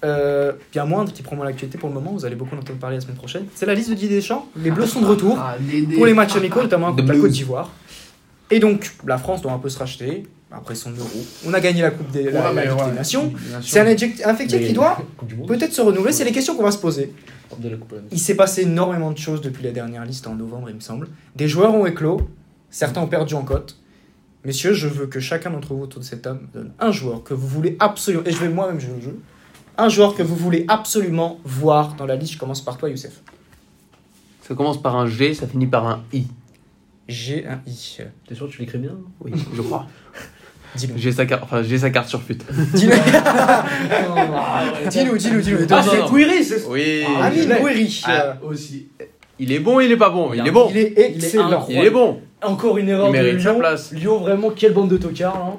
Euh, 0.05 0.53
bien 0.71 0.85
moindre 0.85 1.13
qui 1.13 1.23
prend 1.23 1.35
moins 1.35 1.45
l'actualité 1.45 1.77
pour 1.77 1.89
le 1.89 1.95
moment, 1.97 2.13
vous 2.13 2.25
allez 2.25 2.37
beaucoup 2.37 2.55
en 2.55 2.61
entendre 2.61 2.79
parler 2.79 2.95
la 2.99 3.01
semaine 3.01 3.17
prochaine. 3.17 3.47
C'est 3.57 3.67
la 3.67 3.75
liste 3.75 3.91
de 3.91 3.95
Didier 3.97 4.19
Deschamps. 4.19 4.47
Les 4.55 4.71
Bleus 4.71 4.87
sont 4.87 5.01
de 5.01 5.07
retour 5.07 5.37
Ah, 5.41 5.57
les- 5.69 5.83
pour 5.83 6.07
les 6.07 6.15
matchs 6.15 6.37
amicaux, 6.37 6.63
notamment 6.63 6.93
The 6.93 6.99
contre 7.01 7.13
la. 7.15 7.19
Côte 7.19 7.31
d'Ivoire. 7.33 7.73
Et 8.53 8.61
donc, 8.61 8.93
la 9.05 9.19
France 9.19 9.43
doit 9.43 9.51
un 9.51 9.59
peu 9.59 9.69
se 9.69 9.77
racheter 9.81 10.25
après 10.51 10.75
son 10.75 10.91
euro. 10.91 11.09
On 11.47 11.53
a 11.53 11.61
gagné 11.61 11.83
la 11.83 11.91
Coupe 11.91 12.11
des, 12.11 12.25
la- 12.25 12.31
Ouais, 12.31 12.47
la 12.47 12.53
mais 12.53 12.67
Ligue 12.67 12.79
ouais. 12.79 12.91
des 12.91 12.97
Nations. 12.97 13.33
C'est 13.63 13.81
un, 13.81 13.87
effectif 13.87 14.67
qui 14.67 14.73
doit 14.73 14.99
peut-être 15.47 15.73
se 15.73 15.81
renouveler. 15.81 16.13
C'est 16.13 16.25
les 16.25 16.33
questions 16.33 16.57
qu'on 16.57 16.63
va 16.63 16.71
se 16.71 16.79
poser. 16.79 17.13
de 17.59 17.69
la 17.69 17.77
Coupe 17.77 17.91
de 17.91 17.97
la 17.97 18.03
Il 18.11 18.19
s'est 18.19 18.35
passé 18.37 18.63
énormément 18.63 19.11
de 19.11 19.19
choses 19.19 19.41
depuis 19.41 19.63
la 19.65 19.73
dernière 19.73 20.05
liste 20.05 20.27
en 20.27 20.35
novembre, 20.35 20.71
il 20.71 20.77
me 20.77 20.81
semble. 20.81 21.09
Des 21.37 21.49
joueurs 21.49 21.75
ont 21.75 21.87
éclos, 21.87 22.21
certains 22.71 23.03
ont 23.03 23.07
perdu 23.09 23.35
en 23.35 23.43
cote. 23.45 23.77
Messieurs, 24.45 24.73
je 24.73 24.89
veux 24.89 25.07
que 25.07 25.21
chacun 25.21 25.51
d'entre 25.51 25.75
vous 25.75 25.83
autour 25.83 26.01
de 26.01 26.07
cette 26.07 26.23
table 26.23 26.41
donne 26.55 26.73
un 26.79 26.93
joueur 26.93 27.23
que 27.25 27.35
vous 27.35 27.49
voulez 27.49 27.77
absolument, 27.81 28.23
et 28.25 28.31
je 28.33 28.39
vais 28.39 28.49
moi-même 28.49 28.81
jouer 28.81 28.95
le 28.97 29.03
jeu, 29.03 29.19
un 29.77 29.89
joueur 29.89 30.15
que 30.15 30.23
vous 30.23 30.37
voulez 30.37 30.65
absolument 30.69 31.39
voir 31.45 31.95
dans 31.97 32.07
la 32.07 32.17
liste. 32.17 32.35
Je 32.35 32.39
commence 32.39 32.65
par 32.65 32.79
toi, 32.79 32.89
Youssef. 32.89 33.21
Ça 34.43 34.55
commence 34.55 34.81
par 34.81 34.97
un 34.97 35.07
G, 35.07 35.35
ça 35.35 35.47
finit 35.47 35.67
par 35.67 35.87
un 35.87 36.03
I. 36.13 36.27
J'ai 37.09 37.47
un 37.47 37.61
I. 37.67 37.99
T'es 38.27 38.35
sûr 38.35 38.47
que 38.47 38.53
tu 38.53 38.61
l'écris 38.61 38.79
bien? 38.79 38.97
Oui, 39.21 39.33
je 39.55 39.61
crois. 39.63 39.87
Dis-nous. 40.77 40.95
J'ai 40.97 41.13
sa 41.13 41.27
carte, 41.27 41.43
enfin 41.45 41.63
j'ai 41.63 41.79
sa 41.79 41.91
carte 41.91 42.09
sur 42.09 42.23
fut. 42.23 42.39
Dis-nous, 42.75 42.93
dis-nous, 44.91 45.17
dis-nous. 45.17 45.41
dis-nous. 45.41 45.67
Ah, 45.71 45.83
c'est. 45.83 45.99
Query, 46.11 46.45
c'est 46.45 46.65
Oui. 46.69 47.05
Ah, 47.21 47.25
Amine. 47.27 47.57
Ah. 48.07 48.37
Aussi. 48.43 48.89
Il 49.39 49.53
est 49.53 49.59
bon, 49.61 49.81
il 49.81 49.91
est 49.93 49.97
pas 49.97 50.11
bon. 50.11 50.33
Il 50.35 50.47
est 50.47 50.51
bon. 50.51 50.69
Il 50.71 50.77
est 50.79 50.99
excellent. 50.99 51.67
Il 51.69 51.79
est 51.79 51.91
bon. 51.91 52.21
Encore 52.43 52.79
une 52.79 52.89
erreur 52.89 53.09
Il 53.09 53.13
de 53.13 53.19
mérite 53.23 53.41
sa 53.41 53.51
Lyon. 53.51 53.59
place. 53.59 53.93
Lyon, 53.93 54.19
vraiment, 54.19 54.51
quelle 54.51 54.73
bande 54.73 54.89
de 54.91 54.97
tocards. 54.97 55.37
Hein. 55.37 55.57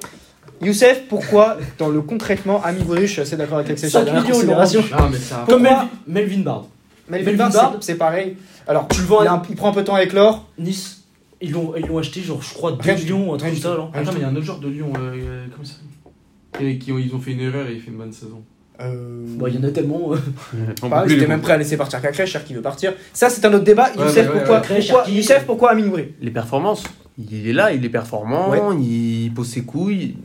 Youssef, 0.62 1.03
pourquoi 1.10 1.57
dans 1.78 1.88
le 1.89 2.01
concrètement, 2.01 2.62
Amine 2.64 2.84
Gouiri, 2.84 3.07
je 3.07 3.14
suis 3.14 3.22
assez 3.22 3.38
d'accord 3.38 3.60
avec 3.60 3.78
sur 3.78 3.86
la 3.88 3.91
5 3.91 4.03
dernière 4.05 4.24
millions, 4.24 4.39
il 4.43 4.49
aura 4.49 4.62
considération. 4.64 4.97
Non, 4.97 5.10
mais 5.10 5.18
ça. 5.18 5.45
Comme 5.47 5.64
Pourquoi 5.64 5.88
Melvin, 6.07 6.30
Melvin 6.30 6.41
Bard. 6.43 6.66
Melvin 7.10 7.49
Barr. 7.49 7.78
c'est- 7.80 7.95
pareil. 7.95 8.36
Alors, 8.68 8.88
Tu 8.89 9.01
le 9.01 9.28
un- 9.28 9.41
il 9.49 9.55
prend 9.55 9.70
un 9.70 9.74
peu 9.74 9.82
de 9.82 9.86
temps 9.88 9.95
avec 9.95 10.14
l'or. 10.14 10.45
Nice. 10.57 10.99
Ils 11.42 11.52
l'ont 11.52 11.74
ils 11.78 11.86
l'ont 11.86 11.98
acheté, 11.98 12.22
genre, 12.22 12.42
je 12.42 12.54
crois, 12.54 12.72
2 12.74 12.78
Rien 12.82 12.96
du 12.96 13.04
millions, 13.04 13.26
tout, 13.28 13.34
un 13.34 13.38
truc 13.38 13.52
comme 13.54 13.60
ça. 13.62 13.76
genre. 13.76 13.92
Attends, 13.94 14.12
mais 14.12 14.20
il 14.20 14.22
y 14.22 14.26
a 14.26 14.28
un 14.30 14.36
autre 14.36 14.46
joueur 14.46 14.60
de 14.60 14.68
Lyon, 14.68 14.92
euh, 14.98 15.14
euh, 15.16 15.46
comment 15.52 15.66
ça 15.66 15.76
Et 16.60 16.78
qui 16.78 16.92
ont, 16.92 16.98
ils 17.00 17.14
ont 17.16 17.20
fait 17.20 17.32
une 17.32 17.40
erreur 17.42 17.68
et 17.68 17.74
il 17.76 17.80
fait 17.82 17.92
une 17.92 17.98
bonne 17.98 18.12
saison. 18.12 18.42
Euh, 18.82 19.24
Bon, 19.38 19.48
il 19.48 19.56
y 19.56 19.58
en 19.58 19.64
a 19.64 19.72
tellement. 19.72 20.14
euh. 20.14 20.18
Plus 21.04 21.10
j'étais 21.10 21.22
les- 21.22 21.28
même 21.28 21.42
prêt 21.42 21.54
à 21.54 21.58
laisser 21.58 21.78
partir 21.78 22.02
Cacré, 22.02 22.26
cher 22.26 22.44
qui 22.44 22.54
veut 22.54 22.62
partir. 22.62 22.94
Ça, 23.14 23.30
c'est 23.30 23.46
un 23.46 23.54
autre 23.54 23.64
débat. 23.64 23.90
Ouais, 23.98 24.04
Youssef, 24.06 24.16
ouais, 24.16 24.22
ouais, 24.24 24.32
pourquoi, 24.40 24.56
ouais. 24.56 24.62
Cacré, 24.62 24.80
pourquoi. 24.82 25.10
Youssef, 25.10 25.46
pourquoi 25.46 25.72
Amine 25.72 25.90
Gouiri 25.90 26.08
Les 26.22 26.32
performances. 26.32 26.84
Il 27.18 27.48
est 27.48 27.54
là, 27.54 27.74
il 27.74 27.84
est 27.84 27.90
performant, 27.90 28.50
Ouais. 28.50 28.60
il 28.82 29.32
pose 29.34 29.48
ses 29.48 29.64
couilles. 29.64 30.16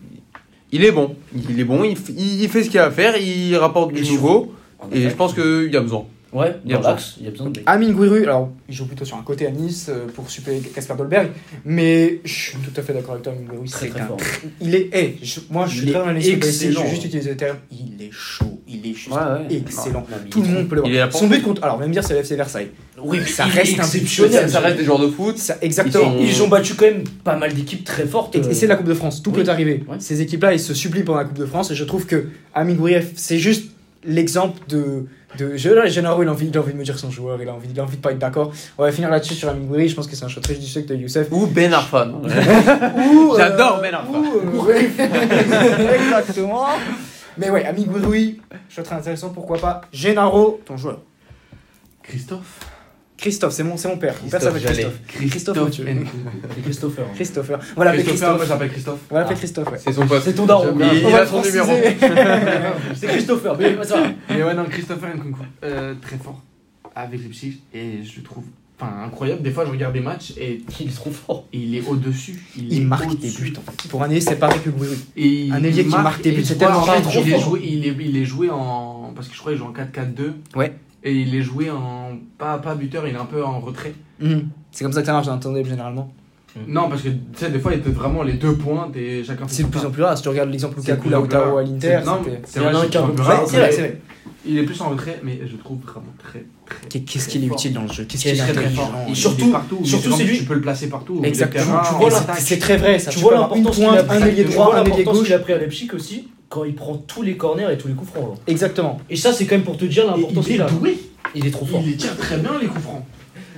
Il 0.71 0.85
est 0.85 0.93
bon. 0.93 1.15
Il 1.49 1.59
est 1.59 1.65
bon, 1.65 1.83
il, 1.85 1.97
f- 1.97 2.13
il- 2.17 2.49
fait 2.49 2.63
ce 2.65 2.71
qu'il 2.71 2.79
a 2.81 2.87
à 2.87 2.91
faire, 2.91 3.17
il 3.17 3.57
rapporte 3.57 3.93
du 3.93 4.03
nouveau. 4.03 4.53
Et 4.93 5.03
je 5.09 5.15
pense 5.15 5.33
qu'il 5.35 5.71
y 5.73 5.77
a 5.77 5.81
besoin. 5.81 6.05
Ouais, 6.35 6.57
Il 6.65 6.73
y 6.73 6.75
a 6.75 6.79
besoin. 6.79 6.97
il 7.21 7.25
y 7.25 7.29
a 7.29 7.31
besoin 7.31 7.51
de. 7.51 7.61
Amine 7.65 7.93
Gouiri, 7.93 8.25
alors, 8.25 8.51
il 8.69 8.75
joue 8.75 8.87
plutôt 8.87 9.05
sur 9.05 9.17
un 9.17 9.23
côté 9.23 9.47
à 9.47 9.51
Nice 9.51 9.87
euh, 9.89 10.07
pour 10.15 10.29
suppléer 10.29 10.59
Casper 10.61 10.95
Dolberg. 10.99 11.29
Mais 11.65 12.21
je 12.25 12.33
suis 12.33 12.59
tout 12.59 12.73
à 12.79 12.83
fait 12.83 12.93
d'accord 12.93 13.13
avec 13.13 13.23
toi, 13.23 13.33
Amine 13.33 13.47
Gouiri. 13.47 13.69
Très, 13.71 13.87
C'est 13.87 13.93
très 13.93 14.01
un. 14.01 14.07
fort. 14.07 14.17
Il 14.61 14.75
est. 14.75 14.89
hey, 14.93 15.19
je- 15.23 15.41
moi, 15.51 15.67
je 15.67 15.77
suis 15.79 15.87
Il 15.87 15.93
très 15.93 16.01
dans 16.01 16.07
la 16.07 16.13
liste 16.15 16.31
de 16.33 16.37
blessés, 16.37 16.73
Je 16.73 16.81
vais 16.81 16.89
juste 16.91 17.05
utiliser 17.05 17.31
le 17.31 17.37
terme. 17.37 17.57
Il 17.71 18.03
est 18.05 18.11
chaud. 18.11 18.61
Il 18.67 18.85
est 18.91 18.95
juste 18.95 19.11
Ouais, 19.11 19.17
ouais. 19.49 19.57
excellent. 19.57 20.05
Non, 20.11 20.17
Tout 20.29 20.43
le 20.43 20.49
monde 20.49 20.69
peut 20.69 20.75
le 20.75 20.81
voir. 20.83 21.13
Son 21.13 21.29
but 21.29 21.41
contre. 21.43 21.63
Alors, 21.63 21.79
même 21.79 21.93
dire, 21.93 22.03
c'est 22.03 22.15
le 22.15 22.21
FC 22.21 22.35
Versailles. 22.35 22.69
Oui, 23.01 23.19
mais 23.21 23.27
Ça 23.27 23.45
reste 23.45 23.79
exceptionnel. 23.79 24.33
Ça, 24.33 24.49
ça 24.49 24.61
reste 24.61 24.79
des 24.79 24.85
joueurs 24.85 24.99
de 25.01 25.09
foot. 25.09 25.39
Ça, 25.39 25.57
exactement. 25.63 26.17
Ils 26.21 26.43
ont 26.43 26.49
battu 26.49 26.75
quand 26.75 26.87
même 26.87 27.05
pas 27.23 27.37
mal 27.37 27.55
d'équipes 27.55 27.85
très 27.85 28.07
fortes. 28.07 28.35
Et, 28.35 28.41
euh. 28.41 28.53
c'est 28.53 28.67
la 28.67 28.75
Coupe 28.77 28.87
de 28.89 28.95
France, 28.95 29.23
tout 29.23 29.31
peut 29.31 29.45
arriver. 29.47 29.85
Ces 30.01 30.21
équipes-là, 30.21 30.53
ils 30.55 30.61
se 30.61 30.75
subliment 30.75 31.05
pendant 31.07 31.19
la 31.19 31.25
Coupe 31.27 31.39
de 31.39 31.47
France 31.47 31.71
et 31.71 31.75
je 31.77 31.85
trouve 31.85 32.07
que 32.07 32.27
Amine 32.55 32.77
Gouiri, 32.77 33.05
c'est 33.15 33.39
juste 33.39 33.71
l'exemple 34.07 34.61
de. 34.69 35.07
de 35.39 35.57
Gennaro, 35.57 36.23
il 36.23 36.29
a, 36.29 36.33
envie, 36.33 36.47
il 36.47 36.57
a 36.57 36.61
envie 36.61 36.73
de 36.73 36.79
me 36.79 36.85
dire 36.85 36.99
son 36.99 37.11
joueur, 37.11 37.41
il 37.41 37.49
a 37.49 37.55
envie, 37.55 37.69
il 37.71 37.79
a 37.79 37.83
envie 37.83 37.97
de 37.97 38.03
pas 38.03 38.13
être 38.13 38.19
d'accord. 38.19 38.53
On 38.79 38.83
va 38.83 38.93
finir 38.93 39.11
là-dessus 39.11 39.35
sur 39.35 39.49
Amine 39.49 39.67
Gouiri, 39.67 39.89
je 39.89 39.95
pense 39.95 40.07
que 40.07 40.17
c'est 40.17 40.25
un 40.25 40.29
choix 40.29 40.43
très 40.43 40.55
judicieux 40.55 40.83
que 40.83 40.89
de 40.89 40.97
Youssef. 40.97 41.29
Ou 41.31 41.47
Ben 41.47 41.73
Arfa. 41.73 42.07
Ou, 42.09 43.37
J'adore 43.37 43.79
euh, 43.79 43.83
Ben 43.83 43.95
Arfa. 43.95 44.11
ou, 44.13 44.69
euh. 44.69 45.95
Exactement. 45.95 46.67
Mais 47.39 47.51
ouais, 47.51 47.65
Amine 47.65 47.87
Gouiri, 47.87 48.41
choix 48.69 48.85
très 48.85 48.97
intéressant, 48.97 49.31
pourquoi 49.31 49.59
pas. 49.59 49.81
Gennaro, 49.93 50.61
ton 50.65 50.77
joueur. 50.77 51.01
Christophe 52.03 52.74
Christophe, 53.25 53.55
c'est 53.55 53.63
mon, 53.63 53.79
c'est 53.79 53.89
mon 53.89 53.97
père. 53.97 54.15
Mon 54.23 54.29
père 54.29 54.43
s'appelle 54.43 54.63
Christophe 54.63 54.93
Christophe. 55.09 55.31
Christophe 55.31 55.57
Mathieu. 55.65 55.85
Christopher. 56.63 57.05
Christopher. 57.15 57.59
Voilà, 57.75 57.93
Christopher, 57.95 58.29
moi 58.29 58.37
Christophe. 58.37 58.49
j'appelle 58.49 58.71
Christophe. 58.71 59.01
L'appeler 59.11 59.35
Ah. 59.35 59.39
Christophe, 59.39 59.71
ouais. 59.73 59.79
C'est 59.83 59.93
son 59.95 60.07
pote. 60.07 60.23
C'est 60.23 60.35
ton 60.35 60.45
daron. 60.45 60.77
Il 60.79 61.07
a 61.07 61.25
son 61.27 61.33
franciser. 61.33 61.61
C'est 62.95 63.07
Christopher. 63.07 63.57
Mais 63.59 63.83
ça 63.83 63.97
va. 63.99 64.07
Mais 64.29 64.43
ouais, 64.43 64.53
non, 64.55 64.67
Christopher 64.67 65.17
Nkunku, 65.17 65.41
euh, 65.65 65.95
très 66.03 66.19
fort 66.19 66.43
avec 66.95 67.19
Leipzig 67.23 67.61
et 67.73 68.05
je 68.05 68.17
le 68.19 68.23
trouve 68.25 68.45
enfin, 68.79 68.93
incroyable. 69.07 69.41
Des 69.41 69.53
fois, 69.53 69.65
je 69.65 69.71
regarde 69.71 69.95
des 69.95 70.01
matchs 70.01 70.35
et 70.37 70.61
Il 70.79 70.89
est 70.89 70.95
trop 70.95 71.11
fort. 71.11 71.47
il 71.55 71.75
est 71.77 71.83
au-dessus. 71.89 72.45
Il 72.59 72.77
est 72.77 72.81
marque 72.85 73.19
des 73.19 73.31
buts 73.31 73.55
en 73.57 73.63
fait. 73.71 73.89
Pour 73.89 74.03
un 74.03 74.11
ailier, 74.11 74.21
c'est 74.21 74.37
pareil 74.37 74.61
que 74.63 74.69
Gouiri. 74.69 74.99
Et 75.17 75.27
il 75.47 75.53
Un 75.55 75.65
ailier 75.65 75.85
qui 75.85 75.97
marque 75.97 76.23
des 76.23 76.33
buts, 76.33 76.45
c'est 76.45 76.57
tellement 76.57 76.81
en 76.81 76.85
fait, 76.85 77.01
trop 77.01 77.57
il 77.57 77.87
il, 77.87 78.01
il 78.03 78.17
est 78.19 78.27
joué 78.27 78.51
en. 78.51 79.13
Parce 79.15 79.29
que 79.29 79.35
je 79.35 79.41
crois 79.41 79.53
qu'il 79.53 79.59
joue 79.61 79.67
en 79.67 79.73
4-4-2. 79.73 80.33
Ouais. 80.57 80.75
Et 81.05 81.13
il 81.13 81.35
est 81.35 81.43
joué 81.43 81.71
en. 81.71 82.19
Pas, 82.39 82.59
pas 82.59 82.75
buteur, 82.75 83.07
il 83.07 83.15
est 83.15 83.19
un 83.19 83.27
peu 83.27 83.45
en 83.45 83.61
retrait. 83.61 83.95
Mhm. 84.21 84.49
C'est 84.73 84.85
comme 84.85 84.93
ça 84.93 85.01
que 85.01 85.07
ça 85.07 85.13
marche 85.13 85.27
dans 85.27 85.33
un 85.33 85.39
tandem 85.39 85.65
généralement. 85.67 86.13
Non, 86.69 86.89
parce 86.89 87.03
que 87.03 87.09
tu 87.09 87.17
sais, 87.35 87.51
des 87.51 87.59
fois, 87.59 87.73
il 87.75 87.81
était 87.81 87.91
vraiment 87.91 88.23
les 88.23 88.35
deux 88.35 88.55
pointes 88.55 88.97
et 88.97 89.25
chacun 89.25 89.45
C'est 89.49 89.65
de 89.65 89.69
plus 89.69 89.85
en 89.85 89.91
plus 89.91 90.03
rare. 90.05 90.17
Si 90.17 90.23
tu 90.23 90.29
regardes 90.29 90.51
l'exemple 90.51 90.79
Lukaku, 90.79 91.09
Lautaro 91.09 91.59
à 91.59 91.63
l'Inter, 91.65 91.99
C'est- 92.03 92.09
un 92.09 92.19
qui 92.19 92.31
est. 92.31 94.01
Il 94.47 94.59
est 94.59 94.63
plus 94.63 94.79
en 94.83 94.91
retrait, 94.91 95.21
mais 95.25 95.41
je 95.51 95.57
trouve 95.57 95.79
vraiment 95.81 96.13
très, 96.19 96.45
très. 96.67 96.87
Qu'est- 96.89 97.01
Qu'est-ce 97.01 97.29
qu'il 97.29 97.45
est 97.45 97.47
utile 97.47 97.73
dans 97.73 97.83
le 97.83 97.89
jeu? 97.89 98.05
Qu'est-ce 98.05 98.29
Il 98.29 98.33
qu'il 98.35 98.41
est 98.41 98.53
très, 98.53 98.69
fort. 98.71 98.93
Et 98.95 99.09
il 99.09 99.13
est- 99.13 99.15
surtout- 99.15 99.55
surtout, 99.85 100.13
c'est 100.13 100.25
lui- 100.25 100.39
Tu 100.39 100.45
peux 100.45 100.55
le 100.55 100.61
placer 100.61 100.89
partout. 100.89 101.21
Exactement. 101.25 101.83
c'est 102.39 102.59
très 102.59 102.77
vrai. 102.77 102.99
Ça. 102.99 103.11
Tu 103.11 103.19
vois 103.21 103.35
l'importance 103.35 103.77
qu'il 105.25 105.33
a 105.33 105.39
pris 105.41 105.53
à 105.55 105.59
Leipzig 105.59 105.89
aussi 105.95 106.29
quand 106.55 106.65
il 106.65 106.75
prend 106.77 106.95
tous 106.97 107.23
les 107.23 107.37
corners 107.37 107.67
et 107.73 107.77
tous 107.77 107.89
les 107.89 107.95
coups 107.95 108.11
francs. 108.13 108.25
genre. 108.25 108.37
Exactement. 108.47 109.01
Et 109.11 109.17
ça, 109.17 109.33
c'est 109.33 109.45
quand 109.47 109.57
même 109.57 109.65
pour 109.65 109.77
te 109.77 109.85
dire 109.87 110.05
Et 110.05 110.07
l'importance 110.07 110.45
Il 110.47 110.53
qu'il 110.53 110.61
est 110.61 110.65
a. 110.65 110.71
doué. 110.71 110.99
Il 111.35 111.47
est 111.47 111.51
trop 111.51 111.67
fort. 111.67 111.81
Il 111.85 111.91
les 111.91 111.97
tire 111.97 112.17
très 112.17 112.37
bien, 112.39 112.53
les 112.61 112.69
coups 112.69 112.83
francs. 112.83 113.03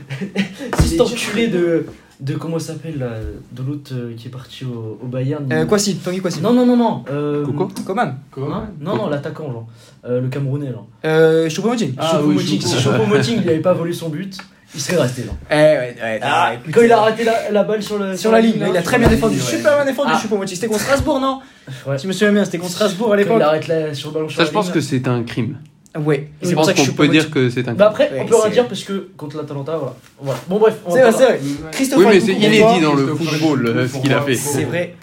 Si 0.81 0.89
cet 0.91 1.01
enculé 1.01 1.49
de. 1.49 1.87
de 2.21 2.35
comment 2.35 2.59
ça 2.59 2.73
s'appelle 2.75 2.99
là 2.99 3.11
De 3.53 3.63
l'autre 3.63 3.91
euh, 3.93 4.15
qui 4.17 4.29
est 4.29 4.31
parti 4.31 4.65
au, 4.65 4.99
au 5.03 5.07
Bayern. 5.07 5.45
Euh, 5.53 5.63
il- 5.63 5.67
Kwasi, 5.67 5.97
Tanguy 5.97 6.21
Kwasi. 6.21 6.41
Non, 6.41 6.53
non, 6.55 6.65
non, 6.65 6.77
non. 6.77 7.05
euh, 7.11 7.45
Coco 7.45 7.69
Coman. 7.85 8.17
hein 8.39 8.69
non, 8.81 8.97
non, 8.97 9.09
l'attaquant, 9.09 9.51
genre. 9.53 9.67
Euh, 10.07 10.21
le 10.21 10.29
Camerounais, 10.29 10.71
là. 10.71 10.83
Euh, 11.05 11.49
Choupo-Moting. 11.51 11.95
Ah 11.99 12.21
oui, 12.23 12.37
Choupo-Moting. 12.37 12.61
Si 12.63 12.77
Choupo. 12.81 12.97
Choupo-Moting, 12.97 13.41
il 13.43 13.49
avait 13.51 13.59
pas 13.59 13.75
volé 13.75 13.93
son 13.93 14.09
but, 14.09 14.39
il 14.75 14.81
serait 14.81 15.01
resté 15.01 15.23
là. 15.23 15.33
Eh 15.51 15.55
ouais, 15.55 15.97
ouais. 16.03 16.21
Ah, 16.23 16.53
écoute, 16.55 16.75
quand 16.75 16.83
il 16.83 16.93
a 16.93 16.97
raté 17.01 17.25
la, 17.25 17.51
la 17.51 17.62
balle 17.62 17.83
sur, 17.83 17.99
le, 17.99 18.17
Sur 18.17 18.33
la 18.33 18.41
ligne, 18.41 18.59
là, 18.61 18.67
il 18.69 18.77
a 18.77 18.81
sur 18.81 18.91
très 18.91 18.99
bien 18.99 19.09
défendu. 19.09 19.37
ouais. 19.37 19.41
Super 19.43 19.77
bien 19.77 19.85
défendu, 19.85 20.11
Ah. 20.14 20.19
Choupo-Moting. 20.21 20.55
C'était 20.55 20.67
contre 20.67 20.81
Strasbourg, 20.81 21.21
non 21.21 21.41
Ouais. 21.87 21.97
Si 21.99 22.03
je 22.05 22.09
me 22.09 22.12
souviens 22.12 22.33
bien, 22.33 22.45
c'était 22.45 22.59
contre 22.59 22.73
Strasbourg 22.73 23.12
à 23.12 23.17
l'époque. 23.17 23.37
il 23.39 23.43
arrête 23.43 23.69
la, 23.69 23.95
sur 23.95 24.11
le 24.11 24.14
ballon 24.14 24.29
sur 24.29 24.37
Ça, 24.37 24.43
la 24.43 24.49
je 24.49 24.53
pense 24.53 24.67
ligne, 24.67 24.75
que 24.75 24.81
c'est 24.81 25.09
un 25.09 25.23
crime. 25.23 25.57
Ouais. 25.99 26.29
Je 26.43 26.49
C'est 26.49 26.55
pour 26.55 26.64
ça 26.67 26.75
pense 26.75 26.83
que 26.85 26.91
qu'on 26.91 26.97
peut 26.97 27.09
dire 27.09 27.31
que 27.31 27.49
c'est 27.49 27.67
un 27.69 27.73
Bah 27.73 27.87
crime. 27.95 28.07
après, 28.07 28.11
Ouais, 28.19 28.21
on 28.25 28.27
peut 28.27 28.37
rien 28.37 28.51
dire 28.51 28.69
parce 28.69 28.85
que 28.85 29.09
contre 29.17 29.39
l'Atalanta, 29.39 29.77
voilà. 29.79 29.95
voilà. 30.21 30.41
Bon, 30.47 30.59
bref, 30.59 30.75
on 30.85 30.91
C'est 30.93 31.01
vrai, 31.01 31.11
pas- 31.11 31.17
c'est 31.17 31.25
vrai. 31.25 31.41
Christophe 31.73 31.99
Oui, 32.01 32.05
mais 32.11 32.21
c'est 32.21 32.33
inédit 32.35 32.81
dans 32.83 32.95
le 32.95 33.07
football 33.14 33.67
euh, 33.67 33.89
ce 33.89 33.99
qu'il 33.99 34.12
a 34.12 34.21
fait. 34.21 34.35
C'est 34.35 34.64
vrai. 34.64 34.95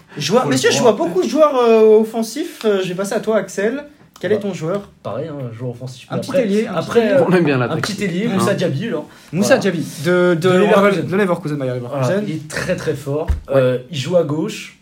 Messieurs, 0.48 0.70
je 0.72 0.80
vois 0.80 0.92
beaucoup 0.92 1.24
de 1.24 1.28
joueurs 1.28 1.56
euh, 1.58 2.00
offensifs. 2.02 2.60
Euh, 2.66 2.82
Je 2.84 2.90
vais 2.90 2.94
passer 2.96 3.14
à 3.16 3.20
toi, 3.20 3.38
Axel. 3.38 3.86
Quel 4.24 4.32
est 4.32 4.40
ton 4.40 4.54
joueur 4.54 4.90
Pareil, 5.04 5.28
hein, 5.28 5.52
joueur 5.52 5.72
offensif. 5.72 6.08
Un 6.10 6.18
petit 6.20 6.34
ailier. 6.38 6.66
un 6.66 6.76
Après. 6.76 7.20
On 7.22 7.30
aime 7.34 7.44
bien 7.44 7.60
un 7.60 7.76
petit 7.78 8.02
ailier, 8.06 8.28
Hein. 8.28 8.36
Moussa 8.38 8.54
Diaby, 8.54 8.90
là. 8.90 9.02
Moussa 9.34 9.48
voilà. 9.58 9.62
Diaby 9.62 9.86
de, 10.06 10.12
de, 10.34 10.36
De 10.36 10.50
Leverkusen. 10.60 11.06
de 11.08 11.16
Leverkusen, 11.18 11.58
Bayer 11.58 11.80
Voilà, 11.82 11.98
Leverkusen. 12.08 12.24
il 12.26 12.36
est 12.36 12.48
très 12.48 12.76
très 12.78 12.94
fort. 12.94 13.28
Euh, 13.50 13.80
il 13.92 13.98
joue 13.98 14.16
à 14.16 14.24
gauche. 14.24 14.80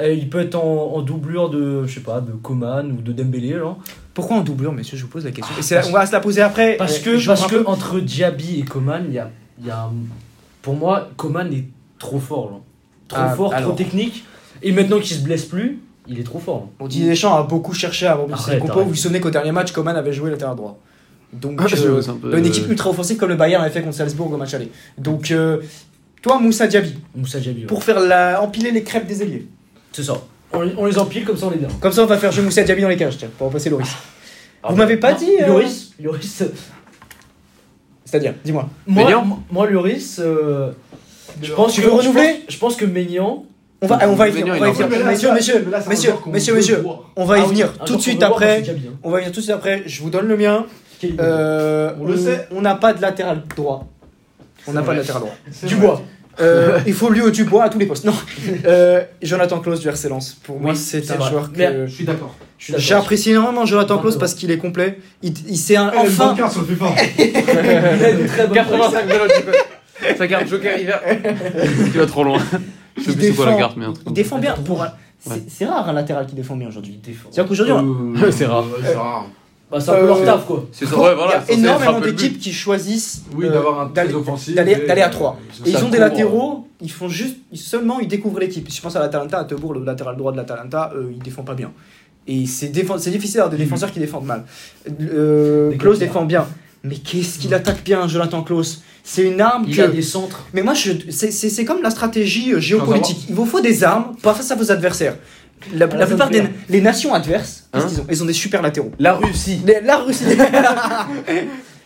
Euh, 0.00 0.12
il 0.12 0.28
peut 0.28 0.40
être 0.40 0.56
en, 0.56 0.94
en 0.96 1.02
doublure 1.02 1.48
de, 1.48 1.86
je 1.86 1.94
sais 1.94 2.00
pas, 2.00 2.20
de 2.20 2.32
Coman 2.32 2.90
ou 2.90 3.00
de 3.02 3.12
Dembélé. 3.12 3.52
Là. 3.54 3.76
Pourquoi 4.14 4.38
en 4.38 4.40
doublure, 4.40 4.72
messieurs 4.72 4.96
Je 4.96 5.02
vous 5.04 5.08
pose 5.10 5.24
la 5.24 5.30
question. 5.30 5.54
Et 5.56 5.62
c'est- 5.62 5.86
on 5.86 5.92
va 5.92 6.04
se 6.04 6.10
la 6.12 6.18
poser 6.18 6.42
après. 6.42 6.74
Parce 6.76 6.98
Euh, 7.06 7.18
que, 7.18 7.24
parce 7.26 7.44
un 7.44 7.48
que 7.48 7.64
entre 7.66 8.00
Diaby 8.00 8.58
et 8.60 8.64
Coman, 8.64 9.04
il 9.06 9.14
y 9.14 9.18
a, 9.20 9.30
il 9.60 9.66
y 9.66 9.70
a 9.70 9.82
un- 9.84 9.92
Pour 10.62 10.74
moi, 10.74 11.08
Coman 11.16 11.52
est 11.52 11.66
trop 12.00 12.18
fort. 12.18 12.50
Là. 12.50 12.56
Trop 13.06 13.20
Ah, 13.22 13.28
fort, 13.36 13.54
alors. 13.54 13.68
trop 13.68 13.76
technique. 13.78 14.24
Et 14.62 14.72
maintenant 14.72 14.98
qu'il 14.98 15.16
se 15.16 15.22
blesse 15.22 15.44
plus, 15.44 15.78
il 16.08 16.18
est 16.20 16.24
trop 16.24 16.38
fort. 16.38 16.68
Bon, 16.78 16.86
Didier 16.86 17.08
Deschamps 17.10 17.34
a 17.36 17.42
beaucoup 17.42 17.72
cherché 17.74 18.06
à 18.06 18.14
remonter 18.14 18.34
Arrête, 18.34 18.54
ses 18.54 18.60
compos. 18.60 18.82
Vous 18.82 18.90
vous 18.90 18.94
souvenez 18.94 19.20
qu'au 19.20 19.30
dernier 19.30 19.52
match, 19.52 19.72
Coman 19.72 19.96
avait 19.96 20.12
joué 20.12 20.30
latéral 20.30 20.56
droit. 20.56 20.78
Donc, 21.32 21.58
Ah, 21.60 21.64
euh, 21.64 22.00
c'est 22.02 22.10
un 22.10 22.14
peu, 22.14 22.36
une 22.38 22.44
euh, 22.44 22.48
équipe 22.48 22.68
ultra 22.68 22.90
offensive 22.90 23.16
comme 23.16 23.28
le 23.30 23.36
Bayern 23.36 23.62
avait 23.62 23.72
fait 23.72 23.82
contre 23.82 23.96
Salzbourg 23.96 24.32
au 24.32 24.36
match 24.36 24.54
aller. 24.54 24.70
Donc, 24.98 25.30
euh, 25.30 25.60
toi, 26.22 26.38
Moussa 26.38 26.66
Diaby, 26.66 26.94
Moussa 27.14 27.38
Diaby. 27.40 27.60
ouais. 27.62 27.66
pour 27.66 27.82
faire 27.84 28.00
la, 28.00 28.40
empiler 28.42 28.70
les 28.70 28.82
crêpes 28.82 29.06
des 29.06 29.22
ailiers. 29.22 29.46
C'est 29.92 30.02
ça. 30.04 30.14
On, 30.52 30.60
les- 30.62 30.74
on 30.78 30.86
les 30.86 30.98
empile 30.98 31.24
comme 31.24 31.36
ça, 31.36 31.46
on 31.46 31.52
est 31.52 31.56
bien. 31.58 31.68
Comme 31.80 31.92
ça, 31.92 32.02
on 32.02 32.06
va 32.06 32.16
faire 32.18 32.30
jouer 32.32 32.44
Moussa 32.44 32.62
Diaby 32.62 32.82
dans 32.82 32.88
les 32.88 32.96
cages, 32.96 33.18
tiens, 33.18 33.28
pour 33.36 33.46
remplacer 33.46 33.68
Loris. 33.70 33.88
Ah, 34.62 34.68
Vous 34.70 34.76
m'avez 34.76 34.96
pas 34.96 35.12
non, 35.12 35.18
dit, 35.18 35.30
euh, 35.40 35.46
Lloris, 35.46 35.92
Lloris, 36.00 36.42
euh, 36.42 36.46
C'est-à-dire, 38.04 38.34
dis-moi. 38.44 38.68
moi, 38.86 39.04
Maignan 39.04 39.24
moi, 39.50 39.66
euh, 39.68 40.70
je 41.42 41.52
pense 41.52 41.74
Tu 41.74 41.80
que 41.82 41.86
veux 41.86 41.92
je 41.92 41.96
renouveler 41.98 42.34
pense- 42.44 42.54
Je 42.54 42.58
pense 42.58 42.76
que 42.76 42.84
Maignan. 42.84 43.44
On 43.82 43.86
va, 43.86 43.98
on 44.08 44.14
va 44.14 44.28
y 44.28 44.30
venir, 44.30 44.46
on 44.46 44.50
va 44.50 44.56
y 44.56 44.60
il 44.60 44.66
en 44.70 44.72
venir. 44.72 44.88
Mais 44.90 44.98
là, 44.98 45.04
Messieurs, 45.10 45.28
ça- 45.28 45.34
messieurs, 45.34 45.66
mais 45.70 45.78
messieurs, 45.88 46.12
messieurs, 46.32 46.54
messieurs, 46.54 46.84
on 47.16 47.24
va 47.26 47.38
y 47.38 47.42
Ah 47.42 47.46
venir 47.46 47.72
tout 47.84 47.96
de 47.96 48.00
suite 48.00 48.22
après. 48.22 48.62
On 49.02 49.10
va 49.10 49.18
y 49.18 49.20
venir 49.22 49.32
tout 49.32 49.40
de 49.40 49.44
suite 49.44 49.54
après. 49.54 49.82
Je 49.86 50.02
vous 50.02 50.10
donne 50.10 50.26
le 50.28 50.36
mien. 50.36 50.64
Euh, 51.20 51.92
On 52.00 52.06
le 52.06 52.16
sait. 52.16 52.48
On 52.52 52.62
n'a 52.62 52.74
pas 52.74 52.94
de 52.94 53.02
latéral 53.02 53.42
droit. 53.54 53.86
On 54.66 54.72
n'a 54.72 54.82
pas 54.82 54.92
de 54.94 54.98
latéral 55.00 55.22
droit. 55.22 55.34
Dubois. 55.64 56.02
Euh, 56.40 56.80
il 56.86 56.92
faut 56.92 57.08
lui 57.10 57.22
au 57.22 57.30
Dubois 57.30 57.64
à 57.64 57.68
tous 57.70 57.78
les 57.78 57.86
postes. 57.86 58.04
Non. 58.04 58.12
Euh, 58.66 59.02
Jonathan 59.22 59.58
Klaus 59.60 59.80
du 59.80 59.88
RC 59.88 60.08
Lens. 60.08 60.36
Pour 60.42 60.58
moi, 60.60 60.72
Oui, 60.72 60.76
c'est 60.76 61.02
c'est 61.04 61.12
un 61.12 61.16
vrai. 61.16 61.30
joueur 61.30 61.50
Mais- 61.54 61.66
que 61.66 61.86
Je 61.86 61.94
suis 61.94 62.04
d'accord. 62.04 62.34
Je 62.58 62.64
suis 62.64 62.72
d'accord. 62.72 62.84
j'apprécie 62.86 63.30
énormément. 63.30 63.64
Jonathan 63.66 63.98
Klaus 63.98 64.16
parce 64.18 64.34
qu'il 64.34 64.50
est 64.50 64.58
complet. 64.58 64.98
Il, 65.22 65.32
il 65.48 65.56
s'est 65.56 65.76
un- 65.76 65.92
Eh, 65.94 65.98
enfin. 65.98 66.28
bancaire 66.28 66.50
sur 66.50 66.62
le 66.62 66.66
FIFA. 66.68 66.86
Il 67.18 68.04
a 68.04 68.10
une 68.10 68.26
très 68.26 68.46
bonne 68.46 68.54
85 68.56 69.06
vélos, 69.06 69.24
tu 69.36 69.42
peux. 69.44 70.14
Sa 70.16 70.26
carte 70.28 70.46
Joker 70.48 70.78
hiver. 70.78 71.00
tu 71.92 71.98
vas 71.98 72.06
trop 72.06 72.24
loin. 72.24 72.38
Je 72.96 73.02
sais 73.02 73.10
Il 73.10 73.16
plus 73.16 73.26
c'est 73.28 73.32
quoi 73.34 73.44
la 73.46 73.50
défend, 73.52 73.58
carte, 73.60 73.76
mais 73.76 73.84
un 73.86 73.92
truc. 73.92 74.06
il 74.08 74.12
défend 74.12 74.38
bien. 74.38 74.54
Pour 74.54 74.82
un- 74.82 74.92
c'est 75.18 75.30
Ouais. 75.30 75.42
c'est 75.48 75.66
rare 75.66 75.88
un 75.88 75.92
latéral 75.92 76.26
qui 76.26 76.34
défend 76.34 76.56
bien 76.56 76.68
aujourd'hui. 76.68 76.98
Défend. 77.04 77.28
C'est-à-dire 77.30 77.48
qu'aujourd'hui, 77.48 77.74
on- 77.74 78.14
Euh, 78.24 78.30
C'est 78.30 78.46
rare. 78.46 78.64
euh, 78.64 78.80
C'est 78.82 78.94
rare. 78.94 79.26
Bah, 79.70 79.80
c'est 79.80 79.90
un 79.90 79.94
peu 79.94 80.00
Euh, 80.02 80.06
leur 80.06 80.24
taf, 80.24 80.46
quoi. 80.46 80.64
C'est 80.70 80.86
ça, 80.86 80.96
ouais, 80.96 81.14
voilà. 81.16 81.42
il 81.48 81.54
y 81.54 81.56
a 81.56 81.58
énormément 81.58 82.00
d'équipes 82.00 82.38
qui 82.38 82.52
choisissent 82.52 83.24
Oui, 83.34 83.46
euh, 83.46 83.50
d'avoir 83.52 83.80
un 83.80 83.86
d'aller- 83.86 84.14
à 85.02 85.08
3. 85.08 85.38
Et 85.64 85.70
ils 85.70 85.84
ont 85.84 85.88
des 85.88 85.98
latéraux, 85.98 86.68
ils 86.80 86.90
font 86.90 87.08
juste, 87.08 87.36
seulement 87.54 87.98
ils 87.98 88.06
découvrent 88.06 88.38
l'équipe. 88.38 88.70
Si 88.70 88.76
je 88.76 88.82
pense 88.82 88.94
à 88.94 89.00
l'Atalanta, 89.00 89.38
à 89.40 89.44
Tebourg, 89.44 89.74
le 89.74 89.84
latéral 89.84 90.16
droit 90.16 90.30
de 90.30 90.36
l'Atalanta, 90.36 90.92
euh, 90.94 91.10
il 91.12 91.18
défend 91.18 91.42
pas 91.42 91.54
bien. 91.54 91.72
Et 92.28 92.46
c'est 92.46 92.68
difficile 92.68 93.34
d'avoir 93.34 93.50
des 93.50 93.56
défenseurs 93.56 93.90
qui 93.90 93.98
défendent 93.98 94.24
mal. 94.26 94.44
Euh, 95.00 95.72
Klaus, 95.76 95.98
défend 95.98 96.24
bien. 96.24 96.46
Mais 96.84 96.96
qu'est-ce 96.96 97.38
qu'il 97.40 97.52
attaque 97.52 97.82
bien, 97.84 98.06
Jonathan 98.06 98.42
Klaus 98.42 98.82
C'est 99.08 99.22
une 99.22 99.40
arme 99.40 99.64
Il 99.68 99.76
que. 99.76 99.82
a 99.82 99.86
des 99.86 100.02
centres. 100.02 100.44
Mais 100.52 100.62
moi, 100.62 100.74
je... 100.74 100.90
c'est- 101.10 101.30
c'est 101.30 101.48
c'est 101.48 101.64
comme 101.64 101.80
la 101.80 101.90
stratégie 101.90 102.52
euh, 102.52 102.58
géopolitique. 102.60 103.26
Il 103.28 103.34
vous 103.36 103.46
faut 103.46 103.60
des 103.60 103.84
armes 103.84 104.16
pour 104.20 104.32
face 104.32 104.50
à 104.50 104.56
vos 104.56 104.72
adversaires. 104.72 105.14
La, 105.72 105.86
la 105.86 106.06
plupart 106.06 106.28
des 106.28 106.42
les 106.68 106.80
nations 106.80 107.14
adverses, 107.14 107.68
qu'est-ce 107.72 107.84
Hein 107.84 107.88
qu'ils 107.88 108.00
ont? 108.00 108.06
Ils 108.10 108.22
ont 108.24 108.26
des 108.26 108.32
super 108.32 108.60
latéraux. 108.62 108.90
La 108.98 109.14
Russie. 109.14 109.60
Les- 109.64 109.80
la 109.80 109.98
Russie. 109.98 110.24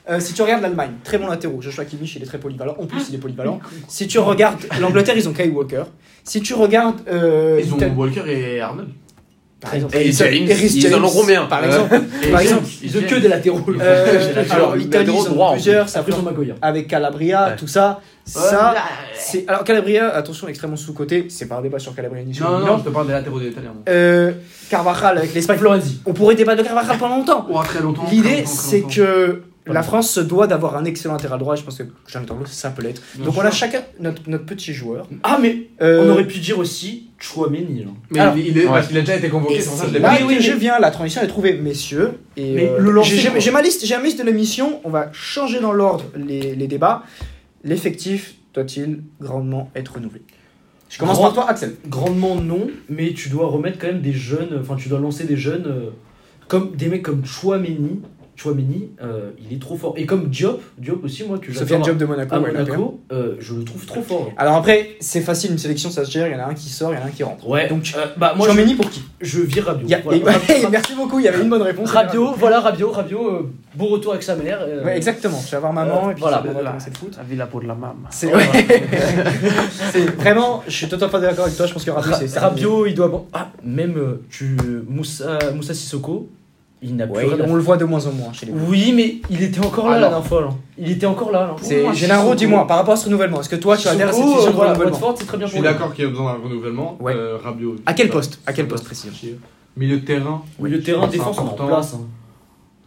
Euh, 0.09 0.19
si 0.19 0.33
tu 0.33 0.43
regardes 0.43 0.63
l'Allemagne, 0.63 0.93
très 1.05 1.19
bon 1.19 1.29
latéraux. 1.29 1.61
Joshua 1.63 1.85
Kimmich, 1.85 2.17
il 2.17 2.23
est 2.23 2.27
très 2.27 2.39
polyvalent. 2.39 2.75
En 2.81 2.87
plus, 2.87 3.03
il 3.11 3.15
est 3.15 3.19
polyvalent. 3.19 3.61
Si 3.87 4.09
tu 4.09 4.19
regardes 4.19 4.59
l'Angleterre, 4.81 5.15
ils 5.17 5.29
ont 5.29 5.33
Kyle 5.33 5.51
Walker. 5.51 5.85
Si 6.25 6.41
tu 6.41 6.55
regardes 6.55 7.01
euh, 7.09 7.61
Ils 7.63 7.73
ont 7.73 7.79
Walker 7.97 8.23
et 8.27 8.61
Arnold. 8.61 8.89
Par 9.61 9.75
exemple, 9.75 9.97
Et 9.97 10.11
James, 10.13 10.31
ils 10.49 10.87
en 10.87 10.91
James, 10.91 11.05
ont 11.05 11.11
combien 11.11 11.45
Par 11.47 11.63
Euh, 11.63 11.67
exemple, 11.67 12.01
Par 12.33 12.41
exemple, 12.41 12.65
Ils 12.83 12.97
ont 12.99 13.03
que 13.03 13.15
des 13.17 13.29
latéraux. 13.29 13.61
Euh, 13.81 14.45
alors 14.51 14.75
l'Italie, 14.77 15.13
ils 15.15 15.31
ont 15.39 15.53
plusieurs. 15.53 15.89
Ça 15.89 16.01
Après, 16.01 16.13
ils 16.17 16.25
Maguire. 16.25 16.55
avec 16.63 16.89
Calabria, 16.89 17.49
Ouais. 17.49 17.57
tout 17.57 17.67
ça. 17.67 18.01
Ça, 18.25 18.75
c'est 19.19 19.45
alors 19.49 19.65
Calabria. 19.65 20.09
Attention, 20.15 20.47
extrêmement 20.49 20.77
sous-côté. 20.77 21.27
C'est 21.29 21.47
pas 21.47 21.57
un 21.57 21.63
débat 21.63 21.79
sur 21.79 21.95
Calabria 21.95 22.23
ni 22.23 22.33
sur 22.35 22.49
Non, 22.49 22.59
Milan. 22.61 22.73
non, 22.73 22.79
je 22.79 22.85
te 22.85 22.89
parle 22.91 23.07
des 23.09 23.13
latéraux 23.13 23.41
des 23.41 23.49
Italiens. 23.49 23.75
Euh, 23.89 24.33
Carvajal 24.71 25.19
avec 25.19 25.35
l'Espagne. 25.35 25.59
Florenzi. 25.59 26.01
On 26.07 26.13
pourrait 26.13 26.37
débattre 26.37 26.63
de 26.63 26.67
Carvajal 26.67 26.97
pendant 26.99 27.17
longtemps. 27.17 27.47
Oh, 27.51 27.61
très 27.65 27.81
longtemps. 27.81 28.05
très 28.05 28.15
L'idée, 28.15 28.29
longtemps, 28.29 28.45
très 28.45 28.47
c'est 28.55 28.83
que 28.83 29.43
la. 29.75 29.83
France 29.83 30.11
se 30.11 30.21
doit 30.21 30.47
d'avoir 30.47 30.77
un 30.77 30.85
excellent 30.85 31.15
latéral 31.15 31.39
droit. 31.39 31.55
Je 31.57 31.63
pense 31.63 31.79
que 31.79 31.85
Klaus, 32.07 32.27
ça 32.47 32.71
peut 32.71 32.83
l'être. 32.83 33.03
Donc 33.25 33.37
on 33.37 33.41
a 33.41 33.51
chacun 33.51 33.83
notre, 33.99 34.23
notre 34.29 34.45
petit 34.47 34.73
joueur. 34.73 35.09
Ah, 35.23 35.39
mais 35.41 35.69
Euh, 35.83 36.05
on 36.07 36.11
aurait 36.11 36.27
pu 36.27 36.39
dire 36.39 36.59
aussi 36.59 37.09
Chouameni. 37.19 37.85
là. 37.85 37.91
Mais 38.11 38.19
Alors- 38.21 38.37
il, 38.37 38.47
il 38.49 38.59
est, 38.59 38.67
Ouais. 38.67 38.79
a 38.79 38.83
déjà 38.83 39.17
été 39.17 39.29
convoqué, 39.29 39.59
pour 39.59 39.75
ça 39.77 39.87
je 39.89 39.93
l'ai 39.93 40.01
pas 40.01 40.17
Oui, 40.27 40.41
je 40.41 40.53
viens, 40.53 40.79
la 40.79 40.91
transition 40.91 41.21
est 41.23 41.27
trouvée, 41.29 41.55
messieurs. 41.55 42.13
Et 42.37 42.55
Mais 42.55 42.69
euh, 42.69 42.79
le 42.79 42.91
lancer, 42.91 43.17
j'ai- 43.17 43.51
ma 43.51 43.63
liste, 43.63 43.85
j'ai 43.85 43.97
ma 43.97 44.03
liste 44.03 44.19
de 44.19 44.25
l'émission. 44.25 44.81
On 44.85 44.91
va 44.91 45.11
changer 45.13 45.61
dans 45.61 45.73
l'ordre 45.73 46.05
les, 46.17 46.55
les 46.55 46.67
débats. 46.67 47.03
L'effectif 47.65 48.35
doit-il 48.55 49.03
grandement 49.21 49.71
être 49.77 49.95
renouvelé? 49.95 50.23
Je 50.89 50.99
commence 50.99 51.17
Grand- 51.19 51.27
par 51.27 51.35
toi, 51.35 51.51
Axel. 51.51 51.75
Grandement 51.89 52.35
non, 52.37 52.67
mais 52.89 53.13
tu 53.13 53.29
dois 53.29 53.47
remettre 53.47 53.79
quand 53.79 53.87
même 53.87 54.01
des 54.01 54.13
jeunes, 54.13 54.59
enfin 54.61 54.75
tu 54.77 54.89
dois 54.89 54.99
lancer 54.99 55.25
des 55.25 55.37
jeunes, 55.37 55.67
euh, 55.67 55.91
comme 56.49 56.73
des 56.75 56.87
mecs 56.89 57.03
comme 57.03 57.25
Chouameni. 57.25 58.01
Chouameni, 58.41 58.89
euh, 59.03 59.33
il 59.39 59.55
est 59.55 59.61
trop 59.61 59.77
fort. 59.77 59.93
Et 59.99 60.07
comme 60.07 60.29
Diop, 60.31 60.63
Diop 60.79 61.05
aussi, 61.05 61.25
moi, 61.25 61.37
que 61.39 61.53
j'adore 61.53 61.85
Job 61.85 61.99
de 61.99 62.07
Monaco. 62.07 62.35
à 62.35 62.41
ouais, 62.41 62.53
l'Olympique. 62.53 62.73
Monaco, 62.75 63.01
euh, 63.13 63.35
je 63.39 63.53
le 63.55 63.65
trouve 63.65 63.85
trop 63.85 64.01
fort. 64.01 64.31
Alors 64.39 64.57
après, 64.57 64.93
c'est 65.01 65.21
facile, 65.21 65.51
une 65.53 65.59
sélection, 65.59 65.91
ça 65.91 66.07
se 66.07 66.11
gère. 66.11 66.27
Il 66.27 66.33
y 66.33 66.37
en 66.37 66.39
a 66.39 66.45
un 66.47 66.55
qui 66.55 66.71
sort, 66.71 66.91
il 66.93 66.99
y 66.99 67.03
en 67.03 67.05
a 67.05 67.07
un 67.09 67.11
qui 67.11 67.23
rentre. 67.23 67.47
Ouais, 67.47 67.69
Donc, 67.69 67.93
euh, 67.95 68.07
bah, 68.17 68.33
moi, 68.35 68.47
Chouameni 68.47 68.75
pour 68.77 68.89
qui? 68.89 69.03
je, 69.21 69.41
vire 69.41 69.67
Rabiot. 69.67 69.87
Merci 70.71 70.95
beaucoup, 70.95 71.19
il 71.19 71.27
y 71.27 71.29
avait 71.29 71.43
une 71.43 71.51
bonne 71.51 71.61
réponse. 71.61 71.91
Rabiot, 71.91 72.33
voilà 72.39 72.61
Rabiot, 72.61 72.91
Rabiot, 72.91 73.29
euh, 73.31 73.51
bon 73.75 73.89
retour 73.89 74.13
avec 74.13 74.23
sa 74.23 74.37
mère. 74.37 74.61
euh, 74.63 74.85
Ouais, 74.87 74.97
exactement. 74.97 75.39
Je 75.45 75.51
vais 75.51 75.57
avoir 75.59 75.75
maman 75.75 76.09
Euh, 76.09 76.11
et 76.13 76.15
puis 76.15 76.23
voilà. 76.23 76.43
Voilà. 76.43 76.71
commencer 76.71 76.91
le 76.91 76.97
foot. 76.99 77.15
La 77.19 77.23
vie 77.25 77.37
la 77.37 77.47
peau 77.47 77.61
de 77.61 77.67
la 77.67 77.75
maman. 77.75 77.95
C'est 78.09 78.31
c'est 79.93 80.07
vraiment, 80.17 80.63
je 80.67 80.73
suis 80.73 80.89
totalement 80.89 81.13
pas 81.13 81.21
d'accord 81.21 81.45
avec 81.45 81.57
toi. 81.57 81.67
Je 81.67 81.73
pense 81.73 81.85
que 81.85 81.91
Rabiot, 81.91 82.15
c'est 82.27 82.39
Ra- 82.39 82.49
Rabiot, 82.49 82.87
il 82.87 82.95
doit. 82.95 83.27
Ah, 83.33 83.51
même 83.65 84.19
tu, 84.31 84.57
Moussa, 84.89 85.39
Moussa 85.55 85.75
Sissoko, 85.75 86.29
il 86.83 86.97
n'a 86.97 87.07
plus 87.07 87.27
on 87.47 87.55
le 87.55 87.61
voit 87.63 87.77
de 87.77 87.85
moins 87.85 88.07
en 88.07 88.13
moins 88.13 88.33
chez 88.33 88.47
les 88.47 88.53
Bleus. 88.53 88.63
Oui, 88.69 88.93
mais 88.97 89.17
il 89.31 89.43
était 89.43 89.61
encore 89.61 89.89
là 89.91 89.97
Ah 89.97 90.01
la 90.01 90.09
dernière 90.09 90.27
fois. 90.27 90.41
Là. 90.43 90.49
Il 90.79 90.91
était 90.91 91.07
encore 91.07 91.31
là. 91.31 91.41
là. 91.41 91.57
C'est 91.61 91.85
Sissoko- 91.93 92.35
dis-moi, 92.35 92.67
par 92.67 92.79
rapport 92.79 92.95
à 92.95 92.97
ce 92.97 93.05
renouvellement, 93.07 93.41
est-ce 93.41 93.49
que 93.51 93.57
toi 93.57 93.77
tu 93.77 93.87
adhères 93.89 94.09
à 94.09 94.13
cette 94.13 94.25
vision 94.25 94.47
euh, 94.49 94.51
voilà, 94.53 94.79
Watford, 94.79 95.15
c'est 95.19 95.27
très 95.27 95.37
bien 95.37 95.47
Je 95.47 95.53
suis 95.53 95.61
pour 95.63 95.71
d'accord 95.71 95.93
qu'il 95.93 96.05
y 96.05 96.07
a 96.07 96.11
besoin 96.11 96.33
d'un 96.35 96.43
renouvellement. 96.45 96.97
Ouais. 97.01 97.13
Euh, 97.15 97.37
Rabiot. 97.43 97.77
À 97.85 97.93
quel 97.93 98.07
ça- 98.07 98.13
poste 98.15 98.41
À 98.47 98.53
quel 98.55 98.67
poste 98.67 98.85
précisément 98.85 99.15
chier. 99.17 99.39
Milieu 99.77 99.99
de 99.99 100.05
terrain. 100.07 100.43
Milieu 100.59 100.79
de 100.79 100.83
terrain, 100.83 101.03
C'est 101.07 101.19
défense, 101.19 101.37
on 101.39 101.43
en 101.63 101.67
place. 101.67 101.95
hein. 101.95 102.01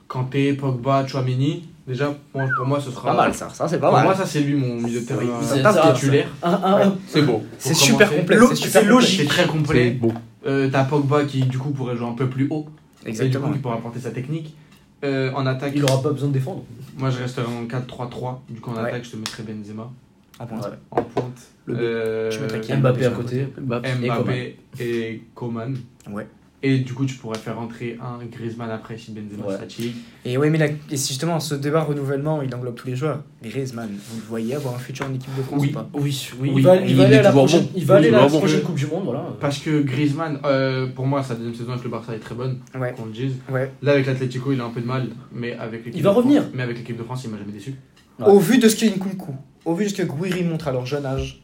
Kanté, 0.07 0.53
Pogba, 0.53 1.05
Chouameni. 1.07 1.69
Déjà, 1.87 2.13
moi, 2.33 2.45
pour 2.57 2.65
moi, 2.65 2.79
ce 2.79 2.91
sera. 2.91 3.09
Pas 3.11 3.17
mal 3.17 3.33
ça, 3.33 3.49
ça 3.53 3.67
c'est 3.67 3.77
pas 3.79 3.87
Pour 3.87 3.97
mal. 3.97 4.05
moi, 4.05 4.15
ça, 4.15 4.25
c'est 4.25 4.39
lui 4.39 4.55
mon 4.55 4.75
milieu 4.75 5.01
de 5.01 5.05
terrain 5.05 5.19
Oui, 5.21 5.27
euh, 5.53 5.93
titulaire. 5.93 6.27
Un, 6.41 6.51
un, 6.53 6.81
un. 6.87 6.95
C'est 7.07 7.21
beau. 7.23 7.43
C'est 7.57 7.71
Pour 7.73 7.79
super 7.81 8.15
complet. 8.15 8.37
C'est 8.49 8.55
c'est 8.55 8.79
complet. 8.79 8.83
logique. 8.89 9.19
C'est 9.21 9.27
très 9.27 9.41
C'est 9.43 9.47
complet. 9.49 9.89
beau. 9.91 10.13
Euh, 10.45 10.69
T'as 10.71 10.83
Pogba 10.85 11.23
qui, 11.25 11.41
du 11.41 11.57
coup, 11.57 11.71
pourrait 11.71 11.95
jouer 11.97 12.07
un 12.07 12.13
peu 12.13 12.27
plus 12.27 12.47
haut. 12.49 12.67
Et 13.05 13.05
du 13.05 13.09
Exactement. 13.11 13.47
coup, 13.49 13.55
il 13.55 13.61
pourra 13.61 13.75
apporter 13.75 13.99
sa 13.99 14.11
technique. 14.11 14.55
Euh, 15.03 15.31
en 15.33 15.45
attaque, 15.45 15.73
Il 15.75 15.83
aura 15.83 16.01
pas 16.01 16.11
besoin 16.11 16.29
de 16.29 16.33
défendre. 16.33 16.63
moi, 16.97 17.09
je 17.09 17.19
resterai 17.19 17.45
en 17.45 17.65
4-3-3. 17.67 18.41
Du 18.49 18.61
coup, 18.61 18.71
en 18.71 18.75
Ouais. 18.75 18.87
attaque, 18.89 19.03
je 19.03 19.11
te 19.11 19.17
mettrai 19.17 19.43
Benzema. 19.43 19.91
Ah 20.39 20.45
Ouais. 20.45 20.59
En 20.91 21.01
pointe. 21.03 21.41
Le 21.65 21.73
B. 21.75 21.77
Euh, 21.79 22.29
Tu 22.31 22.39
mettrais 22.39 22.61
qui? 22.61 22.73
Mbappé 22.73 23.05
à 23.05 23.09
côté. 23.11 23.47
Mbappé. 23.59 23.89
Et 23.89 24.07
Coman. 24.07 24.17
Mbappé 24.23 24.57
et 24.79 25.21
Coman. 25.35 25.77
Ouais. 26.09 26.27
Et 26.65 26.77
du 26.79 26.93
coup, 26.93 27.05
tu 27.05 27.15
pourrais 27.15 27.37
faire 27.37 27.57
rentrer 27.57 27.97
un 28.01 28.23
Griezmann 28.25 28.69
après 28.71 28.97
si 28.97 29.11
Benzema 29.11 29.45
Ouais. 29.47 29.57
fatigue. 29.57 29.93
Et 30.23 30.37
oui, 30.37 30.49
mais 30.49 30.57
là, 30.57 30.67
et 30.67 30.95
c'est 30.95 31.09
justement 31.09 31.41
ce 31.41 31.55
débat 31.55 31.81
renouvellement, 31.83 32.41
il 32.41 32.55
englobe 32.55 32.75
tous 32.75 32.87
les 32.87 32.95
joueurs. 32.95 33.21
Griezmann, 33.43 33.89
vous 33.89 34.17
le 34.21 34.23
voyez 34.25 34.55
avoir 34.55 34.73
un 34.75 34.79
futur 34.79 35.05
en 35.05 35.13
équipe 35.13 35.35
de 35.37 35.41
France 35.43 35.59
Oui. 35.61 35.69
ou 35.71 35.73
pas 35.73 35.89
Oui, 35.93 36.31
oui. 36.39 36.51
Oui, 36.53 36.53
il 36.57 36.63
va, 36.63 36.75
il 36.77 36.91
il 36.91 36.95
va 36.95 37.03
aller 37.03 37.17
à 37.17 37.21
la 37.21 37.31
prochaine, 37.33 37.63
bon. 37.63 37.69
il 37.75 37.85
va 37.85 37.95
Oui, 37.95 37.99
aller 37.99 38.11
la 38.11 38.27
bon. 38.27 38.37
prochaine 38.39 38.61
Coupe 38.61 38.75
du 38.75 38.87
Monde. 38.87 39.03
Voilà. 39.03 39.25
Parce 39.41 39.59
que 39.59 39.81
Griezmann, 39.81 40.39
euh, 40.45 40.87
pour 40.87 41.05
moi, 41.05 41.21
sa 41.21 41.35
deuxième 41.35 41.53
saison 41.53 41.71
avec 41.73 41.83
le 41.83 41.89
Barça 41.89 42.15
est 42.15 42.19
très 42.19 42.33
bonne, 42.35 42.59
Ouais, 42.79 42.93
qu'on 42.95 43.05
le 43.05 43.11
dise. 43.11 43.33
ouais. 43.51 43.69
Là, 43.81 43.91
avec 43.91 44.05
l'Atlético, 44.05 44.53
il 44.53 44.61
a 44.61 44.63
un 44.63 44.69
peu 44.69 44.79
de 44.79 44.87
mal, 44.87 45.09
mais 45.33 45.53
avec 45.57 45.83
l'équipe 45.85 45.95
Il 45.99 46.03
va 46.03 46.11
de 46.11 46.13
France- 46.13 46.23
revenir. 46.23 46.43
Mais 46.53 46.63
avec 46.63 46.77
l'équipe 46.77 46.97
de 46.97 47.03
France, 47.03 47.23
il 47.25 47.29
m'a 47.31 47.37
jamais 47.39 47.51
déçu. 47.51 47.75
Ouais. 48.19 48.27
Au 48.27 48.39
vu 48.39 48.57
de 48.57 48.69
ce 48.69 48.77
qu'est 48.77 48.87
Nkunku, 48.89 49.33
au 49.65 49.75
vu 49.75 49.83
de 49.83 49.89
ce 49.89 49.95
que 49.95 50.03
Guiri 50.03 50.45
montre 50.45 50.69
à 50.69 50.71
leur 50.71 50.85
jeune 50.85 51.05
âge, 51.05 51.41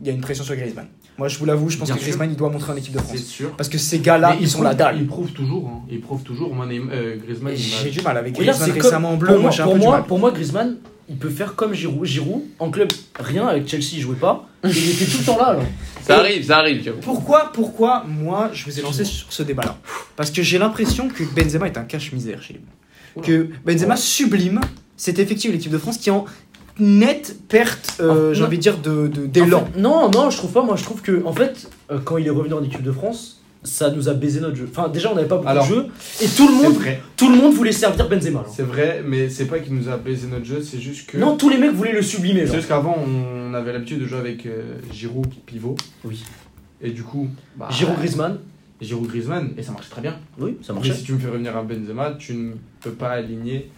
il 0.00 0.06
y 0.06 0.10
a 0.10 0.12
une 0.12 0.20
pression 0.20 0.44
sur 0.44 0.54
Griezmann. 0.54 0.86
Moi, 1.18 1.26
je 1.26 1.36
vous 1.38 1.44
l'avoue, 1.46 1.68
je 1.68 1.76
pense 1.76 1.88
Bien 1.88 1.96
que 1.96 2.00
sûr. 2.00 2.10
Griezmann, 2.10 2.30
il 2.30 2.36
doit 2.36 2.48
montrer 2.48 2.72
en 2.72 2.76
équipe 2.76 2.92
de 2.92 2.98
C'est 2.98 3.04
France. 3.04 3.18
sûr. 3.24 3.50
Parce 3.56 3.68
que 3.68 3.76
ces 3.76 3.98
gars-là, 3.98 4.36
ils 4.40 4.48
sont 4.48 4.62
la 4.62 4.74
dalle. 4.74 4.98
Il 4.98 5.06
prouve 5.06 5.32
toujours. 5.32 5.68
Hein. 5.68 5.80
Il 5.90 6.00
prouve 6.00 6.22
toujours. 6.22 6.54
Moi, 6.54 6.66
euh, 6.70 7.16
Griezmann, 7.16 7.54
J'ai 7.56 7.90
du 7.90 8.00
mal 8.02 8.16
avec 8.16 8.34
Griezmann 8.34 8.70
récemment 8.70 9.10
en 9.10 9.16
bleu, 9.16 9.34
Pour 9.34 9.42
moi 9.42 9.50
moi, 9.50 9.64
pour 9.64 9.76
moi, 9.76 10.04
pour 10.04 10.18
moi, 10.20 10.30
Griezmann, 10.30 10.76
il 11.08 11.16
peut 11.16 11.28
faire 11.30 11.56
comme 11.56 11.74
Giroud. 11.74 12.04
Giroud, 12.04 12.42
en 12.60 12.70
club, 12.70 12.88
rien, 13.18 13.48
avec 13.48 13.66
Chelsea, 13.66 13.94
il 13.94 14.00
jouait 14.00 14.14
pas. 14.14 14.48
Et 14.62 14.68
il 14.68 14.90
était 14.90 15.06
tout 15.06 15.18
le 15.18 15.24
temps 15.24 15.38
là, 15.38 15.46
alors. 15.46 15.64
Ça 16.02 16.18
arrive, 16.20 16.44
ça 16.44 16.58
arrive. 16.58 16.94
Pourquoi, 17.02 17.50
pourquoi, 17.52 18.04
moi, 18.06 18.50
je 18.52 18.64
vous 18.64 18.78
ai 18.78 18.82
lancé 18.82 19.04
sur 19.04 19.32
ce 19.32 19.42
débat-là? 19.42 19.76
Parce 20.14 20.30
que 20.30 20.42
j'ai 20.42 20.58
l'impression 20.58 21.08
que 21.08 21.24
Benzema 21.24 21.66
est 21.66 21.76
un 21.78 21.84
cache-misère 21.84 22.42
chez 22.42 22.54
lui. 22.54 22.62
Que 23.22 23.48
Benzema 23.66 23.96
sublime 23.96 24.60
cet 24.96 25.18
effectif 25.18 25.50
de 25.50 25.56
l'équipe 25.56 25.72
de 25.72 25.78
France 25.78 25.96
qui 25.98 26.10
en 26.10 26.24
nette 26.78 27.36
perte, 27.48 27.98
euh, 28.00 28.34
j'ai 28.34 28.44
envie 28.44 28.56
de 28.56 28.62
dire, 28.62 28.78
de, 28.78 29.08
de- 29.08 29.24
En 29.24 29.26
d'élan. 29.26 29.66
fait, 29.72 29.80
non, 29.80 30.10
non, 30.10 30.30
je 30.30 30.36
trouve 30.36 30.52
pas. 30.52 30.62
Moi, 30.62 30.76
je 30.76 30.84
trouve 30.84 31.02
que, 31.02 31.22
en 31.24 31.32
fait, 31.32 31.68
euh, 31.90 31.98
quand 32.04 32.16
il 32.18 32.26
est 32.26 32.30
revenu 32.30 32.54
en 32.54 32.62
équipe 32.62 32.82
de 32.82 32.92
France, 32.92 33.42
ça 33.64 33.90
nous 33.90 34.08
a 34.08 34.14
baisé 34.14 34.40
notre 34.40 34.54
jeu. 34.56 34.68
Enfin, 34.70 34.88
déjà, 34.88 35.10
on 35.10 35.16
n'avait 35.16 35.26
pas 35.28 35.36
beaucoup 35.36 35.48
Alors, 35.48 35.68
de 35.68 35.74
jeu. 35.74 35.86
Et 36.22 36.28
tout 36.28 36.46
le 36.48 36.54
monde, 36.54 36.74
vrai. 36.74 37.02
tout 37.16 37.28
le 37.28 37.36
monde 37.36 37.52
voulait 37.54 37.72
servir 37.72 38.08
Benzema. 38.08 38.44
C'est 38.54 38.62
vrai, 38.62 39.02
mais 39.04 39.28
c'est 39.28 39.46
pas 39.46 39.58
qu'il 39.58 39.74
nous 39.74 39.88
a 39.88 39.96
baisé 39.96 40.28
notre 40.28 40.44
jeu, 40.44 40.62
c'est 40.62 40.78
juste 40.78 41.10
que. 41.10 41.18
Non, 41.18 41.36
tous 41.36 41.48
les 41.50 41.58
mecs 41.58 41.72
voulaient 41.72 41.92
le 41.92 42.02
sublimer. 42.02 42.46
C'est 42.46 42.54
juste 42.54 42.68
qu'avant, 42.68 42.96
on 42.96 43.52
avait 43.54 43.72
l'habitude 43.72 43.98
de 44.00 44.06
jouer 44.06 44.18
avec 44.20 44.46
euh, 44.46 44.74
Giroud 44.92 45.26
pivot. 45.46 45.74
Oui. 46.04 46.22
Et 46.80 46.90
du 46.90 47.02
coup. 47.02 47.28
Bah, 47.56 47.66
Giroud 47.70 47.96
Griezmann, 47.96 48.38
Giroud 48.80 49.08
Griezmann, 49.08 49.50
et 49.58 49.62
ça 49.64 49.72
marche 49.72 49.90
très 49.90 50.02
bien. 50.02 50.16
oui, 50.38 50.56
ça 50.62 50.72
Mais 50.72 50.78
marchait. 50.78 50.94
si 50.94 51.02
tu 51.02 51.12
me 51.14 51.18
fais 51.18 51.28
revenir 51.28 51.56
à 51.56 51.62
Benzema, 51.64 52.12
tu 52.16 52.34
ne 52.34 52.52
peux 52.80 52.92
pas 52.92 53.08
aligner 53.10 53.70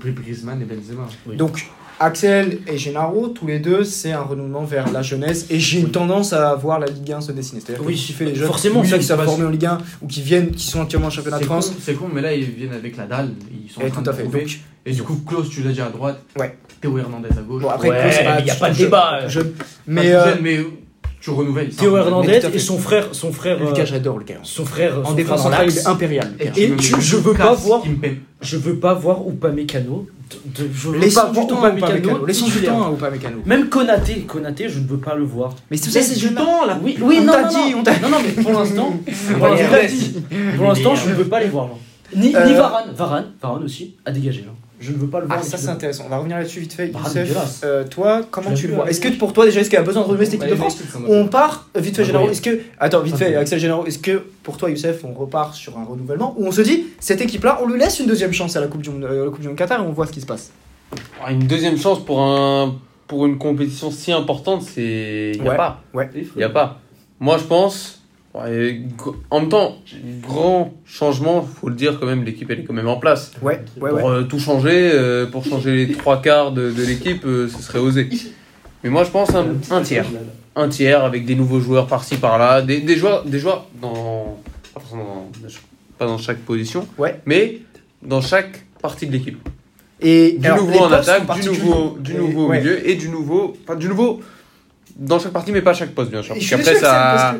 Griezmann 0.00 0.60
et 0.60 0.64
Benzema. 0.64 1.06
Oui. 1.28 1.36
Donc, 1.36 1.66
Axel 1.98 2.58
et 2.66 2.76
Gennaro, 2.76 3.28
tous 3.28 3.46
les 3.46 3.58
deux, 3.58 3.82
c'est 3.84 4.12
un 4.12 4.20
renouvellement 4.20 4.64
vers 4.64 4.92
la 4.92 5.00
jeunesse. 5.00 5.46
Et 5.48 5.58
j'ai 5.58 5.78
une 5.78 5.86
Oui. 5.86 5.90
tendance 5.92 6.32
à 6.34 6.54
voir 6.54 6.78
la 6.78 6.86
Ligue 6.86 7.12
1 7.12 7.20
se 7.22 7.32
dessiner. 7.32 7.60
C'est-à-dire 7.64 7.84
Oui, 7.86 7.94
que 7.94 7.98
si 8.00 8.06
tu 8.08 8.12
fais 8.12 8.24
les 8.26 8.34
jeunes, 8.34 8.46
forcément, 8.46 8.82
ceux 8.84 8.90
ça, 8.90 8.98
qui 8.98 9.04
sont 9.04 9.16
formés 9.16 9.46
en 9.46 9.50
Ligue 9.50 9.64
1 9.66 9.78
ou 10.02 10.06
qui 10.06 10.20
viennent, 10.20 10.50
qui 10.50 10.66
sont 10.66 10.82
actuellement 10.82 11.06
en 11.06 11.10
championnat 11.10 11.38
de 11.38 11.44
France. 11.44 11.72
c'est 11.80 11.94
con, 11.94 12.08
mais 12.12 12.20
là, 12.20 12.34
ils 12.34 12.44
viennent 12.44 12.74
avec 12.74 12.96
la 12.98 13.06
dalle. 13.06 13.30
Ils 13.50 13.70
sont 13.70 13.80
en 13.80 13.86
Et 13.86 13.90
train 13.90 14.02
tout 14.02 14.10
à 14.10 14.12
de 14.12 14.18
fait. 14.18 14.24
Donc, 14.24 14.60
Et 14.84 14.92
du 14.92 15.02
coup, 15.02 15.16
Klaus, 15.26 15.48
tu 15.48 15.62
l'as 15.62 15.72
dit 15.72 15.80
à 15.80 15.88
droite. 15.88 16.20
Ouais. 16.38 16.56
Théo 16.82 16.98
Hernandez 16.98 17.30
à 17.30 17.40
gauche. 17.40 17.62
bon, 17.62 17.70
après, 17.70 17.88
Ouais, 17.88 18.00
Klaus, 18.02 18.14
c'est 18.14 18.24
mais 18.24 18.44
y 18.44 18.50
a 18.50 18.54
pas 18.56 18.70
de 18.70 18.76
débat. 18.76 19.18
Pas 19.22 19.28
Mais, 19.86 20.12
euh, 20.12 20.24
jeune, 20.26 20.38
mais 20.42 20.58
tu 21.20 21.30
renouvelles. 21.30 21.70
Théo 21.70 21.96
Hernandez 21.96 22.40
et 22.52 22.58
son 22.58 22.78
frère, 22.78 23.08
son 23.12 23.32
frère, 23.32 23.56
euh, 23.62 23.68
Lucas, 23.70 23.86
j'adore 23.86 24.18
le 24.18 24.24
gars. 24.24 24.34
son 24.42 24.66
frère, 24.66 25.00
En 25.02 25.14
défense 25.14 25.42
centrale, 25.44 25.68
il 25.70 25.88
impérial. 25.88 26.30
Et, 26.56 26.72
je 26.78 27.16
veux 27.16 27.32
Lucas 27.32 27.44
pas 27.46 27.54
voir-. 27.54 27.82
Je 28.42 28.56
veux 28.58 28.76
pas 28.76 28.92
voir 28.92 29.26
Upamecano. 29.26 30.06
Je 30.56 30.64
veux 30.88 30.98
Laissons 30.98 31.20
pas 31.20 31.26
du 31.28 31.34
voir 31.34 31.46
temps 31.46 31.62
à 31.62 31.70
Upamecano. 31.70 32.26
Laissons 32.26 32.46
du 32.48 32.62
temps 32.62 32.86
à 32.88 32.92
Upamecano. 32.92 33.42
Même 33.46 33.68
Konaté, 33.68 34.20
Konaté, 34.22 34.68
je 34.68 34.80
ne 34.80 34.86
veux 34.86 34.98
pas 34.98 35.14
le 35.14 35.24
voir. 35.24 35.54
Mais 35.70 35.76
c'est 35.76 36.18
du 36.18 36.34
temps 36.34 36.64
là. 36.66 36.78
Oui, 36.82 36.96
oui, 37.00 37.18
On 37.22 37.26
t'a 37.26 37.44
dit, 37.44 37.54
non. 37.72 37.78
on 37.78 37.82
t'a 37.84 37.98
Non, 38.00 38.08
non, 38.08 38.18
mais 38.24 38.42
pour 38.42 38.52
l'instant, 38.58 38.92
pour 40.56 40.66
l'instant, 40.68 40.94
je 40.94 41.08
ne 41.10 41.14
veux 41.14 41.26
pas 41.28 41.40
les 41.40 41.48
voir. 41.48 41.68
Ni, 42.14 42.34
Euh, 42.34 42.40
Varane, 42.54 42.92
Varane, 42.94 43.26
Varane 43.42 43.64
aussi, 43.64 43.94
à 44.04 44.10
dégager. 44.10 44.42
là. 44.42 44.52
Je 44.78 44.92
ne 44.92 44.98
veux 44.98 45.06
pas 45.06 45.20
le 45.20 45.26
voir. 45.26 45.38
Ah, 45.40 45.42
ça 45.42 45.56
c'est 45.56 45.68
intéressant. 45.68 46.04
On 46.06 46.10
va 46.10 46.18
revenir 46.18 46.36
là-dessus 46.36 46.60
vite 46.60 46.74
fait. 46.74 46.88
Bah, 46.88 47.00
Youssef, 47.14 47.60
euh, 47.64 47.84
toi, 47.84 48.20
comment 48.30 48.52
tu 48.52 48.68
le 48.68 48.74
vois? 48.74 48.90
Est-ce 48.90 49.00
que 49.00 49.08
pour 49.08 49.32
toi, 49.32 49.46
déjà, 49.46 49.60
est-ce 49.60 49.70
qu'il 49.70 49.78
y 49.78 49.80
a 49.80 49.84
besoin 49.84 50.02
de 50.02 50.06
renouveler 50.08 50.26
cette 50.26 50.34
équipe 50.34 50.50
de 50.50 50.54
France? 50.54 50.76
On 51.08 51.26
part, 51.28 51.68
euh, 51.76 51.80
vite 51.80 51.96
fait, 51.96 52.02
Ah, 52.02 52.04
Généraux. 52.04 52.28
Est-ce 52.30 52.42
que. 52.42 52.60
Attends, 52.78 53.00
vite 53.00 53.14
Ah, 53.16 53.24
fait. 53.24 53.36
Axel 53.36 53.58
Généraux, 53.58 53.86
est-ce 53.86 53.98
que 53.98 54.22
pour 54.42 54.58
toi, 54.58 54.68
Youssef, 54.68 55.02
on 55.04 55.14
repart 55.14 55.54
sur 55.54 55.78
un 55.78 55.84
renouvellement 55.84 56.34
Ou 56.36 56.46
on 56.46 56.52
se 56.52 56.60
dit, 56.60 56.84
cette 57.00 57.20
équipe-là, 57.22 57.58
on 57.62 57.68
lui 57.68 57.78
laisse 57.80 57.98
une 58.00 58.06
deuxième 58.06 58.32
chance 58.34 58.54
à 58.56 58.60
la 58.60 58.66
Coupe 58.66 58.82
du 58.82 58.90
Monde, 58.90 59.04
euh, 59.04 59.24
la 59.24 59.30
coupe 59.30 59.40
du 59.40 59.48
monde 59.48 59.56
Qatar 59.56 59.80
et 59.80 59.86
on 59.86 59.92
voit 59.92 60.06
ce 60.06 60.12
qui 60.12 60.20
se 60.20 60.26
passe? 60.26 60.50
Ah, 61.24 61.32
Une 61.32 61.46
deuxième 61.46 61.78
chance 61.78 62.04
pour, 62.04 62.20
un, 62.20 62.74
pour 63.06 63.24
une 63.26 63.38
compétition 63.38 63.90
si 63.90 64.12
importante, 64.12 64.62
c'est. 64.62 65.32
Il 65.34 65.42
n'y 65.42 65.48
a 65.48 65.52
Ouais. 65.52 65.56
pas. 65.56 65.82
Ouais. 65.94 66.10
Il 66.14 66.26
n'y 66.36 66.44
a 66.44 66.50
pas. 66.50 66.80
Moi, 67.18 67.38
je 67.38 67.44
pense. 67.44 67.95
Ouais, 68.44 68.80
en 69.30 69.40
même 69.40 69.48
temps, 69.48 69.76
grand 70.22 70.72
changement, 70.84 71.42
faut 71.42 71.68
le 71.68 71.74
dire 71.74 71.98
quand 72.00 72.06
même, 72.06 72.24
l'équipe 72.24 72.50
elle 72.50 72.60
est 72.60 72.64
quand 72.64 72.72
même 72.74 72.88
en 72.88 72.96
place. 72.98 73.32
Ouais, 73.42 73.60
ouais, 73.80 73.90
ouais. 73.90 74.00
Pour 74.00 74.10
euh, 74.10 74.22
tout 74.24 74.38
changer, 74.38 74.90
euh, 74.92 75.26
pour 75.26 75.44
changer 75.44 75.86
les 75.86 75.92
trois 75.92 76.20
quarts 76.22 76.52
de, 76.52 76.70
de 76.70 76.82
l'équipe, 76.84 77.24
euh, 77.24 77.48
ce 77.48 77.62
serait 77.62 77.78
osé. 77.78 78.08
Mais 78.84 78.90
moi, 78.90 79.04
je 79.04 79.10
pense 79.10 79.34
un, 79.34 79.46
un 79.70 79.82
tiers. 79.82 80.06
Un 80.54 80.68
tiers 80.68 81.04
avec 81.04 81.24
des 81.26 81.34
nouveaux 81.34 81.60
joueurs 81.60 81.86
par-ci 81.86 82.16
par-là, 82.16 82.62
des, 82.62 82.80
des 82.80 82.96
joueurs, 82.96 83.24
des 83.24 83.38
joueurs 83.38 83.66
dans, 83.80 84.38
pas 85.98 86.06
dans- 86.06 86.18
chaque 86.18 86.38
position, 86.38 86.86
mais 87.26 87.58
dans 88.02 88.20
chaque 88.20 88.64
partie 88.80 89.06
de 89.06 89.12
l'équipe. 89.12 89.38
Et 90.00 90.36
Du 90.38 90.46
alors, 90.46 90.58
nouveau 90.64 90.78
en 90.80 90.92
attaque, 90.92 91.40
du 91.40 91.48
nouveau, 91.48 91.96
du 92.00 92.14
nouveau 92.14 92.46
au 92.46 92.52
milieu 92.52 92.88
et 92.88 92.94
du 92.96 93.08
nouveau, 93.08 93.56
enfin 93.64 93.76
du 93.76 93.88
nouveau 93.88 94.20
dans 94.96 95.18
chaque 95.18 95.32
partie, 95.32 95.52
mais 95.52 95.62
pas 95.62 95.70
à 95.70 95.74
chaque 95.74 95.94
poste 95.94 96.10
bien 96.10 96.22
sûr. 96.22 96.34
Et 96.36 96.38
Parce 96.38 96.50
qu'après 96.50 96.74
ça, 96.74 97.36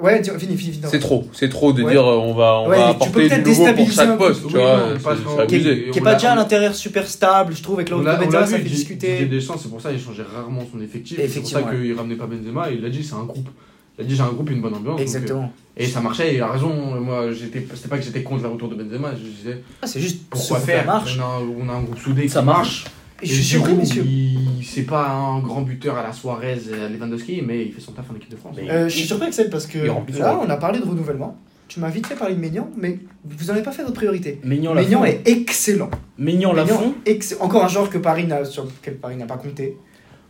Ouais, 0.00 0.22
fini, 0.22 0.56
fini, 0.56 0.72
fini. 0.72 0.80
c'est 0.88 1.00
trop, 1.00 1.26
c'est 1.32 1.48
trop 1.48 1.72
de 1.72 1.82
Ouais. 1.82 1.90
dire 1.90 2.06
euh, 2.06 2.18
on 2.18 2.32
va, 2.32 2.60
on 2.60 2.68
Ouais, 2.68 2.76
va 2.78 2.88
apporter 2.90 3.22
du 3.22 3.28
peut-être 3.28 3.44
nouveau 3.46 3.64
pour 3.64 3.64
déstabiliser 3.66 4.00
un 4.00 4.04
chaque 4.06 4.18
poste, 4.18 4.46
tu 4.46 4.54
vois, 4.54 4.76
non, 5.24 5.38
abusé. 5.40 5.70
est, 5.70 5.90
qui 5.90 5.98
est 5.98 6.00
On 6.00 6.04
pas 6.04 6.10
l'a- 6.10 6.16
déjà 6.16 6.30
à 6.30 6.34
on- 6.34 6.36
l'intérieur 6.36 6.74
super 6.76 7.06
stable, 7.08 7.54
je 7.56 7.62
trouve, 7.62 7.74
avec 7.76 7.90
l'autre 7.90 8.04
Benzema, 8.04 8.30
l'a 8.40 8.46
ça 8.46 8.56
vu, 8.56 8.62
fait 8.62 8.68
Di- 8.68 8.74
discuter. 8.76 9.24
Deschamps, 9.26 9.56
c'est 9.60 9.68
pour 9.68 9.80
ça 9.80 9.90
qu'il 9.90 10.00
changeait 10.00 10.22
rarement 10.22 10.62
son 10.72 10.80
effectif. 10.80 11.18
C'est 11.28 11.40
pour 11.40 11.48
ça 11.50 11.62
qu'il 11.62 11.92
ramenait 11.94 12.14
pas 12.14 12.26
Benzema. 12.26 12.70
Il 12.70 12.84
a 12.84 12.90
dit 12.90 13.02
c'est 13.02 13.14
un 13.14 13.24
groupe. 13.24 13.48
Il 13.98 14.04
a 14.04 14.06
dit 14.06 14.14
j'ai 14.14 14.22
un 14.22 14.28
groupe 14.28 14.48
et 14.50 14.52
une 14.54 14.60
bonne 14.62 14.74
ambiance. 14.74 14.94
donc, 14.94 15.00
Exactement. 15.00 15.52
euh, 15.78 15.82
et 15.82 15.86
ça 15.86 16.00
marchait, 16.00 16.36
il 16.36 16.40
a 16.40 16.46
raison. 16.46 16.72
Moi, 17.00 17.32
j'étais, 17.32 17.66
c'était 17.74 17.88
pas 17.88 17.98
que 17.98 18.04
j'étais 18.04 18.22
contre 18.22 18.44
le 18.44 18.50
retour 18.50 18.68
de 18.68 18.76
Benzema. 18.76 19.10
Je 19.16 19.28
disais 19.28 19.62
Ah, 19.82 19.88
c'est 19.88 19.98
juste 20.00 20.20
pourquoi 20.30 20.60
faire 20.60 20.82
Ça 20.82 20.86
marche. 20.86 21.18
on 21.18 21.22
a, 21.22 21.64
on 21.66 21.68
a 21.68 21.72
un 21.72 21.82
groupe 21.82 21.98
soudé. 21.98 22.28
Ça 22.28 22.38
qui 22.38 22.46
marche. 22.46 22.84
Je 23.22 23.32
suis 23.32 23.42
surpris, 23.44 23.74
messieurs. 23.74 24.04
c'est 24.62 24.82
pas 24.82 25.08
un 25.08 25.40
grand 25.40 25.62
buteur 25.62 25.96
à 25.96 26.02
la 26.02 26.12
Suarez 26.12 26.58
et 26.70 26.84
à 26.84 26.88
Lewandowski, 26.88 27.42
mais 27.46 27.64
il 27.66 27.72
fait 27.72 27.80
son 27.80 27.92
taf 27.92 28.04
en 28.10 28.16
équipe 28.16 28.30
de 28.30 28.36
France. 28.36 28.56
Euh, 28.58 28.88
je 28.88 28.94
suis 28.96 29.06
surpris, 29.06 29.26
Axel, 29.28 29.50
parce 29.50 29.66
que 29.66 29.78
là, 29.78 30.38
on 30.44 30.48
a 30.48 30.56
parlé 30.56 30.78
de 30.78 30.84
renouvellement. 30.84 31.36
Tu 31.68 31.80
m'as 31.80 31.90
vite 31.90 32.06
fait 32.06 32.14
parler 32.14 32.34
de 32.34 32.40
Maignan, 32.40 32.70
mais 32.78 32.98
vous 33.26 33.44
n'en 33.46 33.50
avez 33.54 33.62
pas 33.62 33.72
fait 33.72 33.82
votre 33.82 33.94
priorité. 33.96 34.40
Maignan 34.42 34.72
Maignan 34.74 35.04
est 35.04 35.20
excellent. 35.28 35.90
Maignan 36.16 36.54
Lafont. 36.54 36.94
ex- 37.04 37.36
encore 37.40 37.62
un 37.64 37.68
joueur 37.68 37.90
que 37.90 37.98
Paris 37.98 38.26
n'a, 38.26 38.44
sur 38.46 38.64
lequel 38.64 38.94
Paris 38.96 39.16
n'a 39.16 39.26
pas 39.26 39.36
compté. 39.36 39.76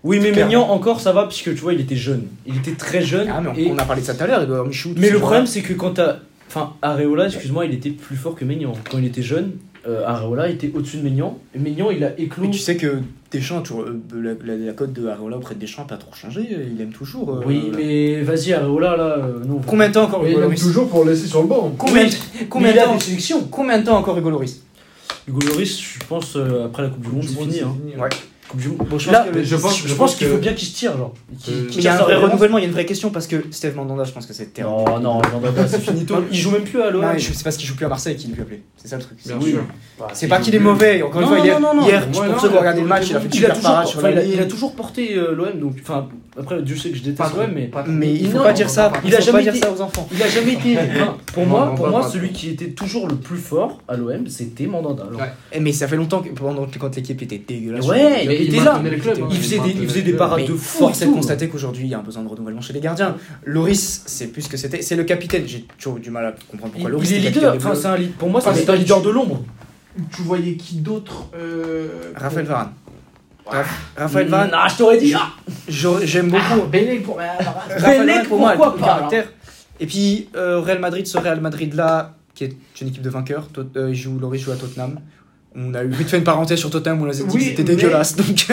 Oui, 0.02 0.18
mais. 0.20 0.32
Maignan 0.32 0.62
encore 0.68 1.00
ça 1.00 1.12
va 1.12 1.26
puisque 1.26 1.54
tu 1.54 1.60
vois 1.60 1.74
il 1.74 1.80
était 1.80 1.94
jeune. 1.96 2.26
Il 2.46 2.56
était 2.56 2.72
très 2.72 3.02
jeune. 3.02 3.28
Ah, 3.32 3.40
mais 3.40 3.50
on, 3.50 3.54
et- 3.54 3.70
on 3.70 3.78
a 3.78 3.84
parlé 3.84 4.02
de 4.02 4.06
ça 4.06 4.14
tout 4.14 4.24
à 4.24 4.26
l'heure, 4.26 4.40
il 4.42 4.46
doit 4.46 4.56
avoir 4.56 4.68
Michou. 4.68 4.94
Mais 4.96 5.10
le 5.10 5.18
problème 5.20 5.46
c'est 5.46 5.62
que 5.62 5.74
quand 5.74 5.92
t'as. 5.94 6.16
Enfin, 6.48 6.72
Areola, 6.82 7.26
excuse-moi, 7.26 7.66
il 7.66 7.74
était 7.74 7.90
plus 7.90 8.16
fort 8.16 8.34
que 8.34 8.44
Maignan. 8.44 8.72
Quand 8.90 8.96
il 8.98 9.04
était 9.04 9.22
jeune, 9.22 9.52
euh, 9.88 10.06
Areola 10.06 10.48
était 10.48 10.70
au-dessus 10.74 10.98
de 10.98 11.02
Maignan. 11.02 11.38
Et 11.54 11.58
Maignan 11.58 11.90
il 11.90 12.04
a 12.04 12.18
éclos. 12.20 12.44
Mais 12.44 12.50
tu 12.50 12.58
sais 12.58 12.76
que 12.76 12.98
Deschamps, 13.30 13.60
toujours, 13.62 13.82
euh, 13.82 14.00
la, 14.14 14.30
la, 14.44 14.56
la 14.56 14.72
cote 14.72 14.92
de 14.92 15.06
Areola 15.06 15.36
auprès 15.36 15.54
de 15.54 15.60
Deschamps 15.60 15.82
n'a 15.82 15.88
pas 15.88 15.96
trop 15.96 16.14
changé, 16.14 16.48
il 16.74 16.80
aime 16.80 16.92
toujours. 16.92 17.30
euh, 17.30 17.42
Oui, 17.46 17.70
mais 17.76 18.22
vas-y, 18.22 18.52
Areola 18.52 18.96
là. 18.96 19.16
euh, 19.18 19.44
non. 19.44 19.60
Combien 19.66 19.88
de 19.88 19.94
temps 19.94 20.04
encore 20.04 20.22
Mais 20.22 20.30
Hugo 20.32 20.40
il 20.40 20.44
aime 20.44 20.54
toujours 20.54 20.88
pour 20.88 21.04
le 21.04 21.10
laisser 21.12 21.26
sur 21.26 21.42
le 21.42 21.48
banc. 21.48 21.72
Combien, 21.76 22.06
combien, 22.48 22.72
mais 22.72 22.76
temps, 22.78 22.96
combien 23.50 23.78
de 23.80 23.84
temps 23.84 23.96
encore 23.98 24.16
Hugo 24.18 24.30
Lloris 24.30 24.62
Hugo 25.26 25.40
Lloris, 25.40 25.78
je 25.80 26.06
pense 26.08 26.36
euh, 26.36 26.64
après 26.66 26.84
la 26.84 26.88
Coupe 26.88 27.02
du 27.02 27.08
Monde, 27.10 27.24
c'est 27.24 27.34
fini. 27.38 27.60
Hein. 27.60 27.76
Ouais. 28.00 28.08
Bon, 28.54 28.98
je 28.98 29.10
Là, 29.10 29.26
pense 29.30 29.42
je 29.44 29.56
pense- 29.56 29.76
je 29.82 29.82
je 29.82 29.88
pense 29.88 29.96
pense 29.98 30.14
qu'il 30.16 30.26
que- 30.26 30.32
faut 30.32 30.38
bien 30.38 30.54
qu'il 30.54 30.66
se 30.68 30.74
tire, 30.74 30.96
genre. 30.96 31.12
Euh, 31.48 31.66
Il 31.70 31.82
y 31.82 31.88
a 31.88 31.94
un 31.94 31.98
vrai 31.98 32.14
renouvellement, 32.16 32.56
il 32.58 32.62
y 32.62 32.64
a 32.64 32.66
une 32.68 32.72
vraie 32.72 32.86
question 32.86 33.10
parce 33.10 33.26
que 33.26 33.36
Steve 33.50 33.76
Mandanda, 33.76 34.04
je 34.04 34.12
pense 34.12 34.24
que 34.26 34.32
c'est 34.32 34.46
terrible. 34.54 34.74
Non, 34.74 34.98
non, 35.00 35.20
Mandanda, 35.32 35.68
c'est 35.68 35.80
finito. 35.80 36.14
Il 36.32 36.38
joue 36.38 36.50
même 36.52 36.62
plus 36.64 36.80
à 36.80 36.90
l'OM. 36.90 37.02
Non, 37.02 37.08
je- 37.18 37.32
c'est 37.32 37.44
parce 37.44 37.56
qu'il 37.58 37.66
joue 37.68 37.76
plus 37.76 37.84
à 37.84 37.88
Marseille 37.90 38.16
qu'il 38.16 38.30
est 38.30 38.32
plus 38.32 38.42
appelé. 38.42 38.62
C'est 38.76 38.88
ça 38.88 38.96
le 38.96 39.02
truc. 39.02 39.18
Bien 39.26 39.36
Oui. 39.40 39.50
sûr. 39.50 39.60
C'est 40.14 40.28
pas 40.28 40.38
qu'il 40.40 40.54
est 40.54 40.58
mauvais, 40.60 41.02
encore 41.02 41.20
une 41.20 41.28
Non, 41.28 41.36
fois, 41.36 41.44
hier, 41.44 41.60
non, 41.60 41.74
non, 41.74 41.82
non. 41.82 41.88
pour 42.12 42.24
non, 42.24 42.38
ceux 42.38 42.38
qui 42.38 42.46
ont 42.46 42.50
il 42.52 42.56
a- 42.56 42.60
regardé 42.60 42.80
le 42.80 42.86
match, 42.86 43.10
il 43.10 43.16
a 43.16 43.20
fait 43.20 43.26
une 43.26 43.32
Il 43.34 43.36
a, 43.36 43.40
super 43.40 43.54
toujours, 43.56 43.70
parade 43.70 43.86
sur 43.86 43.98
enfin, 43.98 44.08
la 44.10 44.14
il, 44.14 44.18
a, 44.18 44.24
il 44.24 44.32
a 44.38 44.40
ligne. 44.42 44.48
toujours 44.50 44.72
porté 44.74 45.14
euh, 45.16 45.34
l'OM, 45.34 45.58
donc 45.60 45.74
enfin 45.82 46.08
après 46.38 46.62
Dieu 46.62 46.76
sait 46.76 46.90
que 46.90 46.96
je 46.96 47.02
déteste 47.02 47.18
Pas 47.34 47.42
l'OM, 47.42 47.50
mais 47.54 47.66
pas 47.66 47.84
Mais 47.86 48.14
il 48.14 48.30
faut 48.30 48.38
Non, 48.38 48.44
pas 48.44 48.52
dire 48.52 48.70
ça, 48.70 48.92
il 49.04 49.12
a 49.14 49.18
faut 49.18 49.24
jamais 49.24 49.38
pas 49.38 49.42
dire 49.42 49.54
été- 49.56 49.66
ça 49.66 49.72
aux 49.72 49.80
enfants. 49.82 50.08
il 50.12 50.22
a 50.22 50.28
jamais 50.28 50.52
été. 50.52 50.76
pour 51.34 51.42
Non, 51.42 51.48
moi, 51.48 51.66
non, 51.66 51.74
pour 51.74 51.84
pas- 51.86 51.90
moi, 51.90 52.00
pas- 52.02 52.08
celui 52.08 52.30
qui 52.32 52.50
était 52.50 52.70
toujours 52.70 53.08
le 53.08 53.16
plus 53.16 53.36
fort 53.38 53.78
à 53.88 53.96
l'OM, 53.96 54.26
c'était 54.28 54.66
Mandanda. 54.66 55.04
Eh, 55.52 55.60
Mais 55.60 55.72
ça 55.72 55.88
fait 55.88 55.96
longtemps 55.96 56.20
que 56.22 56.28
pendant 56.30 56.64
que- 56.66 56.78
quand 56.78 56.94
l'équipe 56.96 57.20
était 57.20 57.38
dégueulasse. 57.46 57.86
Ouais, 57.86 58.24
il 58.42 58.54
était 58.54 58.64
là. 58.64 58.74
maintenait 58.74 58.90
le 58.90 58.96
club. 58.98 59.18
Il 59.30 59.36
faisait 59.38 59.58
des, 59.58 59.70
il 59.70 59.88
faisait 59.88 60.02
des 60.02 60.12
Mais 60.12 60.18
parades 60.18 60.44
de 60.46 60.54
fou. 60.54 60.78
force 60.78 61.02
est 61.02 61.06
de 61.06 61.12
constater 61.12 61.48
qu'aujourd'hui 61.48 61.84
il 61.84 61.90
y 61.90 61.94
a 61.94 61.98
un 61.98 62.02
besoin 62.02 62.22
de 62.22 62.28
renouvellement 62.28 62.60
chez 62.60 62.72
les 62.72 62.80
gardiens. 62.80 63.16
Loris, 63.44 64.02
c'est 64.06 64.28
plus 64.28 64.42
ce 64.42 64.48
que 64.48 64.56
c'était. 64.56 64.82
C'est 64.82 64.96
le 64.96 65.04
capitaine. 65.04 65.44
J'ai 65.46 65.62
toujours 65.78 65.98
eu 65.98 66.00
du 66.00 66.10
mal 66.10 66.26
à 66.26 66.32
comprendre 66.50 66.72
pourquoi 66.72 66.90
Loris 66.90 67.10
il 67.10 67.24
est 67.26 67.30
leader. 67.30 67.54
Enfin, 67.56 67.74
c'est 67.74 67.86
un 67.86 67.96
pour 68.18 68.30
moi, 68.30 68.40
c'est 68.40 68.68
un 68.70 68.76
leader 68.76 69.02
de 69.02 69.10
l'ombre. 69.10 69.42
Tu 70.14 70.22
voyais 70.22 70.54
qui 70.54 70.76
d'autre 70.76 71.28
euh, 71.36 71.88
Raphaël 72.14 72.46
Varane. 72.46 72.70
Raphaël 73.96 74.28
Varane, 74.28 74.50
Ah, 74.52 74.68
je 74.70 74.76
t'aurais 74.76 74.98
dit. 74.98 75.14
ah, 75.16 75.32
j'aime 75.68 76.30
beaucoup. 76.30 76.66
Bélé 76.70 77.00
pour. 77.00 77.18
Pour 78.28 78.38
moi, 78.38 78.52
pourquoi 78.52 78.74
le 78.74 78.80
pas, 78.80 78.86
caractère. 78.86 79.28
Et 79.80 79.86
puis 79.86 80.28
euh, 80.36 80.60
Real 80.60 80.78
Madrid, 80.80 81.06
ce 81.06 81.18
Real 81.18 81.40
Madrid 81.40 81.74
là, 81.74 82.14
qui 82.34 82.44
est 82.44 82.56
une 82.80 82.88
équipe 82.88 83.02
de 83.02 83.10
vainqueurs. 83.10 83.48
Euh, 83.76 83.88
il 83.90 83.94
joue, 83.94 84.18
Loris 84.18 84.42
joue 84.42 84.52
à 84.52 84.56
Tottenham. 84.56 85.00
On 85.56 85.74
a 85.74 85.82
eu 85.82 85.88
vite 85.88 86.08
fait 86.08 86.18
une 86.18 86.24
parenthèse 86.24 86.58
sur 86.58 86.70
Tottenham 86.70 87.00
où 87.00 87.06
on 87.06 87.08
a 87.08 87.12
dit 87.12 87.22
Oui, 87.22 87.38
que 87.38 87.40
c'était 87.44 87.64
dégueulasse. 87.64 88.14
Donc 88.16 88.46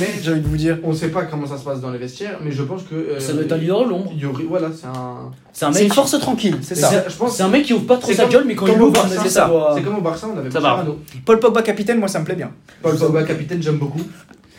Mais 0.00 0.08
j'ai 0.22 0.32
envie 0.32 0.40
de 0.40 0.46
vous 0.48 0.56
dire. 0.56 0.78
on 0.82 0.92
sait 0.92 1.08
pas 1.10 1.24
comment 1.24 1.46
ça 1.46 1.56
se 1.58 1.62
passe 1.64 1.80
dans 1.80 1.90
les 1.90 1.98
vestiaires, 1.98 2.38
mais 2.42 2.50
je 2.50 2.62
pense 2.62 2.82
que. 2.84 2.94
euh, 2.94 3.20
Ça 3.20 3.32
doit 3.34 3.42
être 3.42 3.52
un 3.52 3.58
leader 3.58 3.84
de 3.84 3.90
l'ombre. 3.90 4.10
il 4.14 4.20
y 4.20 4.26
aurait- 4.26 4.44
Voilà, 4.48 4.68
c'est 4.74 4.86
un. 4.86 5.30
C'est 5.52 5.66
un 5.66 5.72
C'est 5.72 5.80
mec. 5.80 5.88
une 5.88 5.94
force 5.94 6.18
tranquille, 6.18 6.56
c'est 6.62 6.74
ça. 6.74 6.88
C'est- 6.88 7.10
je 7.10 7.16
pense 7.16 7.36
C'est 7.36 7.42
un 7.42 7.48
mec 7.48 7.64
qui 7.64 7.74
ouvre 7.74 7.86
pas 7.86 7.96
trop 7.98 8.10
C'est 8.10 8.16
sa 8.16 8.22
comme- 8.24 8.32
gueule, 8.32 8.44
mais 8.46 8.54
quand 8.54 8.66
il 8.66 8.80
ouvre, 8.80 8.92
Barça, 8.92 9.16
ça 9.24 9.28
ça. 9.28 9.46
doit. 9.48 9.72
C'est 9.76 9.82
comme 9.82 9.96
au 9.98 10.00
Barça, 10.00 10.26
on 10.34 10.38
avait 10.38 10.50
Ça 10.50 10.58
va. 10.60 10.68
Mascherano. 10.70 10.98
Paul 11.24 11.38
Pogba 11.38 11.62
capitaine, 11.62 11.98
moi 11.98 12.08
ça 12.08 12.18
me 12.20 12.24
plaît 12.24 12.34
bien. 12.36 12.50
Paul 12.82 12.96
Pogba, 12.96 13.22
capitaine, 13.24 13.62
j'aime 13.62 13.76
beaucoup. 13.78 14.00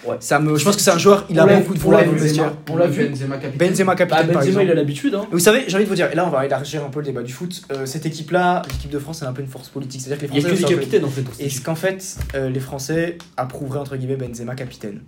Ouais. 0.06 0.16
Ça 0.20 0.40
me, 0.40 0.56
je 0.58 0.64
pense 0.64 0.76
que 0.78 0.82
c'est 0.82 0.92
un 0.92 0.98
joueur, 0.98 1.26
il 1.30 1.38
a 1.40 1.46
On 1.46 1.58
beaucoup 1.60 1.74
de 1.74 1.80
l'a 1.92 2.04
dans 2.06 2.12
le 2.12 2.18
vu, 2.18 2.24
vestiaire. 2.24 2.54
On 2.70 2.78
l'a 2.78 2.88
fait. 2.90 3.10
Benzema 3.10 3.38
capitaine. 3.38 3.70
Benzema 3.70 3.92
Bah, 3.92 3.96
capitaine 3.98 4.18
par 4.28 4.28
Benzema, 4.28 4.46
exemple. 4.48 4.66
il 4.66 4.72
a 4.72 4.76
l'habitude. 4.76 5.16
Hein. 5.16 5.26
Vous 5.32 5.40
savez, 5.40 5.64
j'ai 5.68 5.76
envie 5.76 5.84
de 5.86 5.90
vous 5.90 5.96
dire, 5.96 6.10
et 6.12 6.16
là 6.16 6.26
on 6.26 6.30
va 6.30 6.46
élargir 6.46 6.84
un 6.86 6.90
peu 6.90 7.00
le 7.00 7.06
débat 7.06 7.22
du 7.24 7.34
foot. 7.34 7.62
euh, 7.74 7.86
cette 7.86 8.06
équipe-là, 8.06 8.62
l'équipe 8.72 8.90
de 8.92 9.00
France, 9.00 9.20
elle 9.22 9.28
a 9.28 9.32
un 9.32 9.34
peu 9.34 9.42
une 9.42 9.48
force 9.48 9.68
politique. 9.70 10.02
C'est-à-dire 10.02 10.28
que 10.30 10.34
les 10.34 10.40
Il 10.40 10.44
y 10.44 10.46
a 10.46 10.50
Français. 10.50 10.64
que 10.64 10.70
des 10.70 10.76
capitaines 10.76 11.06
en 11.06 11.10
fait. 11.10 11.24
Est-ce 11.44 11.62
qu'en 11.62 11.76
fait, 11.76 12.18
euh, 12.36 12.50
les 12.50 12.60
Français 12.60 13.18
approuveraient 13.38 13.80
entre 13.80 13.98
guillemets 13.98 14.16
Benzema 14.16 14.56
capitaine? 14.56 15.02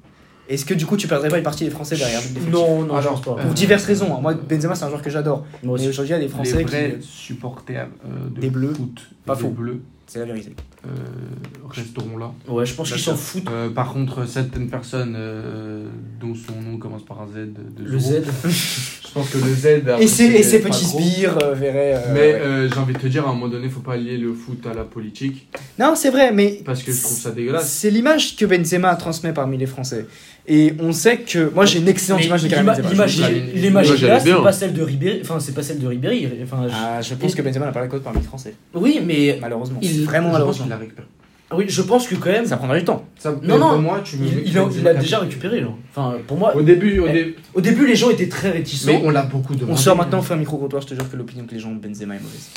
Est-ce 0.49 0.65
que 0.65 0.73
du 0.73 0.85
coup 0.85 0.97
tu 0.97 1.07
perdrais 1.07 1.29
pas 1.29 1.37
une 1.37 1.43
partie 1.43 1.63
des 1.63 1.69
Français 1.69 1.95
derrière 1.95 2.19
Non, 2.51 2.81
non, 2.81 2.95
je 2.95 3.07
Alors, 3.07 3.21
pense 3.21 3.35
pas. 3.35 3.41
Pour 3.41 3.51
Euh, 3.51 3.53
diverses 3.53 3.85
raisons. 3.85 4.13
hein. 4.13 4.19
Moi, 4.21 4.33
Benzema, 4.33 4.75
c'est 4.75 4.83
un 4.83 4.89
joueur 4.89 5.01
que 5.01 5.09
j'adore. 5.09 5.45
Moi 5.63 5.77
Mais 5.79 5.87
aujourd'hui, 5.87 6.09
il 6.09 6.13
y 6.13 6.15
a 6.15 6.17
des 6.19 6.25
Les 6.25 6.29
Français 6.29 6.63
vrais 6.63 6.97
qui. 6.99 7.07
supporters 7.07 7.87
euh, 8.05 8.29
de 8.35 8.41
Des 8.41 8.49
Bleus. 8.49 8.73
foot, 8.73 8.99
Pas 9.25 9.35
des 9.35 9.41
faux. 9.41 9.49
Bleus, 9.49 9.79
C'est 10.11 10.19
la 10.19 10.25
vérité. 10.25 10.51
euh, 10.85 10.89
resteront 11.69 12.17
là. 12.17 12.33
Ouais, 12.49 12.65
je 12.65 12.73
pense 12.73 12.91
qu'ils 12.91 12.99
s'en 12.99 13.15
foutent. 13.15 13.47
Euh, 13.49 13.69
par 13.69 13.93
contre, 13.93 14.27
certaines 14.27 14.69
personnes 14.69 15.15
euh, 15.17 15.85
dont 16.19 16.33
son 16.35 16.61
nom 16.61 16.77
commence 16.77 17.05
par 17.05 17.21
un 17.21 17.27
Z 17.27 17.53
de, 17.77 17.83
Le 17.85 17.97
Z. 17.97 18.23
Je 19.11 19.13
pense 19.13 19.29
que 19.29 19.37
le 19.37 19.53
Z. 19.53 19.83
Et 20.01 20.07
ses, 20.07 20.23
et 20.25 20.43
ses 20.43 20.59
pas 20.61 20.69
petits 20.69 20.85
sbires 20.85 21.37
euh, 21.43 21.53
verraient. 21.53 21.95
euh, 21.95 22.13
Mais 22.13 22.19
ouais. 22.19 22.33
euh, 22.33 22.69
j'ai 22.69 22.77
envie 22.79 22.93
de 22.93 22.99
te 22.99 23.07
dire, 23.07 23.25
à 23.27 23.29
un 23.29 23.33
moment 23.33 23.49
donné, 23.49 23.67
faut 23.69 23.81
pas 23.81 23.97
lier 23.97 24.17
le 24.17 24.33
foot 24.33 24.65
à 24.65 24.73
la 24.73 24.83
politique. 24.85 25.49
Non, 25.77 25.95
c'est 25.95 26.09
vrai, 26.11 26.31
mais. 26.31 26.61
Parce 26.65 26.81
que 26.83 26.91
je 26.93 27.01
trouve 27.01 27.17
ça 27.17 27.31
dégueulasse. 27.31 27.69
C'est 27.69 27.89
l'image 27.89 28.35
que 28.37 28.45
Benzema 28.45 28.95
transmet 28.95 29.33
parmi 29.33 29.57
les 29.57 29.65
Français. 29.65 30.05
Et 30.47 30.73
on 30.79 30.91
sait 30.91 31.17
que. 31.17 31.51
Moi, 31.53 31.65
j'ai 31.65 31.79
une 31.79 31.87
excellente 31.87 32.19
Mais 32.21 32.25
image 32.27 32.43
de 32.43 32.47
Karim 32.49 32.65
Benzema. 32.65 32.93
L'image 33.53 33.93
bien. 33.95 34.19
c'est 34.19 34.33
pas 34.43 34.51
celle 34.51 34.73
de 34.73 34.81
Ribéry. 34.81 35.19
Enfin, 35.21 35.39
c'est 35.39 35.53
pas 35.53 35.61
celle 35.63 35.79
de 35.79 35.87
Ribéry. 35.87 36.27
Enfin, 36.43 36.67
je- 36.67 36.73
Ah, 36.75 37.01
je 37.01 37.13
pense 37.15 37.35
que 37.35 37.41
Benzema 37.41 37.65
n'a 37.65 37.71
pas 37.71 37.81
la 37.81 37.87
cote 37.87 38.03
parmi 38.03 38.19
les 38.19 38.25
Français. 38.25 38.55
Oui, 38.73 38.99
mais 39.05 39.37
Malheureusement. 39.39 39.79
Il- 39.81 40.03
Vraiment 40.05 40.27
Je 40.27 40.29
pense 40.29 40.33
malheureusement. 40.33 40.65
la 40.69 40.77
récupère. 40.77 41.05
Oui, 41.55 41.65
je 41.67 41.81
pense 41.81 42.07
que 42.07 42.15
quand 42.15 42.29
même. 42.31 42.45
Ça 42.45 42.57
prendra 42.57 42.77
du 42.77 42.85
temps. 42.85 43.03
Ça, 43.17 43.33
Non, 43.43 43.57
non, 43.57 43.69
pour 43.71 43.79
moi, 43.79 43.99
tu 44.03 44.17
me 44.17 44.25
Il, 44.27 44.43
il 44.47 44.57
a, 44.57 44.65
il 44.93 44.99
déjà 44.99 45.19
récupéré 45.19 45.61
là. 45.61 45.67
Enfin, 45.95 46.15
pour 46.27 46.37
moi, 46.37 46.55
Au 46.55 46.61
début, 46.61 46.99
au 46.99 47.07
Eh, 47.07 47.11
début. 47.13 47.35
au 47.53 47.61
début, 47.61 47.85
les 47.87 47.95
gens 47.95 48.09
étaient 48.09 48.29
très 48.29 48.49
réticents. 48.51 48.87
Mais 48.91 49.01
on 49.03 49.09
l'a 49.09 49.23
beaucoup 49.23 49.53
demandé. 49.55 49.73
On 49.73 49.77
sort 49.77 49.95
maintenant, 49.97 50.19
on 50.19 50.21
fait 50.21 50.33
un 50.33 50.37
micro-comptoir. 50.37 50.81
Je 50.81 50.87
te 50.87 50.93
jure 50.93 51.09
que 51.09 51.15
l'opinion 51.17 51.45
que 51.45 51.53
les 51.53 51.59
gens 51.59 51.69
ont 51.69 51.75
de 51.75 51.79
Benzema 51.87 52.15
est 52.15 52.19
mauvaise. 52.19 52.49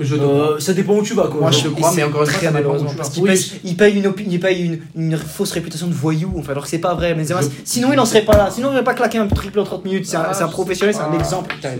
Je 0.00 0.14
Euh, 0.16 0.58
ça 0.58 0.72
dépend 0.74 0.94
où 0.94 1.02
tu 1.02 1.14
vas. 1.14 1.28
Quoi. 1.28 1.40
Moi, 1.40 1.50
je 1.50 1.68
crois, 1.68 1.92
mais 1.94 2.02
encore 2.04 2.22
une 2.22 2.28
fois, 2.28 2.40
ça 2.40 2.50
malheureusement 2.50 2.92
parce 2.96 3.10
qu'il 3.10 3.22
Oui, 3.22 3.30
paye, 3.30 3.60
il 3.64 3.76
paye 3.76 3.96
une, 3.98 4.06
opi- 4.06 4.26
il 4.28 4.40
paye 4.40 4.64
une, 4.66 4.80
une 4.96 5.16
fausse 5.16 5.52
réputation 5.52 5.86
de 5.86 5.92
voyou, 5.94 6.32
enfin, 6.38 6.52
alors 6.52 6.64
que 6.64 6.70
c'est 6.70 6.78
pas 6.78 6.94
vrai. 6.94 7.14
Benzema, 7.14 7.40
Je- 7.42 7.48
sinon 7.64 7.92
il 7.92 7.96
n'en 7.96 8.04
serait 8.06 8.24
pas 8.24 8.36
là. 8.36 8.50
Sinon 8.50 8.68
il 8.68 8.70
n'aurait 8.72 8.84
pas 8.84 8.94
claqué 8.94 9.18
un 9.18 9.26
triple 9.26 9.58
en 9.60 9.64
30 9.64 9.84
minutes. 9.84 10.06
C'est 10.06 10.16
un, 10.16 10.26
Ah, 10.30 10.44
un 10.44 10.48
professionnel, 10.48 10.94
c'est 10.94 11.00
un 11.00 11.12
exemple. 11.18 11.54
Pas. 11.62 11.74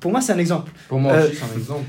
Pour 0.00 0.10
moi, 0.12 0.20
c'est 0.20 0.32
un 0.32 0.38
exemple. 0.38 0.70
Pour 0.88 0.98
moi 1.00 1.12
Euh, 1.12 1.26
aussi, 1.28 1.36
c'est 1.36 1.54
un 1.54 1.58
exemple. 1.58 1.84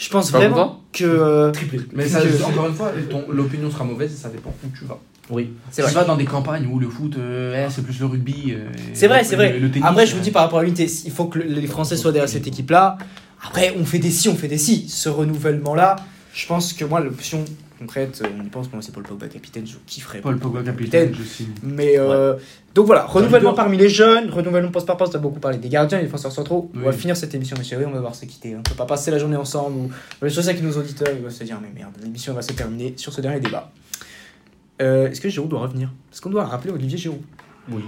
Je 0.00 0.08
pense 0.08 0.32
vraiment 0.32 0.54
content 0.54 0.80
que. 0.92 1.04
euh, 1.04 1.50
triplé. 1.52 1.80
Mais 1.92 2.08
ça, 2.08 2.20
que- 2.22 2.42
encore 2.42 2.66
une 2.66 2.74
fois, 2.74 2.92
l'opinion 3.30 3.70
sera 3.70 3.84
mauvaise 3.84 4.12
et 4.12 4.16
ça 4.16 4.28
dépend 4.30 4.52
où 4.64 4.68
tu 4.76 4.84
vas. 4.86 4.98
Oui. 5.28 5.50
c'est 5.70 5.82
tu 5.82 5.88
vrai. 5.88 5.94
vas 6.00 6.04
dans 6.04 6.16
des 6.16 6.24
campagnes 6.24 6.66
où 6.66 6.80
le 6.80 6.88
foot, 6.88 7.14
euh, 7.18 7.66
eh, 7.66 7.70
c'est 7.70 7.82
plus 7.84 8.00
le 8.00 8.06
rugby. 8.06 8.46
euh, 8.52 8.68
C'est 8.94 9.06
vrai, 9.06 9.22
c'est 9.22 9.36
vrai. 9.36 9.52
le- 9.52 9.58
le 9.60 9.70
tennis, 9.70 9.86
Après, 9.86 10.06
je 10.06 10.12
vous 10.14 10.18
euh, 10.20 10.22
dis 10.22 10.30
par 10.32 10.42
rapport 10.42 10.58
à 10.58 10.62
l'unité, 10.64 10.90
il 11.04 11.12
faut 11.12 11.26
que 11.26 11.38
le- 11.38 11.44
les 11.44 11.66
Français 11.68 11.96
soient 11.96 12.10
derrière 12.12 12.28
cette 12.28 12.46
équipe-là. 12.48 12.98
Après, 13.46 13.74
on 13.78 13.84
fait 13.84 13.98
des 14.00 14.10
si, 14.10 14.28
on 14.28 14.34
fait 14.34 14.48
des 14.48 14.58
si. 14.58 14.88
Ce 14.88 15.08
renouvellement-là, 15.08 15.96
je 16.34 16.46
pense 16.46 16.72
que 16.72 16.84
moi, 16.84 17.00
l'option 17.00 17.44
concrète, 17.80 18.22
euh, 18.24 18.28
on 18.40 18.44
y 18.44 18.48
pense, 18.48 18.72
moi, 18.72 18.80
c'est 18.82 18.92
Paul 18.92 19.02
Pogba 19.02 19.26
capitaine, 19.26 19.66
je 19.66 19.76
kifferais. 19.86 20.20
Paul 20.20 20.38
Pogba 20.38 20.62
capitaine, 20.62 21.12
je 21.18 21.22
signe. 21.24 21.48
Mais 21.64 21.98
euh, 21.98 22.34
donc 22.74 22.86
voilà, 22.86 23.04
renouvellement 23.06 23.54
parmi 23.54 23.76
les 23.76 23.88
jeunes, 23.88 24.30
renouvellement 24.30 24.70
poste 24.70 24.86
par 24.86 24.96
poste, 24.96 25.14
on 25.14 25.18
a 25.18 25.20
beaucoup 25.20 25.40
parlé 25.40 25.58
des 25.58 25.68
gardiens, 25.68 25.98
des 25.98 26.04
défenseurs 26.04 26.30
centraux. 26.30 26.70
On 26.76 26.80
va 26.80 26.90
Oui. 26.90 26.96
finir 26.96 27.16
cette 27.16 27.34
émission, 27.34 27.56
mes 27.58 27.64
chéris, 27.64 27.84
on 27.86 27.90
va 27.90 27.96
devoir 27.96 28.14
se 28.14 28.24
quitter. 28.26 28.54
On 28.54 28.62
peut 28.62 28.74
pas 28.76 28.86
passer 28.86 29.10
la 29.10 29.18
journée 29.18 29.36
ensemble 29.36 29.76
ou 29.76 29.90
je 30.22 30.40
sais 30.40 30.54
que 30.54 30.62
nos 30.62 30.72
auditeurs 30.76 31.08
ils 31.16 31.22
vont 31.22 31.30
se 31.30 31.42
dire 31.42 31.58
mais 31.60 31.70
merde, 31.74 31.92
l'émission 32.02 32.32
va 32.34 32.42
se 32.42 32.52
terminer 32.52 32.94
sur 32.96 33.12
ce 33.12 33.20
dernier 33.20 33.40
débat. 33.40 33.72
Euh, 34.80 35.08
Est-ce 35.10 35.20
que 35.20 35.28
Giroud 35.28 35.50
doit 35.50 35.60
revenir? 35.60 35.90
Est-ce 36.12 36.20
qu'on 36.20 36.30
doit 36.30 36.44
rappeler 36.44 36.72
Olivier 36.72 36.96
Giroud 36.98 37.20
Oui. 37.70 37.82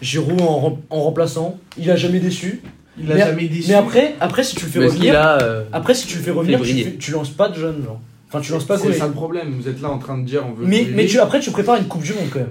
Giroud 0.00 0.40
en, 0.40 0.58
rem- 0.58 0.78
en 0.90 1.00
remplaçant, 1.02 1.58
il 1.78 1.90
a 1.90 1.96
jamais 1.96 2.18
déçu. 2.20 2.60
Il 2.98 3.10
a 3.10 3.14
Mais- 3.14 3.20
jamais 3.20 3.48
déçu. 3.48 3.68
Mais 3.68 3.74
après, 3.74 4.14
après 4.20 4.42
si 4.44 4.54
tu 4.56 4.66
le 4.66 4.70
fais 4.70 4.84
revenir, 4.84 5.18
a. 5.18 5.40
euh, 5.42 5.64
après 5.72 5.94
si 5.94 6.06
tu 6.06 6.18
le 6.18 6.22
fais 6.22 6.30
revenir, 6.30 6.58
tu, 6.60 6.66
Février. 6.66 6.84
fais- 6.84 6.96
tu 6.98 7.10
lances 7.12 7.30
pas 7.30 7.48
de 7.48 7.54
jeunes 7.58 7.82
genre. 7.84 8.00
Enfin, 8.32 8.40
tu 8.40 8.52
lances 8.52 8.64
pas 8.64 8.78
c'est 8.78 8.92
ça 8.94 9.06
le 9.06 9.12
problème. 9.12 9.52
Vous 9.60 9.68
êtes 9.68 9.82
là 9.82 9.90
en 9.90 9.98
train 9.98 10.16
de 10.16 10.24
dire 10.24 10.42
on 10.48 10.52
veut. 10.54 10.64
Mais, 10.66 10.84
Goulet. 10.84 10.94
mais 10.96 11.06
tu, 11.06 11.20
après, 11.20 11.38
tu 11.40 11.50
prépares 11.50 11.76
une 11.76 11.84
Coupe 11.86 12.02
du 12.02 12.14
Monde 12.14 12.28
quand 12.32 12.38
même. 12.38 12.48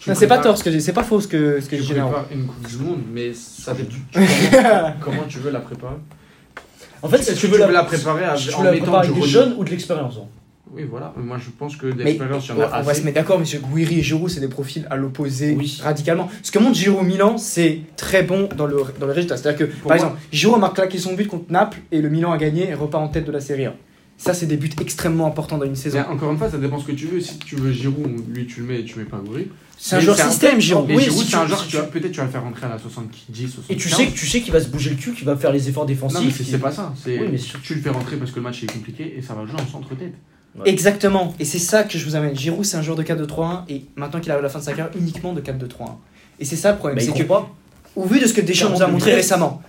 Tu 0.00 0.10
Non, 0.10 0.14
c'est 0.14 0.26
pas 0.26 0.36
tort 0.38 0.58
ce 0.58 0.62
que 0.64 0.70
j'ai, 0.70 0.80
c'est 0.80 0.92
pas 0.92 1.02
faux 1.02 1.18
ce 1.20 1.26
que, 1.28 1.60
ce 1.62 1.68
que 1.68 1.76
j'ai 1.80 1.94
une 1.96 2.46
Coupe 2.46 2.68
du 2.68 2.76
Monde, 2.76 3.00
mais 3.12 3.32
ça 3.32 3.72
dépend. 3.72 3.88
tu- 3.90 4.20
comment, 4.52 4.92
comment 5.00 5.22
tu 5.26 5.38
veux 5.38 5.50
la 5.50 5.60
préparer 5.60 5.94
En 7.02 7.08
fait, 7.08 7.22
si 7.22 7.34
tu 7.34 7.46
veux 7.46 7.56
la, 7.58 7.84
préparer 7.84 8.24
à- 8.24 8.36
si 8.36 8.48
tu 8.48 8.54
en 8.54 8.58
veux 8.58 8.64
la 8.66 8.72
mettant 8.72 8.84
préparer 8.84 9.06
du 9.06 9.12
avec 9.14 9.22
des 9.24 9.28
jeunes 9.30 9.54
ou 9.56 9.64
de 9.64 9.70
l'expérience. 9.70 10.16
hein. 10.20 10.26
Oui, 10.76 10.82
voilà. 10.90 11.14
Moi, 11.16 11.38
je 11.38 11.50
pense 11.56 11.76
que 11.76 11.86
d'expérience, 11.86 12.46
il 12.46 12.50
y 12.50 12.52
en 12.52 12.56
on 12.56 12.60
a 12.62 12.66
va, 12.66 12.80
on 12.80 12.82
va 12.82 12.94
se 12.94 13.02
mettre 13.02 13.14
d'accord, 13.14 13.38
monsieur 13.38 13.60
Gouiri 13.60 14.00
et 14.00 14.02
Giroud, 14.02 14.28
c'est 14.28 14.40
des 14.40 14.48
profils 14.48 14.84
à 14.90 14.96
l'opposé 14.96 15.54
Oui. 15.56 15.80
radicalement. 15.82 16.28
Ce 16.42 16.50
que 16.50 16.58
montre 16.58 16.74
Giroud 16.76 17.06
Milan, 17.06 17.38
c'est 17.38 17.80
très 17.96 18.24
bon 18.24 18.48
dans 18.56 18.66
le, 18.66 18.76
dans 18.98 19.06
le 19.06 19.12
résultat. 19.12 19.36
C'est-à-dire 19.36 19.68
que, 19.68 19.72
par 19.72 19.84
moi- 19.86 19.94
exemple, 19.94 20.16
Giroud 20.32 20.58
marque 20.60 20.74
claqué 20.74 20.98
son 20.98 21.14
but 21.14 21.28
contre 21.28 21.44
Naples 21.50 21.78
et 21.92 22.02
le 22.02 22.08
Milan 22.10 22.32
a 22.32 22.36
gagné 22.38 22.68
et 22.68 22.74
repart 22.74 23.02
en 23.04 23.08
tête 23.08 23.24
de 23.24 23.32
la 23.32 23.40
Serie 23.40 23.66
A. 23.66 23.74
Ça, 24.16 24.32
c'est 24.32 24.46
des 24.46 24.56
buts 24.56 24.70
extrêmement 24.80 25.26
importants 25.26 25.58
dans 25.58 25.66
une 25.66 25.74
saison. 25.76 25.98
Mais 25.98 26.06
encore 26.14 26.30
une 26.32 26.38
fois, 26.38 26.50
ça 26.50 26.56
dépend 26.58 26.78
ce 26.78 26.86
que 26.86 26.92
tu 26.92 27.06
veux. 27.06 27.20
Si 27.20 27.38
tu 27.38 27.56
veux 27.56 27.72
Giroud, 27.72 28.24
lui 28.34 28.46
tu 28.46 28.60
le 28.60 28.66
mets 28.66 28.80
et 28.80 28.84
tu 28.84 28.98
mets 28.98 29.04
pas 29.04 29.18
Goury. 29.18 29.48
C'est 29.76 29.96
un 29.96 29.98
Mais 29.98 30.04
joueur 30.04 30.16
système, 30.18 30.60
Giroud. 30.60 30.88
Et 30.88 30.96
Oui, 30.96 31.02
Giroud, 31.02 31.24
si 31.24 31.30
c'est 31.32 31.36
un 31.36 31.42
tu- 31.42 31.48
joueur 31.48 31.60
si 31.64 31.70
que 31.72 31.76
tu- 31.76 31.88
peut-être 31.90 32.12
tu 32.12 32.18
vas 32.18 32.24
le 32.26 32.30
faire 32.30 32.42
rentrer 32.44 32.66
à 32.66 32.68
la 32.70 32.78
70, 32.78 33.48
75. 33.48 33.64
Et 33.68 33.76
tu 33.76 33.90
sais, 33.90 34.06
que- 34.06 34.12
tu 34.16 34.26
sais 34.26 34.40
qu'il 34.40 34.52
va 34.52 34.60
se 34.60 34.68
bouger 34.68 34.90
le 34.90 34.96
cul, 34.96 35.12
qu'il 35.12 35.24
va 35.26 35.36
faire 35.36 35.52
les 35.52 35.68
efforts 35.68 35.84
défensifs. 35.84 36.18
Non, 36.20 36.24
mais 36.24 36.30
c'est 36.32 36.58
pas 36.58 36.70
ça. 36.72 36.94
C'est 37.02 37.18
Oui, 37.18 37.26
mais 37.32 37.38
tu 37.62 37.74
le 37.74 37.80
fais 37.80 37.90
rentrer 37.90 38.16
parce 38.16 38.30
que 38.30 38.36
le 38.36 38.42
match 38.42 38.62
est 38.62 38.72
compliqué 38.72 39.14
et 39.18 39.20
ça 39.20 39.34
va 39.34 39.44
jouer 39.44 39.60
en 39.60 39.66
centre-tête. 39.70 40.14
Exactement. 40.64 41.34
Et 41.40 41.44
c'est 41.44 41.58
ça 41.58 41.82
que 41.82 41.98
je 41.98 42.04
vous 42.04 42.14
amène. 42.14 42.36
Giroud, 42.36 42.64
c'est 42.64 42.76
un 42.76 42.82
joueur 42.82 42.96
de 42.96 43.02
4-2-3-1 43.02 43.64
et 43.68 43.84
maintenant 43.96 44.20
qu'il 44.20 44.30
arrive 44.30 44.44
à 44.44 44.46
la 44.46 44.48
fin 44.48 44.60
de 44.60 44.64
sa 44.64 44.72
carrière, 44.72 44.90
uniquement 44.96 45.32
de 45.32 45.40
4-2-3-1. 45.40 45.98
Et 46.38 46.44
c'est 46.44 46.56
ça 46.56 46.70
le 46.72 46.78
problème. 46.78 46.98
Bah, 46.98 47.04
c'est 47.14 47.26
que, 47.26 47.32
au 47.96 48.04
vu 48.06 48.20
de 48.20 48.26
ce 48.26 48.32
que 48.32 48.40
Deschamps 48.40 48.70
nous 48.70 48.82
a 48.82 48.86
montré 48.86 49.12
récemment, 49.14 49.60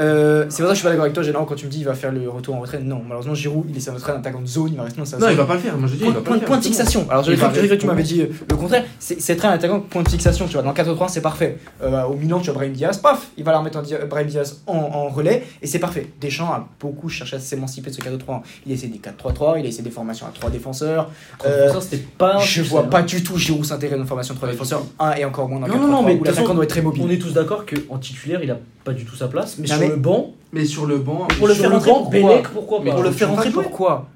euh, 0.00 0.46
c'est 0.48 0.56
pour 0.62 0.66
ça 0.66 0.68
que 0.68 0.70
je 0.70 0.74
suis 0.74 0.82
pas 0.84 0.90
d'accord 0.90 1.04
avec 1.04 1.14
toi, 1.14 1.22
Général, 1.22 1.46
quand 1.48 1.54
tu 1.54 1.66
me 1.66 1.70
dis 1.70 1.78
il 1.78 1.84
va 1.84 1.94
faire 1.94 2.10
le 2.10 2.28
retour 2.28 2.54
en 2.56 2.60
retraite. 2.60 2.82
Non, 2.84 3.00
malheureusement, 3.02 3.34
Giroud, 3.34 3.66
il 3.70 3.76
est 3.76 3.88
en 3.88 3.94
retraite 3.94 4.16
attaquant 4.16 4.40
de 4.40 4.46
zone, 4.46 4.70
il 4.72 4.76
va 4.76 4.82
rester 4.84 4.98
dans 4.98 5.04
sa 5.04 5.16
Non, 5.18 5.22
zone. 5.22 5.30
il 5.32 5.36
va 5.36 5.44
pas 5.44 5.54
le 5.54 5.60
faire. 5.60 5.76
Moi, 5.78 5.88
je 5.88 5.94
dis, 5.94 6.00
il 6.00 6.04
Point, 6.04 6.12
va 6.14 6.20
pas 6.20 6.26
point- 6.26 6.36
le 6.38 6.44
point 6.44 6.58
de 6.58 6.62
fixation. 6.64 7.06
Alors, 7.10 7.22
je 7.22 7.30
Il 7.32 7.38
va 7.38 7.48
vais 7.48 7.68
que 7.68 7.74
tu 7.74 7.86
m'avais 7.86 8.02
dit 8.02 8.22
euh, 8.22 8.26
le 8.50 8.56
contraire. 8.56 8.84
C'est 8.98 9.36
très 9.36 9.48
un 9.48 9.52
attaquant 9.52 9.80
point 9.80 10.02
de 10.02 10.08
fixation. 10.08 10.46
Tu 10.46 10.54
vois, 10.54 10.62
dans 10.62 10.72
4-3, 10.72 11.08
c'est 11.08 11.20
parfait. 11.20 11.58
Euh, 11.82 12.02
au 12.04 12.14
Milan, 12.14 12.40
tu 12.40 12.50
as 12.50 12.52
Brahim 12.52 12.72
Diaz, 12.72 12.98
paf, 12.98 13.28
il 13.36 13.44
va 13.44 13.52
la 13.52 13.58
remettre 13.58 13.78
en 13.78 13.82
Brahim 14.08 14.26
Diaz 14.26 14.62
en, 14.66 14.74
en 14.76 15.08
relais 15.08 15.44
et 15.62 15.66
c'est 15.66 15.78
parfait. 15.78 16.08
Deschamps 16.20 16.52
a 16.52 16.68
beaucoup 16.80 17.08
cherché 17.08 17.36
à 17.36 17.38
s'émanciper 17.38 17.90
de 17.90 17.94
ce 17.94 18.00
4-3. 18.00 18.42
Il 18.66 18.72
a 18.72 18.74
essayé 18.74 18.92
des 18.92 18.98
4-3-3, 18.98 19.60
il 19.60 19.66
a 19.66 19.68
essayé 19.68 19.82
des 19.84 19.90
formations 19.90 20.26
à 20.26 20.30
3 20.30 20.50
défenseurs. 20.50 21.10
Euh, 21.46 21.72
pas. 22.18 22.38
je 22.38 22.62
vois 22.62 22.80
hein. 22.80 22.84
pas 22.84 23.02
du 23.02 23.22
tout 23.22 23.38
Giroud 23.38 23.64
s'intégrer 23.64 23.96
dans 23.96 24.02
une 24.02 24.08
formation 24.08 24.34
3 24.34 24.48
Pas 24.48 24.52
du 24.52 24.58
défenseurs, 24.58 24.80
tout. 24.80 24.88
1 24.98 25.12
et 25.14 25.24
encore 25.24 25.48
moins 25.48 25.60
dans 25.60 25.68
Non, 25.68 25.74
4-3-3 25.74 25.80
non, 25.80 25.88
non, 25.88 26.02
mais 26.02 26.20
l'attaquant 26.24 26.54
doit 26.54 26.64
être 26.64 26.70
très 26.70 26.82
mobile. 26.82 27.02
On 27.06 27.10
est 27.10 27.18
tous 27.18 27.32
d'accord 27.32 27.64
qu'en 27.64 27.98
titulaire, 27.98 28.40
il 28.42 28.50
a 28.50 28.58
pas 28.84 28.92
du 28.92 29.04
tout 29.04 29.16
sa 29.16 29.28
place. 29.28 29.56
Mais 29.58 29.66
Non, 29.68 29.76
mais- 29.84 29.90
le 29.90 29.96
banc, 29.96 30.34
Mais 30.52 30.64
sur 30.64 30.86
le 30.86 30.98
banc, 30.98 31.26
pour 31.38 31.48
le 31.48 31.54
sur 31.54 31.62
faire 31.62 31.70
le 31.70 31.76
rentrer, 31.76 31.90
banc, 31.90 32.08
Bellec, 32.10 32.48
pourquoi 32.52 32.80
Mais 32.84 32.90
Pour 32.90 33.02
le 33.02 33.10
faire 33.10 33.30
rentrer, 33.30 33.50
pourquoi 33.50 34.08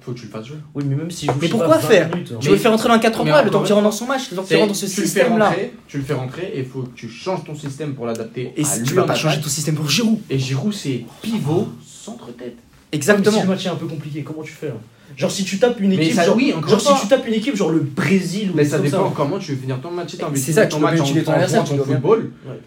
faut 0.00 0.12
que 0.12 0.18
tu 0.18 0.24
le 0.26 0.30
fasses 0.32 0.46
jouer. 0.46 0.56
Oui, 0.74 0.82
mais 0.86 0.96
même 0.96 1.10
si 1.12 1.26
je 1.26 1.30
Mais 1.40 1.46
je 1.46 1.50
pourquoi 1.52 1.68
pas, 1.68 1.78
20 1.78 1.88
faire 1.88 2.08
minutes, 2.08 2.32
hein. 2.34 2.38
Tu 2.40 2.48
veux 2.48 2.54
le 2.54 2.60
faire 2.60 2.72
rentrer 2.72 2.88
dans 2.88 2.94
un 2.94 2.98
4-3-3, 2.98 3.24
Mais 3.38 3.44
le 3.44 3.50
temps 3.50 3.62
tu 3.62 3.72
rentres 3.72 3.84
dans 3.84 3.92
son 3.92 4.06
match, 4.06 4.30
le 4.30 4.36
temps 4.36 4.42
que 4.42 4.48
tu 4.48 4.56
rentres 4.56 4.68
dans 4.68 4.74
ce 4.74 4.80
tu 4.80 4.86
le 4.86 4.90
fais 4.96 5.02
système-là. 5.02 5.48
rentrer, 5.48 5.72
tu 5.86 5.96
le 5.98 6.02
fais 6.02 6.14
rentrer 6.14 6.50
et 6.54 6.58
il 6.60 6.64
faut 6.64 6.82
que 6.82 6.94
tu 6.96 7.08
changes 7.08 7.44
ton 7.44 7.54
système 7.54 7.94
pour 7.94 8.06
l'adapter 8.06 8.52
Et 8.56 8.62
à 8.62 8.64
si 8.64 8.82
tu 8.82 8.94
vas 8.94 9.04
pas 9.04 9.14
changer 9.14 9.40
ton 9.40 9.48
système 9.48 9.76
pour 9.76 9.88
Giroud. 9.88 10.18
Et 10.28 10.38
Giroud, 10.38 10.72
c'est 10.74 11.04
pivot, 11.22 11.68
centre-tête. 11.86 12.56
Si 12.56 12.96
Exactement. 12.96 13.42
le 13.42 13.48
match 13.48 13.64
est 13.66 13.68
un 13.68 13.76
peu 13.76 13.86
compliqué, 13.86 14.22
comment 14.24 14.42
tu 14.42 14.52
fais 14.52 14.68
là 14.68 14.74
Genre 15.16 15.30
si 15.30 15.44
tu 15.44 15.58
tapes 15.58 15.78
une 15.80 15.92
équipe, 15.92 16.14
ça, 16.14 16.24
genre, 16.24 16.36
oui, 16.36 16.52
si 16.78 16.94
tu 17.00 17.06
tapes 17.08 17.26
une 17.26 17.34
équipe 17.34 17.54
genre 17.56 17.70
le 17.70 17.80
Brésil 17.80 18.50
ou 18.52 18.56
Mais 18.56 18.64
ça 18.64 18.78
dépend 18.78 19.04
comme 19.04 19.12
comment 19.14 19.38
tu 19.38 19.52
veux 19.52 19.58
finir 19.58 19.80
ton 19.80 19.90
match. 19.90 20.10
Si 20.10 20.16
t'as 20.16 20.26
envie 20.26 20.34
de 20.40 20.44
C'est 20.44 20.52
finir 20.52 20.68
ton 20.68 21.32
match 21.32 21.54
en 21.56 21.66
football. 21.66 22.30
Ouais. 22.48 22.60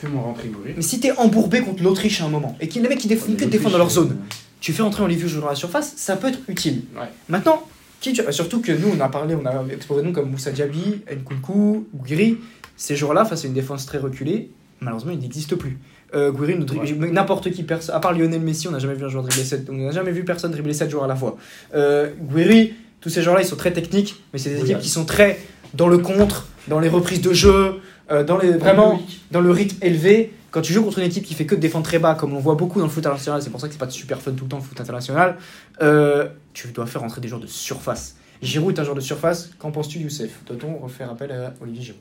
Fais-moi 0.00 0.22
rentrer 0.22 0.48
Goury. 0.48 0.74
Mais 0.76 0.82
si 0.82 1.00
t'es 1.00 1.12
embourbé 1.12 1.60
contre 1.60 1.82
l'Autriche 1.82 2.20
à 2.20 2.24
un 2.24 2.28
moment 2.28 2.56
et 2.60 2.68
que 2.68 2.74
les 2.78 2.88
mecs 2.88 2.98
qui 2.98 3.08
défendent 3.08 3.36
que 3.36 3.44
défendent 3.44 3.72
dans 3.72 3.78
leur 3.78 3.90
zone, 3.90 4.16
tu 4.60 4.72
fais 4.72 4.82
entrer 4.82 5.02
Olivier 5.02 5.28
jouer 5.28 5.40
dans 5.40 5.48
la 5.48 5.54
surface, 5.54 5.94
ça 5.96 6.16
peut 6.16 6.28
être 6.28 6.38
utile. 6.48 6.82
Ouais. 6.94 7.08
Maintenant, 7.28 7.62
qui 8.00 8.12
tu- 8.12 8.22
surtout 8.30 8.60
que 8.60 8.70
nous 8.72 8.88
on 8.96 9.00
a 9.00 9.08
parlé, 9.08 9.34
on 9.34 9.44
a 9.44 9.64
exploré 9.72 10.02
nous 10.02 10.12
comme 10.12 10.30
Moussa 10.30 10.50
Diaby, 10.52 11.02
Nkunku, 11.12 11.86
Guiri, 12.04 12.38
ces 12.76 12.94
joueurs-là 12.96 13.24
face 13.24 13.44
à 13.44 13.48
une 13.48 13.54
défense 13.54 13.86
très 13.86 13.98
reculée, 13.98 14.50
malheureusement 14.80 15.10
ils 15.12 15.18
n'existent 15.18 15.56
plus. 15.56 15.78
Euh, 16.14 16.30
Ouais. 16.32 17.10
n'importe 17.10 17.50
qui, 17.50 17.64
perso- 17.64 17.92
à 17.92 18.00
part 18.00 18.12
Lionel 18.12 18.40
Messi, 18.40 18.66
on 18.68 18.70
n'a 18.70 18.78
jamais 18.78 18.94
vu 18.94 19.04
un 19.04 19.08
joueur 19.08 19.24
dribbler 19.24 19.44
7, 19.44 19.66
on 19.68 19.74
n'a 19.74 19.90
jamais 19.90 20.12
vu 20.12 20.24
personne 20.24 20.52
dribbler 20.52 20.72
7 20.74 20.88
joueurs 20.90 21.04
à 21.04 21.08
la 21.08 21.16
fois. 21.16 21.36
Euh, 21.74 22.10
Guiri, 22.32 22.72
tous 23.00 23.10
ces 23.10 23.20
joueurs-là 23.22 23.42
ils 23.42 23.46
sont 23.48 23.56
très 23.56 23.72
techniques, 23.72 24.22
mais 24.32 24.38
c'est 24.38 24.50
des 24.50 24.56
Oui, 24.56 24.62
équipes 24.62 24.76
ouais. 24.76 24.82
qui 24.82 24.88
sont 24.88 25.04
très 25.04 25.38
dans 25.74 25.88
le 25.88 25.98
contre, 25.98 26.46
dans 26.68 26.78
les 26.80 26.88
reprises 26.88 27.20
de 27.20 27.32
jeu, 27.32 27.74
euh, 28.10 28.24
dans 28.24 28.38
les 28.38 28.52
vraiment 28.52 29.00
dans 29.30 29.40
le 29.40 29.50
rythme 29.50 29.76
élevé, 29.82 30.32
quand 30.50 30.60
tu 30.62 30.72
joues 30.72 30.82
contre 30.82 30.98
une 30.98 31.04
équipe 31.06 31.24
qui 31.24 31.34
fait 31.34 31.46
que 31.46 31.54
de 31.54 31.60
défendre 31.60 31.84
très 31.84 31.98
bas, 31.98 32.14
comme 32.14 32.32
on 32.34 32.38
voit 32.40 32.54
beaucoup 32.54 32.78
dans 32.78 32.86
le 32.86 32.90
foot 32.90 33.04
international, 33.04 33.42
c'est 33.42 33.50
pour 33.50 33.60
ça 33.60 33.66
que 33.68 33.74
c'est 33.74 33.78
pas 33.78 33.90
super 33.90 34.20
fun 34.20 34.32
tout 34.32 34.44
le 34.44 34.50
temps 34.50 34.56
le 34.56 34.62
foot 34.62 34.80
international, 34.80 35.36
euh, 35.82 36.28
tu 36.54 36.68
dois 36.68 36.86
faire 36.86 37.02
rentrer 37.02 37.20
des 37.20 37.28
joueurs 37.28 37.40
de 37.40 37.46
surface. 37.46 38.16
Giroud 38.40 38.76
est 38.76 38.80
un 38.80 38.84
joueur 38.84 38.94
de 38.96 39.00
surface. 39.00 39.50
Qu'en 39.58 39.70
penses-tu, 39.72 39.98
Youssef? 39.98 40.30
Doit-on 40.46 40.76
refaire 40.78 41.10
appel 41.10 41.32
à 41.32 41.52
Olivier 41.60 41.82
Giroud? 41.82 42.00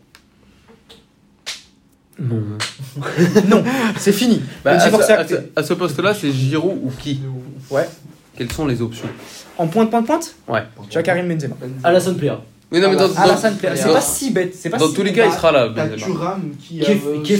Non. 2.19 2.41
Non, 3.47 3.63
c'est 3.97 4.11
fini. 4.11 4.41
Bah, 4.63 4.71
à, 4.71 4.79
ce, 4.79 4.87
est 4.87 5.11
à 5.11 5.19
acté. 5.19 5.35
ce- 5.35 5.59
à 5.59 5.63
ce 5.63 5.73
poste-là, 5.73 6.13
c'est 6.13 6.31
Giroud 6.31 6.79
ou 6.83 6.91
qui? 6.99 7.21
Ouais. 7.69 7.87
Quelles 8.35 8.51
sont 8.51 8.65
les 8.65 8.81
options? 8.81 9.07
En 9.57 9.67
pointe, 9.67 9.89
pointe, 9.89 10.05
pointe? 10.05 10.35
Ouais. 10.47 10.63
Tu 10.89 10.97
as 10.97 11.03
Karim 11.03 11.27
Benzema. 11.27 11.55
Alassane 11.83 12.17
Plea. 12.17 12.37
Oui, 12.69 12.81
non, 12.81 12.89
mais 12.89 12.95
dans, 12.97 13.07
dans- 13.07 13.13
Plea, 13.13 13.75
c'est 13.77 13.87
dans- 13.87 13.93
pas 13.93 14.01
si 14.01 14.31
bête. 14.31 14.53
C'est 14.53 14.69
pas 14.69 14.77
dans 14.77 14.87
si 14.87 14.93
tous 14.93 15.03
les 15.03 15.13
cas, 15.13 15.25
il 15.25 15.31
sera 15.31 15.53
là. 15.53 15.69
T'as. 15.73 15.87
Thuram 15.89 16.41
qui, 16.59 16.79
Qui 16.79 16.91
est- 16.91 17.23
qui 17.23 17.33
est 17.33 17.37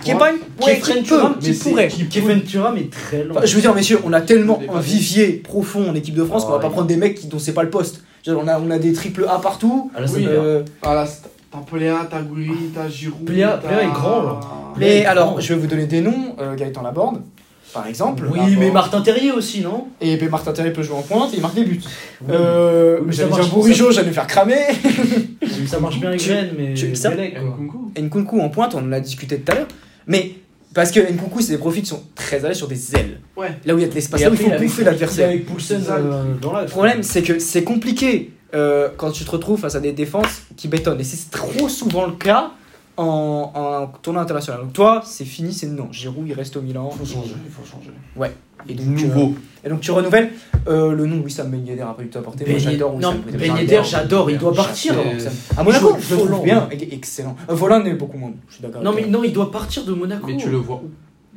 qui 0.00 0.10
est 0.10 0.14
pas 0.14 0.30
une 0.30 0.38
qui 0.58 1.02
Thuram, 1.02 1.34
mais 1.42 1.50
qui 1.50 1.58
pourrait. 1.58 1.88
qui- 1.88 2.08
Kevin 2.08 2.42
Thuram 2.42 2.76
est 2.78 2.90
très 2.90 3.24
lent. 3.24 3.34
Enfin, 3.36 3.44
je 3.46 3.54
veux 3.54 3.60
dire, 3.60 3.74
messieurs, 3.74 4.00
on 4.04 4.12
a 4.14 4.22
tellement 4.22 4.58
un 4.72 4.80
vivier 4.80 5.32
profond 5.32 5.90
en 5.90 5.94
équipe 5.94 6.14
de 6.14 6.24
France 6.24 6.44
qu'on 6.44 6.50
va 6.52 6.56
Ouais. 6.56 6.62
pas 6.62 6.70
prendre 6.70 6.86
des 6.86 6.96
mecs 6.96 7.14
qui, 7.16 7.26
dont 7.26 7.38
c'est 7.38 7.52
pas 7.52 7.62
le 7.62 7.70
poste. 7.70 8.02
On, 8.26 8.48
a, 8.48 8.58
on 8.58 8.70
a 8.70 8.78
des 8.78 8.92
triple 8.94 9.26
A 9.28 9.38
partout. 9.38 9.90
Plea. 9.94 10.26
Euh, 10.28 10.62
Ah 10.82 11.04
t'as 11.52 11.58
Pelea, 11.70 12.06
t'as 12.10 12.22
Gouiri, 12.22 12.70
t'as 12.74 12.88
Giroud. 12.88 13.24
Plea 13.24 13.42
est 13.42 13.92
grand, 13.92 14.22
là. 14.22 14.40
mais 14.78 15.04
alors, 15.04 15.40
je 15.40 15.52
vais 15.52 15.60
vous 15.60 15.66
donner 15.66 15.86
des 15.86 16.00
noms. 16.00 16.36
Euh, 16.40 16.54
Gaëtan 16.54 16.82
Laborde, 16.82 17.20
par 17.72 17.86
exemple. 17.86 18.24
Oui, 18.30 18.56
mais 18.58 18.70
Martin 18.70 19.00
Terrier 19.00 19.32
aussi, 19.32 19.60
non 19.60 19.88
Et 20.00 20.16
ben, 20.16 20.28
Martin 20.28 20.52
Terrier 20.52 20.72
peut 20.72 20.82
jouer 20.82 20.96
en 20.96 21.02
pointe 21.02 21.32
et 21.32 21.36
il 21.36 21.42
marque 21.42 21.54
des 21.54 21.64
buts. 21.64 21.80
Euh, 22.30 22.98
Oui, 23.00 23.04
mais 23.08 23.12
ça 23.12 23.28
J'allais 23.28 23.42
dire 23.42 23.52
Bourigeau, 23.54 23.90
j'allais 23.92 24.08
me 24.08 24.12
faire 24.12 24.26
cramer. 24.26 24.56
Ça 25.66 25.78
marche 25.78 25.98
bien 26.00 26.08
avec 26.10 26.22
Rennes, 26.22 26.50
mais. 26.58 26.74
tu- 26.74 26.94
ça-. 26.96 27.10
Nkunku. 27.10 27.92
Nkunku 27.98 28.40
en 28.40 28.48
pointe, 28.48 28.74
on 28.74 28.78
en 28.78 28.92
a 28.92 29.00
discuté 29.00 29.38
tout 29.38 29.52
à 29.52 29.54
l'heure. 29.56 29.68
Mais 30.06 30.32
parce 30.74 30.90
que 30.90 31.00
Nkunku, 31.00 31.40
c'est 31.42 31.52
des 31.52 31.58
profils 31.58 31.82
qui 31.82 31.88
sont 31.88 32.02
très 32.14 32.44
allés 32.44 32.54
sur 32.54 32.68
des 32.68 32.94
ailes. 32.96 33.20
Ouais. 33.36 33.48
Là 33.64 33.74
où 33.74 33.78
il 33.78 33.82
y 33.82 33.84
a 33.84 33.88
de 33.88 33.94
l'espace, 33.94 34.20
Et 34.20 34.24
là 34.24 34.30
où 34.30 34.34
il 34.34 34.38
faut 34.38 34.50
bouffer 34.58 34.84
l'adversaire. 34.84 35.28
Avec 35.28 35.46
Poulsen 35.46 35.82
euh, 35.88 36.22
dans 36.40 36.52
la. 36.52 36.62
Le 36.62 36.68
problème, 36.68 37.02
c'est 37.02 37.22
que 37.22 37.38
c'est 37.38 37.64
compliqué 37.64 38.32
euh, 38.54 38.88
quand 38.96 39.10
tu 39.10 39.24
te 39.24 39.30
retrouves 39.30 39.60
face 39.60 39.74
à 39.74 39.80
des 39.80 39.92
défenses 39.92 40.42
qui 40.56 40.68
bétonnent. 40.68 41.00
Et 41.00 41.04
c'est 41.04 41.30
trop 41.30 41.68
souvent 41.68 42.06
le 42.06 42.12
cas 42.12 42.50
en, 43.00 43.52
en 43.54 43.86
tournoi 44.02 44.22
international. 44.22 44.60
Donc 44.62 44.72
toi, 44.72 45.02
c'est 45.04 45.24
fini, 45.24 45.52
c'est 45.52 45.66
non. 45.68 45.88
Giroud, 45.90 46.26
il 46.26 46.32
reste 46.34 46.56
au 46.56 46.62
Milan. 46.62 46.90
Il 46.92 46.98
faut 47.06 47.14
changer, 47.14 47.34
il 47.44 47.50
faut 47.50 47.64
changer. 47.64 47.90
Et 48.68 48.74
donc, 48.74 48.86
Nouveau. 48.86 49.28
euh, 49.30 49.66
et 49.66 49.68
donc 49.70 49.80
tu 49.80 49.90
renouvelles. 49.90 50.32
Euh, 50.68 50.92
le 50.92 51.06
nom, 51.06 51.22
Wissam 51.22 51.50
Ben 51.50 51.66
Yedder 51.66 51.80
a 51.82 51.94
pas 51.94 52.02
du 52.02 52.10
tout 52.10 52.18
apporté. 52.18 52.44
Moi, 52.44 52.54
Ben 52.54 52.60
j'adore 52.60 52.94
Wissam 52.94 53.22
Ben 53.38 53.56
Yedder, 53.56 53.80
j'adore, 53.84 54.30
il 54.30 54.36
doit 54.38 54.52
partir. 54.52 54.94
À 55.56 55.62
Monaco, 55.62 55.96
je 55.98 56.10
le 56.10 56.16
trouve 56.16 56.28
volant. 56.28 56.42
bien. 56.42 56.68
Excellent. 56.70 57.36
Euh, 57.48 57.54
Volan 57.54 57.82
est 57.86 57.94
beaucoup 57.94 58.18
moins. 58.18 58.32
Je 58.48 58.54
suis 58.54 58.62
d'accord. 58.62 58.82
Non, 58.82 58.92
mais 58.94 59.06
non, 59.06 59.24
il 59.24 59.32
doit 59.32 59.50
partir 59.50 59.84
de 59.84 59.92
Monaco. 59.94 60.26
Mais 60.26 60.36
tu 60.36 60.50
le 60.50 60.58
vois 60.58 60.76
où? 60.76 60.90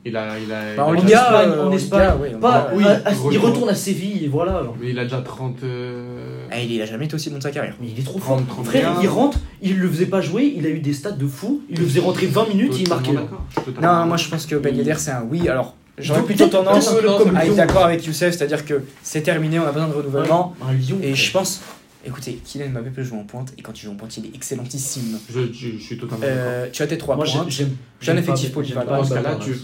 Il 0.06 0.18
a, 0.18 0.38
il 0.38 0.52
a, 0.52 0.76
Bah, 0.76 0.86
en 0.86 0.94
il 0.96 1.00
a 1.00 1.04
Espagne, 1.22 1.50
euh, 1.52 1.64
en 1.64 1.68
en 1.68 1.72
Espagne. 1.72 2.02
Liga, 2.02 2.18
oui, 2.22 2.40
Pas, 2.42 2.50
à- 2.50 3.10
à- 3.10 3.14
il 3.32 3.38
retourne 3.38 3.70
à 3.70 3.76
Séville, 3.76 4.26
et 4.26 4.28
voilà. 4.28 4.58
alors. 4.58 4.76
Mais 4.80 4.90
il 4.90 5.00
a 5.00 5.04
déjà 5.04 5.22
30. 5.22 5.64
euh, 5.64 6.46
Ah, 6.52 6.60
il 6.60 6.82
a 6.82 6.86
jamais 6.86 7.06
été 7.06 7.16
aussi 7.16 7.30
bon 7.30 7.38
de 7.38 7.44
sa 7.44 7.52
carrière. 7.52 7.76
Mais 7.80 7.88
il 7.88 8.00
est 8.00 8.04
trop 8.04 8.20
fort. 8.20 8.36
30, 8.36 8.48
31. 8.48 8.64
Frère, 8.70 8.96
il 9.02 9.08
rentre, 9.08 9.40
il 9.62 9.80
le 9.80 9.90
faisait 9.90 10.06
pas 10.08 10.20
jouer, 10.20 10.54
il 10.58 10.66
a 10.66 10.70
eu 10.70 10.80
des 10.80 10.94
stats 10.94 11.12
de 11.12 11.26
fou, 11.26 11.62
il 11.70 11.80
le 11.80 11.86
faisait 11.86 12.02
rentrer 12.02 12.26
20 12.28 12.50
minutes, 12.50 12.74
il 12.78 12.84
totalement 12.90 13.14
marquait. 13.14 13.82
Non, 13.82 14.06
moi 14.06 14.18
je 14.18 14.28
pense 14.30 14.46
que 14.46 14.56
Ben 14.56 14.76
Yedder 14.76 14.96
c'est 14.98 15.12
un 15.12 15.24
oui. 15.30 15.48
Alors 15.48 15.76
j'aurais 15.98 16.24
plutôt 16.24 16.48
tendance 16.48 16.90
à 16.90 17.46
être 17.46 17.56
d'accord 17.56 17.86
avec 17.86 18.06
Youssef, 18.06 18.36
c'est-à-dire 18.36 18.66
que 18.66 18.84
c'est 19.02 19.22
terminé, 19.22 19.58
on 19.60 19.64
a 19.66 19.72
besoin 19.72 19.88
de 19.88 19.94
renouvellement. 19.94 20.54
Un. 20.62 20.74
Et 21.02 21.16
je 21.16 21.32
pense, 21.32 21.62
écoutez, 22.06 22.40
Kylian 22.44 22.70
Mbappé 22.72 22.90
peut 22.90 23.04
jouer 23.04 23.20
en 23.20 23.24
pointe 23.24 23.54
et 23.58 23.62
quand 23.62 23.72
il 23.80 23.86
joue 23.86 23.92
en 23.92 23.96
pointe, 23.96 24.16
il 24.18 24.26
est 24.26 24.36
excellentissime. 24.36 25.18
Je, 25.34 25.40
je- 25.54 25.78
je 25.78 25.82
suis 25.82 25.98
totalement 25.98 26.20
d'accord. 26.26 26.36
Euh, 26.38 26.68
tu 26.74 26.84
as 26.84 26.88
tes 26.88 26.98
trois 26.98 27.16
Moi, 27.16 27.26
points. 27.26 27.46
J'ai 27.48 28.12
un 28.12 28.18
effectif 28.18 28.52
polyvalent. 28.52 28.98
Dans 28.98 29.04
ce 29.06 29.14
cas-là, 29.14 29.32
hein. 29.36 29.40
tu. 29.42 29.56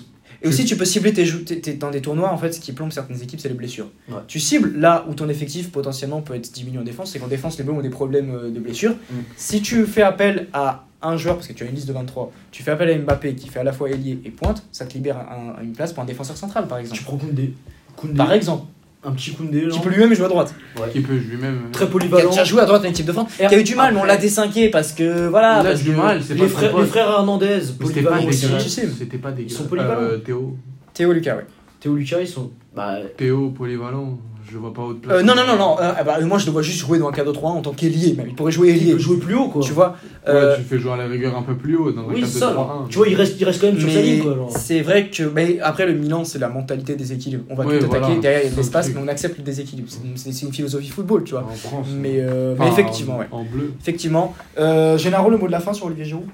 Et 0.42 0.48
aussi, 0.48 0.64
tu 0.66 0.78
peux 0.78 0.86
cibler 0.86 1.12
tes, 1.14 1.26
tes- 1.44 1.60
tes- 1.62 1.74
dans 1.74 1.92
des 1.92 2.02
tournois, 2.02 2.32
en 2.32 2.38
fait, 2.38 2.52
ce 2.54 2.60
qui 2.60 2.72
plombe 2.72 2.92
certaines 2.92 3.22
équipes, 3.22 3.40
c'est 3.40 3.50
les 3.50 3.56
blessures. 3.56 3.90
Ouais. 4.10 4.16
Tu 4.28 4.40
cibles 4.40 4.80
là 4.80 5.06
où 5.10 5.14
ton 5.14 5.28
effectif 5.30 5.72
potentiellement 5.72 6.22
peut 6.22 6.34
être 6.36 6.52
diminué 6.54 6.80
en 6.80 6.84
défense, 6.84 7.12
c'est 7.12 7.20
qu'en 7.20 7.28
défense, 7.28 7.58
les 7.58 7.64
Bleus 7.64 7.74
ont 7.74 7.82
des 7.82 7.90
problèmes 7.90 8.34
euh, 8.34 8.50
de 8.50 8.60
blessures. 8.60 8.96
Mm. 9.12 9.16
Si 9.36 9.62
tu 9.62 9.86
fais 9.86 10.02
appel 10.02 10.48
à 10.54 10.86
un 11.02 11.18
joueur, 11.18 11.36
parce 11.36 11.48
que 11.48 11.54
tu 11.54 11.64
as 11.64 11.68
une 11.68 11.76
liste 11.76 11.88
de 11.88 11.94
23, 11.94 12.32
tu 12.52 12.64
fais 12.64 12.72
appel 12.72 12.90
à 12.90 12.98
Mbappé 12.98 13.36
qui 13.36 13.48
fait 13.50 13.60
à 13.60 13.64
la 13.64 13.72
fois 13.74 13.90
ailier 13.90 14.20
et 14.26 14.30
pointe, 14.32 14.64
ça 14.72 14.86
te 14.86 14.94
libère 14.94 15.18
un- 15.18 15.62
une 15.64 15.74
place 15.74 15.94
pour 15.94 16.04
un 16.04 16.06
défenseur 16.06 16.36
central, 16.38 16.68
par 16.68 16.78
exemple. 16.78 16.98
Tu 16.98 17.04
prends 17.06 17.18
Koundé. 17.18 17.54
Koundé. 17.96 18.14
Par 18.16 18.32
exemple, 18.34 18.66
Un 19.02 19.12
petit 19.14 19.32
Koundé, 19.34 19.68
qui 19.70 19.80
peut 19.80 19.90
lui-même 19.90 20.14
jouer 20.14 20.26
à 20.26 20.28
droite. 20.28 20.54
Qui 20.92 21.00
peut 21.00 21.16
lui-même. 21.16 21.70
Très 21.72 21.86
Qui 21.86 21.90
a 21.90 21.92
polyvalent. 21.92 22.30
déjà 22.32 22.44
joué 22.44 22.62
à 22.62 22.66
droite 22.66 22.82
dans 22.82 22.88
l'équipe 22.90 23.06
de 23.06 23.14
France, 23.14 23.32
qui 23.38 23.44
a 23.44 23.58
eu 23.58 23.64
du 23.64 23.76
mal, 23.76 23.94
mais 23.94 24.00
on 24.02 24.04
l'a 24.04 24.18
décinqué 24.18 24.68
parce 24.70 24.92
que 24.92 25.28
voilà. 25.28 25.62
Il 25.62 25.68
a 25.68 25.70
parce 25.70 25.82
du 25.84 25.92
que- 25.92 25.96
mal, 25.96 26.22
c'est 26.22 26.36
pas 26.36 26.44
Les 26.44 26.50
son 26.50 26.58
frères, 26.58 26.78
les 26.78 26.86
frères 26.86 27.10
Hernandez, 27.10 27.60
C'était 27.62 27.78
pas 27.78 28.10
polyvalents 28.10 28.28
aussi. 28.28 28.42
dégueulasse. 28.42 28.66
aussi. 28.66 28.82
C'était 29.00 29.18
pas 29.18 29.32
dégueulasse. 29.32 29.58
sont 29.58 29.68
polyvalents. 29.68 30.02
Euh, 30.02 30.18
Théo. 30.18 30.58
Théo 30.94 31.14
Lucas, 31.14 31.38
ouais. 31.38 31.46
Théo 31.80 31.96
Lucas, 31.96 32.18
ils 32.20 32.28
sont. 32.28 32.52
Bah, 32.76 32.98
Théo 33.16 33.52
polyvalent. 33.52 34.20
Je 34.52 34.58
vois 34.58 34.74
pas 34.74 34.82
autre 34.82 35.00
place. 35.02 35.18
Euh, 35.20 35.24
non, 35.24 35.36
non, 35.36 35.46
non, 35.48 35.56
non. 35.58 35.78
euh, 35.80 35.92
ah 35.98 36.04
bah, 36.04 36.20
moi, 36.22 36.38
je 36.38 36.46
le 36.48 36.52
vois 36.52 36.62
juste 36.62 36.80
jouer 36.80 36.98
dans 37.00 37.08
un 37.08 37.12
4-3 37.12 37.46
en 37.46 37.62
tant 37.62 37.72
qu'ailier, 37.74 38.14
même. 38.14 38.28
Il 38.30 38.36
pourrait 38.36 38.52
jouer 38.52 38.70
il 38.70 38.76
ailier. 38.78 38.92
peut 38.94 38.98
jouer 39.00 39.18
plus 39.18 39.36
haut, 39.36 39.50
quoi. 39.50 39.62
Tu 39.62 39.72
vois 39.74 39.96
Ouais, 40.28 40.34
euh, 40.34 40.56
tu 40.58 40.64
fais 40.64 40.80
jouer 40.80 40.92
à 40.94 40.98
la 40.98 41.06
rigueur 41.08 41.38
un 41.38 41.42
peu 41.44 41.56
plus 41.56 41.76
haut 41.78 41.92
dans 41.92 42.02
un 42.02 42.14
Oui, 42.14 42.22
4 42.22 42.30
ça. 42.30 42.52
3 42.52 42.84
1 42.86 42.88
Tu 42.90 42.98
vois, 42.98 43.08
il 43.08 43.16
reste, 43.16 43.36
il 43.40 43.44
reste 43.46 43.62
quand 43.62 43.68
même 43.68 43.80
sur 43.80 43.90
sa 43.90 43.96
Mais 43.96 44.02
ligne, 44.04 44.24
quoi. 44.24 44.36
genre. 44.36 44.52
c'est 44.58 44.82
vrai 44.82 45.10
que 45.10 45.24
mais 45.24 45.60
après 45.62 45.86
le 45.86 45.94
Milan 45.94 46.24
c'est 46.26 46.40
la 46.40 46.50
mentalité 46.50 46.96
des 46.96 47.14
équilibres. 47.14 47.44
On 47.50 47.56
va 47.56 47.66
Ouais, 47.66 47.80
tout 47.80 47.86
attaquer, 47.86 48.00
voilà. 48.06 48.20
derrière 48.20 48.42
il 48.42 48.46
y 48.46 48.48
a 48.48 48.52
de 48.52 48.58
l'espace, 48.58 48.88
le 48.90 48.96
mais 48.96 49.02
on 49.04 49.08
accepte 49.08 49.38
le 49.38 49.44
déséquilibre. 49.44 49.88
C'est 50.16 50.42
une 50.42 50.54
philosophie 50.54 50.90
football, 50.90 51.24
tu 51.24 51.32
vois. 51.32 51.44
En 51.44 51.56
France. 51.56 51.88
Mais, 51.96 52.16
euh, 52.20 52.54
Enfin, 52.54 52.66
mais 52.66 52.72
effectivement, 52.72 53.16
en- 53.16 53.20
ouais. 53.20 53.28
En 53.32 53.44
bleu. 53.44 53.72
Effectivement. 53.82 54.34
Euh, 54.60 54.98
Génaro, 54.98 55.30
le 55.30 55.38
mot 55.38 55.48
de 55.48 55.52
la 55.52 55.60
fin 55.60 55.74
sur 55.74 55.86
Olivier 55.86 56.06
Giroud? 56.06 56.26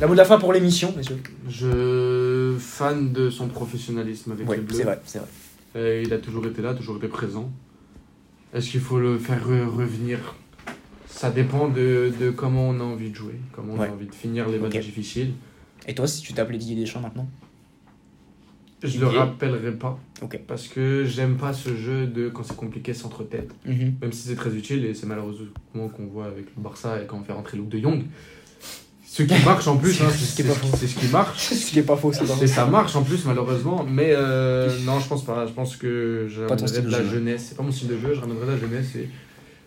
Le 0.00 0.06
mot 0.06 0.12
de 0.14 0.18
la 0.18 0.24
fin 0.24 0.38
pour 0.38 0.52
l'émission, 0.52 0.92
messieurs. 0.96 1.18
Je 1.48 2.54
fan 2.58 3.12
de 3.12 3.28
son 3.30 3.48
professionnalisme 3.48 4.32
avec 4.32 4.48
Oui, 4.48 4.56
les 4.56 4.62
Bleus. 4.62 4.76
c'est 4.76 4.84
vrai, 4.84 5.00
c'est 5.04 5.18
vrai. 5.18 5.28
Euh, 5.76 6.02
il 6.04 6.12
a 6.12 6.18
toujours 6.18 6.46
été 6.46 6.62
là, 6.62 6.74
toujours 6.74 6.96
été 6.96 7.08
présent. 7.08 7.50
Est-ce 8.52 8.70
qu'il 8.70 8.80
faut 8.80 8.98
le 8.98 9.18
faire 9.18 9.46
re- 9.48 9.66
revenir? 9.66 10.18
Ça 11.06 11.30
dépend 11.30 11.68
de, 11.68 12.12
de 12.20 12.30
comment 12.30 12.68
on 12.68 12.80
a 12.80 12.82
envie 12.82 13.10
de 13.10 13.14
jouer, 13.14 13.34
comment 13.52 13.74
on 13.74 13.78
Ouais. 13.78 13.88
a 13.88 13.92
envie 13.92 14.06
de 14.06 14.14
finir 14.14 14.48
les 14.48 14.58
matchs 14.58 14.80
difficiles. 14.80 15.32
Et 15.86 15.94
toi, 15.94 16.06
si 16.06 16.22
tu 16.22 16.32
t'appelais 16.32 16.58
Didier 16.58 16.76
Deschamps 16.76 17.00
maintenant? 17.00 17.28
Je 18.82 18.98
le 18.98 19.06
Ok. 19.06 19.14
rappellerai 19.14 19.72
pas. 19.72 19.98
Parce 20.46 20.66
que 20.66 21.04
j'aime 21.04 21.36
pas 21.36 21.52
ce 21.52 21.76
jeu 21.76 22.06
de 22.06 22.28
quand 22.30 22.42
c'est 22.44 22.56
compliqué 22.56 22.94
centre-tête. 22.94 23.54
Même 23.66 24.12
si 24.12 24.28
c'est 24.28 24.34
très 24.36 24.54
utile 24.56 24.84
et 24.86 24.94
c'est 24.94 25.06
malheureusement 25.06 25.88
qu'on 25.94 26.06
voit 26.06 26.26
avec 26.26 26.46
le 26.56 26.62
Barça 26.62 27.02
et 27.02 27.06
quand 27.06 27.18
on 27.18 27.22
fait 27.22 27.32
rentrer 27.32 27.58
Luke 27.58 27.68
de 27.68 27.78
Jong. 27.78 28.04
Ce 29.12 29.24
qui 29.24 29.44
marche 29.44 29.66
en 29.66 29.76
plus, 29.76 29.94
C'est 29.94 30.04
hein, 30.04 30.10
ce 30.10 30.24
c'est 30.24 30.36
qui 30.36 30.42
est 30.42 30.44
pas 30.52 30.54
faux. 30.54 30.76
c'est 30.78 30.86
ce 30.86 30.94
qui 30.94 31.06
marche. 31.08 31.48
Ce 31.48 31.70
qui 31.72 31.78
est 31.80 31.82
pas 31.82 31.96
faux, 31.96 32.12
c'est 32.12 32.22
Et 32.42 32.46
ça 32.46 32.66
marche 32.66 32.94
en 32.94 33.02
plus 33.02 33.24
malheureusement, 33.24 33.84
mais 33.88 34.12
euh, 34.12 34.70
non 34.84 35.00
je 35.00 35.08
pense 35.08 35.24
pas, 35.24 35.46
je 35.48 35.52
pense 35.52 35.74
que 35.76 36.28
je 36.30 36.42
Pas 36.42 36.54
ton 36.56 36.64
ramènerais 36.64 36.68
style 36.68 36.82
de 36.84 36.86
de 36.86 36.92
la 36.92 37.02
jeu. 37.02 37.10
jeunesse, 37.10 37.46
c'est 37.48 37.56
pas 37.56 37.64
mon 37.64 37.72
style 37.72 37.88
de 37.88 37.98
jeu, 37.98 38.14
je 38.14 38.20
ramènerais 38.20 38.46
de 38.46 38.50
la 38.52 38.58
jeunesse 38.58 38.94
et 38.94 39.08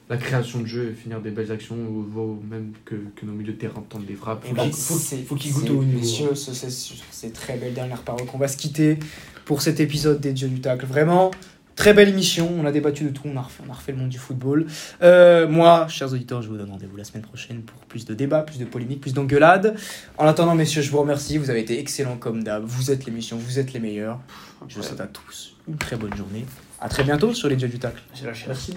la 0.09 0.15
création 0.17 0.61
de 0.61 0.65
jeu 0.65 0.89
et 0.91 0.93
finir 0.93 1.19
des 1.19 1.31
belles 1.31 1.51
actions 1.51 1.75
ou, 1.75 2.39
même 2.49 2.71
que, 2.85 2.95
que 3.15 3.25
nos 3.25 3.33
milieux 3.33 3.51
de 3.53 3.57
terrain 3.57 3.83
tentent 3.89 4.05
des 4.05 4.15
frappes. 4.15 4.45
Faut- 4.45 4.97
c'est- 4.97 5.23
faut 5.23 5.35
qu'il 5.35 5.51
c'est- 5.51 5.59
goûte 5.59 5.69
au 5.71 5.83
niveau. 5.83 5.99
Messieurs, 5.99 6.35
ce- 6.35 6.53
c'est 6.53 6.69
sur 6.69 6.95
ces 7.11 7.31
très 7.31 7.57
belles 7.57 7.73
dernières 7.73 8.01
paroles 8.03 8.25
qu'on 8.25 8.37
va 8.37 8.47
se 8.47 8.55
quitter 8.57 8.97
pour 9.45 9.61
cet 9.61 9.79
épisode 9.81 10.21
des 10.21 10.31
Dieux 10.31 10.47
du 10.49 10.61
Tacle. 10.61 10.85
Vraiment, 10.85 11.31
très 11.75 11.93
belle 11.93 12.09
émission. 12.09 12.49
On 12.59 12.65
a 12.65 12.71
débattu 12.71 13.03
de 13.03 13.09
tout. 13.09 13.23
On 13.25 13.37
a 13.37 13.41
refait, 13.41 13.63
on 13.67 13.71
a 13.71 13.75
refait 13.75 13.91
le 13.91 13.97
monde 13.97 14.09
du 14.09 14.17
football. 14.17 14.65
Euh, 15.01 15.47
moi, 15.47 15.87
chers 15.87 16.11
auditeurs, 16.11 16.41
je 16.41 16.49
vous 16.49 16.57
donne 16.57 16.71
rendez-vous 16.71 16.97
la 16.97 17.03
semaine 17.03 17.23
prochaine 17.23 17.61
pour 17.61 17.79
plus 17.81 18.05
de 18.05 18.13
débats, 18.13 18.41
plus 18.41 18.59
de 18.59 18.65
polémiques, 18.65 19.01
plus 19.01 19.13
d'engueulades. 19.13 19.75
En 20.17 20.25
attendant, 20.25 20.55
messieurs, 20.55 20.81
je 20.81 20.91
vous 20.91 20.99
remercie. 20.99 21.37
Vous 21.37 21.49
avez 21.49 21.61
été 21.61 21.79
excellents 21.79 22.17
comme 22.17 22.43
d'hab. 22.43 22.63
Vous 22.65 22.91
êtes 22.91 23.05
l'émission, 23.05 23.37
vous 23.37 23.59
êtes 23.59 23.73
les 23.73 23.79
meilleurs. 23.79 24.19
Je 24.67 24.75
vous 24.75 24.83
souhaite 24.83 25.01
à 25.01 25.07
tous 25.07 25.55
une 25.67 25.77
très 25.77 25.95
bonne 25.95 26.15
journée. 26.15 26.45
À 26.79 26.89
très 26.89 27.03
bientôt 27.03 27.33
sur 27.33 27.47
les 27.47 27.55
Dieux 27.55 27.69
du 27.69 27.79
Tacle. 27.79 28.01
La 28.47 28.53